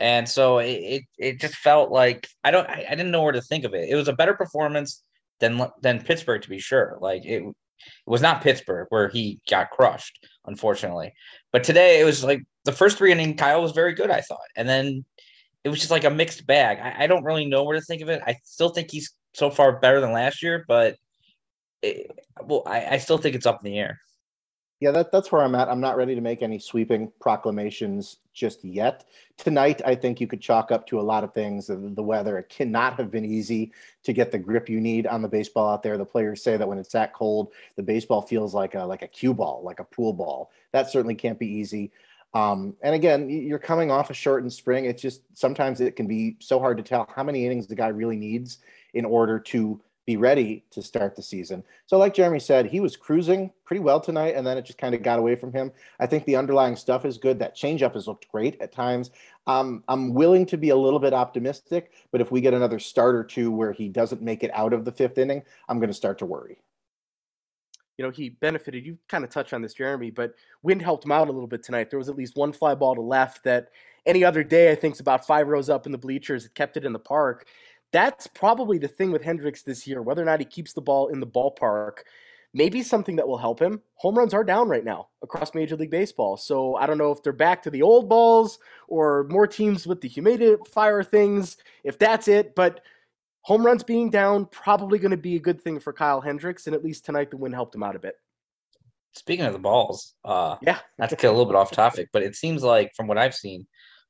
And 0.00 0.28
so 0.28 0.58
it, 0.58 0.72
it, 0.72 1.02
it 1.18 1.40
just 1.40 1.54
felt 1.54 1.92
like 1.92 2.26
I 2.42 2.50
don't 2.50 2.68
I, 2.68 2.84
I 2.90 2.94
didn't 2.96 3.12
know 3.12 3.22
where 3.22 3.32
to 3.32 3.40
think 3.42 3.64
of 3.64 3.74
it. 3.74 3.88
It 3.88 3.94
was 3.94 4.08
a 4.08 4.12
better 4.12 4.34
performance 4.34 5.04
than 5.38 5.70
than 5.82 6.02
Pittsburgh 6.02 6.42
to 6.42 6.50
be 6.50 6.58
sure. 6.58 6.98
Like 7.00 7.24
it 7.24 7.44
it 8.06 8.10
was 8.10 8.22
not 8.22 8.42
Pittsburgh 8.42 8.86
where 8.90 9.08
he 9.08 9.40
got 9.48 9.70
crushed, 9.70 10.26
unfortunately. 10.46 11.12
But 11.52 11.64
today 11.64 12.00
it 12.00 12.04
was 12.04 12.24
like 12.24 12.42
the 12.64 12.72
first 12.72 12.98
three 12.98 13.12
inning, 13.12 13.36
Kyle 13.36 13.62
was 13.62 13.72
very 13.72 13.94
good, 13.94 14.10
I 14.10 14.20
thought. 14.20 14.38
And 14.56 14.68
then 14.68 15.04
it 15.64 15.68
was 15.68 15.78
just 15.78 15.90
like 15.90 16.04
a 16.04 16.10
mixed 16.10 16.46
bag. 16.46 16.78
I, 16.80 17.04
I 17.04 17.06
don't 17.06 17.24
really 17.24 17.46
know 17.46 17.64
where 17.64 17.78
to 17.78 17.84
think 17.84 18.02
of 18.02 18.08
it. 18.08 18.22
I 18.26 18.36
still 18.44 18.70
think 18.70 18.90
he's 18.90 19.12
so 19.34 19.50
far 19.50 19.78
better 19.78 20.00
than 20.00 20.12
last 20.12 20.42
year, 20.42 20.64
but 20.66 20.96
it, 21.82 22.10
well, 22.42 22.62
I, 22.66 22.86
I 22.92 22.98
still 22.98 23.18
think 23.18 23.34
it's 23.34 23.46
up 23.46 23.64
in 23.64 23.70
the 23.70 23.78
air 23.78 24.00
yeah, 24.80 24.90
that, 24.90 25.10
that's 25.10 25.32
where 25.32 25.42
I'm 25.42 25.54
at. 25.54 25.68
I'm 25.68 25.80
not 25.80 25.96
ready 25.96 26.14
to 26.14 26.20
make 26.20 26.42
any 26.42 26.58
sweeping 26.58 27.10
proclamations 27.18 28.18
just 28.34 28.62
yet. 28.62 29.04
Tonight, 29.38 29.80
I 29.86 29.94
think 29.94 30.20
you 30.20 30.26
could 30.26 30.42
chalk 30.42 30.70
up 30.70 30.86
to 30.88 31.00
a 31.00 31.02
lot 31.02 31.24
of 31.24 31.32
things. 31.32 31.68
The, 31.68 31.76
the, 31.76 32.02
weather, 32.02 32.36
it 32.36 32.50
cannot 32.50 32.94
have 32.98 33.10
been 33.10 33.24
easy 33.24 33.72
to 34.02 34.12
get 34.12 34.30
the 34.30 34.38
grip 34.38 34.68
you 34.68 34.78
need 34.80 35.06
on 35.06 35.22
the 35.22 35.28
baseball 35.28 35.72
out 35.72 35.82
there. 35.82 35.96
The 35.96 36.04
players 36.04 36.42
say 36.42 36.58
that 36.58 36.68
when 36.68 36.78
it's 36.78 36.92
that 36.92 37.14
cold, 37.14 37.52
the 37.76 37.82
baseball 37.82 38.20
feels 38.20 38.52
like 38.52 38.74
a, 38.74 38.84
like 38.84 39.00
a 39.00 39.08
cue 39.08 39.32
ball, 39.32 39.62
like 39.64 39.80
a 39.80 39.84
pool 39.84 40.12
ball. 40.12 40.50
That 40.72 40.90
certainly 40.90 41.14
can't 41.14 41.38
be 41.38 41.48
easy. 41.48 41.90
Um, 42.34 42.76
and 42.82 42.94
again, 42.94 43.30
you're 43.30 43.58
coming 43.58 43.90
off 43.90 44.10
a 44.10 44.14
shortened 44.14 44.52
spring. 44.52 44.84
It's 44.84 45.00
just 45.00 45.22
sometimes 45.32 45.80
it 45.80 45.96
can 45.96 46.06
be 46.06 46.36
so 46.38 46.58
hard 46.58 46.76
to 46.76 46.82
tell 46.82 47.08
how 47.14 47.22
many 47.22 47.46
innings 47.46 47.66
the 47.66 47.74
guy 47.74 47.88
really 47.88 48.16
needs 48.16 48.58
in 48.92 49.06
order 49.06 49.38
to 49.38 49.80
be 50.06 50.16
ready 50.16 50.64
to 50.70 50.80
start 50.80 51.16
the 51.16 51.22
season. 51.22 51.64
So, 51.86 51.98
like 51.98 52.14
Jeremy 52.14 52.38
said, 52.38 52.66
he 52.66 52.78
was 52.78 52.96
cruising 52.96 53.50
pretty 53.64 53.80
well 53.80 54.00
tonight, 54.00 54.36
and 54.36 54.46
then 54.46 54.56
it 54.56 54.64
just 54.64 54.78
kind 54.78 54.94
of 54.94 55.02
got 55.02 55.18
away 55.18 55.34
from 55.34 55.52
him. 55.52 55.72
I 55.98 56.06
think 56.06 56.24
the 56.24 56.36
underlying 56.36 56.76
stuff 56.76 57.04
is 57.04 57.18
good. 57.18 57.40
That 57.40 57.56
changeup 57.56 57.94
has 57.94 58.06
looked 58.06 58.28
great 58.28 58.60
at 58.60 58.72
times. 58.72 59.10
Um, 59.48 59.82
I'm 59.88 60.14
willing 60.14 60.46
to 60.46 60.56
be 60.56 60.70
a 60.70 60.76
little 60.76 61.00
bit 61.00 61.12
optimistic, 61.12 61.90
but 62.12 62.20
if 62.20 62.30
we 62.30 62.40
get 62.40 62.54
another 62.54 62.78
start 62.78 63.16
or 63.16 63.24
two 63.24 63.50
where 63.50 63.72
he 63.72 63.88
doesn't 63.88 64.22
make 64.22 64.44
it 64.44 64.50
out 64.54 64.72
of 64.72 64.84
the 64.84 64.92
fifth 64.92 65.18
inning, 65.18 65.42
I'm 65.68 65.78
going 65.80 65.90
to 65.90 65.94
start 65.94 66.18
to 66.18 66.26
worry. 66.26 66.58
You 67.98 68.04
know, 68.04 68.10
he 68.10 68.28
benefited. 68.28 68.84
You 68.84 68.98
kind 69.08 69.24
of 69.24 69.30
touched 69.30 69.54
on 69.54 69.62
this, 69.62 69.74
Jeremy, 69.74 70.10
but 70.10 70.34
wind 70.62 70.82
helped 70.82 71.04
him 71.04 71.12
out 71.12 71.28
a 71.28 71.32
little 71.32 71.48
bit 71.48 71.62
tonight. 71.62 71.90
There 71.90 71.98
was 71.98 72.08
at 72.08 72.16
least 72.16 72.36
one 72.36 72.52
fly 72.52 72.74
ball 72.74 72.94
to 72.94 73.00
left 73.00 73.42
that 73.44 73.70
any 74.04 74.22
other 74.22 74.44
day, 74.44 74.70
I 74.70 74.74
think, 74.74 74.94
is 74.94 75.00
about 75.00 75.26
five 75.26 75.48
rows 75.48 75.68
up 75.68 75.86
in 75.86 75.92
the 75.92 75.98
bleachers. 75.98 76.44
It 76.44 76.54
kept 76.54 76.76
it 76.76 76.84
in 76.84 76.92
the 76.92 76.98
park 76.98 77.46
that's 77.92 78.26
probably 78.26 78.78
the 78.78 78.88
thing 78.88 79.12
with 79.12 79.22
Hendricks 79.22 79.62
this 79.62 79.86
year, 79.86 80.02
whether 80.02 80.22
or 80.22 80.26
not 80.26 80.40
he 80.40 80.46
keeps 80.46 80.72
the 80.72 80.80
ball 80.80 81.08
in 81.08 81.20
the 81.20 81.26
ballpark. 81.26 81.98
Maybe 82.54 82.82
something 82.82 83.16
that 83.16 83.28
will 83.28 83.36
help 83.36 83.60
him. 83.60 83.82
Home 83.96 84.16
runs 84.16 84.32
are 84.32 84.44
down 84.44 84.68
right 84.68 84.84
now 84.84 85.08
across 85.22 85.54
Major 85.54 85.76
League 85.76 85.90
Baseball. 85.90 86.36
So 86.38 86.76
I 86.76 86.86
don't 86.86 86.96
know 86.96 87.12
if 87.12 87.22
they're 87.22 87.32
back 87.32 87.62
to 87.62 87.70
the 87.70 87.82
old 87.82 88.08
balls 88.08 88.58
or 88.88 89.26
more 89.30 89.46
teams 89.46 89.86
with 89.86 90.00
the 90.00 90.08
humidifier 90.08 91.06
things, 91.06 91.58
if 91.84 91.98
that's 91.98 92.28
it. 92.28 92.54
But 92.54 92.80
home 93.42 93.64
runs 93.64 93.82
being 93.82 94.08
down, 94.08 94.46
probably 94.46 94.98
going 94.98 95.10
to 95.10 95.18
be 95.18 95.36
a 95.36 95.40
good 95.40 95.60
thing 95.60 95.78
for 95.80 95.92
Kyle 95.92 96.20
Hendricks. 96.20 96.66
And 96.66 96.74
at 96.74 96.82
least 96.82 97.04
tonight, 97.04 97.30
the 97.30 97.36
win 97.36 97.52
helped 97.52 97.74
him 97.74 97.82
out 97.82 97.96
a 97.96 97.98
bit. 97.98 98.14
Speaking 99.12 99.44
of 99.44 99.52
the 99.52 99.58
balls, 99.58 100.14
uh, 100.24 100.56
yeah, 100.62 100.78
not 100.98 101.10
to 101.10 101.16
get 101.16 101.28
a 101.28 101.30
little 101.30 101.46
bit 101.46 101.56
off 101.56 101.70
topic, 101.70 102.08
but 102.12 102.22
it 102.22 102.36
seems 102.36 102.62
like 102.62 102.94
from 102.94 103.06
what 103.06 103.18
I've 103.18 103.34
seen, 103.34 103.66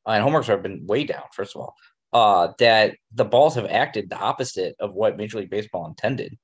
uh, 0.06 0.10
and 0.10 0.22
home 0.22 0.34
runs 0.34 0.46
have 0.48 0.62
been 0.62 0.86
way 0.86 1.04
down, 1.04 1.22
first 1.32 1.54
of 1.54 1.62
all 1.62 1.74
uh, 2.16 2.54
that 2.58 2.96
the 3.12 3.26
balls 3.26 3.54
have 3.56 3.66
acted 3.66 4.08
the 4.08 4.16
opposite 4.16 4.74
of 4.80 4.94
what 4.94 5.18
Major 5.18 5.36
League 5.38 5.50
Baseball 5.50 5.86
intended, 5.86 6.34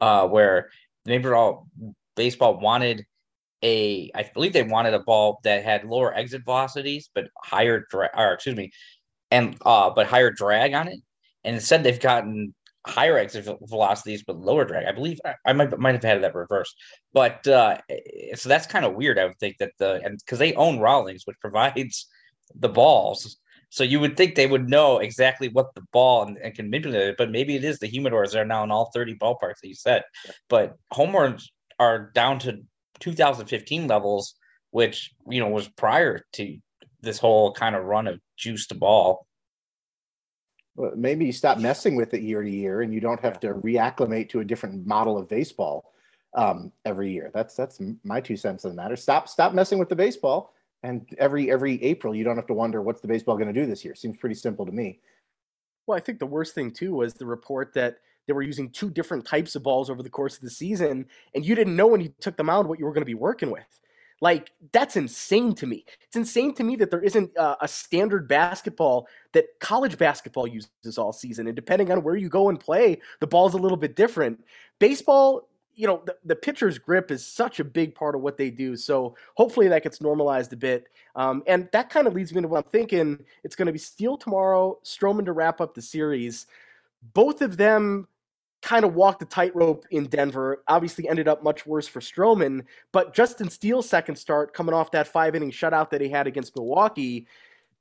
uh, 0.00 0.26
where 0.26 0.70
Major 1.04 1.38
League 1.38 1.92
Baseball 2.16 2.58
wanted 2.58 3.04
a 3.62 4.10
I 4.14 4.22
believe 4.32 4.54
they 4.54 4.62
wanted 4.62 4.94
a 4.94 5.00
ball 5.00 5.40
that 5.44 5.64
had 5.64 5.84
lower 5.84 6.14
exit 6.14 6.44
velocities 6.44 7.10
but 7.14 7.26
higher 7.44 7.84
drag 7.90 8.10
or 8.16 8.32
excuse 8.32 8.56
me 8.56 8.70
and 9.30 9.56
uh 9.66 9.90
but 9.90 10.06
higher 10.06 10.30
drag 10.30 10.74
on 10.74 10.86
it. 10.86 11.00
And 11.42 11.56
instead 11.56 11.82
they've 11.82 11.98
gotten 11.98 12.54
higher 12.86 13.18
exit 13.18 13.48
velocities 13.62 14.22
but 14.24 14.38
lower 14.38 14.64
drag. 14.64 14.86
I 14.86 14.92
believe 14.92 15.18
I, 15.26 15.34
I 15.44 15.52
might 15.54 15.76
might 15.76 15.96
have 15.96 16.04
had 16.04 16.22
that 16.22 16.36
reversed. 16.36 16.74
But 17.12 17.46
uh 17.48 17.78
so 18.36 18.48
that's 18.48 18.68
kind 18.68 18.84
of 18.84 18.94
weird 18.94 19.18
I 19.18 19.24
would 19.24 19.38
think 19.40 19.56
that 19.58 19.72
the 19.78 20.00
and 20.04 20.18
because 20.24 20.38
they 20.38 20.54
own 20.54 20.78
Rawlings 20.78 21.24
which 21.26 21.40
provides 21.40 22.06
the 22.54 22.68
balls 22.68 23.38
so 23.70 23.84
you 23.84 24.00
would 24.00 24.16
think 24.16 24.34
they 24.34 24.46
would 24.46 24.68
know 24.68 24.98
exactly 24.98 25.48
what 25.48 25.74
the 25.74 25.82
ball 25.92 26.22
and, 26.22 26.38
and 26.38 26.54
can 26.54 26.70
manipulate 26.70 27.08
it, 27.08 27.16
but 27.18 27.30
maybe 27.30 27.54
it 27.54 27.64
is 27.64 27.78
the 27.78 27.90
humidors 27.90 28.32
that 28.32 28.40
are 28.40 28.44
now 28.44 28.64
in 28.64 28.70
all 28.70 28.90
30 28.94 29.16
ballparks 29.16 29.60
that 29.62 29.68
you 29.68 29.74
said. 29.74 30.02
But 30.48 30.76
home 30.90 31.14
runs 31.14 31.50
are 31.78 32.10
down 32.14 32.38
to 32.40 32.60
2015 33.00 33.86
levels, 33.86 34.34
which 34.70 35.10
you 35.28 35.40
know 35.40 35.48
was 35.48 35.68
prior 35.68 36.24
to 36.34 36.56
this 37.00 37.18
whole 37.18 37.52
kind 37.52 37.76
of 37.76 37.84
run 37.84 38.06
of 38.06 38.20
juice 38.36 38.66
to 38.68 38.74
ball. 38.74 39.26
Well, 40.74 40.92
maybe 40.96 41.26
you 41.26 41.32
stop 41.32 41.58
messing 41.58 41.96
with 41.96 42.14
it 42.14 42.22
year 42.22 42.42
to 42.42 42.50
year, 42.50 42.80
and 42.82 42.92
you 42.92 43.00
don't 43.00 43.20
have 43.20 43.38
to 43.40 43.54
reacclimate 43.54 44.30
to 44.30 44.40
a 44.40 44.44
different 44.44 44.86
model 44.86 45.18
of 45.18 45.28
baseball 45.28 45.92
um, 46.34 46.72
every 46.84 47.12
year. 47.12 47.30
That's 47.34 47.54
that's 47.54 47.80
my 48.02 48.20
two 48.20 48.36
cents 48.36 48.64
on 48.64 48.70
the 48.70 48.76
matter. 48.76 48.96
Stop 48.96 49.28
stop 49.28 49.52
messing 49.52 49.78
with 49.78 49.90
the 49.90 49.96
baseball 49.96 50.54
and 50.82 51.06
every 51.18 51.50
every 51.50 51.82
April, 51.82 52.14
you 52.14 52.24
don't 52.24 52.36
have 52.36 52.46
to 52.46 52.54
wonder 52.54 52.82
what's 52.82 53.00
the 53.00 53.08
baseball 53.08 53.36
going 53.36 53.52
to 53.52 53.60
do 53.60 53.66
this 53.66 53.84
year. 53.84 53.94
Seems 53.94 54.16
pretty 54.16 54.34
simple 54.34 54.64
to 54.64 54.72
me. 54.72 55.00
Well, 55.86 55.96
I 55.96 56.00
think 56.00 56.18
the 56.18 56.26
worst 56.26 56.54
thing 56.54 56.70
too 56.70 56.94
was 56.94 57.14
the 57.14 57.26
report 57.26 57.72
that 57.74 57.98
they 58.26 58.32
were 58.34 58.42
using 58.42 58.70
two 58.70 58.90
different 58.90 59.24
types 59.24 59.56
of 59.56 59.62
balls 59.62 59.88
over 59.88 60.02
the 60.02 60.10
course 60.10 60.36
of 60.36 60.42
the 60.42 60.50
season, 60.50 61.06
and 61.34 61.44
you 61.44 61.54
didn't 61.54 61.76
know 61.76 61.86
when 61.86 62.00
you 62.00 62.12
took 62.20 62.36
them 62.36 62.50
out 62.50 62.68
what 62.68 62.78
you 62.78 62.84
were 62.84 62.92
going 62.92 63.02
to 63.02 63.06
be 63.06 63.14
working 63.14 63.50
with. 63.50 63.80
Like 64.20 64.50
that's 64.72 64.96
insane 64.96 65.54
to 65.56 65.66
me. 65.66 65.84
It's 66.02 66.16
insane 66.16 66.54
to 66.54 66.64
me 66.64 66.76
that 66.76 66.90
there 66.90 67.02
isn't 67.02 67.36
uh, 67.36 67.56
a 67.60 67.68
standard 67.68 68.28
basketball 68.28 69.06
that 69.32 69.46
college 69.60 69.96
basketball 69.96 70.46
uses 70.46 70.98
all 70.98 71.12
season, 71.12 71.46
and 71.46 71.56
depending 71.56 71.90
on 71.90 72.02
where 72.02 72.16
you 72.16 72.28
go 72.28 72.48
and 72.48 72.58
play, 72.58 73.00
the 73.20 73.26
ball's 73.26 73.54
a 73.54 73.58
little 73.58 73.76
bit 73.76 73.96
different. 73.96 74.44
Baseball 74.78 75.48
you 75.78 75.86
know, 75.86 76.02
the, 76.06 76.16
the 76.24 76.34
pitcher's 76.34 76.76
grip 76.76 77.12
is 77.12 77.24
such 77.24 77.60
a 77.60 77.64
big 77.64 77.94
part 77.94 78.16
of 78.16 78.20
what 78.20 78.36
they 78.36 78.50
do. 78.50 78.76
So 78.76 79.14
hopefully 79.36 79.68
that 79.68 79.84
gets 79.84 80.00
normalized 80.00 80.52
a 80.52 80.56
bit. 80.56 80.88
Um, 81.14 81.44
and 81.46 81.68
that 81.72 81.88
kind 81.88 82.08
of 82.08 82.14
leads 82.14 82.34
me 82.34 82.42
to 82.42 82.48
what 82.48 82.64
I'm 82.64 82.70
thinking. 82.70 83.24
It's 83.44 83.54
going 83.54 83.66
to 83.66 83.72
be 83.72 83.78
Steele 83.78 84.16
tomorrow, 84.16 84.80
Stroman 84.84 85.24
to 85.26 85.32
wrap 85.32 85.60
up 85.60 85.74
the 85.74 85.80
series. 85.80 86.46
Both 87.14 87.42
of 87.42 87.56
them 87.56 88.08
kind 88.60 88.84
of 88.84 88.94
walked 88.94 89.20
the 89.20 89.26
tightrope 89.26 89.86
in 89.92 90.06
Denver. 90.08 90.64
Obviously, 90.66 91.08
ended 91.08 91.28
up 91.28 91.44
much 91.44 91.64
worse 91.64 91.86
for 91.86 92.00
Stroman. 92.00 92.64
But 92.90 93.14
Justin 93.14 93.48
Steele's 93.48 93.88
second 93.88 94.16
start, 94.16 94.54
coming 94.54 94.74
off 94.74 94.90
that 94.90 95.06
five 95.06 95.36
inning 95.36 95.52
shutout 95.52 95.90
that 95.90 96.00
he 96.00 96.08
had 96.08 96.26
against 96.26 96.56
Milwaukee, 96.56 97.28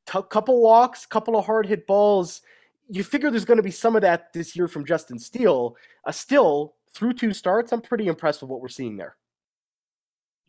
t- 0.05 0.19
couple 0.29 0.61
walks, 0.61 1.07
couple 1.07 1.35
of 1.35 1.47
hard 1.47 1.65
hit 1.65 1.87
balls. 1.87 2.43
You 2.89 3.03
figure 3.03 3.31
there's 3.31 3.43
going 3.43 3.57
to 3.57 3.63
be 3.63 3.71
some 3.71 3.95
of 3.95 4.03
that 4.03 4.31
this 4.33 4.55
year 4.55 4.67
from 4.67 4.85
Justin 4.85 5.17
Steele. 5.17 5.75
Uh, 6.05 6.11
still, 6.11 6.75
through 6.97 7.13
two 7.13 7.33
starts, 7.33 7.71
I'm 7.71 7.81
pretty 7.81 8.07
impressed 8.07 8.41
with 8.41 8.49
what 8.49 8.59
we're 8.59 8.67
seeing 8.69 8.97
there. 8.97 9.15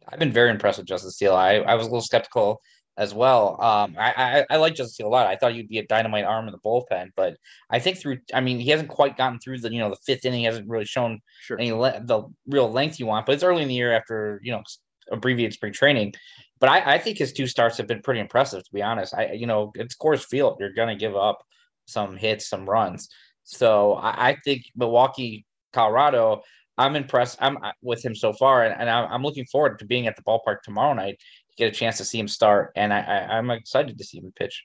I've 0.08 0.18
been 0.18 0.32
very 0.32 0.50
impressed 0.50 0.78
with 0.78 0.86
Justin 0.86 1.10
Steele. 1.10 1.34
I, 1.34 1.56
I 1.56 1.74
was 1.74 1.86
a 1.86 1.90
little 1.90 2.00
skeptical 2.00 2.60
as 2.96 3.12
well. 3.12 3.62
Um, 3.62 3.94
I, 3.98 4.12
I, 4.16 4.54
I 4.54 4.56
like 4.56 4.74
Justin 4.74 4.92
Steele 4.92 5.08
a 5.08 5.10
lot. 5.10 5.26
I 5.26 5.36
thought 5.36 5.52
he'd 5.52 5.68
be 5.68 5.78
a 5.78 5.86
dynamite 5.86 6.24
arm 6.24 6.48
in 6.48 6.52
the 6.52 6.58
bullpen, 6.58 7.10
but 7.14 7.36
I 7.70 7.78
think 7.78 7.98
through, 7.98 8.18
I 8.32 8.40
mean, 8.40 8.58
he 8.58 8.70
hasn't 8.70 8.88
quite 8.88 9.16
gotten 9.16 9.38
through 9.38 9.58
the, 9.58 9.70
you 9.70 9.78
know, 9.78 9.90
the 9.90 9.98
fifth 10.06 10.24
inning. 10.24 10.40
He 10.40 10.46
hasn't 10.46 10.68
really 10.68 10.86
shown 10.86 11.20
sure. 11.42 11.58
any 11.58 11.72
le- 11.72 12.00
the 12.02 12.22
real 12.46 12.70
length 12.70 12.98
you 12.98 13.06
want, 13.06 13.26
but 13.26 13.34
it's 13.34 13.44
early 13.44 13.62
in 13.62 13.68
the 13.68 13.74
year 13.74 13.92
after, 13.92 14.40
you 14.42 14.52
know, 14.52 14.62
abbreviated 15.12 15.52
spring 15.52 15.72
training. 15.72 16.14
But 16.58 16.70
I, 16.70 16.94
I 16.94 16.98
think 16.98 17.18
his 17.18 17.32
two 17.32 17.46
starts 17.46 17.76
have 17.76 17.86
been 17.86 18.02
pretty 18.02 18.20
impressive, 18.20 18.64
to 18.64 18.72
be 18.72 18.82
honest. 18.82 19.14
I, 19.14 19.32
you 19.32 19.46
know, 19.46 19.70
it's 19.74 19.94
Coors 19.94 20.24
Field. 20.24 20.56
You're 20.58 20.72
going 20.72 20.88
to 20.88 20.96
give 20.96 21.14
up 21.14 21.38
some 21.86 22.16
hits, 22.16 22.48
some 22.48 22.68
runs. 22.68 23.08
So 23.44 23.94
I, 23.94 24.30
I 24.30 24.36
think 24.44 24.64
Milwaukee 24.74 25.46
Colorado, 25.72 26.42
I'm 26.78 26.94
impressed. 26.94 27.38
I'm 27.40 27.58
with 27.82 28.04
him 28.04 28.14
so 28.14 28.32
far, 28.32 28.64
and, 28.64 28.80
and 28.80 28.88
I'm 28.88 29.22
looking 29.22 29.44
forward 29.46 29.78
to 29.80 29.84
being 29.84 30.06
at 30.06 30.16
the 30.16 30.22
ballpark 30.22 30.62
tomorrow 30.62 30.94
night 30.94 31.18
to 31.50 31.56
get 31.56 31.72
a 31.72 31.76
chance 31.76 31.96
to 31.98 32.04
see 32.04 32.18
him 32.18 32.28
start. 32.28 32.72
And 32.76 32.92
I, 32.92 33.00
I, 33.00 33.36
I'm 33.36 33.50
excited 33.50 33.98
to 33.98 34.04
see 34.04 34.18
him 34.18 34.32
pitch. 34.36 34.64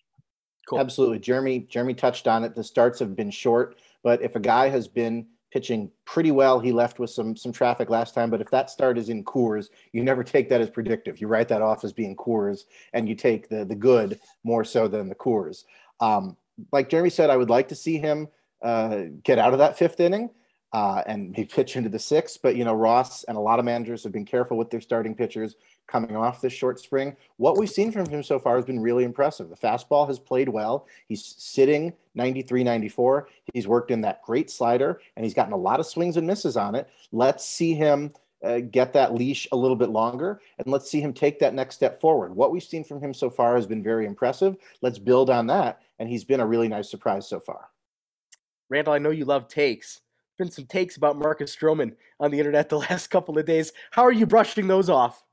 Cool. 0.68 0.80
Absolutely, 0.80 1.20
Jeremy. 1.20 1.60
Jeremy 1.62 1.96
touched 1.96 2.28
on 2.28 2.44
it. 2.44 2.56
The 2.56 2.64
starts 2.64 3.00
have 3.00 3.16
been 3.16 3.32
short, 3.32 3.78
but 4.04 4.22
if 4.22 4.36
a 4.36 4.40
guy 4.40 4.70
has 4.70 4.88
been 4.88 5.26
pitching 5.52 5.92
pretty 6.06 6.32
well, 6.32 6.60
he 6.60 6.72
left 6.72 7.00
with 7.00 7.10
some 7.10 7.36
some 7.36 7.52
traffic 7.52 7.90
last 7.90 8.14
time. 8.14 8.30
But 8.30 8.42
if 8.42 8.50
that 8.52 8.70
start 8.70 8.98
is 8.98 9.10
in 9.10 9.24
Coors, 9.24 9.70
you 9.92 10.04
never 10.04 10.24
take 10.24 10.50
that 10.50 10.62
as 10.62 10.70
predictive. 10.70 11.20
You 11.20 11.28
write 11.28 11.50
that 11.50 11.62
off 11.62 11.84
as 11.84 11.94
being 11.94 12.16
Coors, 12.16 12.62
and 12.94 13.10
you 13.10 13.16
take 13.16 13.50
the 13.50 13.66
the 13.66 13.76
good 13.76 14.20
more 14.44 14.64
so 14.64 14.88
than 14.88 15.10
the 15.10 15.16
Coors. 15.16 15.64
Um, 16.00 16.38
like 16.72 16.90
Jeremy 16.90 17.10
said, 17.10 17.30
I 17.30 17.38
would 17.38 17.50
like 17.50 17.68
to 17.70 17.76
see 17.76 17.98
him 17.98 18.28
uh, 18.62 19.04
get 19.24 19.40
out 19.40 19.54
of 19.54 19.60
that 19.60 19.78
fifth 19.78 20.00
inning 20.00 20.30
uh, 20.74 21.04
and 21.06 21.32
maybe 21.32 21.46
pitch 21.46 21.76
into 21.76 21.90
the 21.90 22.00
six. 22.00 22.36
But 22.36 22.56
you 22.56 22.66
know, 22.66 22.74
Ross 22.74 23.24
and 23.26 23.38
a 23.38 23.40
lot 23.40 23.60
of 23.60 23.66
managers 23.66 24.04
have 24.04 24.12
been 24.12 24.26
careful 24.26 24.58
with 24.58 24.72
their 24.72 24.82
starting 24.82 25.14
pitchers 25.14 25.56
coming 25.88 26.16
off 26.16 26.42
this 26.42 26.52
short 26.52 26.80
spring. 26.80 27.16
What 27.38 27.58
we've 27.58 27.70
seen 27.70 27.92
from 27.92 28.10
him 28.10 28.24
so 28.24 28.40
far 28.40 28.56
has 28.56 28.66
been 28.66 28.80
really 28.80 29.04
impressive. 29.04 29.50
The 29.50 29.56
fastball 29.56 30.08
has 30.08 30.18
played 30.18 30.50
well. 30.50 30.88
He's 31.08 31.36
sitting 31.38 31.94
93, 32.16 32.64
94. 32.64 33.30
He's 33.54 33.68
worked 33.68 33.92
in 33.92 34.02
that 34.02 34.24
great 34.24 34.50
slider, 34.50 35.00
and 35.16 35.24
he's 35.24 35.36
gotten 35.36 35.54
a 35.54 35.58
lot 35.58 35.80
of 35.80 35.86
swings 35.86 36.18
and 36.18 36.26
misses 36.26 36.58
on 36.58 36.76
it. 36.76 36.90
Let's 37.12 37.46
see 37.46 37.74
him. 37.74 38.12
Uh, 38.44 38.60
get 38.60 38.92
that 38.92 39.14
leash 39.14 39.48
a 39.54 39.56
little 39.56 39.78
bit 39.78 39.88
longer 39.88 40.42
and 40.58 40.68
let's 40.68 40.92
see 40.92 41.00
him 41.00 41.14
take 41.14 41.40
that 41.40 41.54
next 41.54 41.76
step 41.76 42.02
forward. 42.02 42.36
What 42.36 42.52
we've 42.52 42.62
seen 42.62 42.84
from 42.84 43.00
him 43.00 43.14
so 43.14 43.30
far 43.30 43.56
has 43.56 43.66
been 43.66 43.82
very 43.82 44.06
impressive. 44.06 44.58
Let's 44.82 45.00
build 45.00 45.30
on 45.30 45.48
that. 45.48 45.82
And 45.98 46.10
he's 46.10 46.26
been 46.26 46.42
a 46.42 46.46
really 46.46 46.68
nice 46.68 46.92
surprise 46.92 47.26
so 47.26 47.40
far. 47.40 47.70
Randall, 48.70 48.96
I 48.96 48.98
know 48.98 49.12
you 49.12 49.24
love 49.24 49.48
takes 49.48 50.02
been 50.38 50.52
some 50.52 50.66
takes 50.66 50.98
about 50.98 51.18
Marcus 51.18 51.56
Stroman 51.56 51.96
on 52.20 52.32
the 52.32 52.40
internet 52.40 52.70
the 52.70 52.80
last 52.90 53.08
couple 53.08 53.38
of 53.38 53.46
days. 53.46 53.72
How 53.92 54.04
are 54.04 54.12
you 54.12 54.26
brushing 54.26 54.68
those 54.68 54.90
off? 54.90 55.24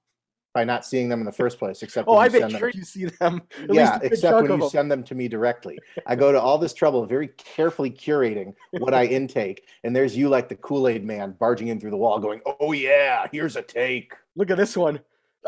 By 0.52 0.64
not 0.64 0.84
seeing 0.84 1.08
them 1.08 1.20
in 1.20 1.26
the 1.26 1.32
first 1.32 1.60
place, 1.60 1.80
except 1.80 2.08
oh, 2.08 2.16
I 2.16 2.28
make 2.28 2.50
sure 2.50 2.72
them. 2.72 2.72
you 2.74 2.82
see 2.82 3.04
them. 3.04 3.40
yeah, 3.70 4.00
except 4.02 4.34
when 4.34 4.50
you 4.50 4.58
them. 4.58 4.68
send 4.68 4.90
them 4.90 5.04
to 5.04 5.14
me 5.14 5.28
directly. 5.28 5.78
I 6.08 6.16
go 6.16 6.32
to 6.32 6.40
all 6.40 6.58
this 6.58 6.74
trouble, 6.74 7.06
very 7.06 7.28
carefully 7.28 7.88
curating 7.88 8.52
what 8.72 8.92
I 8.92 9.04
intake, 9.06 9.68
and 9.84 9.94
there's 9.94 10.16
you 10.16 10.28
like 10.28 10.48
the 10.48 10.56
Kool 10.56 10.88
Aid 10.88 11.04
man 11.04 11.36
barging 11.38 11.68
in 11.68 11.78
through 11.78 11.92
the 11.92 11.96
wall, 11.96 12.18
going, 12.18 12.40
"Oh 12.58 12.72
yeah, 12.72 13.28
here's 13.30 13.54
a 13.54 13.62
take." 13.62 14.12
Look 14.34 14.50
at 14.50 14.56
this 14.56 14.76
one. 14.76 14.98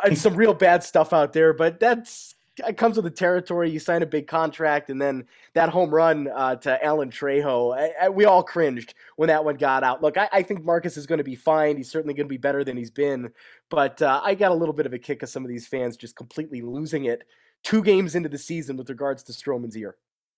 And 0.05 0.17
some 0.17 0.37
real 0.37 0.55
bad 0.55 0.85
stuff 0.85 1.13
out 1.13 1.33
there, 1.33 1.53
but 1.53 1.81
that's 1.81 2.37
it 2.59 2.77
comes 2.77 2.97
with 2.97 3.05
the 3.05 3.11
territory. 3.11 3.71
You 3.71 3.79
sign 3.79 4.03
a 4.03 4.07
big 4.07 4.27
contract, 4.27 4.91
and 4.91 5.01
then 5.01 5.25
that 5.55 5.69
home 5.69 5.91
run 5.91 6.29
uh, 6.29 6.57
to 6.57 6.85
Alan 6.85 7.11
Trejo, 7.11 7.77
I, 7.77 8.07
I, 8.07 8.09
we 8.09 8.25
all 8.25 8.43
cringed 8.43 8.95
when 9.17 9.29
that 9.29 9.45
one 9.45 9.57
got 9.57 9.83
out. 9.83 10.03
Look, 10.03 10.19
I, 10.19 10.29
I 10.33 10.43
think 10.43 10.65
Marcus 10.65 10.97
is 10.97 11.07
going 11.07 11.19
to 11.19 11.25
be 11.25 11.35
fine. 11.35 11.77
He's 11.77 11.91
certainly 11.91 12.15
going 12.15 12.27
to 12.27 12.33
be 12.33 12.39
better 12.39 12.65
than 12.65 12.77
he's 12.77 12.91
been, 12.91 13.31
but 13.71 14.01
uh, 14.03 14.21
I 14.23 14.35
got 14.35 14.53
a 14.53 14.55
little 14.55 14.75
bit 14.75 14.87
of 14.87 14.93
a 14.93 14.99
kick 14.99 15.23
of 15.23 15.29
some 15.29 15.45
of 15.45 15.49
these 15.49 15.67
fans 15.67 15.97
just 15.97 16.17
completely 16.17 16.61
losing 16.63 17.07
it 17.07 17.25
two 17.63 17.83
games 17.83 18.15
into 18.15 18.29
the 18.29 18.39
season 18.39 18.77
with 18.77 18.91
regards 18.91 19.23
to 19.25 19.33
Stroman's 19.33 19.77
ear. 19.77 19.97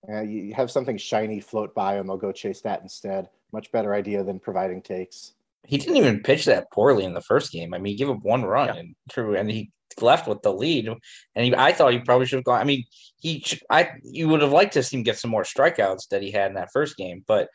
Yeah, 0.09 0.23
you 0.23 0.55
have 0.55 0.71
something 0.71 0.99
shiny 0.99 1.41
float 1.41 1.75
by, 1.75 1.97
and 1.97 2.09
they'll 2.09 2.17
go 2.17 2.33
chase 2.33 2.61
that 2.61 2.83
instead. 2.83 3.29
Much 3.53 3.73
better 3.73 3.95
idea 3.95 4.23
than 4.23 4.39
providing 4.39 4.83
takes 4.83 5.35
he 5.67 5.79
didn't 5.79 5.97
even 5.97 6.21
pitch 6.21 6.45
that 6.45 6.71
poorly 6.71 7.05
in 7.05 7.15
the 7.15 7.21
first 7.21 7.51
game. 7.51 7.75
I 7.75 7.79
mean, 7.79 7.93
he 7.93 7.97
gave 7.97 8.11
up 8.11 8.23
one 8.23 8.45
run 8.45 8.69
yeah. 8.69 8.81
and 8.81 8.95
true, 9.11 9.35
and 9.37 9.51
he 9.51 9.71
left 10.03 10.29
with 10.29 10.43
the 10.43 10.53
lead. 10.53 10.89
And 10.89 11.45
he, 11.45 11.55
I 11.55 11.73
thought 11.73 11.93
he 11.93 11.99
probably 11.99 12.27
should 12.27 12.39
have 12.39 12.45
gone. 12.45 12.61
I 12.61 12.65
mean, 12.65 12.85
he, 13.17 13.45
I, 13.71 13.91
you 14.03 14.29
would 14.29 14.43
have 14.43 14.53
liked 14.53 14.75
to 14.75 14.83
see 14.83 14.99
him 14.99 15.03
get 15.03 15.19
some 15.19 15.31
more 15.31 15.45
strikeouts 15.45 16.09
that 16.11 16.23
he 16.23 16.31
had 16.31 16.49
in 16.49 16.55
that 16.55 16.73
first 16.73 16.97
game, 16.97 17.25
but 17.27 17.49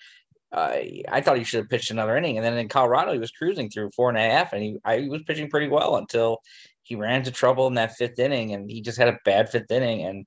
uh, 0.52 0.78
I 1.08 1.22
thought 1.22 1.38
he 1.38 1.44
should 1.44 1.60
have 1.60 1.70
pitched 1.70 1.92
another 1.92 2.18
inning. 2.18 2.38
And 2.38 2.46
then 2.46 2.58
in 2.58 2.70
Colorado, 2.70 3.14
he 3.14 3.20
was 3.20 3.30
cruising 3.30 3.70
through 3.70 3.92
four 3.96 4.10
and 4.10 4.18
a 4.18 4.22
half, 4.22 4.52
and 4.54 4.64
he, 4.64 4.78
I, 4.84 5.00
he 5.00 5.10
was 5.10 5.22
pitching 5.24 5.50
pretty 5.50 5.68
well 5.68 5.98
until 5.98 6.40
he 6.82 6.96
ran 6.96 7.18
into 7.18 7.32
trouble 7.32 7.68
in 7.68 7.76
that 7.76 7.96
fifth 7.96 8.18
inning, 8.18 8.54
and 8.54 8.70
he 8.70 8.82
just 8.82 8.98
had 8.98 9.10
a 9.10 9.20
bad 9.26 9.50
fifth 9.50 9.70
inning 9.70 10.02
and 10.02 10.26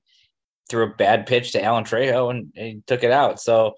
threw 0.69 0.83
a 0.83 0.95
bad 0.95 1.25
pitch 1.25 1.51
to 1.51 1.61
Alan 1.61 1.83
Trejo 1.83 2.29
and, 2.29 2.53
and 2.55 2.65
he 2.65 2.83
took 2.87 3.03
it 3.03 3.11
out. 3.11 3.39
So. 3.39 3.75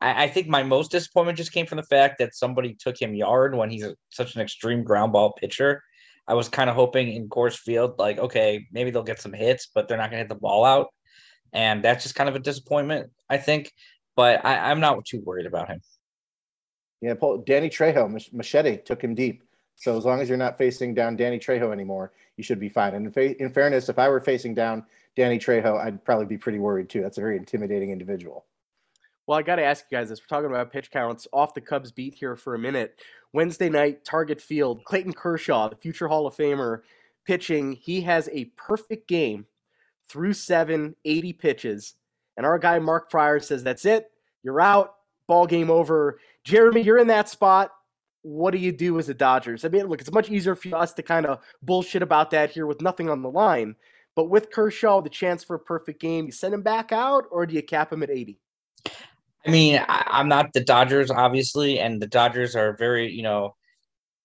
I, 0.00 0.24
I 0.24 0.28
think 0.28 0.46
my 0.46 0.62
most 0.62 0.92
disappointment 0.92 1.38
just 1.38 1.50
came 1.52 1.66
from 1.66 1.78
the 1.78 1.82
fact 1.82 2.18
that 2.20 2.32
somebody 2.32 2.74
took 2.74 3.02
him 3.02 3.16
yard 3.16 3.56
when 3.56 3.68
he's 3.68 3.82
a, 3.82 3.96
such 4.10 4.36
an 4.36 4.40
extreme 4.40 4.84
ground 4.84 5.12
ball 5.12 5.32
pitcher 5.32 5.82
I 6.28 6.34
was 6.34 6.48
kind 6.50 6.68
of 6.68 6.76
hoping 6.76 7.10
in 7.10 7.28
Coors 7.28 7.56
Field, 7.56 7.98
like, 7.98 8.18
okay, 8.18 8.66
maybe 8.70 8.90
they'll 8.90 9.02
get 9.02 9.20
some 9.20 9.32
hits, 9.32 9.68
but 9.74 9.88
they're 9.88 9.96
not 9.96 10.10
going 10.10 10.18
to 10.22 10.24
hit 10.24 10.28
the 10.28 10.34
ball 10.34 10.64
out. 10.64 10.88
And 11.54 11.82
that's 11.82 12.02
just 12.02 12.14
kind 12.14 12.28
of 12.28 12.36
a 12.36 12.38
disappointment, 12.38 13.10
I 13.30 13.38
think. 13.38 13.72
But 14.14 14.44
I, 14.44 14.70
am 14.70 14.80
not 14.80 15.02
too 15.06 15.22
worried 15.24 15.46
about 15.46 15.68
him. 15.68 15.80
Yeah, 17.00 17.14
Paul, 17.14 17.38
Danny 17.38 17.70
Trejo, 17.70 18.32
Machete 18.32 18.76
took 18.76 19.02
him 19.02 19.14
deep. 19.14 19.42
So 19.76 19.96
as 19.96 20.04
long 20.04 20.20
as 20.20 20.28
you're 20.28 20.36
not 20.36 20.58
facing 20.58 20.92
down 20.92 21.16
Danny 21.16 21.38
Trejo 21.38 21.72
anymore, 21.72 22.12
you 22.36 22.44
should 22.44 22.60
be 22.60 22.68
fine. 22.68 22.94
And 22.94 23.06
in, 23.06 23.12
fa- 23.12 23.40
in 23.40 23.50
fairness, 23.50 23.88
if 23.88 23.98
I 23.98 24.08
were 24.08 24.20
facing 24.20 24.54
down 24.54 24.84
Danny 25.16 25.38
Trejo, 25.38 25.80
I'd 25.80 26.04
probably 26.04 26.26
be 26.26 26.36
pretty 26.36 26.58
worried 26.58 26.90
too. 26.90 27.00
That's 27.00 27.16
a 27.18 27.22
very 27.22 27.36
intimidating 27.36 27.90
individual. 27.90 28.44
Well, 29.28 29.38
I 29.38 29.42
got 29.42 29.56
to 29.56 29.62
ask 29.64 29.84
you 29.90 29.98
guys 29.98 30.08
this. 30.08 30.22
We're 30.22 30.34
talking 30.34 30.50
about 30.50 30.72
pitch 30.72 30.90
counts 30.90 31.28
off 31.34 31.52
the 31.52 31.60
Cubs 31.60 31.92
beat 31.92 32.14
here 32.14 32.34
for 32.34 32.54
a 32.54 32.58
minute. 32.58 32.98
Wednesday 33.34 33.68
night, 33.68 34.02
Target 34.02 34.40
Field, 34.40 34.82
Clayton 34.86 35.12
Kershaw, 35.12 35.68
the 35.68 35.76
future 35.76 36.08
Hall 36.08 36.26
of 36.26 36.34
Famer, 36.34 36.80
pitching, 37.26 37.72
he 37.72 38.00
has 38.00 38.30
a 38.32 38.46
perfect 38.56 39.06
game 39.06 39.44
through 40.08 40.32
seven, 40.32 40.96
80 41.04 41.34
pitches. 41.34 41.94
And 42.38 42.46
our 42.46 42.58
guy 42.58 42.78
Mark 42.78 43.10
Prior 43.10 43.38
says, 43.38 43.62
That's 43.62 43.84
it. 43.84 44.10
You're 44.42 44.62
out. 44.62 44.94
Ball 45.26 45.46
game 45.46 45.70
over. 45.70 46.20
Jeremy, 46.44 46.80
you're 46.80 46.96
in 46.96 47.08
that 47.08 47.28
spot. 47.28 47.70
What 48.22 48.52
do 48.52 48.58
you 48.58 48.72
do 48.72 48.98
as 48.98 49.08
the 49.08 49.14
Dodgers? 49.14 49.62
I 49.66 49.68
mean, 49.68 49.88
look, 49.88 50.00
it's 50.00 50.10
much 50.10 50.30
easier 50.30 50.54
for 50.54 50.74
us 50.74 50.94
to 50.94 51.02
kind 51.02 51.26
of 51.26 51.40
bullshit 51.60 52.00
about 52.00 52.30
that 52.30 52.48
here 52.50 52.64
with 52.64 52.80
nothing 52.80 53.10
on 53.10 53.20
the 53.20 53.30
line. 53.30 53.76
But 54.16 54.30
with 54.30 54.50
Kershaw, 54.50 55.02
the 55.02 55.10
chance 55.10 55.44
for 55.44 55.56
a 55.56 55.60
perfect 55.60 56.00
game, 56.00 56.24
you 56.24 56.32
send 56.32 56.54
him 56.54 56.62
back 56.62 56.92
out 56.92 57.24
or 57.30 57.44
do 57.44 57.54
you 57.54 57.62
cap 57.62 57.92
him 57.92 58.02
at 58.02 58.08
80? 58.08 58.40
I 59.48 59.50
mean, 59.50 59.82
I, 59.88 60.20
am 60.20 60.28
not 60.28 60.52
the 60.52 60.60
Dodgers, 60.60 61.10
obviously, 61.10 61.80
and 61.80 62.02
the 62.02 62.06
Dodgers 62.06 62.54
are 62.54 62.68
a 62.68 62.76
very, 62.76 63.10
you 63.10 63.22
know, 63.22 63.54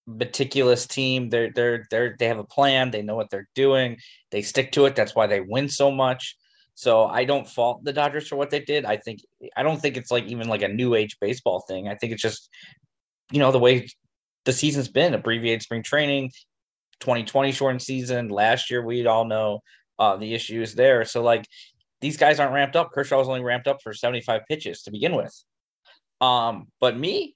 meticulous 0.06 0.86
team. 0.86 1.30
They're 1.30 1.50
they're 1.50 1.86
they're 1.90 2.18
they 2.20 2.28
have 2.28 2.40
a 2.40 2.44
plan. 2.44 2.92
They 2.92 3.02
know 3.02 3.16
what 3.16 3.30
they're 3.30 3.48
doing. 3.56 4.00
They 4.32 4.42
stick 4.42 4.74
to 4.74 4.86
it. 4.86 4.98
That's 4.98 5.16
why 5.16 5.28
they 5.28 5.40
win 5.40 5.70
so 5.70 5.92
much. 5.92 6.36
So 6.76 7.06
I 7.06 7.24
don't 7.24 7.48
fault 7.48 7.86
the 7.86 7.94
Dodgers 7.94 8.28
for 8.28 8.36
what 8.36 8.50
they 8.50 8.60
did. 8.60 8.84
I 8.84 8.98
think 8.98 9.22
I 9.56 9.64
don't 9.64 9.82
think 9.82 9.96
it's 9.96 10.12
like 10.12 10.26
even 10.26 10.50
like 10.50 10.62
a 10.62 10.68
new 10.68 10.94
age 10.94 11.16
baseball 11.22 11.64
thing. 11.70 11.88
I 11.88 11.96
think 11.96 12.12
it's 12.12 12.22
just 12.22 12.50
you 13.32 13.40
know 13.40 13.54
the 13.54 13.60
way 13.60 13.88
the 14.44 14.52
season's 14.52 14.90
been 14.90 15.14
abbreviated 15.14 15.62
spring 15.62 15.84
training, 15.84 16.32
2020 17.00 17.54
shortened 17.54 17.82
season. 17.82 18.28
Last 18.28 18.70
year 18.70 18.86
we 18.86 19.08
all 19.08 19.24
know 19.24 19.62
uh, 20.00 20.18
the 20.18 20.34
issues 20.34 20.76
there. 20.76 21.06
So 21.06 21.24
like 21.24 21.46
these 22.04 22.18
guys 22.18 22.38
aren't 22.38 22.54
ramped 22.54 22.76
up. 22.76 22.92
Kershaw 22.92 23.18
was 23.18 23.30
only 23.30 23.42
ramped 23.42 23.66
up 23.66 23.82
for 23.82 23.94
75 23.94 24.42
pitches 24.50 24.84
to 24.84 24.92
begin 24.92 25.16
with. 25.16 25.34
Um, 26.20 26.68
but 26.82 26.98
me, 26.98 27.36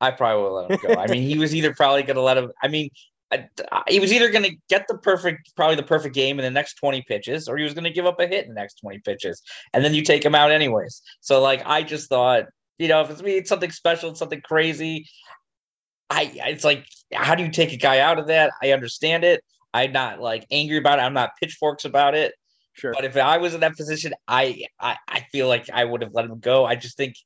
I 0.00 0.12
probably 0.12 0.42
would 0.44 0.50
let 0.50 0.70
him 0.70 0.78
go. 0.80 1.00
I 1.00 1.08
mean, 1.08 1.22
he 1.22 1.36
was 1.36 1.52
either 1.52 1.74
probably 1.74 2.04
going 2.04 2.14
to 2.14 2.22
let 2.22 2.38
him. 2.38 2.52
I 2.62 2.68
mean, 2.68 2.90
I, 3.32 3.48
I, 3.72 3.82
he 3.88 3.98
was 3.98 4.12
either 4.12 4.30
going 4.30 4.44
to 4.44 4.56
get 4.70 4.86
the 4.86 4.98
perfect, 4.98 5.52
probably 5.56 5.74
the 5.74 5.82
perfect 5.82 6.14
game 6.14 6.38
in 6.38 6.44
the 6.44 6.50
next 6.50 6.74
20 6.74 7.02
pitches, 7.08 7.48
or 7.48 7.58
he 7.58 7.64
was 7.64 7.74
going 7.74 7.84
to 7.84 7.90
give 7.90 8.06
up 8.06 8.20
a 8.20 8.28
hit 8.28 8.44
in 8.44 8.54
the 8.54 8.60
next 8.60 8.76
20 8.80 9.00
pitches, 9.00 9.42
and 9.74 9.84
then 9.84 9.94
you 9.94 10.02
take 10.02 10.24
him 10.24 10.36
out 10.36 10.52
anyways. 10.52 11.02
So, 11.20 11.42
like, 11.42 11.62
I 11.66 11.82
just 11.82 12.08
thought, 12.08 12.44
you 12.78 12.86
know, 12.86 13.00
if 13.00 13.10
it's 13.10 13.20
me, 13.20 13.32
it's 13.32 13.48
something 13.48 13.72
special, 13.72 14.10
it's 14.10 14.20
something 14.20 14.42
crazy. 14.42 15.08
I, 16.08 16.30
it's 16.46 16.64
like, 16.64 16.86
how 17.12 17.34
do 17.34 17.42
you 17.42 17.50
take 17.50 17.72
a 17.72 17.76
guy 17.76 17.98
out 17.98 18.20
of 18.20 18.28
that? 18.28 18.52
I 18.62 18.70
understand 18.70 19.24
it. 19.24 19.42
I'm 19.74 19.92
not 19.92 20.20
like 20.20 20.46
angry 20.52 20.78
about 20.78 21.00
it. 21.00 21.02
I'm 21.02 21.14
not 21.14 21.32
pitchforks 21.40 21.84
about 21.84 22.14
it. 22.14 22.32
Sure. 22.78 22.92
But 22.94 23.04
if 23.04 23.16
I 23.16 23.38
was 23.38 23.54
in 23.54 23.60
that 23.60 23.76
position, 23.76 24.14
I, 24.28 24.64
I, 24.80 24.96
I 25.08 25.20
feel 25.32 25.48
like 25.48 25.68
I 25.70 25.84
would 25.84 26.02
have 26.02 26.14
let 26.14 26.24
him 26.24 26.38
go. 26.38 26.64
I 26.64 26.76
just 26.76 26.96
think 26.96 27.16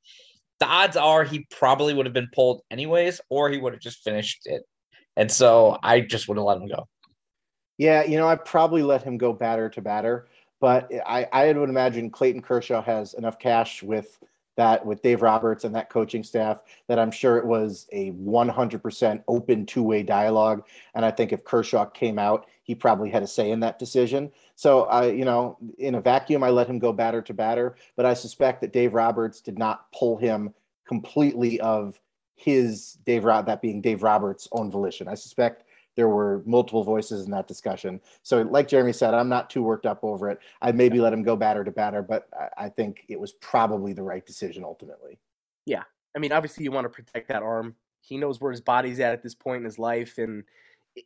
the 0.60 0.66
odds 0.66 0.96
are 0.96 1.24
he 1.24 1.46
probably 1.50 1.92
would 1.92 2.06
have 2.06 2.14
been 2.14 2.30
pulled 2.34 2.62
anyways, 2.70 3.20
or 3.28 3.50
he 3.50 3.58
would 3.58 3.74
have 3.74 3.82
just 3.82 4.02
finished 4.02 4.42
it. 4.46 4.62
And 5.16 5.30
so 5.30 5.78
I 5.82 6.00
just 6.00 6.26
would 6.28 6.38
have 6.38 6.46
let 6.46 6.56
him 6.56 6.68
go. 6.68 6.88
Yeah, 7.76 8.04
you 8.04 8.16
know, 8.16 8.28
I 8.28 8.36
probably 8.36 8.82
let 8.82 9.02
him 9.02 9.18
go 9.18 9.32
batter 9.32 9.68
to 9.70 9.82
batter, 9.82 10.28
but 10.60 10.90
I, 11.06 11.26
I 11.32 11.52
would 11.52 11.68
imagine 11.68 12.10
Clayton 12.10 12.40
Kershaw 12.40 12.82
has 12.82 13.14
enough 13.14 13.38
cash 13.38 13.82
with 13.82 14.18
that 14.56 14.84
with 14.84 15.02
Dave 15.02 15.22
Roberts 15.22 15.64
and 15.64 15.74
that 15.74 15.90
coaching 15.90 16.22
staff 16.22 16.62
that 16.88 16.98
I'm 16.98 17.10
sure 17.10 17.38
it 17.38 17.46
was 17.46 17.86
a 17.92 18.12
100% 18.12 19.24
open 19.26 19.66
two-way 19.66 20.02
dialogue. 20.02 20.64
And 20.94 21.04
I 21.04 21.10
think 21.10 21.32
if 21.32 21.44
Kershaw 21.44 21.86
came 21.86 22.18
out, 22.18 22.46
he 22.62 22.74
probably 22.74 23.10
had 23.10 23.22
a 23.22 23.26
say 23.26 23.50
in 23.50 23.60
that 23.60 23.78
decision. 23.78 24.30
So 24.62 24.84
I, 24.84 25.10
you 25.10 25.24
know, 25.24 25.58
in 25.78 25.96
a 25.96 26.00
vacuum, 26.00 26.44
I 26.44 26.50
let 26.50 26.68
him 26.68 26.78
go 26.78 26.92
batter 26.92 27.20
to 27.20 27.34
batter, 27.34 27.74
but 27.96 28.06
I 28.06 28.14
suspect 28.14 28.60
that 28.60 28.72
Dave 28.72 28.94
Roberts 28.94 29.40
did 29.40 29.58
not 29.58 29.90
pull 29.90 30.16
him 30.16 30.54
completely 30.86 31.58
of 31.58 32.00
his 32.36 32.96
Dave 33.04 33.24
Rob 33.24 33.44
that 33.46 33.60
being 33.60 33.80
Dave 33.80 34.04
Roberts' 34.04 34.46
own 34.52 34.70
volition. 34.70 35.08
I 35.08 35.16
suspect 35.16 35.64
there 35.96 36.08
were 36.08 36.44
multiple 36.46 36.84
voices 36.84 37.24
in 37.24 37.32
that 37.32 37.48
discussion. 37.48 38.00
So, 38.22 38.42
like 38.42 38.68
Jeremy 38.68 38.92
said, 38.92 39.14
I'm 39.14 39.28
not 39.28 39.50
too 39.50 39.64
worked 39.64 39.84
up 39.84 40.04
over 40.04 40.30
it. 40.30 40.38
I 40.60 40.70
maybe 40.70 41.00
let 41.00 41.12
him 41.12 41.24
go 41.24 41.34
batter 41.34 41.64
to 41.64 41.72
batter, 41.72 42.00
but 42.00 42.28
I 42.56 42.68
think 42.68 43.04
it 43.08 43.18
was 43.18 43.32
probably 43.32 43.92
the 43.92 44.04
right 44.04 44.24
decision 44.24 44.62
ultimately. 44.62 45.18
Yeah. 45.66 45.82
I 46.14 46.20
mean, 46.20 46.30
obviously, 46.30 46.62
you 46.62 46.70
want 46.70 46.84
to 46.84 46.88
protect 46.88 47.26
that 47.30 47.42
arm. 47.42 47.74
He 48.00 48.16
knows 48.16 48.40
where 48.40 48.52
his 48.52 48.60
body's 48.60 49.00
at 49.00 49.12
at 49.12 49.24
this 49.24 49.34
point 49.34 49.58
in 49.58 49.64
his 49.64 49.80
life. 49.80 50.18
And, 50.18 50.44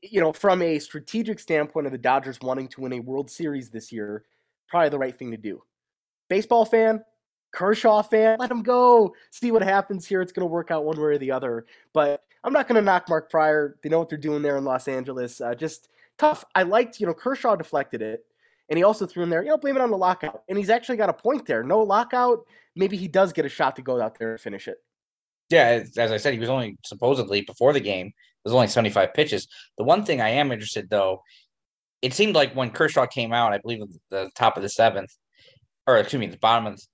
you 0.02 0.20
know, 0.20 0.32
from 0.32 0.62
a 0.62 0.78
strategic 0.78 1.38
standpoint 1.38 1.86
of 1.86 1.92
the 1.92 1.98
Dodgers 1.98 2.40
wanting 2.40 2.68
to 2.68 2.80
win 2.80 2.94
a 2.94 3.00
World 3.00 3.30
Series 3.30 3.70
this 3.70 3.92
year, 3.92 4.24
probably 4.68 4.88
the 4.88 4.98
right 4.98 5.16
thing 5.16 5.30
to 5.30 5.36
do. 5.36 5.62
Baseball 6.28 6.64
fan, 6.64 7.04
Kershaw 7.52 8.02
fan, 8.02 8.38
let 8.38 8.50
him 8.50 8.62
go. 8.62 9.14
See 9.30 9.50
what 9.50 9.62
happens 9.62 10.06
here. 10.06 10.20
It's 10.20 10.32
going 10.32 10.46
to 10.46 10.52
work 10.52 10.70
out 10.70 10.84
one 10.84 10.96
way 10.96 11.04
or 11.04 11.18
the 11.18 11.30
other. 11.30 11.66
But 11.92 12.22
I'm 12.44 12.52
not 12.52 12.68
going 12.68 12.76
to 12.76 12.82
knock 12.82 13.08
Mark 13.08 13.30
Prior. 13.30 13.76
They 13.82 13.88
know 13.88 13.98
what 13.98 14.08
they're 14.08 14.18
doing 14.18 14.42
there 14.42 14.56
in 14.56 14.64
Los 14.64 14.88
Angeles. 14.88 15.40
Uh, 15.40 15.54
just 15.54 15.88
tough. 16.18 16.44
I 16.54 16.64
liked, 16.64 17.00
you 17.00 17.06
know, 17.06 17.14
Kershaw 17.14 17.56
deflected 17.56 18.02
it. 18.02 18.24
And 18.68 18.76
he 18.76 18.82
also 18.82 19.06
threw 19.06 19.22
in 19.22 19.30
there, 19.30 19.44
you 19.44 19.50
know, 19.50 19.58
blame 19.58 19.76
it 19.76 19.82
on 19.82 19.92
the 19.92 19.96
lockout. 19.96 20.42
And 20.48 20.58
he's 20.58 20.70
actually 20.70 20.96
got 20.96 21.08
a 21.08 21.12
point 21.12 21.46
there. 21.46 21.62
No 21.62 21.80
lockout. 21.80 22.46
Maybe 22.74 22.96
he 22.96 23.06
does 23.06 23.32
get 23.32 23.44
a 23.44 23.48
shot 23.48 23.76
to 23.76 23.82
go 23.82 24.00
out 24.00 24.18
there 24.18 24.32
and 24.32 24.40
finish 24.40 24.66
it. 24.66 24.78
Yeah, 25.48 25.84
as 25.96 26.10
I 26.10 26.16
said, 26.16 26.32
he 26.32 26.40
was 26.40 26.48
only 26.48 26.76
supposedly 26.84 27.42
before 27.42 27.72
the 27.72 27.80
game, 27.80 28.12
it 28.46 28.50
was 28.50 28.54
only 28.54 28.68
75 28.68 29.12
pitches. 29.12 29.48
The 29.76 29.82
one 29.82 30.04
thing 30.04 30.20
I 30.20 30.28
am 30.28 30.52
interested 30.52 30.88
though, 30.88 31.22
it 32.00 32.14
seemed 32.14 32.36
like 32.36 32.54
when 32.54 32.70
Kershaw 32.70 33.06
came 33.06 33.32
out, 33.32 33.52
I 33.52 33.58
believe 33.58 33.82
the 34.10 34.30
top 34.36 34.56
of 34.56 34.62
the 34.62 34.68
seventh, 34.68 35.10
or 35.84 35.96
excuse 35.96 36.20
me, 36.20 36.28
the 36.28 36.38
bottom 36.38 36.66
of 36.66 36.76
the 36.76 36.86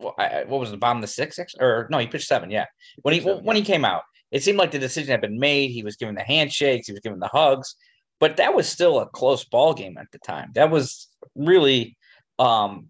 what 0.00 0.48
was 0.48 0.72
the 0.72 0.76
bottom 0.76 0.98
of 0.98 1.02
the 1.02 1.06
sixth, 1.06 1.38
or 1.60 1.86
no, 1.90 1.98
he 1.98 2.08
pitched 2.08 2.26
seven. 2.26 2.50
Yeah, 2.50 2.64
when 3.02 3.14
he 3.14 3.20
when 3.20 3.54
he 3.54 3.62
came 3.62 3.84
out, 3.84 4.02
it 4.32 4.42
seemed 4.42 4.58
like 4.58 4.72
the 4.72 4.80
decision 4.80 5.12
had 5.12 5.20
been 5.20 5.38
made. 5.38 5.70
He 5.70 5.84
was 5.84 5.94
given 5.94 6.16
the 6.16 6.22
handshakes, 6.22 6.88
he 6.88 6.92
was 6.92 7.02
given 7.02 7.20
the 7.20 7.28
hugs, 7.28 7.76
but 8.18 8.38
that 8.38 8.54
was 8.54 8.68
still 8.68 8.98
a 8.98 9.06
close 9.06 9.44
ball 9.44 9.74
game 9.74 9.96
at 9.96 10.10
the 10.10 10.18
time. 10.18 10.50
That 10.54 10.72
was 10.72 11.06
really 11.36 11.96
um, 12.40 12.88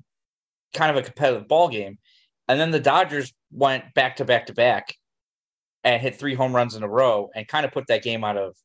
kind 0.72 0.96
of 0.96 1.02
a 1.02 1.06
competitive 1.06 1.48
ball 1.48 1.68
game. 1.68 1.98
And 2.48 2.58
then 2.58 2.70
the 2.70 2.80
Dodgers 2.80 3.32
went 3.52 3.92
back 3.92 4.16
to 4.16 4.24
back 4.24 4.46
to 4.46 4.54
back 4.54 4.94
and 5.84 6.00
hit 6.00 6.16
three 6.16 6.34
home 6.34 6.54
runs 6.54 6.74
in 6.74 6.82
a 6.82 6.88
row 6.88 7.30
and 7.34 7.48
kind 7.48 7.64
of 7.64 7.72
put 7.72 7.86
that 7.88 8.02
game 8.02 8.24
out 8.24 8.36
of 8.36 8.56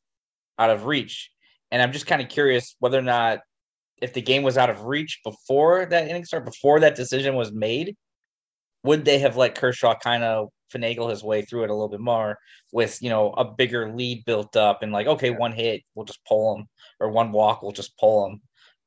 out 0.58 0.70
of 0.70 0.84
reach. 0.84 1.30
And 1.70 1.82
I'm 1.82 1.92
just 1.92 2.06
kind 2.06 2.22
of 2.22 2.28
curious 2.28 2.76
whether 2.78 2.98
or 2.98 3.02
not 3.02 3.40
if 4.00 4.12
the 4.12 4.22
game 4.22 4.42
was 4.42 4.58
out 4.58 4.70
of 4.70 4.84
reach 4.84 5.20
before 5.24 5.86
that 5.86 6.08
inning 6.08 6.24
start, 6.24 6.44
before 6.44 6.80
that 6.80 6.96
decision 6.96 7.34
was 7.34 7.52
made, 7.52 7.96
would 8.84 9.04
they 9.04 9.18
have 9.18 9.36
let 9.36 9.54
Kershaw 9.54 9.94
kind 9.98 10.22
of 10.22 10.48
finagle 10.74 11.10
his 11.10 11.22
way 11.22 11.42
through 11.42 11.64
it 11.64 11.70
a 11.70 11.72
little 11.72 11.88
bit 11.88 12.00
more 12.00 12.38
with 12.72 13.00
you 13.00 13.08
know 13.08 13.30
a 13.32 13.44
bigger 13.44 13.92
lead 13.94 14.24
built 14.24 14.56
up 14.56 14.82
and 14.82 14.92
like 14.92 15.06
okay 15.06 15.30
one 15.30 15.52
hit 15.52 15.82
we'll 15.94 16.04
just 16.04 16.24
pull 16.26 16.56
him 16.56 16.66
or 16.98 17.08
one 17.08 17.30
walk 17.30 17.62
we'll 17.62 17.72
just 17.72 17.96
pull 17.98 18.26
him. 18.26 18.40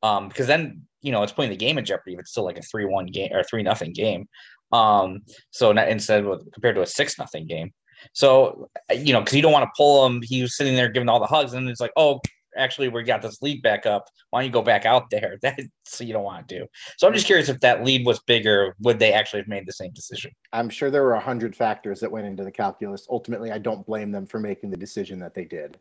Um 0.04 0.28
because 0.28 0.48
then 0.48 0.84
you 1.02 1.12
know 1.12 1.24
it's 1.24 1.32
putting 1.32 1.52
the 1.52 1.58
game 1.58 1.78
in 1.78 1.86
jeopardy 1.86 2.14
if 2.14 2.20
it's 2.20 2.32
still 2.32 2.46
like 2.46 2.58
a 2.58 2.62
three 2.62 2.86
one 2.86 3.08
game 3.08 3.32
or 3.34 3.44
three 3.44 3.64
nothing 3.64 3.94
game. 3.94 4.28
Um 4.72 5.22
so 5.52 5.72
not, 5.72 5.90
instead 5.90 6.26
of 6.26 6.42
compared 6.54 6.76
to 6.76 6.82
a 6.82 6.86
six 6.86 7.18
nothing 7.18 7.48
game 7.48 7.72
so 8.14 8.70
you 8.92 9.14
know 9.14 9.20
because 9.20 9.36
you 9.36 9.42
don't 9.42 9.52
want 9.52 9.64
to 9.64 9.72
pull 9.76 10.06
him 10.06 10.22
he 10.24 10.42
was 10.42 10.56
sitting 10.56 10.76
there 10.76 10.90
giving 10.90 11.10
all 11.10 11.20
the 11.20 11.26
hugs 11.26 11.54
and 11.54 11.70
it's 11.70 11.82
like 11.82 11.92
oh 11.96 12.20
actually 12.60 12.90
we 12.90 13.04
got 13.04 13.22
this 13.22 13.42
lead 13.42 13.62
back 13.62 13.86
up. 13.86 14.10
Why 14.30 14.42
don't 14.42 14.48
you 14.48 14.52
go 14.52 14.62
back 14.62 14.86
out 14.86 15.10
there? 15.10 15.38
That's 15.42 15.64
so 15.86 16.04
you 16.04 16.14
don't 16.14 16.24
want 16.24 16.48
to 16.48 16.60
do. 16.60 16.68
So 16.98 17.08
I'm 17.08 17.14
just 17.14 17.26
curious 17.26 17.50
if 17.50 17.60
that 17.62 17.84
lead 17.84 18.06
was 18.06 18.20
bigger, 18.20 18.76
would 18.80 19.00
they 19.00 19.14
actually 19.14 19.40
have 19.40 19.48
made 19.48 19.66
the 19.66 19.74
same 19.74 19.92
decision? 19.92 20.32
I'm 20.54 20.70
sure 20.70 20.92
there 20.92 21.04
were 21.04 21.14
a 21.14 21.20
hundred 21.20 21.56
factors 21.56 22.00
that 22.02 22.12
went 22.12 22.28
into 22.28 22.44
the 22.44 22.52
calculus. 22.52 23.08
Ultimately, 23.10 23.52
I 23.52 23.58
don't 23.58 23.86
blame 23.86 24.12
them 24.12 24.26
for 24.26 24.40
making 24.40 24.70
the 24.70 24.78
decision 24.78 25.20
that 25.20 25.34
they 25.34 25.46
did. 25.46 25.78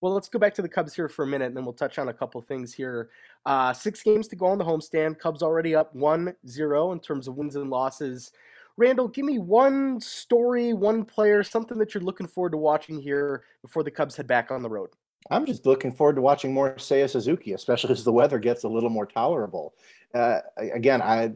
Well, 0.00 0.12
let's 0.12 0.28
go 0.28 0.40
back 0.40 0.52
to 0.54 0.62
the 0.62 0.68
Cubs 0.68 0.94
here 0.94 1.08
for 1.08 1.22
a 1.22 1.28
minute, 1.28 1.46
and 1.46 1.56
then 1.56 1.64
we'll 1.64 1.74
touch 1.74 1.96
on 2.00 2.08
a 2.08 2.12
couple 2.12 2.40
things 2.40 2.74
here. 2.74 3.10
Uh, 3.46 3.72
six 3.72 4.02
games 4.02 4.26
to 4.28 4.36
go 4.36 4.46
on 4.46 4.58
the 4.58 4.64
homestand. 4.64 5.20
Cubs 5.20 5.42
already 5.42 5.76
up 5.76 5.94
1 5.94 6.34
0 6.44 6.92
in 6.92 6.98
terms 6.98 7.28
of 7.28 7.36
wins 7.36 7.54
and 7.54 7.70
losses. 7.70 8.32
Randall, 8.76 9.08
give 9.08 9.24
me 9.24 9.38
one 9.38 10.00
story, 10.00 10.72
one 10.72 11.04
player, 11.04 11.42
something 11.42 11.78
that 11.78 11.94
you're 11.94 12.02
looking 12.02 12.26
forward 12.26 12.52
to 12.52 12.58
watching 12.58 13.00
here 13.00 13.44
before 13.60 13.82
the 13.82 13.90
Cubs 13.90 14.16
head 14.16 14.26
back 14.26 14.50
on 14.50 14.62
the 14.62 14.70
road. 14.70 14.90
I'm 15.30 15.46
just 15.46 15.66
looking 15.66 15.92
forward 15.92 16.16
to 16.16 16.22
watching 16.22 16.52
more 16.52 16.74
Seiya 16.74 17.08
Suzuki, 17.08 17.52
especially 17.52 17.92
as 17.92 18.04
the 18.04 18.12
weather 18.12 18.38
gets 18.38 18.64
a 18.64 18.68
little 18.68 18.90
more 18.90 19.06
tolerable. 19.06 19.74
Uh, 20.14 20.40
again, 20.56 21.00
I 21.02 21.32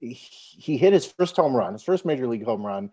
he 0.00 0.76
hit 0.76 0.92
his 0.92 1.06
first 1.06 1.36
home 1.36 1.56
run, 1.56 1.72
his 1.72 1.82
first 1.82 2.04
major 2.04 2.26
league 2.26 2.44
home 2.44 2.64
run 2.64 2.90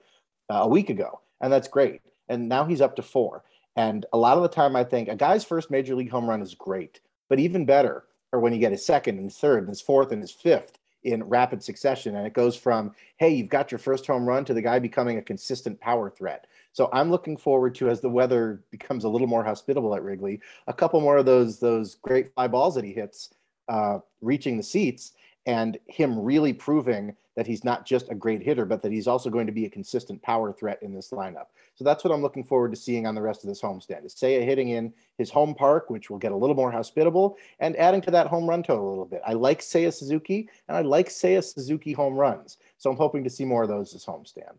uh, 0.49 0.61
a 0.61 0.67
week 0.67 0.89
ago, 0.89 1.19
and 1.41 1.51
that's 1.51 1.67
great. 1.67 2.01
And 2.29 2.47
now 2.47 2.63
he's 2.63 2.79
up 2.79 2.95
to 2.95 3.01
four. 3.01 3.43
And 3.75 4.05
a 4.13 4.17
lot 4.17 4.37
of 4.37 4.43
the 4.43 4.49
time, 4.49 4.75
I 4.75 4.85
think 4.85 5.09
a 5.09 5.15
guy's 5.15 5.43
first 5.43 5.71
major 5.71 5.95
league 5.95 6.11
home 6.11 6.29
run 6.29 6.41
is 6.41 6.55
great, 6.55 7.01
but 7.29 7.39
even 7.39 7.65
better 7.65 8.05
or 8.31 8.39
when 8.39 8.53
you 8.53 8.59
get 8.59 8.71
his 8.71 8.85
second 8.85 9.19
and 9.19 9.31
third 9.31 9.59
and 9.59 9.69
his 9.69 9.81
fourth 9.81 10.11
and 10.11 10.21
his 10.21 10.31
fifth 10.31 10.77
in 11.03 11.23
rapid 11.23 11.63
succession. 11.63 12.15
And 12.15 12.27
it 12.27 12.33
goes 12.33 12.55
from, 12.55 12.93
hey, 13.17 13.29
you've 13.29 13.49
got 13.49 13.71
your 13.71 13.79
first 13.79 14.05
home 14.05 14.25
run 14.25 14.45
to 14.45 14.53
the 14.53 14.61
guy 14.61 14.79
becoming 14.79 15.17
a 15.17 15.21
consistent 15.21 15.79
power 15.79 16.09
threat. 16.09 16.47
So 16.73 16.89
I'm 16.93 17.11
looking 17.11 17.37
forward 17.37 17.75
to 17.75 17.89
as 17.89 18.01
the 18.01 18.09
weather 18.09 18.63
becomes 18.71 19.03
a 19.03 19.09
little 19.09 19.27
more 19.27 19.43
hospitable 19.43 19.95
at 19.95 20.03
Wrigley, 20.03 20.39
a 20.67 20.73
couple 20.73 21.01
more 21.01 21.17
of 21.17 21.25
those 21.25 21.59
those 21.59 21.95
great 21.95 22.33
fly 22.33 22.47
balls 22.47 22.75
that 22.75 22.85
he 22.85 22.93
hits 22.93 23.33
uh, 23.67 23.99
reaching 24.21 24.57
the 24.57 24.63
seats. 24.63 25.13
And 25.45 25.77
him 25.87 26.19
really 26.19 26.53
proving 26.53 27.15
that 27.35 27.47
he's 27.47 27.63
not 27.63 27.85
just 27.85 28.09
a 28.09 28.15
great 28.15 28.41
hitter, 28.41 28.65
but 28.65 28.81
that 28.81 28.91
he's 28.91 29.07
also 29.07 29.29
going 29.29 29.47
to 29.47 29.53
be 29.53 29.65
a 29.65 29.69
consistent 29.69 30.21
power 30.21 30.51
threat 30.51 30.77
in 30.81 30.93
this 30.93 31.11
lineup. 31.11 31.45
So 31.75 31.85
that's 31.85 32.03
what 32.03 32.13
I'm 32.13 32.21
looking 32.21 32.43
forward 32.43 32.71
to 32.71 32.77
seeing 32.77 33.07
on 33.07 33.15
the 33.15 33.21
rest 33.21 33.43
of 33.43 33.47
this 33.47 33.61
homestand. 33.61 34.05
Is 34.05 34.13
Seiya 34.13 34.43
hitting 34.43 34.69
in 34.69 34.93
his 35.17 35.29
home 35.29 35.55
park, 35.55 35.89
which 35.89 36.09
will 36.09 36.17
get 36.17 36.33
a 36.33 36.35
little 36.35 36.55
more 36.55 36.71
hospitable, 36.71 37.37
and 37.59 37.75
adding 37.77 38.01
to 38.01 38.11
that 38.11 38.27
home 38.27 38.47
run 38.47 38.63
total 38.63 38.87
a 38.87 38.89
little 38.89 39.05
bit. 39.05 39.21
I 39.25 39.33
like 39.33 39.61
Seiya 39.61 39.93
Suzuki, 39.93 40.49
and 40.67 40.75
I 40.75 40.81
like 40.81 41.07
Seiya 41.07 41.43
Suzuki 41.43 41.93
home 41.93 42.15
runs. 42.15 42.57
So 42.77 42.91
I'm 42.91 42.97
hoping 42.97 43.23
to 43.23 43.29
see 43.29 43.45
more 43.45 43.63
of 43.63 43.69
those 43.69 43.93
this 43.93 44.05
homestand. 44.05 44.57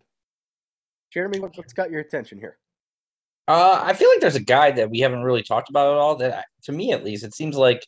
Jeremy, 1.12 1.40
what's 1.40 1.74
got 1.74 1.90
your 1.90 2.00
attention 2.00 2.38
here? 2.38 2.56
Uh, 3.48 3.82
I 3.84 3.92
feel 3.92 4.08
like 4.08 4.20
there's 4.20 4.36
a 4.36 4.40
guy 4.40 4.70
that 4.70 4.88
we 4.88 5.00
haven't 5.00 5.24
really 5.24 5.42
talked 5.42 5.68
about 5.68 5.92
at 5.92 5.98
all. 5.98 6.16
That, 6.16 6.46
to 6.62 6.72
me 6.72 6.92
at 6.92 7.04
least, 7.04 7.22
it 7.22 7.34
seems 7.34 7.56
like 7.56 7.86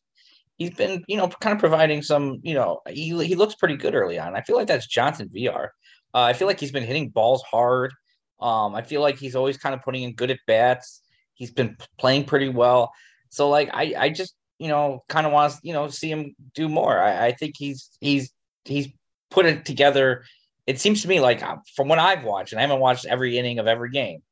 he's 0.58 0.70
been, 0.70 1.04
you 1.06 1.16
know, 1.16 1.28
kind 1.28 1.54
of 1.54 1.60
providing 1.60 2.02
some, 2.02 2.40
you 2.42 2.54
know, 2.54 2.80
he, 2.88 3.08
he 3.24 3.34
looks 3.34 3.54
pretty 3.54 3.76
good 3.76 3.94
early 3.94 4.18
on. 4.18 4.36
I 4.36 4.42
feel 4.42 4.56
like 4.56 4.68
that's 4.68 4.86
Jason 4.86 5.28
Heyward. 5.28 5.68
Uh, 6.14 6.22
I 6.22 6.32
feel 6.32 6.46
like 6.46 6.60
he's 6.60 6.72
been 6.72 6.84
hitting 6.84 7.08
balls 7.08 7.42
hard. 7.42 7.92
Um, 8.40 8.74
I 8.74 8.82
feel 8.82 9.00
like 9.00 9.18
he's 9.18 9.36
always 9.36 9.56
kind 9.56 9.74
of 9.74 9.82
putting 9.82 10.02
in 10.02 10.14
good 10.14 10.30
at 10.30 10.38
bats. 10.46 11.02
He's 11.34 11.50
been 11.50 11.76
playing 11.98 12.24
pretty 12.24 12.48
well. 12.48 12.92
So 13.30 13.48
like 13.48 13.70
I, 13.72 13.94
I 13.98 14.08
just 14.10 14.34
you 14.58 14.68
know 14.68 15.02
kind 15.08 15.26
of 15.26 15.32
want 15.32 15.52
to 15.52 15.58
you 15.62 15.72
know 15.72 15.88
see 15.88 16.10
him 16.10 16.34
do 16.54 16.68
more. 16.68 16.98
I, 16.98 17.26
I 17.26 17.32
think 17.32 17.54
he's 17.58 17.90
he's 18.00 18.32
he's 18.64 18.88
put 19.30 19.46
it 19.46 19.64
together. 19.64 20.24
It 20.66 20.80
seems 20.80 21.02
to 21.02 21.08
me 21.08 21.20
like 21.20 21.42
uh, 21.42 21.56
from 21.74 21.88
what 21.88 21.98
I've 21.98 22.24
watched, 22.24 22.52
and 22.52 22.60
I 22.60 22.62
haven't 22.62 22.80
watched 22.80 23.06
every 23.06 23.36
inning 23.36 23.58
of 23.58 23.66
every 23.66 23.90
game, 23.90 24.22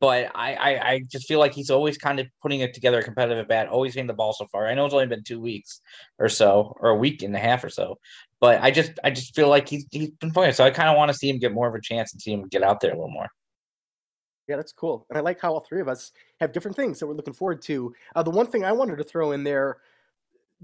but 0.00 0.30
I, 0.34 0.54
I, 0.54 0.90
I 0.90 1.02
just 1.10 1.26
feel 1.26 1.38
like 1.38 1.54
he's 1.54 1.70
always 1.70 1.98
kind 1.98 2.20
of 2.20 2.26
putting 2.40 2.60
it 2.60 2.72
together 2.72 2.98
a 2.98 3.02
competitive 3.02 3.38
at 3.38 3.48
bat, 3.48 3.68
always 3.68 3.94
hitting 3.94 4.06
the 4.06 4.14
ball 4.14 4.32
so 4.32 4.46
far. 4.46 4.68
I 4.68 4.74
know 4.74 4.84
it's 4.84 4.94
only 4.94 5.06
been 5.06 5.24
two 5.24 5.40
weeks 5.40 5.80
or 6.18 6.28
so, 6.28 6.76
or 6.80 6.90
a 6.90 6.96
week 6.96 7.22
and 7.22 7.34
a 7.34 7.38
half 7.38 7.64
or 7.64 7.70
so, 7.70 7.98
but 8.40 8.62
I 8.62 8.70
just 8.70 8.92
I 9.02 9.10
just 9.10 9.34
feel 9.34 9.48
like 9.48 9.68
he's 9.68 9.86
he's 9.90 10.10
been 10.10 10.30
playing. 10.30 10.52
So 10.52 10.64
I 10.64 10.70
kind 10.70 10.88
of 10.88 10.96
want 10.96 11.10
to 11.10 11.16
see 11.16 11.28
him 11.28 11.38
get 11.38 11.52
more 11.52 11.68
of 11.68 11.74
a 11.74 11.80
chance 11.80 12.12
and 12.12 12.22
see 12.22 12.32
him 12.32 12.46
get 12.48 12.62
out 12.62 12.80
there 12.80 12.92
a 12.92 12.94
little 12.94 13.10
more. 13.10 13.28
Yeah, 14.46 14.56
that's 14.56 14.72
cool. 14.72 15.06
And 15.10 15.18
I 15.18 15.20
like 15.20 15.40
how 15.40 15.52
all 15.52 15.60
three 15.60 15.80
of 15.80 15.88
us 15.88 16.12
have 16.40 16.52
different 16.52 16.76
things 16.76 16.98
that 16.98 17.06
we're 17.06 17.14
looking 17.14 17.34
forward 17.34 17.60
to. 17.62 17.94
Uh, 18.16 18.22
the 18.22 18.30
one 18.30 18.46
thing 18.46 18.64
I 18.64 18.72
wanted 18.72 18.96
to 18.96 19.04
throw 19.04 19.32
in 19.32 19.44
there, 19.44 19.78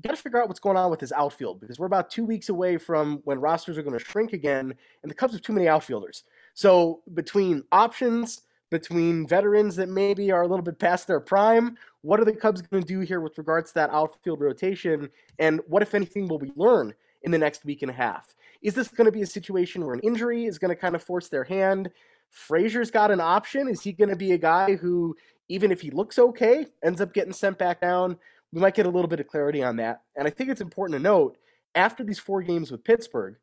got 0.01 0.11
to 0.11 0.17
figure 0.17 0.41
out 0.41 0.49
what's 0.49 0.61
going 0.61 0.77
on 0.77 0.91
with 0.91 1.01
his 1.01 1.13
outfield 1.13 1.61
because 1.61 1.79
we're 1.79 1.87
about 1.87 2.09
two 2.11 2.25
weeks 2.25 2.49
away 2.49 2.79
from 2.79 3.21
when 3.25 3.39
rosters 3.41 3.77
are 3.77 3.83
going 3.83 3.97
to 3.97 4.05
shrink 4.05 4.33
again, 4.33 4.75
and 5.03 5.11
the 5.11 5.15
Cubs 5.15 5.35
have 5.35 5.43
too 5.43 5.53
many 5.53 5.69
outfielders. 5.69 6.25
So 6.55 7.03
between 7.13 7.63
options, 7.73 8.41
between 8.71 9.27
veterans 9.27 9.77
that 9.77 9.89
maybe 9.89 10.31
are 10.31 10.43
a 10.43 10.47
little 10.47 10.65
bit 10.65 10.79
past 10.79 11.07
their 11.07 11.21
prime. 11.21 11.77
What 12.03 12.21
are 12.21 12.25
the 12.25 12.35
Cubs 12.35 12.63
going 12.63 12.83
to 12.83 12.89
do 12.89 13.01
here 13.01 13.21
with 13.21 13.39
regards 13.39 13.71
to 13.71 13.75
that 13.75 13.91
outfield 13.91 14.41
rotation? 14.41 15.09
And 15.39 15.61
what, 15.67 15.83
if 15.83 15.95
anything, 15.95 16.29
will 16.29 16.39
we 16.39 16.53
learn 16.57 16.95
in 17.23 17.31
the 17.31 17.39
next 17.39 17.65
week 17.65 17.83
and 17.83 17.91
a 17.91 17.95
half? 17.95 18.35
Is 18.63 18.75
this 18.75 18.89
going 18.89 19.07
to 19.07 19.13
be 19.13 19.23
a 19.23 19.27
situation 19.27 19.85
where 19.85 19.95
an 19.95 20.01
injury 20.01 20.47
is 20.47 20.59
going 20.59 20.71
to 20.71 20.77
kind 20.77 20.95
of 20.95 21.03
force 21.03 21.29
their 21.29 21.45
hand? 21.45 21.91
Frazier's 22.31 22.91
got 22.91 23.11
an 23.11 23.21
option. 23.21 23.69
Is 23.69 23.83
he 23.83 23.93
going 23.93 24.11
to 24.11 24.17
be 24.17 24.33
a 24.33 24.39
guy 24.39 24.77
who, 24.77 25.15
even 25.49 25.71
if 25.71 25.81
he 25.81 25.91
looks 25.91 26.19
okay, 26.19 26.67
ends 26.83 27.01
up 27.01 27.15
getting 27.15 27.33
sent 27.33 27.59
back 27.59 27.81
down? 27.81 28.17
We 28.53 28.61
might 28.61 28.75
get 28.75 28.87
a 28.87 28.91
little 28.91 29.09
bit 29.09 29.21
of 29.21 29.27
clarity 29.27 29.63
on 29.63 29.77
that. 29.77 30.03
And 30.17 30.27
I 30.27 30.31
think 30.31 30.51
it's 30.51 30.61
important 30.61 30.99
to 30.99 31.03
note 31.03 31.37
after 31.75 32.05
these 32.05 32.19
four 32.19 32.43
games 32.43 32.71
with 32.71 32.85
Pittsburgh, 32.85 33.37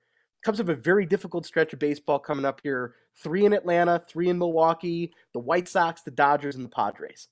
Cubs 0.44 0.58
have 0.58 0.70
a 0.70 0.76
very 0.76 1.06
difficult 1.06 1.46
stretch 1.46 1.74
of 1.74 1.80
baseball 1.80 2.18
coming 2.18 2.46
up 2.46 2.62
here. 2.64 2.96
Three 3.16 3.46
in 3.46 3.54
Atlanta, 3.54 4.04
three 4.08 4.30
in 4.30 4.40
Milwaukee, 4.40 5.14
the 5.34 5.40
White 5.40 5.68
Sox, 5.68 6.02
the 6.02 6.12
Dodgers, 6.12 6.56
and 6.56 6.66
the 6.66 6.70
Padres. 6.70 7.28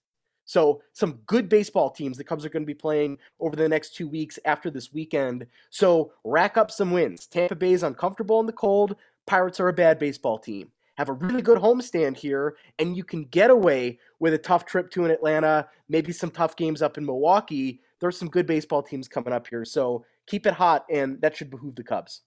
So 0.45 0.81
some 0.93 1.19
good 1.25 1.47
baseball 1.47 1.91
teams 1.91 2.17
the 2.17 2.23
Cubs 2.23 2.45
are 2.45 2.49
going 2.49 2.63
to 2.63 2.67
be 2.67 2.73
playing 2.73 3.17
over 3.39 3.55
the 3.55 3.69
next 3.69 3.95
two 3.95 4.07
weeks 4.07 4.39
after 4.45 4.69
this 4.69 4.91
weekend. 4.93 5.45
So 5.69 6.11
rack 6.23 6.57
up 6.57 6.71
some 6.71 6.91
wins. 6.91 7.27
Tampa 7.27 7.55
Bay 7.55 7.73
is 7.73 7.83
uncomfortable 7.83 8.39
in 8.39 8.45
the 8.45 8.53
cold. 8.53 8.95
Pirates 9.25 9.59
are 9.59 9.69
a 9.69 9.73
bad 9.73 9.99
baseball 9.99 10.39
team. 10.39 10.71
Have 10.97 11.09
a 11.09 11.13
really 11.13 11.41
good 11.41 11.59
homestand 11.59 12.17
here, 12.17 12.57
and 12.77 12.97
you 12.97 13.03
can 13.03 13.23
get 13.25 13.49
away 13.49 13.99
with 14.19 14.33
a 14.33 14.39
tough 14.39 14.65
trip 14.65 14.91
to 14.91 15.05
an 15.05 15.11
Atlanta, 15.11 15.67
maybe 15.87 16.11
some 16.11 16.29
tough 16.31 16.55
games 16.55 16.81
up 16.81 16.97
in 16.97 17.05
Milwaukee. 17.05 17.81
There's 17.99 18.17
some 18.17 18.27
good 18.27 18.45
baseball 18.45 18.83
teams 18.83 19.07
coming 19.07 19.33
up 19.33 19.47
here. 19.47 19.65
So 19.65 20.03
keep 20.27 20.45
it 20.45 20.53
hot, 20.53 20.85
and 20.89 21.21
that 21.21 21.37
should 21.37 21.49
behoove 21.49 21.75
the 21.75 21.83
Cubs 21.83 22.21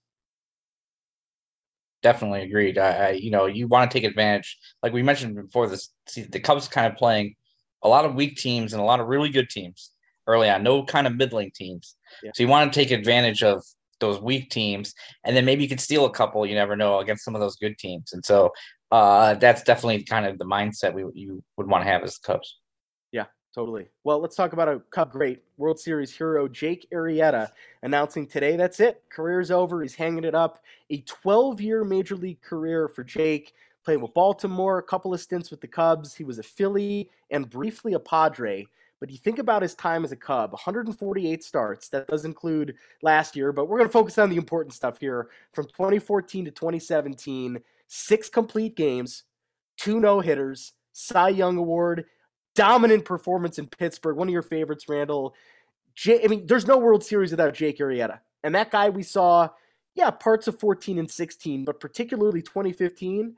definitely 2.03 2.43
agreed. 2.43 2.77
I, 2.77 2.91
I, 2.91 3.09
you 3.11 3.31
know, 3.31 3.47
you 3.47 3.67
want 3.67 3.89
to 3.89 3.97
take 3.97 4.07
advantage, 4.07 4.57
like 4.83 4.93
we 4.93 5.01
mentioned 5.01 5.35
before. 5.35 5.67
This 5.67 5.89
the 6.15 6.39
Cubs 6.39 6.67
kind 6.67 6.85
of 6.85 6.97
playing 6.97 7.35
a 7.81 7.89
lot 7.89 8.05
of 8.05 8.13
weak 8.13 8.37
teams 8.37 8.73
and 8.73 8.81
a 8.81 8.85
lot 8.85 8.99
of 8.99 9.07
really 9.07 9.29
good 9.29 9.49
teams 9.49 9.91
early 10.27 10.49
on. 10.49 10.61
No 10.61 10.83
kind 10.83 11.07
of 11.07 11.15
middling 11.15 11.51
teams. 11.55 11.95
Yeah. 12.21 12.31
So 12.35 12.43
you 12.43 12.49
want 12.49 12.71
to 12.71 12.79
take 12.79 12.91
advantage 12.91 13.41
of 13.41 13.63
those 13.99 14.21
weak 14.21 14.49
teams, 14.49 14.93
and 15.23 15.35
then 15.35 15.45
maybe 15.45 15.63
you 15.63 15.69
could 15.69 15.79
steal 15.79 16.05
a 16.05 16.11
couple. 16.11 16.45
You 16.45 16.55
never 16.55 16.75
know 16.75 16.99
against 16.99 17.23
some 17.23 17.35
of 17.35 17.41
those 17.41 17.55
good 17.55 17.77
teams, 17.77 18.13
and 18.13 18.23
so 18.23 18.51
uh, 18.91 19.33
that's 19.35 19.63
definitely 19.63 20.03
kind 20.03 20.25
of 20.25 20.37
the 20.37 20.45
mindset 20.45 20.93
we 20.93 21.05
you 21.13 21.41
would 21.57 21.67
want 21.67 21.83
to 21.83 21.89
have 21.89 22.03
as 22.03 22.17
Cubs. 22.17 22.59
Totally. 23.53 23.87
Well, 24.03 24.19
let's 24.19 24.35
talk 24.35 24.53
about 24.53 24.67
a 24.67 24.81
Cub 24.89 25.11
great 25.11 25.43
World 25.57 25.79
Series 25.79 26.15
hero, 26.15 26.47
Jake 26.47 26.87
Arrieta, 26.91 27.51
announcing 27.83 28.25
today 28.25 28.55
that's 28.55 28.79
it. 28.79 29.03
Career's 29.09 29.51
over. 29.51 29.83
He's 29.83 29.93
hanging 29.93 30.23
it 30.23 30.33
up. 30.33 30.63
A 30.89 31.01
12 31.01 31.61
year 31.61 31.83
major 31.83 32.15
league 32.15 32.41
career 32.41 32.87
for 32.87 33.03
Jake, 33.03 33.53
playing 33.85 34.01
with 34.01 34.13
Baltimore, 34.15 34.79
a 34.79 34.83
couple 34.83 35.13
of 35.13 35.21
stints 35.21 35.51
with 35.51 35.61
the 35.61 35.67
Cubs. 35.67 36.15
He 36.15 36.23
was 36.23 36.39
a 36.39 36.43
Philly 36.43 37.11
and 37.29 37.47
briefly 37.47 37.93
a 37.93 37.99
Padre. 37.99 38.65
But 38.99 39.11
you 39.11 39.17
think 39.17 39.37
about 39.37 39.61
his 39.61 39.75
time 39.75 40.03
as 40.03 40.11
a 40.11 40.15
Cub 40.15 40.53
148 40.53 41.43
starts. 41.43 41.89
That 41.89 42.07
does 42.07 42.25
include 42.25 42.73
last 43.03 43.35
year, 43.35 43.51
but 43.51 43.65
we're 43.65 43.77
going 43.77 43.89
to 43.89 43.93
focus 43.93 44.17
on 44.17 44.31
the 44.31 44.37
important 44.37 44.73
stuff 44.73 44.97
here. 44.99 45.29
From 45.51 45.65
2014 45.65 46.45
to 46.45 46.51
2017, 46.51 47.59
six 47.85 48.29
complete 48.29 48.75
games, 48.75 49.25
two 49.77 49.99
no 49.99 50.21
hitters, 50.21 50.73
Cy 50.93 51.29
Young 51.29 51.57
Award 51.57 52.05
dominant 52.55 53.05
performance 53.05 53.59
in 53.59 53.67
Pittsburgh. 53.67 54.17
One 54.17 54.27
of 54.27 54.33
your 54.33 54.41
favorites, 54.41 54.87
Randall. 54.87 55.35
J- 55.95 56.23
I 56.23 56.27
mean, 56.27 56.47
there's 56.47 56.67
no 56.67 56.77
World 56.77 57.03
Series 57.03 57.31
without 57.31 57.53
Jake 57.53 57.79
Arrieta. 57.79 58.19
And 58.43 58.53
that 58.55 58.71
guy 58.71 58.89
we 58.89 59.03
saw, 59.03 59.49
yeah, 59.95 60.11
parts 60.11 60.47
of 60.47 60.59
14 60.59 60.99
and 60.99 61.09
16, 61.09 61.65
but 61.65 61.79
particularly 61.79 62.41
2015. 62.41 63.35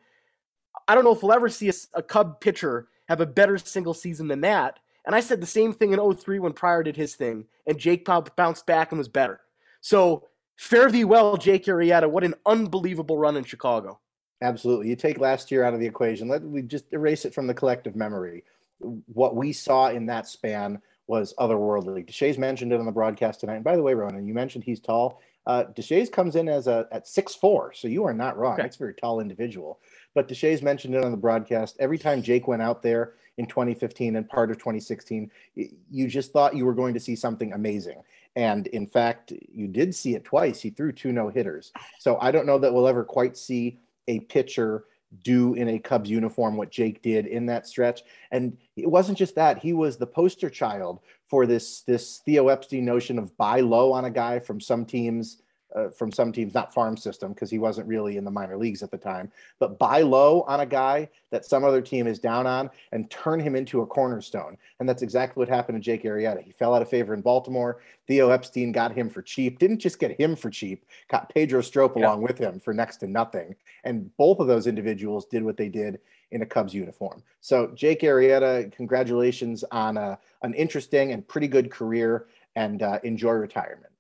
I 0.88 0.96
don't 0.96 1.04
know 1.04 1.14
if 1.14 1.24
we'll 1.24 1.34
ever 1.34 1.50
see 1.50 1.70
a, 1.70 1.74
a 1.94 2.04
Cub 2.04 2.40
pitcher 2.42 2.88
have 3.08 3.22
a 3.22 3.26
better 3.26 3.58
single 3.58 3.94
season 3.94 4.28
than 4.28 4.42
that. 4.42 4.80
And 5.06 5.16
I 5.16 5.20
said 5.20 5.40
the 5.40 5.48
same 5.48 5.72
thing 5.72 5.94
in 5.94 6.16
03 6.16 6.40
when 6.40 6.54
Prior 6.54 6.82
did 6.82 6.96
his 6.96 7.16
thing, 7.16 7.46
and 7.68 7.78
Jake 7.78 8.06
bounced 8.06 8.66
back 8.66 8.92
and 8.92 8.98
was 8.98 9.08
better. 9.08 9.42
So 9.82 10.28
fare 10.56 10.90
thee 10.90 11.06
well, 11.06 11.38
Jake 11.38 11.66
Arrieta. 11.66 12.10
What 12.10 12.24
an 12.24 12.34
unbelievable 12.46 13.18
run 13.18 13.38
in 13.38 13.44
Chicago. 13.44 14.00
Absolutely. 14.42 14.90
You 14.90 14.96
take 14.96 15.20
last 15.20 15.52
year 15.52 15.64
out 15.64 15.74
of 15.74 15.80
the 15.80 15.86
equation. 15.86 16.28
Let 16.28 16.44
me 16.44 16.64
just 16.64 16.92
erase 16.92 17.24
it 17.26 17.34
from 17.34 17.48
the 17.48 17.54
collective 17.54 17.96
memory 17.96 18.44
what 18.80 19.36
we 19.36 19.54
saw 19.54 19.90
in 19.90 20.06
that 20.08 20.28
span 20.28 20.82
was 21.08 21.34
otherworldly. 21.40 22.08
Deshaies 22.08 22.38
mentioned 22.38 22.74
it 22.74 22.80
on 22.80 22.86
the 22.86 22.92
broadcast 22.92 23.40
tonight. 23.40 23.56
And 23.56 23.64
by 23.64 23.76
the 23.76 23.84
way, 23.84 23.94
Ronan, 23.94 24.28
you 24.28 24.34
mentioned 24.34 24.64
he's 24.64 24.80
tall. 24.80 25.22
Uh, 25.46 25.66
Deshaies 25.76 26.12
comes 26.12 26.36
in 26.36 26.50
as 26.50 26.68
a 26.68 26.88
at 26.92 27.08
six 27.08 27.36
four, 27.36 27.72
so 27.74 27.88
you 27.88 28.04
are 28.04 28.14
not 28.14 28.38
wrong. 28.38 28.54
Okay. 28.54 28.64
That's 28.64 28.78
a 28.78 28.80
very 28.80 28.96
tall 28.96 29.20
individual. 29.20 29.80
But 30.16 30.28
Deshaies 30.28 30.64
mentioned 30.64 30.96
it 30.96 31.04
on 31.04 31.12
the 31.12 31.18
broadcast. 31.18 31.78
Every 31.80 32.00
time 32.00 32.24
Jake 32.24 32.48
went 32.48 32.64
out 32.64 32.82
there 32.82 33.14
in 33.38 33.46
2015 33.46 34.16
and 34.16 34.28
part 34.28 34.50
of 34.50 34.58
2016, 34.58 35.30
you 35.56 36.08
just 36.08 36.32
thought 36.32 36.56
you 36.56 36.66
were 36.66 36.74
going 36.74 36.94
to 36.96 37.00
see 37.00 37.16
something 37.16 37.54
amazing. 37.54 38.02
And 38.36 38.68
in 38.68 38.88
fact, 38.88 39.34
you 39.52 39.68
did 39.68 39.94
see 39.94 40.16
it 40.16 40.24
twice. 40.24 40.62
He 40.62 40.70
threw 40.70 40.92
two 40.92 41.12
no 41.12 41.30
hitters. 41.30 41.72
So 42.00 42.18
I 42.20 42.32
don't 42.32 42.46
know 42.46 42.58
that 42.58 42.74
we'll 42.74 42.88
ever 42.88 43.04
quite 43.04 43.38
see 43.38 43.78
a 44.08 44.20
pitcher 44.22 44.86
do 45.24 45.54
in 45.54 45.70
a 45.70 45.80
Cubs 45.80 46.10
uniform 46.10 46.58
what 46.58 46.72
Jake 46.72 47.02
did 47.02 47.28
in 47.28 47.46
that 47.48 47.68
stretch. 47.68 48.02
And 48.32 48.58
it 48.76 48.90
wasn't 48.90 49.18
just 49.18 49.36
that; 49.36 49.60
he 49.60 49.74
was 49.74 49.98
the 49.98 50.08
poster 50.08 50.50
child 50.50 51.00
for 51.28 51.46
this 51.46 51.82
this 51.82 52.20
Theo 52.26 52.48
Epstein 52.50 52.86
notion 52.86 53.20
of 53.20 53.36
buy 53.38 53.62
low 53.62 53.92
on 53.92 54.06
a 54.06 54.12
guy 54.12 54.40
from 54.40 54.60
some 54.60 54.86
teams 54.86 55.42
uh, 55.76 55.90
from 55.90 56.12
some 56.12 56.32
teams, 56.32 56.54
not 56.54 56.74
farm 56.74 56.96
system, 56.96 57.34
because 57.34 57.52
he 57.52 57.60
wasn't 57.60 57.88
really 57.88 58.18
in 58.18 58.24
the 58.24 58.32
minor 58.32 58.58
leagues 58.58 58.82
at 58.82 58.92
the 58.92 58.98
time, 58.98 59.32
but 59.60 59.78
buy 59.78 60.02
low 60.02 60.42
on 60.48 60.62
a 60.62 60.66
guy 60.66 61.08
that 61.32 61.46
some 61.46 61.64
other 61.64 61.82
team 61.82 62.08
is 62.08 62.20
down 62.20 62.48
on 62.48 62.70
and 62.92 63.10
turn 63.12 63.40
him 63.40 63.56
into 63.56 63.82
a 63.82 63.86
cornerstone. 63.86 64.58
And 64.80 64.88
that's 64.88 65.02
exactly 65.02 65.42
what 65.42 65.50
happened 65.50 65.76
to 65.76 65.82
Jake 65.82 66.04
Arrieta. 66.04 66.42
He 66.42 66.52
fell 66.52 66.74
out 66.74 66.82
of 66.82 66.90
favor 66.90 67.14
in 67.14 67.22
Baltimore. 67.22 67.82
Theo 68.08 68.30
Epstein 68.30 68.72
got 68.72 68.94
him 68.94 69.10
for 69.10 69.22
cheap, 69.22 69.60
didn't 69.60 69.80
just 69.80 70.00
get 70.00 70.20
him 70.20 70.36
for 70.36 70.50
cheap, 70.50 70.86
got 71.10 71.34
Pedro 71.34 71.62
Strop 71.62 71.98
yeah. 71.98 72.06
along 72.06 72.22
with 72.22 72.38
him 72.38 72.60
for 72.60 72.74
next 72.74 72.98
to 72.98 73.08
nothing. 73.08 73.56
And 73.84 74.16
both 74.18 74.40
of 74.40 74.48
those 74.48 74.68
individuals 74.68 75.26
did 75.26 75.44
what 75.44 75.58
they 75.58 75.70
did 75.70 76.00
in 76.32 76.42
a 76.42 76.46
Cubs 76.46 76.74
uniform. 76.74 77.24
So, 77.42 77.72
Jake 77.76 78.02
Arrieta, 78.02 78.72
congratulations 78.72 79.64
on 79.72 79.98
a, 79.98 80.18
an 80.42 80.54
interesting 80.54 81.12
and 81.12 81.28
pretty 81.28 81.48
good 81.48 81.70
career 81.70 82.28
and 82.56 82.82
uh, 82.82 83.00
enjoy 83.04 83.32
retirement. 83.32 83.92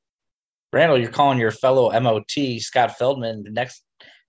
Randall, 0.73 0.99
you're 0.99 1.11
calling 1.11 1.39
your 1.39 1.51
fellow 1.51 1.97
MOT 1.99 2.59
Scott 2.59 2.97
Feldman 2.97 3.45
next 3.51 3.83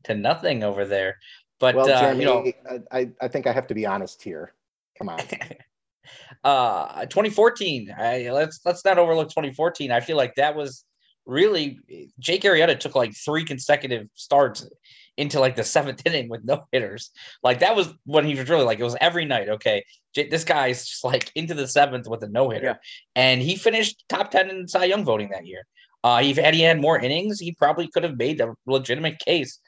to 0.04 0.14
nothing 0.14 0.62
over 0.62 0.84
there. 0.84 1.16
But 1.58 1.74
well, 1.74 1.90
uh, 1.90 2.00
Jeremy, 2.00 2.20
you 2.20 2.26
know, 2.26 2.82
I, 2.92 3.10
I 3.20 3.28
think 3.28 3.46
I 3.46 3.52
have 3.52 3.66
to 3.68 3.74
be 3.74 3.86
honest 3.86 4.22
here. 4.22 4.52
Come 4.98 5.08
on. 5.08 5.20
uh 6.44 7.06
2014. 7.06 7.94
I, 7.96 8.30
let's 8.30 8.60
let's 8.64 8.84
not 8.84 8.98
overlook 8.98 9.28
2014. 9.28 9.90
I 9.90 10.00
feel 10.00 10.16
like 10.16 10.34
that 10.36 10.54
was 10.54 10.84
really 11.24 11.80
Jake 12.18 12.42
Arrieta 12.42 12.78
took 12.78 12.94
like 12.94 13.14
three 13.14 13.44
consecutive 13.44 14.06
starts 14.14 14.68
into 15.16 15.40
like 15.40 15.56
the 15.56 15.64
seventh 15.64 16.02
inning 16.06 16.28
with 16.28 16.44
no 16.44 16.66
hitters. 16.72 17.10
Like 17.42 17.60
that 17.60 17.76
was 17.76 17.92
when 18.04 18.24
he 18.24 18.34
was 18.34 18.48
really 18.48 18.64
like 18.64 18.78
it 18.78 18.84
was 18.84 18.96
every 19.00 19.24
night. 19.24 19.48
Okay, 19.48 19.84
J- 20.14 20.28
this 20.28 20.44
guy's 20.44 20.86
just 20.86 21.04
like 21.04 21.30
into 21.34 21.54
the 21.54 21.68
seventh 21.68 22.08
with 22.08 22.22
a 22.22 22.28
no 22.28 22.50
hitter, 22.50 22.66
yeah. 22.66 22.76
and 23.14 23.42
he 23.42 23.56
finished 23.56 24.04
top 24.08 24.30
ten 24.30 24.50
in 24.50 24.68
Cy 24.68 24.84
Young 24.84 25.04
voting 25.04 25.30
that 25.30 25.46
year. 25.46 25.66
Uh, 26.04 26.20
if 26.22 26.36
had 26.36 26.54
he 26.54 26.60
had 26.60 26.80
more 26.80 26.98
innings, 26.98 27.40
he 27.40 27.52
probably 27.52 27.88
could 27.88 28.04
have 28.04 28.16
made 28.16 28.40
a 28.40 28.54
legitimate 28.66 29.18
case 29.18 29.58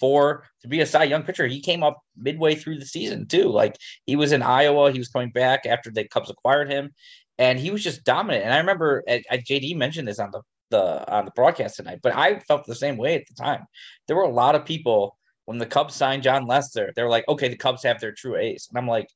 for 0.00 0.44
to 0.60 0.68
be 0.68 0.80
a 0.80 0.86
Cy 0.86 1.04
Young 1.04 1.22
pitcher. 1.22 1.46
He 1.46 1.60
came 1.60 1.82
up 1.82 2.00
midway 2.16 2.54
through 2.54 2.78
the 2.78 2.86
season 2.86 3.26
too. 3.26 3.48
Like 3.48 3.76
he 4.06 4.16
was 4.16 4.32
in 4.32 4.42
Iowa, 4.42 4.92
he 4.92 4.98
was 4.98 5.08
coming 5.08 5.30
back 5.30 5.66
after 5.66 5.90
the 5.90 6.06
Cubs 6.08 6.30
acquired 6.30 6.70
him, 6.70 6.92
and 7.38 7.58
he 7.58 7.70
was 7.70 7.82
just 7.82 8.04
dominant. 8.04 8.44
And 8.44 8.54
I 8.54 8.58
remember 8.58 9.02
JD 9.08 9.76
mentioned 9.76 10.08
this 10.08 10.18
on 10.18 10.30
the 10.30 10.42
the 10.70 11.12
on 11.12 11.24
the 11.24 11.30
broadcast 11.32 11.76
tonight, 11.76 12.00
but 12.02 12.14
I 12.14 12.40
felt 12.40 12.66
the 12.66 12.74
same 12.74 12.96
way 12.96 13.14
at 13.14 13.26
the 13.28 13.34
time. 13.34 13.66
There 14.06 14.16
were 14.16 14.22
a 14.22 14.28
lot 14.28 14.54
of 14.54 14.64
people 14.64 15.16
when 15.44 15.58
the 15.58 15.66
Cubs 15.66 15.94
signed 15.94 16.22
Jon 16.22 16.46
Lester. 16.46 16.92
They 16.96 17.02
were 17.02 17.10
like, 17.10 17.28
"Okay, 17.28 17.48
the 17.48 17.56
Cubs 17.56 17.82
have 17.84 18.00
their 18.00 18.12
true 18.12 18.36
ace," 18.36 18.68
and 18.68 18.78
I'm 18.78 18.88
like, 18.88 19.08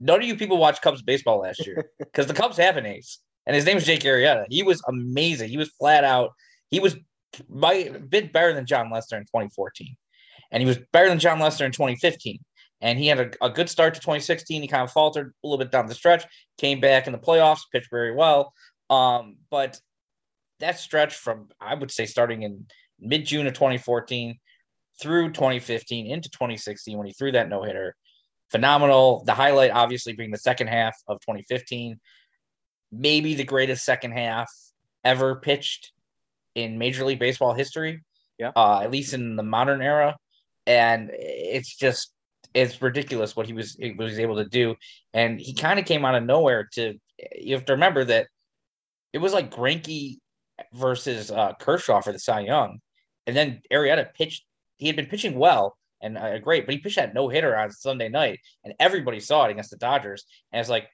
"None 0.00 0.20
of 0.20 0.26
you 0.26 0.36
people 0.36 0.58
watch 0.58 0.82
Cubs 0.82 1.02
baseball 1.02 1.40
last 1.40 1.66
year 1.66 1.90
because 1.98 2.26
the 2.26 2.34
Cubs 2.34 2.56
have 2.56 2.76
an 2.76 2.86
ace, 2.86 3.20
and 3.46 3.56
his 3.56 3.64
name 3.64 3.76
is 3.76 3.86
Jake 3.86 4.02
Arrieta. 4.02 4.44
He 4.48 4.62
was 4.62 4.82
amazing. 4.88 5.48
He 5.48 5.56
was 5.56 5.70
flat 5.70 6.04
out. 6.04 6.32
He 6.70 6.80
was 6.80 6.96
by 7.48 7.88
bit 7.88 8.32
better 8.32 8.52
than 8.52 8.66
Jon 8.66 8.90
Lester 8.90 9.16
in 9.16 9.22
2014, 9.22 9.96
and 10.50 10.60
he 10.60 10.66
was 10.66 10.78
better 10.92 11.08
than 11.08 11.18
Jon 11.18 11.38
Lester 11.38 11.64
in 11.64 11.72
2015. 11.72 12.38
And 12.82 12.98
he 12.98 13.08
had 13.08 13.20
a, 13.20 13.44
a 13.44 13.50
good 13.50 13.68
start 13.68 13.92
to 13.94 14.00
2016. 14.00 14.62
He 14.62 14.68
kind 14.68 14.82
of 14.82 14.90
faltered 14.90 15.34
a 15.44 15.46
little 15.46 15.58
bit 15.58 15.70
down 15.70 15.86
the 15.86 15.94
stretch, 15.94 16.24
came 16.56 16.80
back 16.80 17.06
in 17.06 17.12
the 17.12 17.18
playoffs, 17.18 17.60
pitched 17.70 17.90
very 17.90 18.14
well. 18.14 18.54
Um, 18.88 19.36
but 19.50 19.78
that 20.60 20.78
stretch 20.78 21.14
from 21.14 21.48
I 21.60 21.74
would 21.74 21.90
say 21.90 22.06
starting 22.06 22.42
in 22.42 22.66
mid 22.98 23.26
June 23.26 23.46
of 23.46 23.54
2014 23.54 24.38
through 25.00 25.32
2015 25.32 26.06
into 26.06 26.30
2016 26.30 26.96
when 26.96 27.06
he 27.06 27.12
threw 27.12 27.32
that 27.32 27.48
no 27.48 27.62
hitter, 27.62 27.96
phenomenal. 28.50 29.24
The 29.24 29.34
highlight 29.34 29.70
obviously 29.70 30.12
being 30.12 30.30
the 30.30 30.38
second 30.38 30.68
half 30.68 30.96
of 31.08 31.20
2015, 31.20 31.98
maybe 32.92 33.34
the 33.34 33.44
greatest 33.44 33.84
second 33.84 34.12
half 34.12 34.50
ever 35.04 35.36
pitched 35.36 35.92
in 36.54 36.78
Major 36.78 37.04
League 37.04 37.18
Baseball 37.18 37.54
history. 37.54 38.02
Yeah, 38.38 38.52
uh, 38.56 38.80
at 38.80 38.90
least 38.90 39.12
in 39.12 39.36
the 39.36 39.42
modern 39.42 39.82
era, 39.82 40.16
and 40.66 41.10
it's 41.12 41.76
just 41.76 42.12
it's 42.54 42.80
ridiculous 42.80 43.36
what 43.36 43.46
he 43.46 43.52
was 43.52 43.74
he 43.74 43.92
was 43.92 44.18
able 44.18 44.36
to 44.36 44.46
do, 44.46 44.76
and 45.12 45.38
he 45.38 45.52
kind 45.54 45.78
of 45.78 45.84
came 45.84 46.04
out 46.04 46.14
of 46.14 46.24
nowhere. 46.24 46.68
To 46.74 46.94
you 47.36 47.54
have 47.54 47.66
to 47.66 47.74
remember 47.74 48.04
that 48.04 48.28
it 49.12 49.18
was 49.18 49.32
like 49.32 49.50
Greinke 49.50 50.18
versus 50.72 51.30
uh, 51.30 51.52
Kershaw 51.60 52.00
for 52.00 52.12
the 52.12 52.18
Cy 52.18 52.40
Young, 52.40 52.78
and 53.26 53.36
then 53.36 53.60
Arrieta 53.70 54.12
pitched. 54.14 54.44
He 54.78 54.86
had 54.86 54.96
been 54.96 55.06
pitching 55.06 55.38
well 55.38 55.76
and 56.00 56.16
uh, 56.16 56.38
great, 56.38 56.64
but 56.64 56.74
he 56.74 56.80
pitched 56.80 56.96
that 56.96 57.14
no 57.14 57.28
hitter 57.28 57.56
on 57.56 57.70
Sunday 57.70 58.08
night, 58.08 58.40
and 58.64 58.74
everybody 58.80 59.20
saw 59.20 59.44
it 59.44 59.50
against 59.50 59.70
the 59.70 59.76
Dodgers, 59.76 60.24
and 60.52 60.60
it's 60.60 60.70
like 60.70 60.88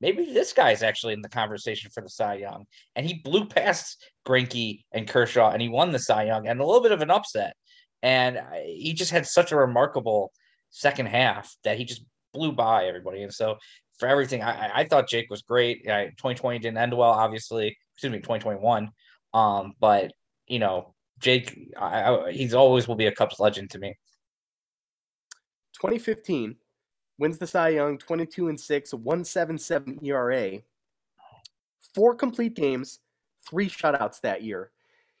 maybe 0.00 0.32
this 0.32 0.52
guy's 0.52 0.82
actually 0.82 1.14
in 1.14 1.22
the 1.22 1.28
conversation 1.28 1.90
for 1.92 2.02
the 2.02 2.08
Cy 2.08 2.34
Young, 2.34 2.64
and 2.94 3.06
he 3.06 3.14
blew 3.14 3.46
past 3.46 4.04
Greinke 4.26 4.82
and 4.92 5.08
Kershaw, 5.08 5.50
and 5.50 5.62
he 5.62 5.68
won 5.68 5.92
the 5.92 5.98
Cy 5.98 6.24
Young, 6.24 6.46
and 6.48 6.60
a 6.60 6.64
little 6.64 6.82
bit 6.82 6.92
of 6.92 7.02
an 7.02 7.10
upset, 7.10 7.54
and 8.02 8.40
he 8.64 8.92
just 8.92 9.10
had 9.10 9.26
such 9.26 9.52
a 9.52 9.56
remarkable 9.56 10.32
second 10.70 11.06
half 11.06 11.54
that 11.64 11.78
he 11.78 11.84
just 11.84 12.04
blew 12.32 12.52
by 12.52 12.86
everybody, 12.86 13.22
and 13.22 13.32
so 13.32 13.56
for 13.98 14.08
everything, 14.08 14.42
I, 14.42 14.80
I 14.80 14.84
thought 14.84 15.08
Jake 15.08 15.30
was 15.30 15.42
great. 15.42 15.84
2020 15.84 16.58
didn't 16.58 16.78
end 16.78 16.96
well, 16.96 17.10
obviously. 17.10 17.76
Excuse 17.94 18.12
me, 18.12 18.18
2021. 18.18 18.90
Um, 19.32 19.72
but 19.80 20.12
you 20.46 20.58
know, 20.58 20.94
Jake, 21.18 21.58
I, 21.78 22.02
I, 22.02 22.32
he's 22.32 22.54
always 22.54 22.86
will 22.86 22.94
be 22.94 23.06
a 23.06 23.12
Cubs 23.12 23.40
legend 23.40 23.70
to 23.70 23.78
me. 23.78 23.94
2015 25.80 26.56
wins 27.18 27.38
the 27.38 27.46
Cy 27.46 27.70
Young, 27.70 27.98
22 27.98 28.48
and 28.48 28.58
six, 28.58 28.92
177 28.92 30.00
ERA, 30.04 30.58
four 31.94 32.14
complete 32.14 32.54
games, 32.54 33.00
three 33.48 33.68
shutouts 33.68 34.20
that 34.20 34.42
year. 34.42 34.70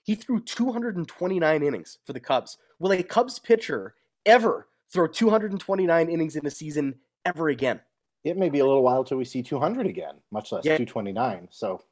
He 0.02 0.14
threw 0.14 0.40
229 0.40 1.62
innings 1.62 1.98
for 2.04 2.12
the 2.12 2.20
Cubs. 2.20 2.58
Will 2.78 2.92
a 2.92 3.02
Cubs 3.02 3.38
pitcher 3.38 3.94
ever 4.24 4.68
throw 4.92 5.06
229 5.06 6.08
innings 6.08 6.36
in 6.36 6.46
a 6.46 6.50
season 6.50 6.94
ever 7.24 7.48
again? 7.48 7.80
It 8.24 8.36
may 8.36 8.48
be 8.48 8.60
a 8.60 8.66
little 8.66 8.82
while 8.82 9.04
till 9.04 9.18
we 9.18 9.24
see 9.24 9.42
200 9.42 9.86
again, 9.86 10.14
much 10.30 10.52
less 10.52 10.64
yeah. 10.64 10.76
229. 10.76 11.48
So 11.50 11.82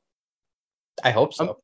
I 1.03 1.11
hope 1.11 1.35
so. 1.35 1.51
Um, 1.51 1.55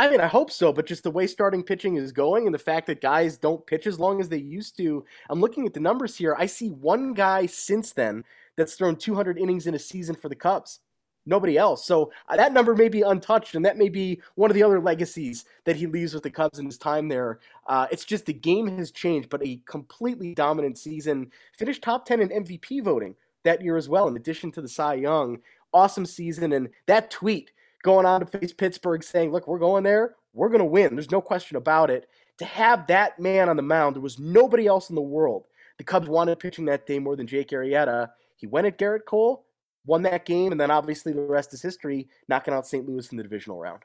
I 0.00 0.08
mean, 0.08 0.20
I 0.20 0.28
hope 0.28 0.52
so, 0.52 0.72
but 0.72 0.86
just 0.86 1.02
the 1.02 1.10
way 1.10 1.26
starting 1.26 1.64
pitching 1.64 1.96
is 1.96 2.12
going 2.12 2.46
and 2.46 2.54
the 2.54 2.58
fact 2.58 2.86
that 2.86 3.00
guys 3.00 3.36
don't 3.36 3.66
pitch 3.66 3.86
as 3.86 3.98
long 3.98 4.20
as 4.20 4.28
they 4.28 4.38
used 4.38 4.76
to, 4.76 5.04
I'm 5.28 5.40
looking 5.40 5.66
at 5.66 5.74
the 5.74 5.80
numbers 5.80 6.16
here. 6.16 6.36
I 6.38 6.46
see 6.46 6.70
one 6.70 7.14
guy 7.14 7.46
since 7.46 7.92
then 7.92 8.22
that's 8.56 8.74
thrown 8.74 8.94
200 8.94 9.38
innings 9.38 9.66
in 9.66 9.74
a 9.74 9.78
season 9.78 10.14
for 10.14 10.28
the 10.28 10.36
Cubs. 10.36 10.80
Nobody 11.26 11.58
else. 11.58 11.84
So 11.84 12.12
uh, 12.28 12.36
that 12.36 12.52
number 12.52 12.76
may 12.76 12.88
be 12.88 13.02
untouched, 13.02 13.56
and 13.56 13.64
that 13.66 13.76
may 13.76 13.88
be 13.88 14.22
one 14.36 14.50
of 14.50 14.54
the 14.54 14.62
other 14.62 14.80
legacies 14.80 15.44
that 15.64 15.76
he 15.76 15.86
leaves 15.86 16.14
with 16.14 16.22
the 16.22 16.30
Cubs 16.30 16.60
in 16.60 16.64
his 16.64 16.78
time 16.78 17.08
there. 17.08 17.40
Uh, 17.66 17.88
it's 17.90 18.04
just 18.04 18.24
the 18.24 18.32
game 18.32 18.68
has 18.78 18.92
changed, 18.92 19.28
but 19.28 19.44
a 19.44 19.60
completely 19.66 20.32
dominant 20.32 20.78
season. 20.78 21.30
Finished 21.58 21.82
top 21.82 22.06
10 22.06 22.20
in 22.20 22.44
MVP 22.44 22.82
voting 22.84 23.16
that 23.42 23.60
year 23.62 23.76
as 23.76 23.88
well, 23.88 24.06
in 24.08 24.16
addition 24.16 24.52
to 24.52 24.62
the 24.62 24.68
Cy 24.68 24.94
Young. 24.94 25.38
Awesome 25.72 26.06
season. 26.06 26.52
And 26.52 26.68
that 26.86 27.10
tweet 27.10 27.50
going 27.82 28.06
on 28.06 28.20
to 28.20 28.26
face 28.26 28.52
Pittsburgh 28.52 29.02
saying, 29.02 29.32
look, 29.32 29.46
we're 29.46 29.58
going 29.58 29.84
there. 29.84 30.16
We're 30.32 30.48
going 30.48 30.60
to 30.60 30.64
win. 30.64 30.94
There's 30.94 31.10
no 31.10 31.20
question 31.20 31.56
about 31.56 31.90
it. 31.90 32.08
To 32.38 32.44
have 32.44 32.86
that 32.86 33.18
man 33.18 33.48
on 33.48 33.56
the 33.56 33.62
mound, 33.62 33.96
there 33.96 34.02
was 34.02 34.18
nobody 34.18 34.66
else 34.66 34.90
in 34.90 34.94
the 34.94 35.02
world. 35.02 35.46
The 35.78 35.84
Cubs 35.84 36.08
wanted 36.08 36.38
pitching 36.38 36.64
that 36.66 36.86
day 36.86 36.98
more 36.98 37.16
than 37.16 37.26
Jake 37.26 37.50
Arrieta. 37.50 38.10
He 38.36 38.46
went 38.46 38.66
at 38.66 38.78
Gerrit 38.78 39.04
Cole, 39.06 39.44
won 39.86 40.02
that 40.02 40.24
game, 40.24 40.52
and 40.52 40.60
then 40.60 40.70
obviously 40.70 41.12
the 41.12 41.22
rest 41.22 41.54
is 41.54 41.62
history, 41.62 42.08
knocking 42.28 42.54
out 42.54 42.66
St. 42.66 42.86
Louis 42.86 43.10
in 43.10 43.16
the 43.16 43.22
divisional 43.22 43.58
round. 43.58 43.82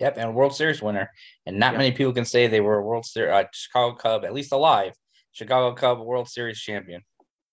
Yep, 0.00 0.16
and 0.16 0.28
a 0.28 0.32
World 0.32 0.54
Series 0.54 0.80
winner. 0.80 1.10
And 1.46 1.58
not 1.58 1.72
yep. 1.72 1.78
many 1.78 1.92
people 1.92 2.12
can 2.12 2.24
say 2.24 2.46
they 2.46 2.60
were 2.60 2.78
a 2.78 2.82
World 2.82 3.04
Series, 3.04 3.32
uh, 3.32 3.44
Chicago 3.52 3.96
Cub, 3.96 4.24
at 4.24 4.32
least 4.32 4.52
alive, 4.52 4.94
Chicago 5.32 5.74
Cub 5.74 6.00
World 6.00 6.28
Series 6.28 6.60
champion. 6.60 7.02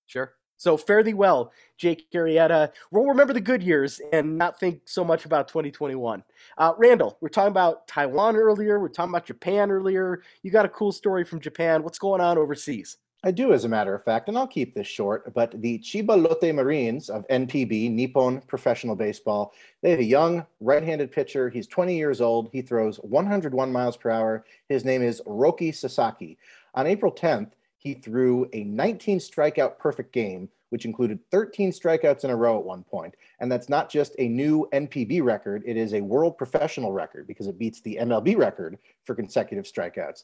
Sure. 0.05 0.33
So 0.57 0.77
fare 0.77 1.03
thee 1.03 1.13
well, 1.13 1.51
Jake 1.77 2.09
Arrieta. 2.13 2.71
We'll 2.91 3.05
remember 3.05 3.33
the 3.33 3.41
good 3.41 3.61
years 3.61 4.01
and 4.13 4.37
not 4.37 4.59
think 4.59 4.81
so 4.85 5.03
much 5.03 5.25
about 5.25 5.47
2021. 5.47 6.23
Uh, 6.57 6.73
Randall, 6.77 7.17
we're 7.21 7.29
talking 7.29 7.51
about 7.51 7.87
Taiwan 7.87 8.35
earlier. 8.35 8.79
We're 8.79 8.89
talking 8.89 9.11
about 9.11 9.25
Japan 9.25 9.71
earlier. 9.71 10.21
You 10.43 10.51
got 10.51 10.65
a 10.65 10.69
cool 10.69 10.91
story 10.91 11.23
from 11.23 11.39
Japan. 11.39 11.83
What's 11.83 11.99
going 11.99 12.21
on 12.21 12.37
overseas? 12.37 12.97
I 13.25 13.31
do, 13.31 13.53
as 13.53 13.65
a 13.65 13.69
matter 13.69 13.95
of 13.95 14.03
fact, 14.03 14.29
and 14.29 14.37
I'll 14.37 14.45
keep 14.45 14.75
this 14.75 14.85
short. 14.85 15.33
But 15.33 15.59
the 15.59 15.79
Chiba 15.79 16.15
Lotte 16.15 16.53
Marines 16.53 17.09
of 17.09 17.27
NPB, 17.29 17.89
Nippon 17.89 18.39
Professional 18.41 18.95
Baseball, 18.95 19.51
they 19.81 19.89
have 19.89 19.99
a 19.99 20.03
young 20.03 20.45
right-handed 20.59 21.11
pitcher. 21.11 21.49
He's 21.49 21.65
20 21.65 21.97
years 21.97 22.21
old. 22.21 22.49
He 22.51 22.61
throws 22.61 22.97
101 22.97 23.71
miles 23.71 23.97
per 23.97 24.11
hour. 24.11 24.45
His 24.69 24.85
name 24.85 25.01
is 25.01 25.23
Roki 25.25 25.73
Sasaki. 25.73 26.37
On 26.75 26.85
April 26.85 27.11
10th, 27.11 27.53
he 27.85 27.93
threw 27.93 28.49
a 28.51 28.63
19 28.63 29.19
strikeout 29.19 29.77
perfect 29.77 30.11
game, 30.11 30.49
which 30.69 30.85
included 30.85 31.19
13 31.29 31.71
strikeouts 31.71 32.23
in 32.23 32.31
a 32.31 32.35
row 32.35 32.57
at 32.57 32.65
one 32.65 32.83
point. 32.83 33.13
And 33.39 33.51
that's 33.51 33.69
not 33.69 33.91
just 33.91 34.15
a 34.17 34.27
new 34.27 34.67
NPB 34.73 35.21
record, 35.21 35.61
it 35.67 35.77
is 35.77 35.93
a 35.93 36.01
world 36.01 36.35
professional 36.35 36.91
record 36.91 37.27
because 37.27 37.45
it 37.45 37.59
beats 37.59 37.81
the 37.81 37.99
MLB 38.01 38.37
record 38.37 38.79
for 39.03 39.13
consecutive 39.13 39.65
strikeouts. 39.65 40.23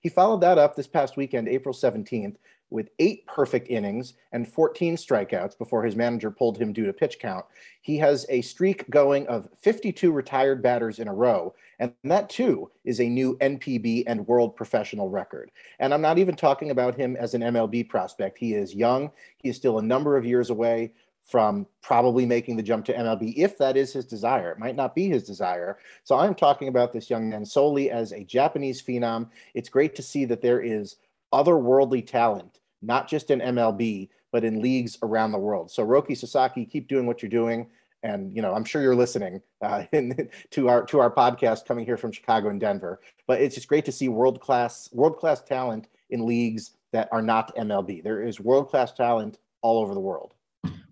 He 0.00 0.08
followed 0.08 0.40
that 0.40 0.56
up 0.56 0.74
this 0.74 0.86
past 0.86 1.18
weekend, 1.18 1.48
April 1.48 1.74
17th, 1.74 2.36
with 2.72 2.88
eight 2.98 3.26
perfect 3.26 3.68
innings 3.68 4.14
and 4.32 4.48
14 4.48 4.96
strikeouts 4.96 5.56
before 5.58 5.84
his 5.84 5.94
manager 5.94 6.30
pulled 6.30 6.58
him 6.58 6.72
due 6.72 6.86
to 6.86 6.92
pitch 6.92 7.18
count. 7.20 7.44
He 7.82 7.96
has 7.98 8.26
a 8.28 8.40
streak 8.40 8.88
going 8.90 9.26
of 9.28 9.48
52 9.60 10.10
retired 10.10 10.62
batters 10.62 10.98
in 10.98 11.08
a 11.08 11.14
row, 11.14 11.54
and 11.78 11.92
that 12.04 12.30
too 12.30 12.70
is 12.84 13.00
a 13.00 13.08
new 13.08 13.36
NPB 13.38 14.04
and 14.06 14.26
world 14.26 14.56
professional 14.56 15.08
record. 15.08 15.50
And 15.78 15.92
I'm 15.92 16.02
not 16.02 16.18
even 16.18 16.34
talking 16.34 16.70
about 16.70 16.94
him 16.94 17.16
as 17.16 17.34
an 17.34 17.42
MLB 17.42 17.88
prospect. 17.88 18.38
He 18.38 18.54
is 18.54 18.74
young, 18.74 19.10
he 19.36 19.50
is 19.50 19.56
still 19.56 19.78
a 19.78 19.82
number 19.82 20.16
of 20.16 20.24
years 20.24 20.50
away 20.50 20.92
from 21.24 21.66
probably 21.82 22.26
making 22.26 22.56
the 22.56 22.62
jump 22.62 22.84
to 22.84 22.94
MLB 22.94 23.34
if 23.36 23.56
that 23.58 23.76
is 23.76 23.92
his 23.92 24.04
desire. 24.04 24.50
It 24.50 24.58
might 24.58 24.76
not 24.76 24.94
be 24.94 25.08
his 25.08 25.22
desire. 25.22 25.78
So 26.04 26.18
I'm 26.18 26.34
talking 26.34 26.68
about 26.68 26.92
this 26.92 27.08
young 27.08 27.30
man 27.30 27.44
solely 27.44 27.90
as 27.90 28.12
a 28.12 28.24
Japanese 28.24 28.82
phenom. 28.82 29.28
It's 29.54 29.68
great 29.68 29.94
to 29.96 30.02
see 30.02 30.24
that 30.26 30.42
there 30.42 30.60
is 30.60 30.96
otherworldly 31.32 32.06
talent 32.06 32.58
not 32.82 33.08
just 33.08 33.30
in 33.30 33.40
MLB, 33.40 34.08
but 34.32 34.44
in 34.44 34.60
leagues 34.60 34.98
around 35.02 35.32
the 35.32 35.38
world. 35.38 35.70
So 35.70 35.86
Roki 35.86 36.16
Sasaki, 36.16 36.64
keep 36.64 36.88
doing 36.88 37.06
what 37.06 37.22
you're 37.22 37.30
doing. 37.30 37.68
And 38.02 38.34
you 38.34 38.42
know, 38.42 38.52
I'm 38.52 38.64
sure 38.64 38.82
you're 38.82 38.96
listening 38.96 39.40
uh, 39.60 39.84
in, 39.92 40.28
to 40.50 40.68
our 40.68 40.84
to 40.86 40.98
our 40.98 41.10
podcast 41.10 41.66
coming 41.66 41.84
here 41.84 41.96
from 41.96 42.12
Chicago 42.12 42.48
and 42.48 42.60
Denver. 42.60 43.00
But 43.26 43.40
it's 43.40 43.54
just 43.54 43.68
great 43.68 43.84
to 43.84 43.92
see 43.92 44.08
world 44.08 44.40
class 44.40 44.88
world 44.92 45.18
class 45.18 45.40
talent 45.42 45.88
in 46.10 46.26
leagues 46.26 46.72
that 46.92 47.08
are 47.12 47.22
not 47.22 47.54
MLB. 47.56 48.02
There 48.02 48.22
is 48.22 48.40
world 48.40 48.68
class 48.68 48.92
talent 48.92 49.38
all 49.62 49.80
over 49.80 49.94
the 49.94 50.00
world. 50.00 50.34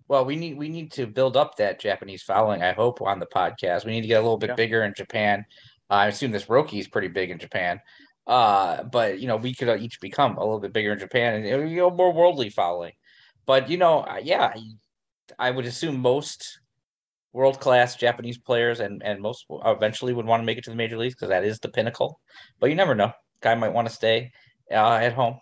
Well, 0.07 0.25
we 0.25 0.35
need 0.35 0.57
we 0.57 0.69
need 0.69 0.91
to 0.93 1.07
build 1.07 1.37
up 1.37 1.55
that 1.57 1.79
Japanese 1.79 2.23
following. 2.23 2.61
I 2.61 2.73
hope 2.73 3.01
on 3.01 3.19
the 3.19 3.25
podcast. 3.25 3.85
We 3.85 3.91
need 3.91 4.01
to 4.01 4.07
get 4.07 4.19
a 4.19 4.21
little 4.21 4.37
bit 4.37 4.49
yeah. 4.51 4.55
bigger 4.55 4.83
in 4.83 4.93
Japan. 4.93 5.45
I 5.89 6.07
assume 6.07 6.31
this 6.31 6.45
Roki 6.45 6.79
is 6.79 6.87
pretty 6.87 7.09
big 7.09 7.31
in 7.31 7.39
Japan. 7.39 7.79
Uh, 8.31 8.83
but 8.83 9.19
you 9.19 9.27
know, 9.27 9.35
we 9.35 9.53
could 9.53 9.81
each 9.81 9.99
become 9.99 10.37
a 10.37 10.39
little 10.39 10.61
bit 10.61 10.71
bigger 10.71 10.93
in 10.93 10.99
Japan 10.99 11.43
and 11.43 11.69
you 11.69 11.75
know 11.75 11.91
more 11.91 12.13
worldly 12.13 12.49
following. 12.49 12.93
But 13.45 13.69
you 13.69 13.75
know, 13.75 14.05
uh, 14.05 14.21
yeah, 14.23 14.53
I 15.37 15.51
would 15.51 15.65
assume 15.65 15.99
most 15.99 16.61
world 17.33 17.59
class 17.59 17.97
Japanese 17.97 18.37
players 18.37 18.79
and 18.79 19.03
and 19.03 19.21
most 19.21 19.47
eventually 19.65 20.13
would 20.13 20.25
want 20.25 20.39
to 20.39 20.45
make 20.45 20.57
it 20.57 20.63
to 20.63 20.69
the 20.69 20.77
major 20.77 20.97
leagues 20.97 21.13
because 21.13 21.27
that 21.27 21.43
is 21.43 21.59
the 21.59 21.67
pinnacle. 21.67 22.21
But 22.61 22.69
you 22.69 22.75
never 22.77 22.95
know. 22.95 23.11
Guy 23.41 23.53
might 23.55 23.73
want 23.73 23.89
to 23.89 23.93
stay 23.93 24.31
uh, 24.71 24.95
at 24.95 25.11
home. 25.11 25.41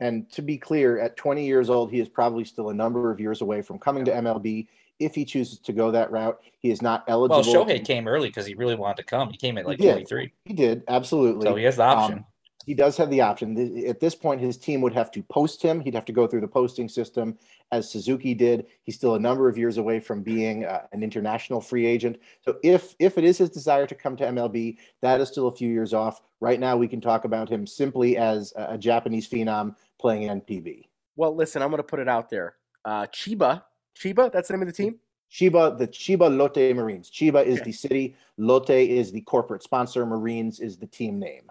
And 0.00 0.28
to 0.32 0.42
be 0.42 0.58
clear, 0.58 0.98
at 0.98 1.16
20 1.16 1.46
years 1.46 1.70
old, 1.70 1.92
he 1.92 2.00
is 2.00 2.08
probably 2.08 2.44
still 2.44 2.70
a 2.70 2.74
number 2.74 3.12
of 3.12 3.20
years 3.20 3.40
away 3.40 3.62
from 3.62 3.78
coming 3.78 4.04
to 4.04 4.10
MLB. 4.10 4.66
If 4.98 5.14
he 5.14 5.24
chooses 5.24 5.58
to 5.60 5.72
go 5.72 5.90
that 5.90 6.10
route, 6.10 6.40
he 6.58 6.70
is 6.70 6.80
not 6.82 7.04
eligible. 7.08 7.42
Well, 7.42 7.66
Shohei 7.66 7.78
to... 7.78 7.82
came 7.82 8.08
early 8.08 8.28
because 8.28 8.46
he 8.46 8.54
really 8.54 8.74
wanted 8.74 8.98
to 8.98 9.04
come. 9.04 9.30
He 9.30 9.36
came 9.36 9.58
at 9.58 9.66
like 9.66 9.78
23. 9.78 10.32
He 10.44 10.54
did, 10.54 10.82
absolutely. 10.88 11.46
So 11.46 11.54
he 11.54 11.64
has 11.64 11.76
the 11.76 11.84
option. 11.84 12.18
Um, 12.18 12.24
he 12.66 12.74
does 12.74 12.96
have 12.96 13.10
the 13.10 13.20
option. 13.20 13.86
At 13.86 14.00
this 14.00 14.16
point, 14.16 14.40
his 14.40 14.58
team 14.58 14.80
would 14.80 14.92
have 14.92 15.12
to 15.12 15.22
post 15.22 15.62
him. 15.62 15.80
He'd 15.80 15.94
have 15.94 16.04
to 16.06 16.12
go 16.12 16.26
through 16.26 16.40
the 16.40 16.48
posting 16.48 16.88
system 16.88 17.38
as 17.70 17.88
Suzuki 17.88 18.34
did. 18.34 18.66
He's 18.82 18.96
still 18.96 19.14
a 19.14 19.20
number 19.20 19.48
of 19.48 19.56
years 19.56 19.78
away 19.78 20.00
from 20.00 20.22
being 20.22 20.64
uh, 20.64 20.82
an 20.92 21.04
international 21.04 21.60
free 21.60 21.86
agent. 21.86 22.18
So 22.40 22.56
if 22.64 22.96
if 22.98 23.18
it 23.18 23.24
is 23.24 23.38
his 23.38 23.50
desire 23.50 23.86
to 23.86 23.94
come 23.94 24.16
to 24.16 24.24
MLB, 24.24 24.78
that 25.00 25.20
is 25.20 25.28
still 25.28 25.46
a 25.46 25.54
few 25.54 25.68
years 25.70 25.94
off. 25.94 26.22
Right 26.40 26.58
now, 26.58 26.76
we 26.76 26.88
can 26.88 27.00
talk 27.00 27.24
about 27.24 27.48
him 27.48 27.68
simply 27.68 28.16
as 28.16 28.52
a, 28.56 28.74
a 28.74 28.78
Japanese 28.78 29.28
phenom 29.28 29.76
playing 30.00 30.28
NPB. 30.28 30.88
Well, 31.14 31.34
listen, 31.34 31.62
I'm 31.62 31.70
going 31.70 31.78
to 31.78 31.84
put 31.84 32.00
it 32.00 32.08
out 32.08 32.28
there. 32.30 32.56
Uh, 32.84 33.06
Chiba, 33.06 33.62
Chiba, 33.96 34.30
that's 34.30 34.48
the 34.48 34.54
name 34.54 34.62
of 34.62 34.68
the 34.68 34.74
team. 34.74 34.96
Chiba, 35.30 35.76
the 35.76 35.88
Chiba 35.88 36.34
Lotte 36.36 36.74
Marines. 36.74 37.10
Chiba 37.10 37.44
is 37.44 37.60
the 37.62 37.72
city. 37.72 38.16
Lotte 38.36 38.70
is 38.70 39.10
the 39.10 39.20
corporate 39.22 39.62
sponsor. 39.62 40.06
Marines 40.06 40.60
is 40.60 40.76
the 40.76 40.86
team 40.86 41.18
name. 41.18 41.50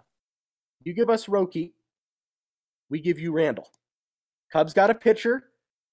You 0.84 0.94
give 0.94 1.10
us 1.10 1.26
Roki, 1.26 1.72
we 2.90 3.02
give 3.02 3.20
you 3.20 3.32
Randall. 3.32 3.70
Cubs 4.52 4.74
got 4.74 4.90
a 4.90 4.96
pitcher. 4.96 5.46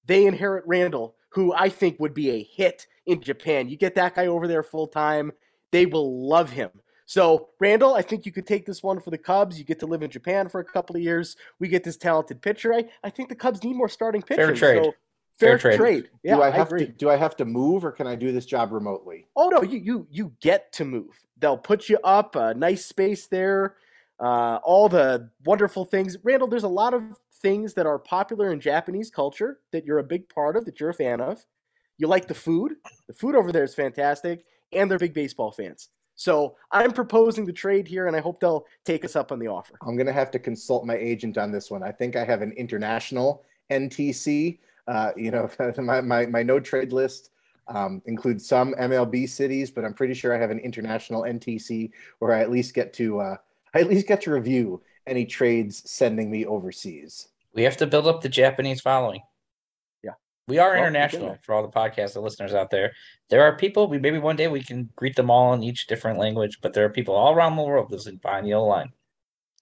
They 0.06 0.26
inherit 0.26 0.64
Randall, 0.66 1.16
who 1.30 1.54
I 1.54 1.68
think 1.68 1.98
would 1.98 2.14
be 2.14 2.30
a 2.30 2.42
hit 2.42 2.86
in 3.06 3.20
Japan. 3.20 3.68
You 3.68 3.76
get 3.76 3.94
that 3.94 4.14
guy 4.14 4.26
over 4.26 4.46
there 4.46 4.62
full 4.62 4.86
time, 4.86 5.32
they 5.70 5.86
will 5.86 6.28
love 6.28 6.50
him. 6.50 6.70
So, 7.06 7.48
Randall, 7.60 7.94
I 7.94 8.02
think 8.02 8.24
you 8.24 8.32
could 8.32 8.46
take 8.46 8.64
this 8.64 8.82
one 8.82 9.00
for 9.00 9.10
the 9.10 9.18
Cubs. 9.18 9.58
You 9.58 9.64
get 9.64 9.80
to 9.80 9.86
live 9.86 10.02
in 10.02 10.10
Japan 10.10 10.48
for 10.48 10.60
a 10.60 10.64
couple 10.64 10.96
of 10.96 11.02
years. 11.02 11.36
We 11.58 11.68
get 11.68 11.84
this 11.84 11.96
talented 11.96 12.40
pitcher. 12.40 12.72
I, 12.72 12.84
I 13.02 13.10
think 13.10 13.28
the 13.28 13.34
Cubs 13.34 13.62
need 13.64 13.76
more 13.76 13.88
starting 13.88 14.22
pitchers. 14.22 14.58
Fair 14.58 14.74
trade. 14.74 14.84
So, 14.84 14.92
fair, 15.46 15.58
fair 15.58 15.76
trade. 15.76 16.04
trade. 16.04 16.10
Yeah, 16.22 16.36
do 16.36 16.42
I 16.42 16.50
have 16.50 16.72
I 16.72 16.78
to 16.78 16.86
do 16.86 17.10
I 17.10 17.16
have 17.16 17.36
to 17.36 17.44
move 17.44 17.84
or 17.84 17.92
can 17.92 18.06
I 18.06 18.14
do 18.14 18.32
this 18.32 18.46
job 18.46 18.72
remotely? 18.72 19.26
Oh 19.36 19.48
no, 19.48 19.62
you 19.62 19.78
you 19.78 20.06
you 20.10 20.32
get 20.40 20.72
to 20.74 20.84
move. 20.84 21.24
They'll 21.38 21.58
put 21.58 21.88
you 21.88 21.98
up 22.04 22.36
a 22.36 22.54
nice 22.54 22.86
space 22.86 23.26
there 23.26 23.76
uh, 24.22 24.60
all 24.62 24.88
the 24.88 25.28
wonderful 25.44 25.84
things. 25.84 26.16
Randall, 26.22 26.48
there's 26.48 26.62
a 26.62 26.68
lot 26.68 26.94
of 26.94 27.02
things 27.40 27.74
that 27.74 27.86
are 27.86 27.98
popular 27.98 28.52
in 28.52 28.60
Japanese 28.60 29.10
culture 29.10 29.58
that 29.72 29.84
you're 29.84 29.98
a 29.98 30.04
big 30.04 30.28
part 30.28 30.56
of, 30.56 30.64
that 30.64 30.78
you're 30.78 30.90
a 30.90 30.94
fan 30.94 31.20
of. 31.20 31.44
You 31.98 32.06
like 32.06 32.28
the 32.28 32.34
food. 32.34 32.74
The 33.08 33.14
food 33.14 33.34
over 33.34 33.50
there 33.50 33.64
is 33.64 33.74
fantastic, 33.74 34.44
and 34.72 34.88
they're 34.88 34.98
big 34.98 35.12
baseball 35.12 35.50
fans. 35.50 35.88
So 36.14 36.56
I'm 36.70 36.92
proposing 36.92 37.44
the 37.44 37.52
trade 37.52 37.88
here, 37.88 38.06
and 38.06 38.14
I 38.14 38.20
hope 38.20 38.38
they'll 38.38 38.64
take 38.84 39.04
us 39.04 39.16
up 39.16 39.32
on 39.32 39.40
the 39.40 39.48
offer. 39.48 39.74
I'm 39.82 39.96
going 39.96 40.06
to 40.06 40.12
have 40.12 40.30
to 40.32 40.38
consult 40.38 40.86
my 40.86 40.96
agent 40.96 41.36
on 41.36 41.50
this 41.50 41.70
one. 41.70 41.82
I 41.82 41.90
think 41.90 42.14
I 42.14 42.24
have 42.24 42.42
an 42.42 42.52
international 42.52 43.42
NTC. 43.70 44.60
Uh, 44.86 45.12
you 45.16 45.30
know, 45.30 45.48
my, 45.78 46.00
my, 46.00 46.26
my 46.26 46.42
no 46.42 46.60
trade 46.60 46.92
list 46.92 47.30
um, 47.68 48.02
includes 48.06 48.46
some 48.46 48.74
MLB 48.74 49.28
cities, 49.28 49.70
but 49.70 49.84
I'm 49.84 49.94
pretty 49.94 50.14
sure 50.14 50.34
I 50.34 50.40
have 50.40 50.50
an 50.50 50.58
international 50.58 51.22
NTC 51.22 51.90
where 52.18 52.32
I 52.32 52.40
at 52.40 52.50
least 52.50 52.74
get 52.74 52.92
to 52.94 53.20
uh, 53.20 53.36
I 53.74 53.80
at 53.80 53.88
least 53.88 54.06
get 54.06 54.20
to 54.22 54.30
review 54.32 54.82
any 55.06 55.24
trades 55.24 55.90
sending 55.90 56.30
me 56.30 56.44
overseas. 56.44 57.28
We 57.54 57.62
have 57.62 57.76
to 57.78 57.86
build 57.86 58.06
up 58.06 58.20
the 58.20 58.28
Japanese 58.28 58.80
following. 58.80 59.22
Yeah. 60.02 60.12
We 60.48 60.58
are 60.58 60.70
well, 60.70 60.78
international 60.78 61.38
for 61.42 61.54
all 61.54 61.62
the 61.62 61.68
podcast 61.68 62.20
listeners 62.20 62.54
out 62.54 62.70
there. 62.70 62.92
There 63.30 63.42
are 63.42 63.56
people, 63.56 63.88
we 63.88 63.98
maybe 63.98 64.18
one 64.18 64.36
day 64.36 64.48
we 64.48 64.62
can 64.62 64.90
greet 64.96 65.16
them 65.16 65.30
all 65.30 65.52
in 65.54 65.62
each 65.62 65.86
different 65.86 66.18
language, 66.18 66.58
but 66.62 66.72
there 66.72 66.84
are 66.84 66.90
people 66.90 67.14
all 67.14 67.34
around 67.34 67.56
the 67.56 67.62
world 67.62 67.90
listening 67.90 68.20
behind 68.22 68.46
the 68.46 68.50
yellow 68.50 68.68
line. 68.68 68.92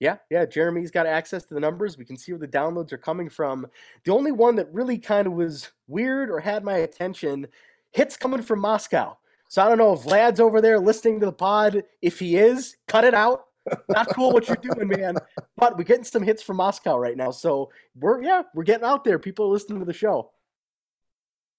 Yeah, 0.01 0.17
yeah. 0.31 0.47
Jeremy's 0.47 0.91
got 0.91 1.07
access 1.07 1.45
to 1.45 1.55
the 1.55 1.61
numbers. 1.61 1.97
We 1.97 2.05
can 2.05 2.17
see 2.17 2.33
where 2.33 2.39
the 2.39 2.49
downloads 2.49 2.93
are 2.93 2.99
coming 2.99 3.29
from. 3.29 3.67
The 4.05 4.13
only 4.13 4.33
one 4.33 4.57
that 4.57 4.73
really 4.73 4.99
kind 4.99 5.27
of 5.27 5.35
was 5.35 5.71
weird 5.87 6.31
or 6.31 6.41
had 6.41 6.65
my 6.65 6.79
attention 6.79 7.47
hits 7.93 8.17
coming 8.17 8.43
from 8.43 8.61
Moscow. 8.61 9.17
So 9.49 9.63
I 9.63 9.69
don't 9.69 9.79
know 9.79 9.93
if 9.93 10.01
Vlad's 10.01 10.41
over 10.41 10.61
there 10.61 10.79
listening 10.79 11.21
to 11.21 11.27
the 11.27 11.33
pod. 11.33 11.83
If 12.03 12.19
he 12.19 12.37
is, 12.37 12.77
cut 12.89 13.05
it 13.05 13.15
out 13.15 13.45
not 13.89 14.09
cool 14.15 14.33
what 14.33 14.49
you're 14.49 14.57
doing, 14.57 14.89
man. 14.89 15.17
But 15.57 15.77
we're 15.77 15.85
getting 15.85 16.05
some 16.05 16.23
hits 16.23 16.43
from 16.43 16.57
Moscow 16.57 16.97
right 16.97 17.17
now. 17.17 17.31
So 17.31 17.71
we're 17.95 18.23
yeah, 18.23 18.43
we're 18.55 18.65
getting 18.65 18.87
out 18.87 19.05
there. 19.05 19.19
People 19.19 19.47
are 19.47 19.53
listening 19.53 19.81
to 19.81 19.85
the 19.85 19.93
show. 19.93 20.31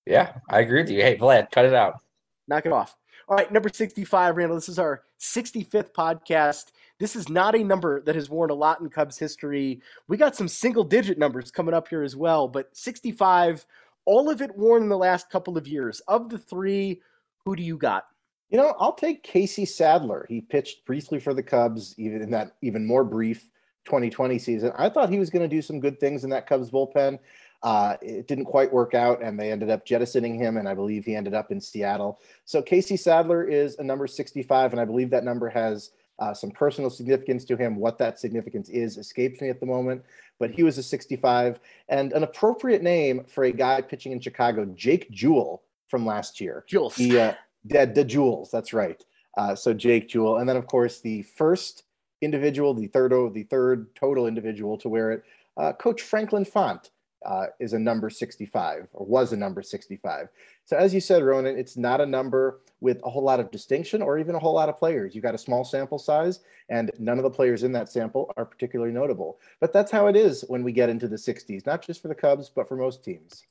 Yeah, 0.06 0.34
I 0.50 0.62
agree 0.62 0.82
with 0.82 0.90
you. 0.90 1.02
Hey, 1.02 1.18
Vlad, 1.18 1.52
cut 1.52 1.66
it 1.66 1.74
out. 1.74 2.02
Knock 2.48 2.66
it 2.66 2.72
off. 2.72 2.96
All 3.28 3.38
right, 3.38 3.52
number 3.52 3.70
65, 3.70 4.36
Randall. 4.36 4.58
This 4.58 4.68
is 4.68 4.80
our 4.80 5.04
65th 5.20 5.94
podcast. 5.94 6.72
This 7.02 7.16
is 7.16 7.30
not 7.30 7.56
a 7.56 7.64
number 7.64 8.00
that 8.02 8.14
has 8.14 8.30
worn 8.30 8.52
a 8.52 8.54
lot 8.54 8.80
in 8.80 8.88
Cubs 8.88 9.18
history. 9.18 9.82
We 10.08 10.18
got 10.18 10.36
some 10.36 10.48
single 10.48 10.84
digit 10.84 11.18
numbers 11.18 11.50
coming 11.50 11.74
up 11.74 11.88
here 11.88 12.04
as 12.04 12.16
well, 12.16 12.48
but 12.48 12.70
65, 12.78 13.66
all 14.06 14.30
of 14.30 14.40
it 14.40 14.56
worn 14.56 14.84
in 14.84 14.90
the 14.90 14.98
last 15.00 15.28
couple 15.32 15.58
of 15.58 15.68
years. 15.68 16.00
Of 16.02 16.30
the 16.30 16.38
three, 16.38 17.02
who 17.44 17.56
do 17.56 17.64
you 17.64 17.76
got? 17.76 18.06
You 18.52 18.60
know, 18.60 18.76
I'll 18.78 18.94
take 18.94 19.24
Casey 19.24 19.66
Sadler. 19.66 20.28
He 20.30 20.42
pitched 20.42 20.86
briefly 20.86 21.20
for 21.20 21.34
the 21.34 21.42
Cubs, 21.42 21.96
even 21.98 22.22
in 22.22 22.30
that 22.32 22.52
even 22.62 22.86
more 22.86 23.04
brief 23.04 23.50
2020 23.86 24.38
season. 24.38 24.72
I 24.78 24.88
thought 24.88 25.10
he 25.10 25.18
was 25.18 25.32
going 25.32 25.42
to 25.42 25.56
do 25.56 25.64
some 25.64 25.80
good 25.80 26.00
things 26.00 26.24
in 26.24 26.30
that 26.30 26.46
Cubs 26.46 26.70
bullpen. 26.70 27.18
Uh, 27.64 27.98
it 28.04 28.28
didn't 28.28 28.46
quite 28.46 28.72
work 28.72 28.94
out, 28.94 29.24
and 29.24 29.40
they 29.40 29.52
ended 29.52 29.72
up 29.72 29.88
jettisoning 29.88 30.36
him, 30.36 30.58
and 30.58 30.70
I 30.70 30.76
believe 30.76 31.06
he 31.06 31.16
ended 31.16 31.34
up 31.34 31.52
in 31.52 31.60
Seattle. 31.60 32.20
So 32.46 32.62
Casey 32.62 32.96
Sadler 32.96 33.44
is 33.44 33.80
a 33.80 33.84
number 33.84 34.06
65, 34.06 34.74
and 34.74 34.80
I 34.80 34.86
believe 34.86 35.10
that 35.10 35.24
number 35.24 35.50
has 35.50 35.90
uh, 36.22 36.34
some 36.34 36.52
personal 36.52 36.90
significance 36.90 37.44
to 37.46 37.58
him. 37.58 37.76
What 37.76 37.98
that 37.98 38.20
significance 38.20 38.70
is 38.70 38.98
escapes 38.98 39.42
me 39.42 39.50
at 39.50 39.60
the 39.60 39.66
moment, 39.66 40.04
but 40.40 40.52
he 40.52 40.62
was 40.62 40.78
a 40.78 40.84
65, 40.84 41.60
and 41.90 42.14
an 42.14 42.24
appropriate 42.24 42.84
name 42.84 43.26
for 43.26 43.46
a 43.46 43.52
guy 43.52 43.82
pitching 43.82 44.12
in 44.12 44.22
Chicago, 44.22 44.66
Jake 44.76 45.10
Jewell 45.10 45.64
from 45.90 46.06
last 46.06 46.40
year. 46.40 46.64
Jules. 46.68 46.96
He, 46.96 47.18
uh, 47.18 47.34
the, 47.66 47.92
the 47.94 48.06
Jewels, 48.06 48.52
that's 48.52 48.72
right. 48.72 49.04
Uh, 49.36 49.56
so 49.56 49.74
Jake 49.74 50.08
Jewell, 50.10 50.38
and 50.38 50.48
then 50.48 50.58
of 50.58 50.68
course 50.68 51.02
the 51.02 51.24
first 51.24 51.84
individual, 52.22 52.76
the 52.76 52.88
third, 52.88 53.12
the 53.34 53.44
third 53.44 53.94
total 53.96 54.28
individual 54.28 54.78
to 54.78 54.90
wear 54.90 55.12
it, 55.12 55.24
uh, 55.58 55.74
Coach 55.74 56.04
Franklin 56.04 56.46
Font 56.46 56.92
uh, 57.26 57.48
is 57.60 57.74
a 57.74 57.80
number 57.80 58.10
65 58.10 58.88
or 58.94 59.06
was 59.06 59.34
a 59.34 59.38
number 59.38 59.62
65. 59.62 60.28
So 60.66 60.78
as 60.78 60.94
you 60.94 61.02
said, 61.02 61.24
Ronan, 61.24 61.58
it's 61.58 61.78
not 61.78 62.02
a 62.02 62.06
number 62.06 62.62
with 62.80 63.00
a 63.04 63.10
whole 63.10 63.24
lot 63.24 63.40
of 63.40 63.52
distinction 63.52 64.02
or 64.02 64.18
even 64.18 64.36
a 64.36 64.40
whole 64.40 64.54
lot 64.54 64.70
of 64.70 64.78
players. 64.78 65.14
You've 65.14 65.24
got 65.24 65.36
a 65.36 65.40
small 65.40 65.64
sample 65.64 66.00
size, 66.00 66.40
and 66.70 66.92
none 66.98 67.18
of 67.18 67.24
the 67.24 67.30
players 67.30 67.64
in 67.64 67.72
that 67.74 67.90
sample 67.90 68.34
are 68.38 68.46
particularly 68.46 68.92
notable. 68.92 69.40
But 69.60 69.74
that's 69.74 69.92
how 69.92 70.08
it 70.08 70.16
is 70.16 70.44
when 70.48 70.64
we 70.64 70.72
get 70.72 70.90
into 70.90 71.08
the 71.08 71.16
60s, 71.16 71.66
not 71.66 71.86
just 71.86 72.02
for 72.02 72.08
the 72.08 72.16
Cubs, 72.16 72.50
but 72.50 72.68
for 72.68 72.76
most 72.76 73.04
teams. 73.04 73.44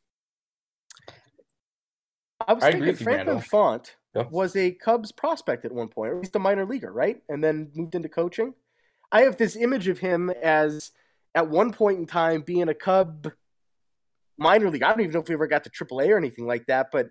I 2.46 2.54
was 2.54 2.64
I 2.64 2.72
thinking 2.72 2.96
Franklin 2.96 3.40
Font 3.40 3.96
yep. 4.14 4.30
was 4.30 4.56
a 4.56 4.72
Cubs 4.72 5.12
prospect 5.12 5.64
at 5.64 5.72
one 5.72 5.88
point, 5.88 6.10
or 6.10 6.16
at 6.16 6.22
least 6.22 6.36
a 6.36 6.40
minor 6.40 6.64
leaguer, 6.64 6.92
right? 6.92 7.22
And 7.28 7.44
then 7.44 7.70
moved 7.74 7.94
into 7.94 8.08
coaching. 8.08 8.54
I 9.12 9.22
have 9.22 9.36
this 9.36 9.56
image 9.56 9.88
of 9.88 9.98
him 9.98 10.30
as 10.30 10.92
at 11.34 11.48
one 11.48 11.72
point 11.72 11.98
in 11.98 12.06
time 12.06 12.42
being 12.42 12.68
a 12.68 12.74
Cub 12.74 13.30
minor 14.40 14.70
league. 14.70 14.82
I 14.82 14.90
don't 14.90 15.00
even 15.00 15.12
know 15.12 15.20
if 15.20 15.28
he 15.28 15.34
ever 15.34 15.46
got 15.46 15.62
to 15.64 15.70
AAA 15.70 16.08
or 16.08 16.16
anything 16.16 16.46
like 16.46 16.66
that, 16.66 16.88
but 16.90 17.08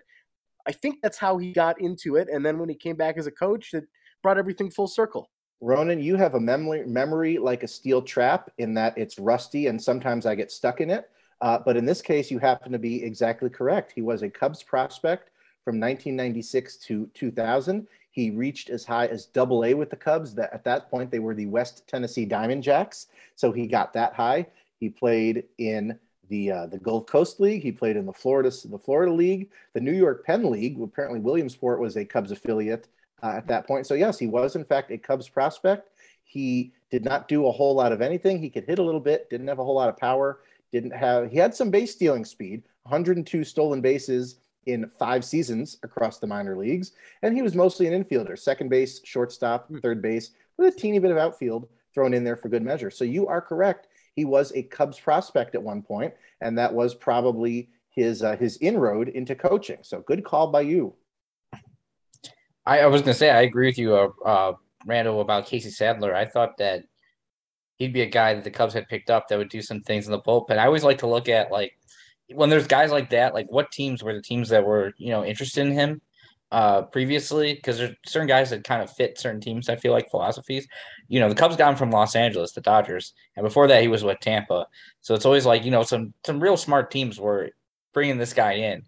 I 0.66 0.72
think 0.72 0.96
that's 1.02 1.16
how 1.16 1.38
he 1.38 1.52
got 1.52 1.80
into 1.80 2.16
it. 2.16 2.28
And 2.30 2.44
then 2.44 2.58
when 2.58 2.68
he 2.68 2.74
came 2.74 2.96
back 2.96 3.16
as 3.16 3.26
a 3.26 3.30
coach, 3.30 3.72
it 3.72 3.84
brought 4.22 4.36
everything 4.36 4.70
full 4.70 4.88
circle. 4.88 5.30
Ronan, 5.62 6.00
you 6.00 6.16
have 6.16 6.34
a 6.34 6.40
memory 6.40 6.86
memory 6.86 7.38
like 7.38 7.62
a 7.62 7.68
steel 7.68 8.02
trap 8.02 8.50
in 8.58 8.74
that 8.74 8.96
it's 8.96 9.18
rusty 9.18 9.66
and 9.66 9.80
sometimes 9.80 10.26
I 10.26 10.34
get 10.34 10.50
stuck 10.50 10.80
in 10.80 10.90
it. 10.90 11.10
Uh, 11.42 11.58
but 11.64 11.76
in 11.76 11.86
this 11.86 12.02
case, 12.02 12.30
you 12.30 12.38
happen 12.38 12.72
to 12.72 12.78
be 12.78 13.02
exactly 13.02 13.48
correct. 13.48 13.92
He 13.94 14.02
was 14.02 14.22
a 14.22 14.28
Cubs 14.28 14.62
prospect 14.62 15.30
from 15.64 15.80
1996 15.80 16.76
to 16.78 17.06
2000. 17.14 17.86
He 18.10 18.30
reached 18.30 18.70
as 18.70 18.84
high 18.84 19.06
as 19.06 19.26
double 19.26 19.64
A 19.64 19.72
with 19.74 19.90
the 19.90 19.96
Cubs. 19.96 20.34
That 20.34 20.52
at 20.52 20.64
that 20.64 20.90
point, 20.90 21.10
they 21.10 21.18
were 21.18 21.34
the 21.34 21.46
West 21.46 21.86
Tennessee 21.86 22.24
Diamond 22.24 22.62
Jacks. 22.62 23.06
So 23.36 23.52
he 23.52 23.66
got 23.66 23.92
that 23.94 24.14
high. 24.14 24.46
He 24.80 24.88
played 24.88 25.44
in 25.58 25.98
the 26.30 26.50
uh, 26.50 26.66
the 26.66 26.78
Gulf 26.78 27.06
Coast 27.06 27.40
League. 27.40 27.62
He 27.62 27.70
played 27.70 27.96
in 27.96 28.06
the 28.06 28.12
Florida 28.12 28.50
the 28.64 28.78
Florida 28.78 29.12
League, 29.12 29.50
the 29.74 29.80
New 29.80 29.92
York 29.92 30.24
Penn 30.24 30.50
League. 30.50 30.80
Apparently, 30.80 31.20
Williamsport 31.20 31.78
was 31.78 31.96
a 31.96 32.04
Cubs 32.04 32.32
affiliate 32.32 32.88
uh, 33.22 33.34
at 33.36 33.46
that 33.48 33.66
point. 33.66 33.86
So 33.86 33.92
yes, 33.92 34.18
he 34.18 34.26
was 34.26 34.56
in 34.56 34.64
fact 34.64 34.90
a 34.90 34.96
Cubs 34.96 35.28
prospect. 35.28 35.90
He 36.24 36.72
did 36.90 37.04
not 37.04 37.28
do 37.28 37.46
a 37.46 37.52
whole 37.52 37.74
lot 37.74 37.92
of 37.92 38.00
anything. 38.00 38.38
He 38.38 38.48
could 38.48 38.64
hit 38.64 38.78
a 38.78 38.82
little 38.82 39.00
bit. 39.00 39.28
Didn't 39.28 39.48
have 39.48 39.58
a 39.58 39.64
whole 39.64 39.74
lot 39.74 39.90
of 39.90 39.96
power 39.98 40.40
didn't 40.72 40.92
have 40.92 41.30
he 41.30 41.38
had 41.38 41.54
some 41.54 41.70
base 41.70 41.92
stealing 41.92 42.24
speed 42.24 42.62
102 42.84 43.44
stolen 43.44 43.80
bases 43.80 44.36
in 44.66 44.90
five 44.98 45.24
seasons 45.24 45.78
across 45.82 46.18
the 46.18 46.26
minor 46.26 46.56
leagues, 46.56 46.92
and 47.22 47.34
he 47.34 47.42
was 47.42 47.54
mostly 47.54 47.86
an 47.86 48.04
infielder, 48.04 48.38
second 48.38 48.68
base, 48.68 49.00
shortstop, 49.04 49.68
Hmm. 49.68 49.78
third 49.78 50.02
base, 50.02 50.30
with 50.56 50.74
a 50.74 50.78
teeny 50.78 50.98
bit 50.98 51.10
of 51.10 51.16
outfield 51.16 51.68
thrown 51.94 52.14
in 52.14 52.24
there 52.24 52.36
for 52.36 52.48
good 52.48 52.62
measure. 52.62 52.90
So 52.90 53.04
you 53.04 53.26
are 53.26 53.40
correct. 53.40 53.88
He 54.14 54.24
was 54.24 54.52
a 54.52 54.62
Cubs 54.64 54.98
prospect 54.98 55.54
at 55.54 55.62
one 55.62 55.82
point, 55.82 56.14
and 56.40 56.58
that 56.58 56.72
was 56.72 56.94
probably 56.94 57.70
his 57.90 58.22
uh, 58.22 58.36
his 58.36 58.56
inroad 58.58 59.08
into 59.08 59.34
coaching. 59.34 59.78
So 59.82 60.00
good 60.00 60.24
call 60.24 60.48
by 60.48 60.62
you. 60.62 60.94
I, 62.66 62.80
I 62.80 62.86
was 62.86 63.02
gonna 63.02 63.14
say 63.14 63.30
I 63.30 63.42
agree 63.42 63.66
with 63.66 63.78
you, 63.78 63.94
uh, 63.94 64.08
uh, 64.24 64.52
Randall, 64.86 65.20
about 65.20 65.46
Casey 65.46 65.70
Sadler. 65.70 66.14
I 66.14 66.26
thought 66.26 66.56
that 66.58 66.84
he'd 67.76 67.92
be 67.92 68.02
a 68.02 68.06
guy 68.06 68.34
that 68.34 68.44
the 68.44 68.50
Cubs 68.50 68.74
had 68.74 68.88
picked 68.88 69.10
up 69.10 69.28
that 69.28 69.38
would 69.38 69.48
do 69.48 69.62
some 69.62 69.80
things 69.80 70.06
in 70.06 70.12
the 70.12 70.20
bullpen. 70.20 70.58
I 70.58 70.66
always 70.66 70.84
like 70.84 70.98
to 70.98 71.06
look 71.06 71.28
at 71.28 71.50
like 71.50 71.72
when 72.32 72.50
there's 72.50 72.66
guys 72.66 72.90
like 72.92 73.10
that, 73.10 73.34
like 73.34 73.50
what 73.50 73.72
teams 73.72 74.02
were 74.02 74.14
the 74.14 74.22
teams 74.22 74.48
that 74.50 74.64
were 74.64 74.92
you 74.98 75.10
know 75.10 75.24
interested 75.24 75.66
in 75.66 75.72
him 75.72 76.00
uh 76.52 76.82
previously 76.82 77.54
because 77.54 77.78
there's 77.78 77.94
certain 78.04 78.26
guys 78.26 78.50
that 78.50 78.64
kind 78.64 78.82
of 78.82 78.90
fit 78.90 79.18
certain 79.18 79.40
teams 79.40 79.68
i 79.68 79.76
feel 79.76 79.92
like 79.92 80.10
philosophies 80.10 80.66
you 81.10 81.18
know 81.20 81.28
the 81.28 81.34
cubs 81.34 81.56
got 81.56 81.70
him 81.70 81.76
from 81.76 81.90
los 81.90 82.14
angeles 82.14 82.52
the 82.52 82.60
dodgers 82.60 83.12
and 83.36 83.44
before 83.44 83.66
that 83.66 83.82
he 83.82 83.88
was 83.88 84.04
with 84.04 84.20
tampa. 84.20 84.66
So 85.00 85.14
it's 85.14 85.26
always 85.26 85.44
like 85.44 85.64
you 85.64 85.70
know 85.70 85.82
some 85.82 86.14
some 86.24 86.40
real 86.40 86.56
smart 86.56 86.90
teams 86.90 87.20
were 87.20 87.50
bringing 87.92 88.16
this 88.16 88.32
guy 88.32 88.52
in 88.52 88.84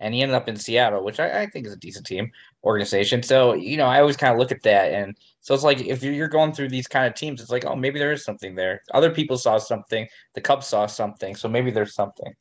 and 0.00 0.14
he 0.14 0.22
ended 0.22 0.36
up 0.36 0.48
in 0.48 0.56
seattle 0.56 1.04
which 1.04 1.20
i, 1.20 1.42
I 1.42 1.46
think 1.46 1.66
is 1.66 1.72
a 1.72 1.76
decent 1.76 2.06
team 2.06 2.30
organization. 2.62 3.22
So 3.22 3.54
you 3.54 3.76
know 3.76 3.86
i 3.86 4.00
always 4.00 4.16
kind 4.16 4.32
of 4.32 4.38
look 4.38 4.52
at 4.52 4.62
that 4.62 4.92
and 4.92 5.16
so 5.40 5.52
it's 5.52 5.64
like 5.64 5.80
if 5.80 6.02
you're 6.02 6.28
going 6.28 6.52
through 6.52 6.68
these 6.68 6.86
kind 6.86 7.06
of 7.06 7.14
teams 7.14 7.40
it's 7.42 7.50
like 7.50 7.66
oh 7.66 7.76
maybe 7.76 7.98
there 7.98 8.12
is 8.12 8.24
something 8.24 8.54
there. 8.54 8.80
Other 8.92 9.10
people 9.10 9.36
saw 9.36 9.58
something 9.58 10.06
the 10.34 10.40
cubs 10.40 10.68
saw 10.68 10.86
something 10.86 11.34
so 11.34 11.48
maybe 11.48 11.70
there's 11.70 11.94
something. 11.94 12.32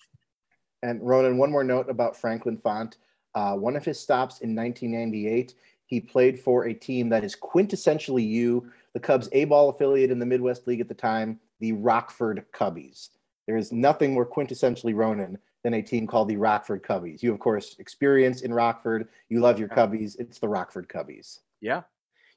And 0.83 1.01
Ronan, 1.01 1.37
one 1.37 1.51
more 1.51 1.63
note 1.63 1.89
about 1.89 2.15
Franklin 2.15 2.57
Font. 2.57 2.97
Uh, 3.33 3.55
one 3.55 3.75
of 3.75 3.85
his 3.85 3.99
stops 3.99 4.41
in 4.41 4.53
1998, 4.53 5.55
he 5.85 6.01
played 6.01 6.39
for 6.39 6.65
a 6.65 6.73
team 6.73 7.09
that 7.09 7.23
is 7.23 7.35
quintessentially 7.35 8.27
you, 8.27 8.69
the 8.93 8.99
Cubs 8.99 9.29
A 9.31 9.45
ball 9.45 9.69
affiliate 9.69 10.11
in 10.11 10.19
the 10.19 10.25
Midwest 10.25 10.67
League 10.67 10.81
at 10.81 10.87
the 10.87 10.93
time, 10.93 11.39
the 11.59 11.73
Rockford 11.73 12.45
Cubbies. 12.53 13.09
There 13.47 13.57
is 13.57 13.71
nothing 13.71 14.13
more 14.13 14.25
quintessentially 14.25 14.95
Ronan 14.95 15.37
than 15.63 15.75
a 15.75 15.81
team 15.81 16.07
called 16.07 16.27
the 16.27 16.37
Rockford 16.37 16.83
Cubbies. 16.83 17.23
You, 17.23 17.33
of 17.33 17.39
course, 17.39 17.75
experience 17.79 18.41
in 18.41 18.53
Rockford. 18.53 19.07
You 19.29 19.39
love 19.39 19.59
your 19.59 19.69
Cubbies. 19.69 20.15
It's 20.19 20.39
the 20.39 20.47
Rockford 20.47 20.87
Cubbies. 20.87 21.39
Yeah. 21.61 21.81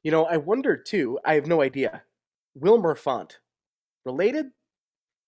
You 0.02 0.10
know, 0.12 0.24
I 0.24 0.36
wonder 0.36 0.76
too, 0.76 1.18
I 1.24 1.34
have 1.34 1.46
no 1.46 1.62
idea. 1.62 2.02
Wilmer 2.54 2.94
Font. 2.94 3.38
Related? 4.04 4.46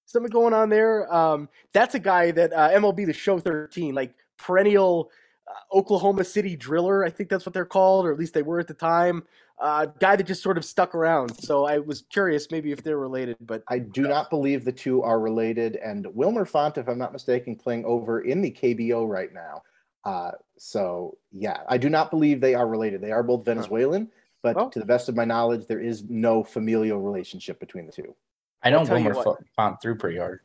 Something 0.07 0.31
going 0.31 0.55
on 0.55 0.69
there? 0.69 1.13
Um, 1.13 1.49
that's 1.75 1.95
a 1.95 1.99
guy 1.99 2.31
that 2.31 2.53
uh, 2.53 2.71
MLB 2.71 3.05
The 3.07 3.13
Show 3.13 3.39
13, 3.39 3.95
like 3.95 4.15
perennial 4.39 5.11
uh, 5.49 5.77
Oklahoma 5.77 6.25
City 6.25 6.57
driller, 6.57 7.05
I 7.05 7.11
think 7.11 7.29
that's 7.29 7.47
what 7.47 7.53
they're 7.53 7.65
called, 7.65 8.07
or 8.07 8.13
at 8.13 8.19
least 8.19 8.35
they 8.35 8.43
were 8.43 8.61
at 8.61 8.67
the 8.69 8.75
time. 8.75 9.25
Uh, 9.61 9.87
guy 9.99 10.15
that 10.15 10.25
just 10.25 10.43
sort 10.43 10.57
of 10.57 10.65
stuck 10.65 10.95
around. 10.95 11.31
So 11.43 11.65
I 11.65 11.79
was 11.79 12.03
curious 12.11 12.49
maybe 12.51 12.71
if 12.71 12.83
they're 12.85 12.99
related, 12.99 13.37
but 13.41 13.65
I 13.69 13.81
do 13.81 14.03
not 14.03 14.31
believe 14.31 14.65
the 14.65 14.71
two 14.73 15.03
are 15.03 15.19
related. 15.19 15.77
And 15.77 16.07
Wilmer 16.15 16.45
Font, 16.45 16.79
if 16.79 16.89
I'm 16.89 16.99
not 16.99 17.13
mistaken, 17.13 17.57
playing 17.57 17.85
over 17.85 18.21
in 18.21 18.41
the 18.41 18.53
KBO 18.53 19.09
right 19.09 19.33
now. 19.35 19.63
Uh, 20.05 20.31
so 20.57 21.19
yeah, 21.33 21.63
I 21.69 21.77
do 21.77 21.89
not 21.89 22.11
believe 22.11 22.41
they 22.41 22.55
are 22.55 22.69
related. 22.69 23.01
They 23.01 23.11
are 23.11 23.25
both 23.25 23.45
Venezuelan, 23.45 24.09
but 24.43 24.55
Well- 24.55 24.71
to 24.71 24.79
the 24.79 24.87
best 24.87 25.09
of 25.09 25.17
my 25.17 25.25
knowledge, 25.25 25.67
there 25.67 25.81
is 25.81 26.05
no 26.05 26.45
familial 26.45 27.01
relationship 27.01 27.59
between 27.59 27.87
the 27.87 27.93
two. 27.93 28.15
i 28.63 28.71
know 28.71 28.79
I'll 28.79 28.87
tell 28.87 28.99
you 28.99 29.07
Wilmer 29.07 29.23
what. 29.23 29.39
font 29.57 29.83
through 29.83 29.97
pretty 29.97 30.19
hard 30.19 30.41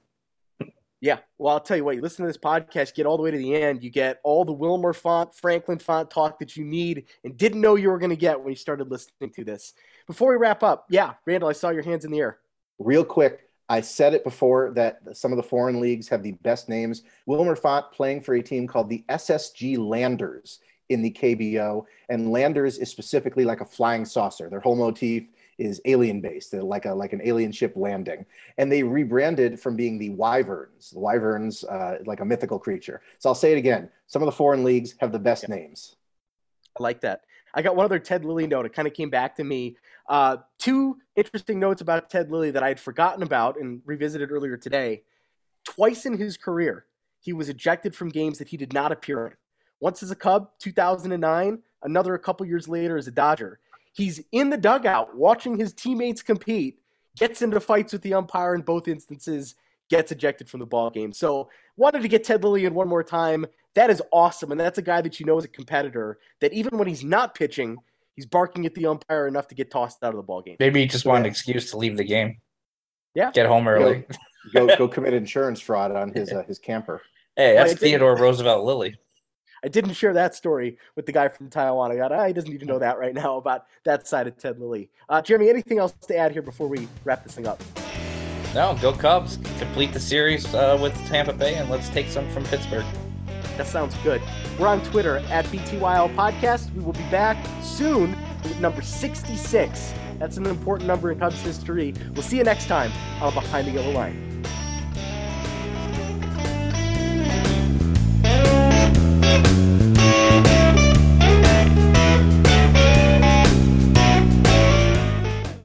Yeah, 1.03 1.17
well, 1.37 1.55
I'll 1.55 1.59
tell 1.59 1.75
you 1.75 1.83
what. 1.83 1.97
You 1.97 2.01
listen 2.01 2.23
to 2.23 2.29
this 2.29 2.37
podcast, 2.37 2.95
get 2.95 3.05
all 3.05 3.17
the 3.17 3.23
way 3.23 3.31
to 3.31 3.37
the 3.37 3.61
end. 3.61 3.83
You 3.83 3.89
get 3.89 4.21
all 4.23 4.45
the 4.45 4.53
Wilmer 4.53 4.93
Font, 4.93 5.35
Franklin 5.35 5.77
Font 5.77 6.09
talk 6.09 6.39
that 6.39 6.55
you 6.55 6.63
need 6.63 7.07
and 7.25 7.35
didn't 7.35 7.59
know 7.59 7.75
you 7.75 7.89
were 7.89 7.99
going 7.99 8.09
to 8.11 8.15
get 8.15 8.39
when 8.39 8.51
you 8.51 8.55
started 8.55 8.89
listening 8.89 9.29
to 9.31 9.43
this. 9.43 9.73
Before 10.07 10.29
we 10.29 10.37
wrap 10.37 10.63
up, 10.63 10.85
yeah, 10.89 11.15
Randall, 11.25 11.49
I 11.49 11.51
saw 11.51 11.71
your 11.71 11.83
hands 11.83 12.05
in 12.05 12.11
the 12.11 12.19
air. 12.19 12.37
Real 12.79 13.03
quick, 13.03 13.49
I 13.67 13.81
said 13.81 14.13
it 14.13 14.23
before 14.23 14.71
that 14.75 15.01
some 15.11 15.33
of 15.33 15.35
the 15.35 15.43
foreign 15.43 15.81
leagues 15.81 16.07
have 16.07 16.23
the 16.23 16.37
best 16.41 16.69
names. 16.69 17.03
Wilmer 17.25 17.57
Font 17.57 17.91
playing 17.91 18.21
for 18.21 18.35
a 18.35 18.41
team 18.41 18.65
called 18.65 18.87
the 18.87 19.03
SSG 19.09 19.77
Landers 19.77 20.59
in 20.87 21.01
the 21.01 21.11
KBO, 21.11 21.83
and 22.07 22.31
Landers 22.31 22.77
is 22.77 22.89
specifically 22.89 23.43
like 23.43 23.59
a 23.59 23.65
flying 23.65 24.05
saucer. 24.05 24.49
Their 24.49 24.61
whole 24.61 24.77
motif 24.77 25.25
is 25.57 25.81
alien 25.85 26.21
based, 26.21 26.53
like 26.53 26.85
a 26.85 26.93
like 26.93 27.13
an 27.13 27.21
alien 27.23 27.51
ship 27.51 27.73
landing, 27.75 28.25
and 28.57 28.71
they 28.71 28.83
rebranded 28.83 29.59
from 29.59 29.75
being 29.75 29.97
the 29.97 30.09
Wyverns. 30.09 30.91
The 30.91 30.99
Wyverns, 30.99 31.63
uh, 31.63 31.97
like 32.05 32.19
a 32.19 32.25
mythical 32.25 32.59
creature. 32.59 33.01
So 33.19 33.29
I'll 33.29 33.35
say 33.35 33.51
it 33.51 33.57
again: 33.57 33.89
some 34.07 34.21
of 34.21 34.25
the 34.25 34.31
foreign 34.31 34.63
leagues 34.63 34.95
have 34.99 35.11
the 35.11 35.19
best 35.19 35.49
names. 35.49 35.95
I 36.77 36.83
like 36.83 37.01
that. 37.01 37.21
I 37.53 37.61
got 37.61 37.75
one 37.75 37.85
other 37.85 37.99
Ted 37.99 38.25
Lilly 38.25 38.47
note. 38.47 38.65
It 38.65 38.73
kind 38.73 38.87
of 38.87 38.93
came 38.93 39.09
back 39.09 39.35
to 39.35 39.43
me. 39.43 39.77
Uh, 40.09 40.37
two 40.57 40.97
interesting 41.15 41.59
notes 41.59 41.81
about 41.81 42.09
Ted 42.09 42.31
Lilly 42.31 42.51
that 42.51 42.63
I 42.63 42.67
had 42.67 42.79
forgotten 42.79 43.23
about 43.23 43.59
and 43.59 43.81
revisited 43.85 44.31
earlier 44.31 44.57
today. 44.57 45.03
Twice 45.63 46.05
in 46.05 46.17
his 46.17 46.35
career, 46.35 46.85
he 47.19 47.31
was 47.31 47.49
ejected 47.49 47.95
from 47.95 48.09
games 48.09 48.37
that 48.39 48.49
he 48.49 48.57
did 48.57 48.73
not 48.73 48.91
appear 48.91 49.27
in. 49.27 49.33
Once 49.79 50.01
as 50.01 50.11
a 50.11 50.15
Cub, 50.15 50.49
2009, 50.59 51.59
another 51.83 52.15
a 52.15 52.19
couple 52.19 52.45
years 52.45 52.67
later 52.67 52.97
as 52.97 53.07
a 53.07 53.11
Dodger. 53.11 53.59
He's 53.93 54.21
in 54.31 54.49
the 54.49 54.57
dugout 54.57 55.15
watching 55.15 55.57
his 55.57 55.73
teammates 55.73 56.21
compete, 56.21 56.79
gets 57.17 57.41
into 57.41 57.59
fights 57.59 57.93
with 57.93 58.01
the 58.01 58.15
umpire 58.15 58.55
in 58.55 58.61
both 58.61 58.87
instances, 58.87 59.55
gets 59.89 60.11
ejected 60.11 60.49
from 60.49 60.59
the 60.59 60.65
ball 60.65 60.89
game. 60.89 61.13
So 61.13 61.49
wanted 61.77 62.01
to 62.01 62.07
get 62.07 62.23
Ted 62.23 62.43
Lilly 62.43 62.65
in 62.65 62.73
one 62.73 62.87
more 62.87 63.03
time. 63.03 63.45
That 63.75 63.89
is 63.89 64.01
awesome, 64.11 64.51
and 64.51 64.59
that's 64.59 64.77
a 64.77 64.83
guy 64.83 65.01
that 65.01 65.19
you 65.19 65.25
know 65.25 65.37
is 65.37 65.45
a 65.45 65.47
competitor. 65.47 66.19
That 66.41 66.53
even 66.53 66.77
when 66.77 66.87
he's 66.87 67.03
not 67.03 67.33
pitching, 67.35 67.77
he's 68.15 68.25
barking 68.25 68.65
at 68.65 68.75
the 68.75 68.85
umpire 68.87 69.27
enough 69.27 69.47
to 69.47 69.55
get 69.55 69.71
tossed 69.71 70.03
out 70.03 70.11
of 70.11 70.17
the 70.17 70.23
ball 70.23 70.41
game. 70.41 70.57
maybe 70.59 70.81
he 70.81 70.87
just 70.87 71.05
wanted 71.05 71.21
an 71.21 71.31
excuse 71.31 71.71
to 71.71 71.77
leave 71.77 71.97
the 71.97 72.03
game 72.03 72.37
Yeah. 73.15 73.31
get 73.31 73.47
home 73.47 73.67
early 73.67 74.05
Go 74.53 74.75
go 74.77 74.87
commit 74.87 75.13
insurance 75.13 75.59
fraud 75.61 75.91
on 75.91 76.11
his 76.13 76.31
uh, 76.33 76.43
his 76.43 76.59
camper. 76.59 77.01
Hey, 77.35 77.55
that's 77.55 77.73
Theodore 77.73 78.15
Roosevelt 78.17 78.63
Lilly. 78.65 78.95
I 79.63 79.69
didn't 79.69 79.93
share 79.93 80.13
that 80.13 80.35
story 80.35 80.77
with 80.95 81.05
the 81.05 81.11
guy 81.11 81.29
from 81.29 81.49
Taiwan. 81.49 81.91
I 81.91 81.95
got, 81.95 82.11
ah, 82.11 82.27
he 82.27 82.33
doesn't 82.33 82.49
need 82.49 82.59
to 82.59 82.65
know 82.65 82.79
that 82.79 82.99
right 82.99 83.13
now 83.13 83.37
about 83.37 83.65
that 83.85 84.07
side 84.07 84.27
of 84.27 84.37
Ted 84.37 84.59
Lilly. 84.59 84.89
Uh, 85.07 85.21
Jeremy, 85.21 85.49
anything 85.49 85.79
else 85.79 85.93
to 86.07 86.17
add 86.17 86.33
here 86.33 86.41
before 86.41 86.67
we 86.67 86.87
wrap 87.05 87.23
this 87.23 87.35
thing 87.35 87.47
up? 87.47 87.63
No, 88.53 88.77
go 88.81 88.91
Cubs. 88.91 89.39
Complete 89.57 89.93
the 89.93 89.99
series 89.99 90.53
uh, 90.53 90.77
with 90.81 90.93
Tampa 91.07 91.33
Bay, 91.33 91.55
and 91.55 91.69
let's 91.69 91.89
take 91.89 92.07
some 92.07 92.29
from 92.29 92.43
Pittsburgh. 92.43 92.85
That 93.57 93.67
sounds 93.67 93.95
good. 94.03 94.21
We're 94.59 94.67
on 94.67 94.83
Twitter 94.83 95.17
at 95.29 95.45
BTYL 95.45 96.13
Podcast. 96.15 96.73
We 96.73 96.83
will 96.83 96.93
be 96.93 97.09
back 97.09 97.43
soon 97.63 98.15
with 98.43 98.59
number 98.59 98.81
66. 98.81 99.93
That's 100.19 100.37
an 100.37 100.45
important 100.45 100.87
number 100.87 101.11
in 101.11 101.19
Cubs 101.19 101.41
history. 101.41 101.93
We'll 102.13 102.23
see 102.23 102.37
you 102.37 102.43
next 102.43 102.67
time 102.67 102.91
on 103.21 103.33
Behind 103.33 103.67
the 103.67 103.71
Yellow 103.71 103.91
Line. 103.91 104.32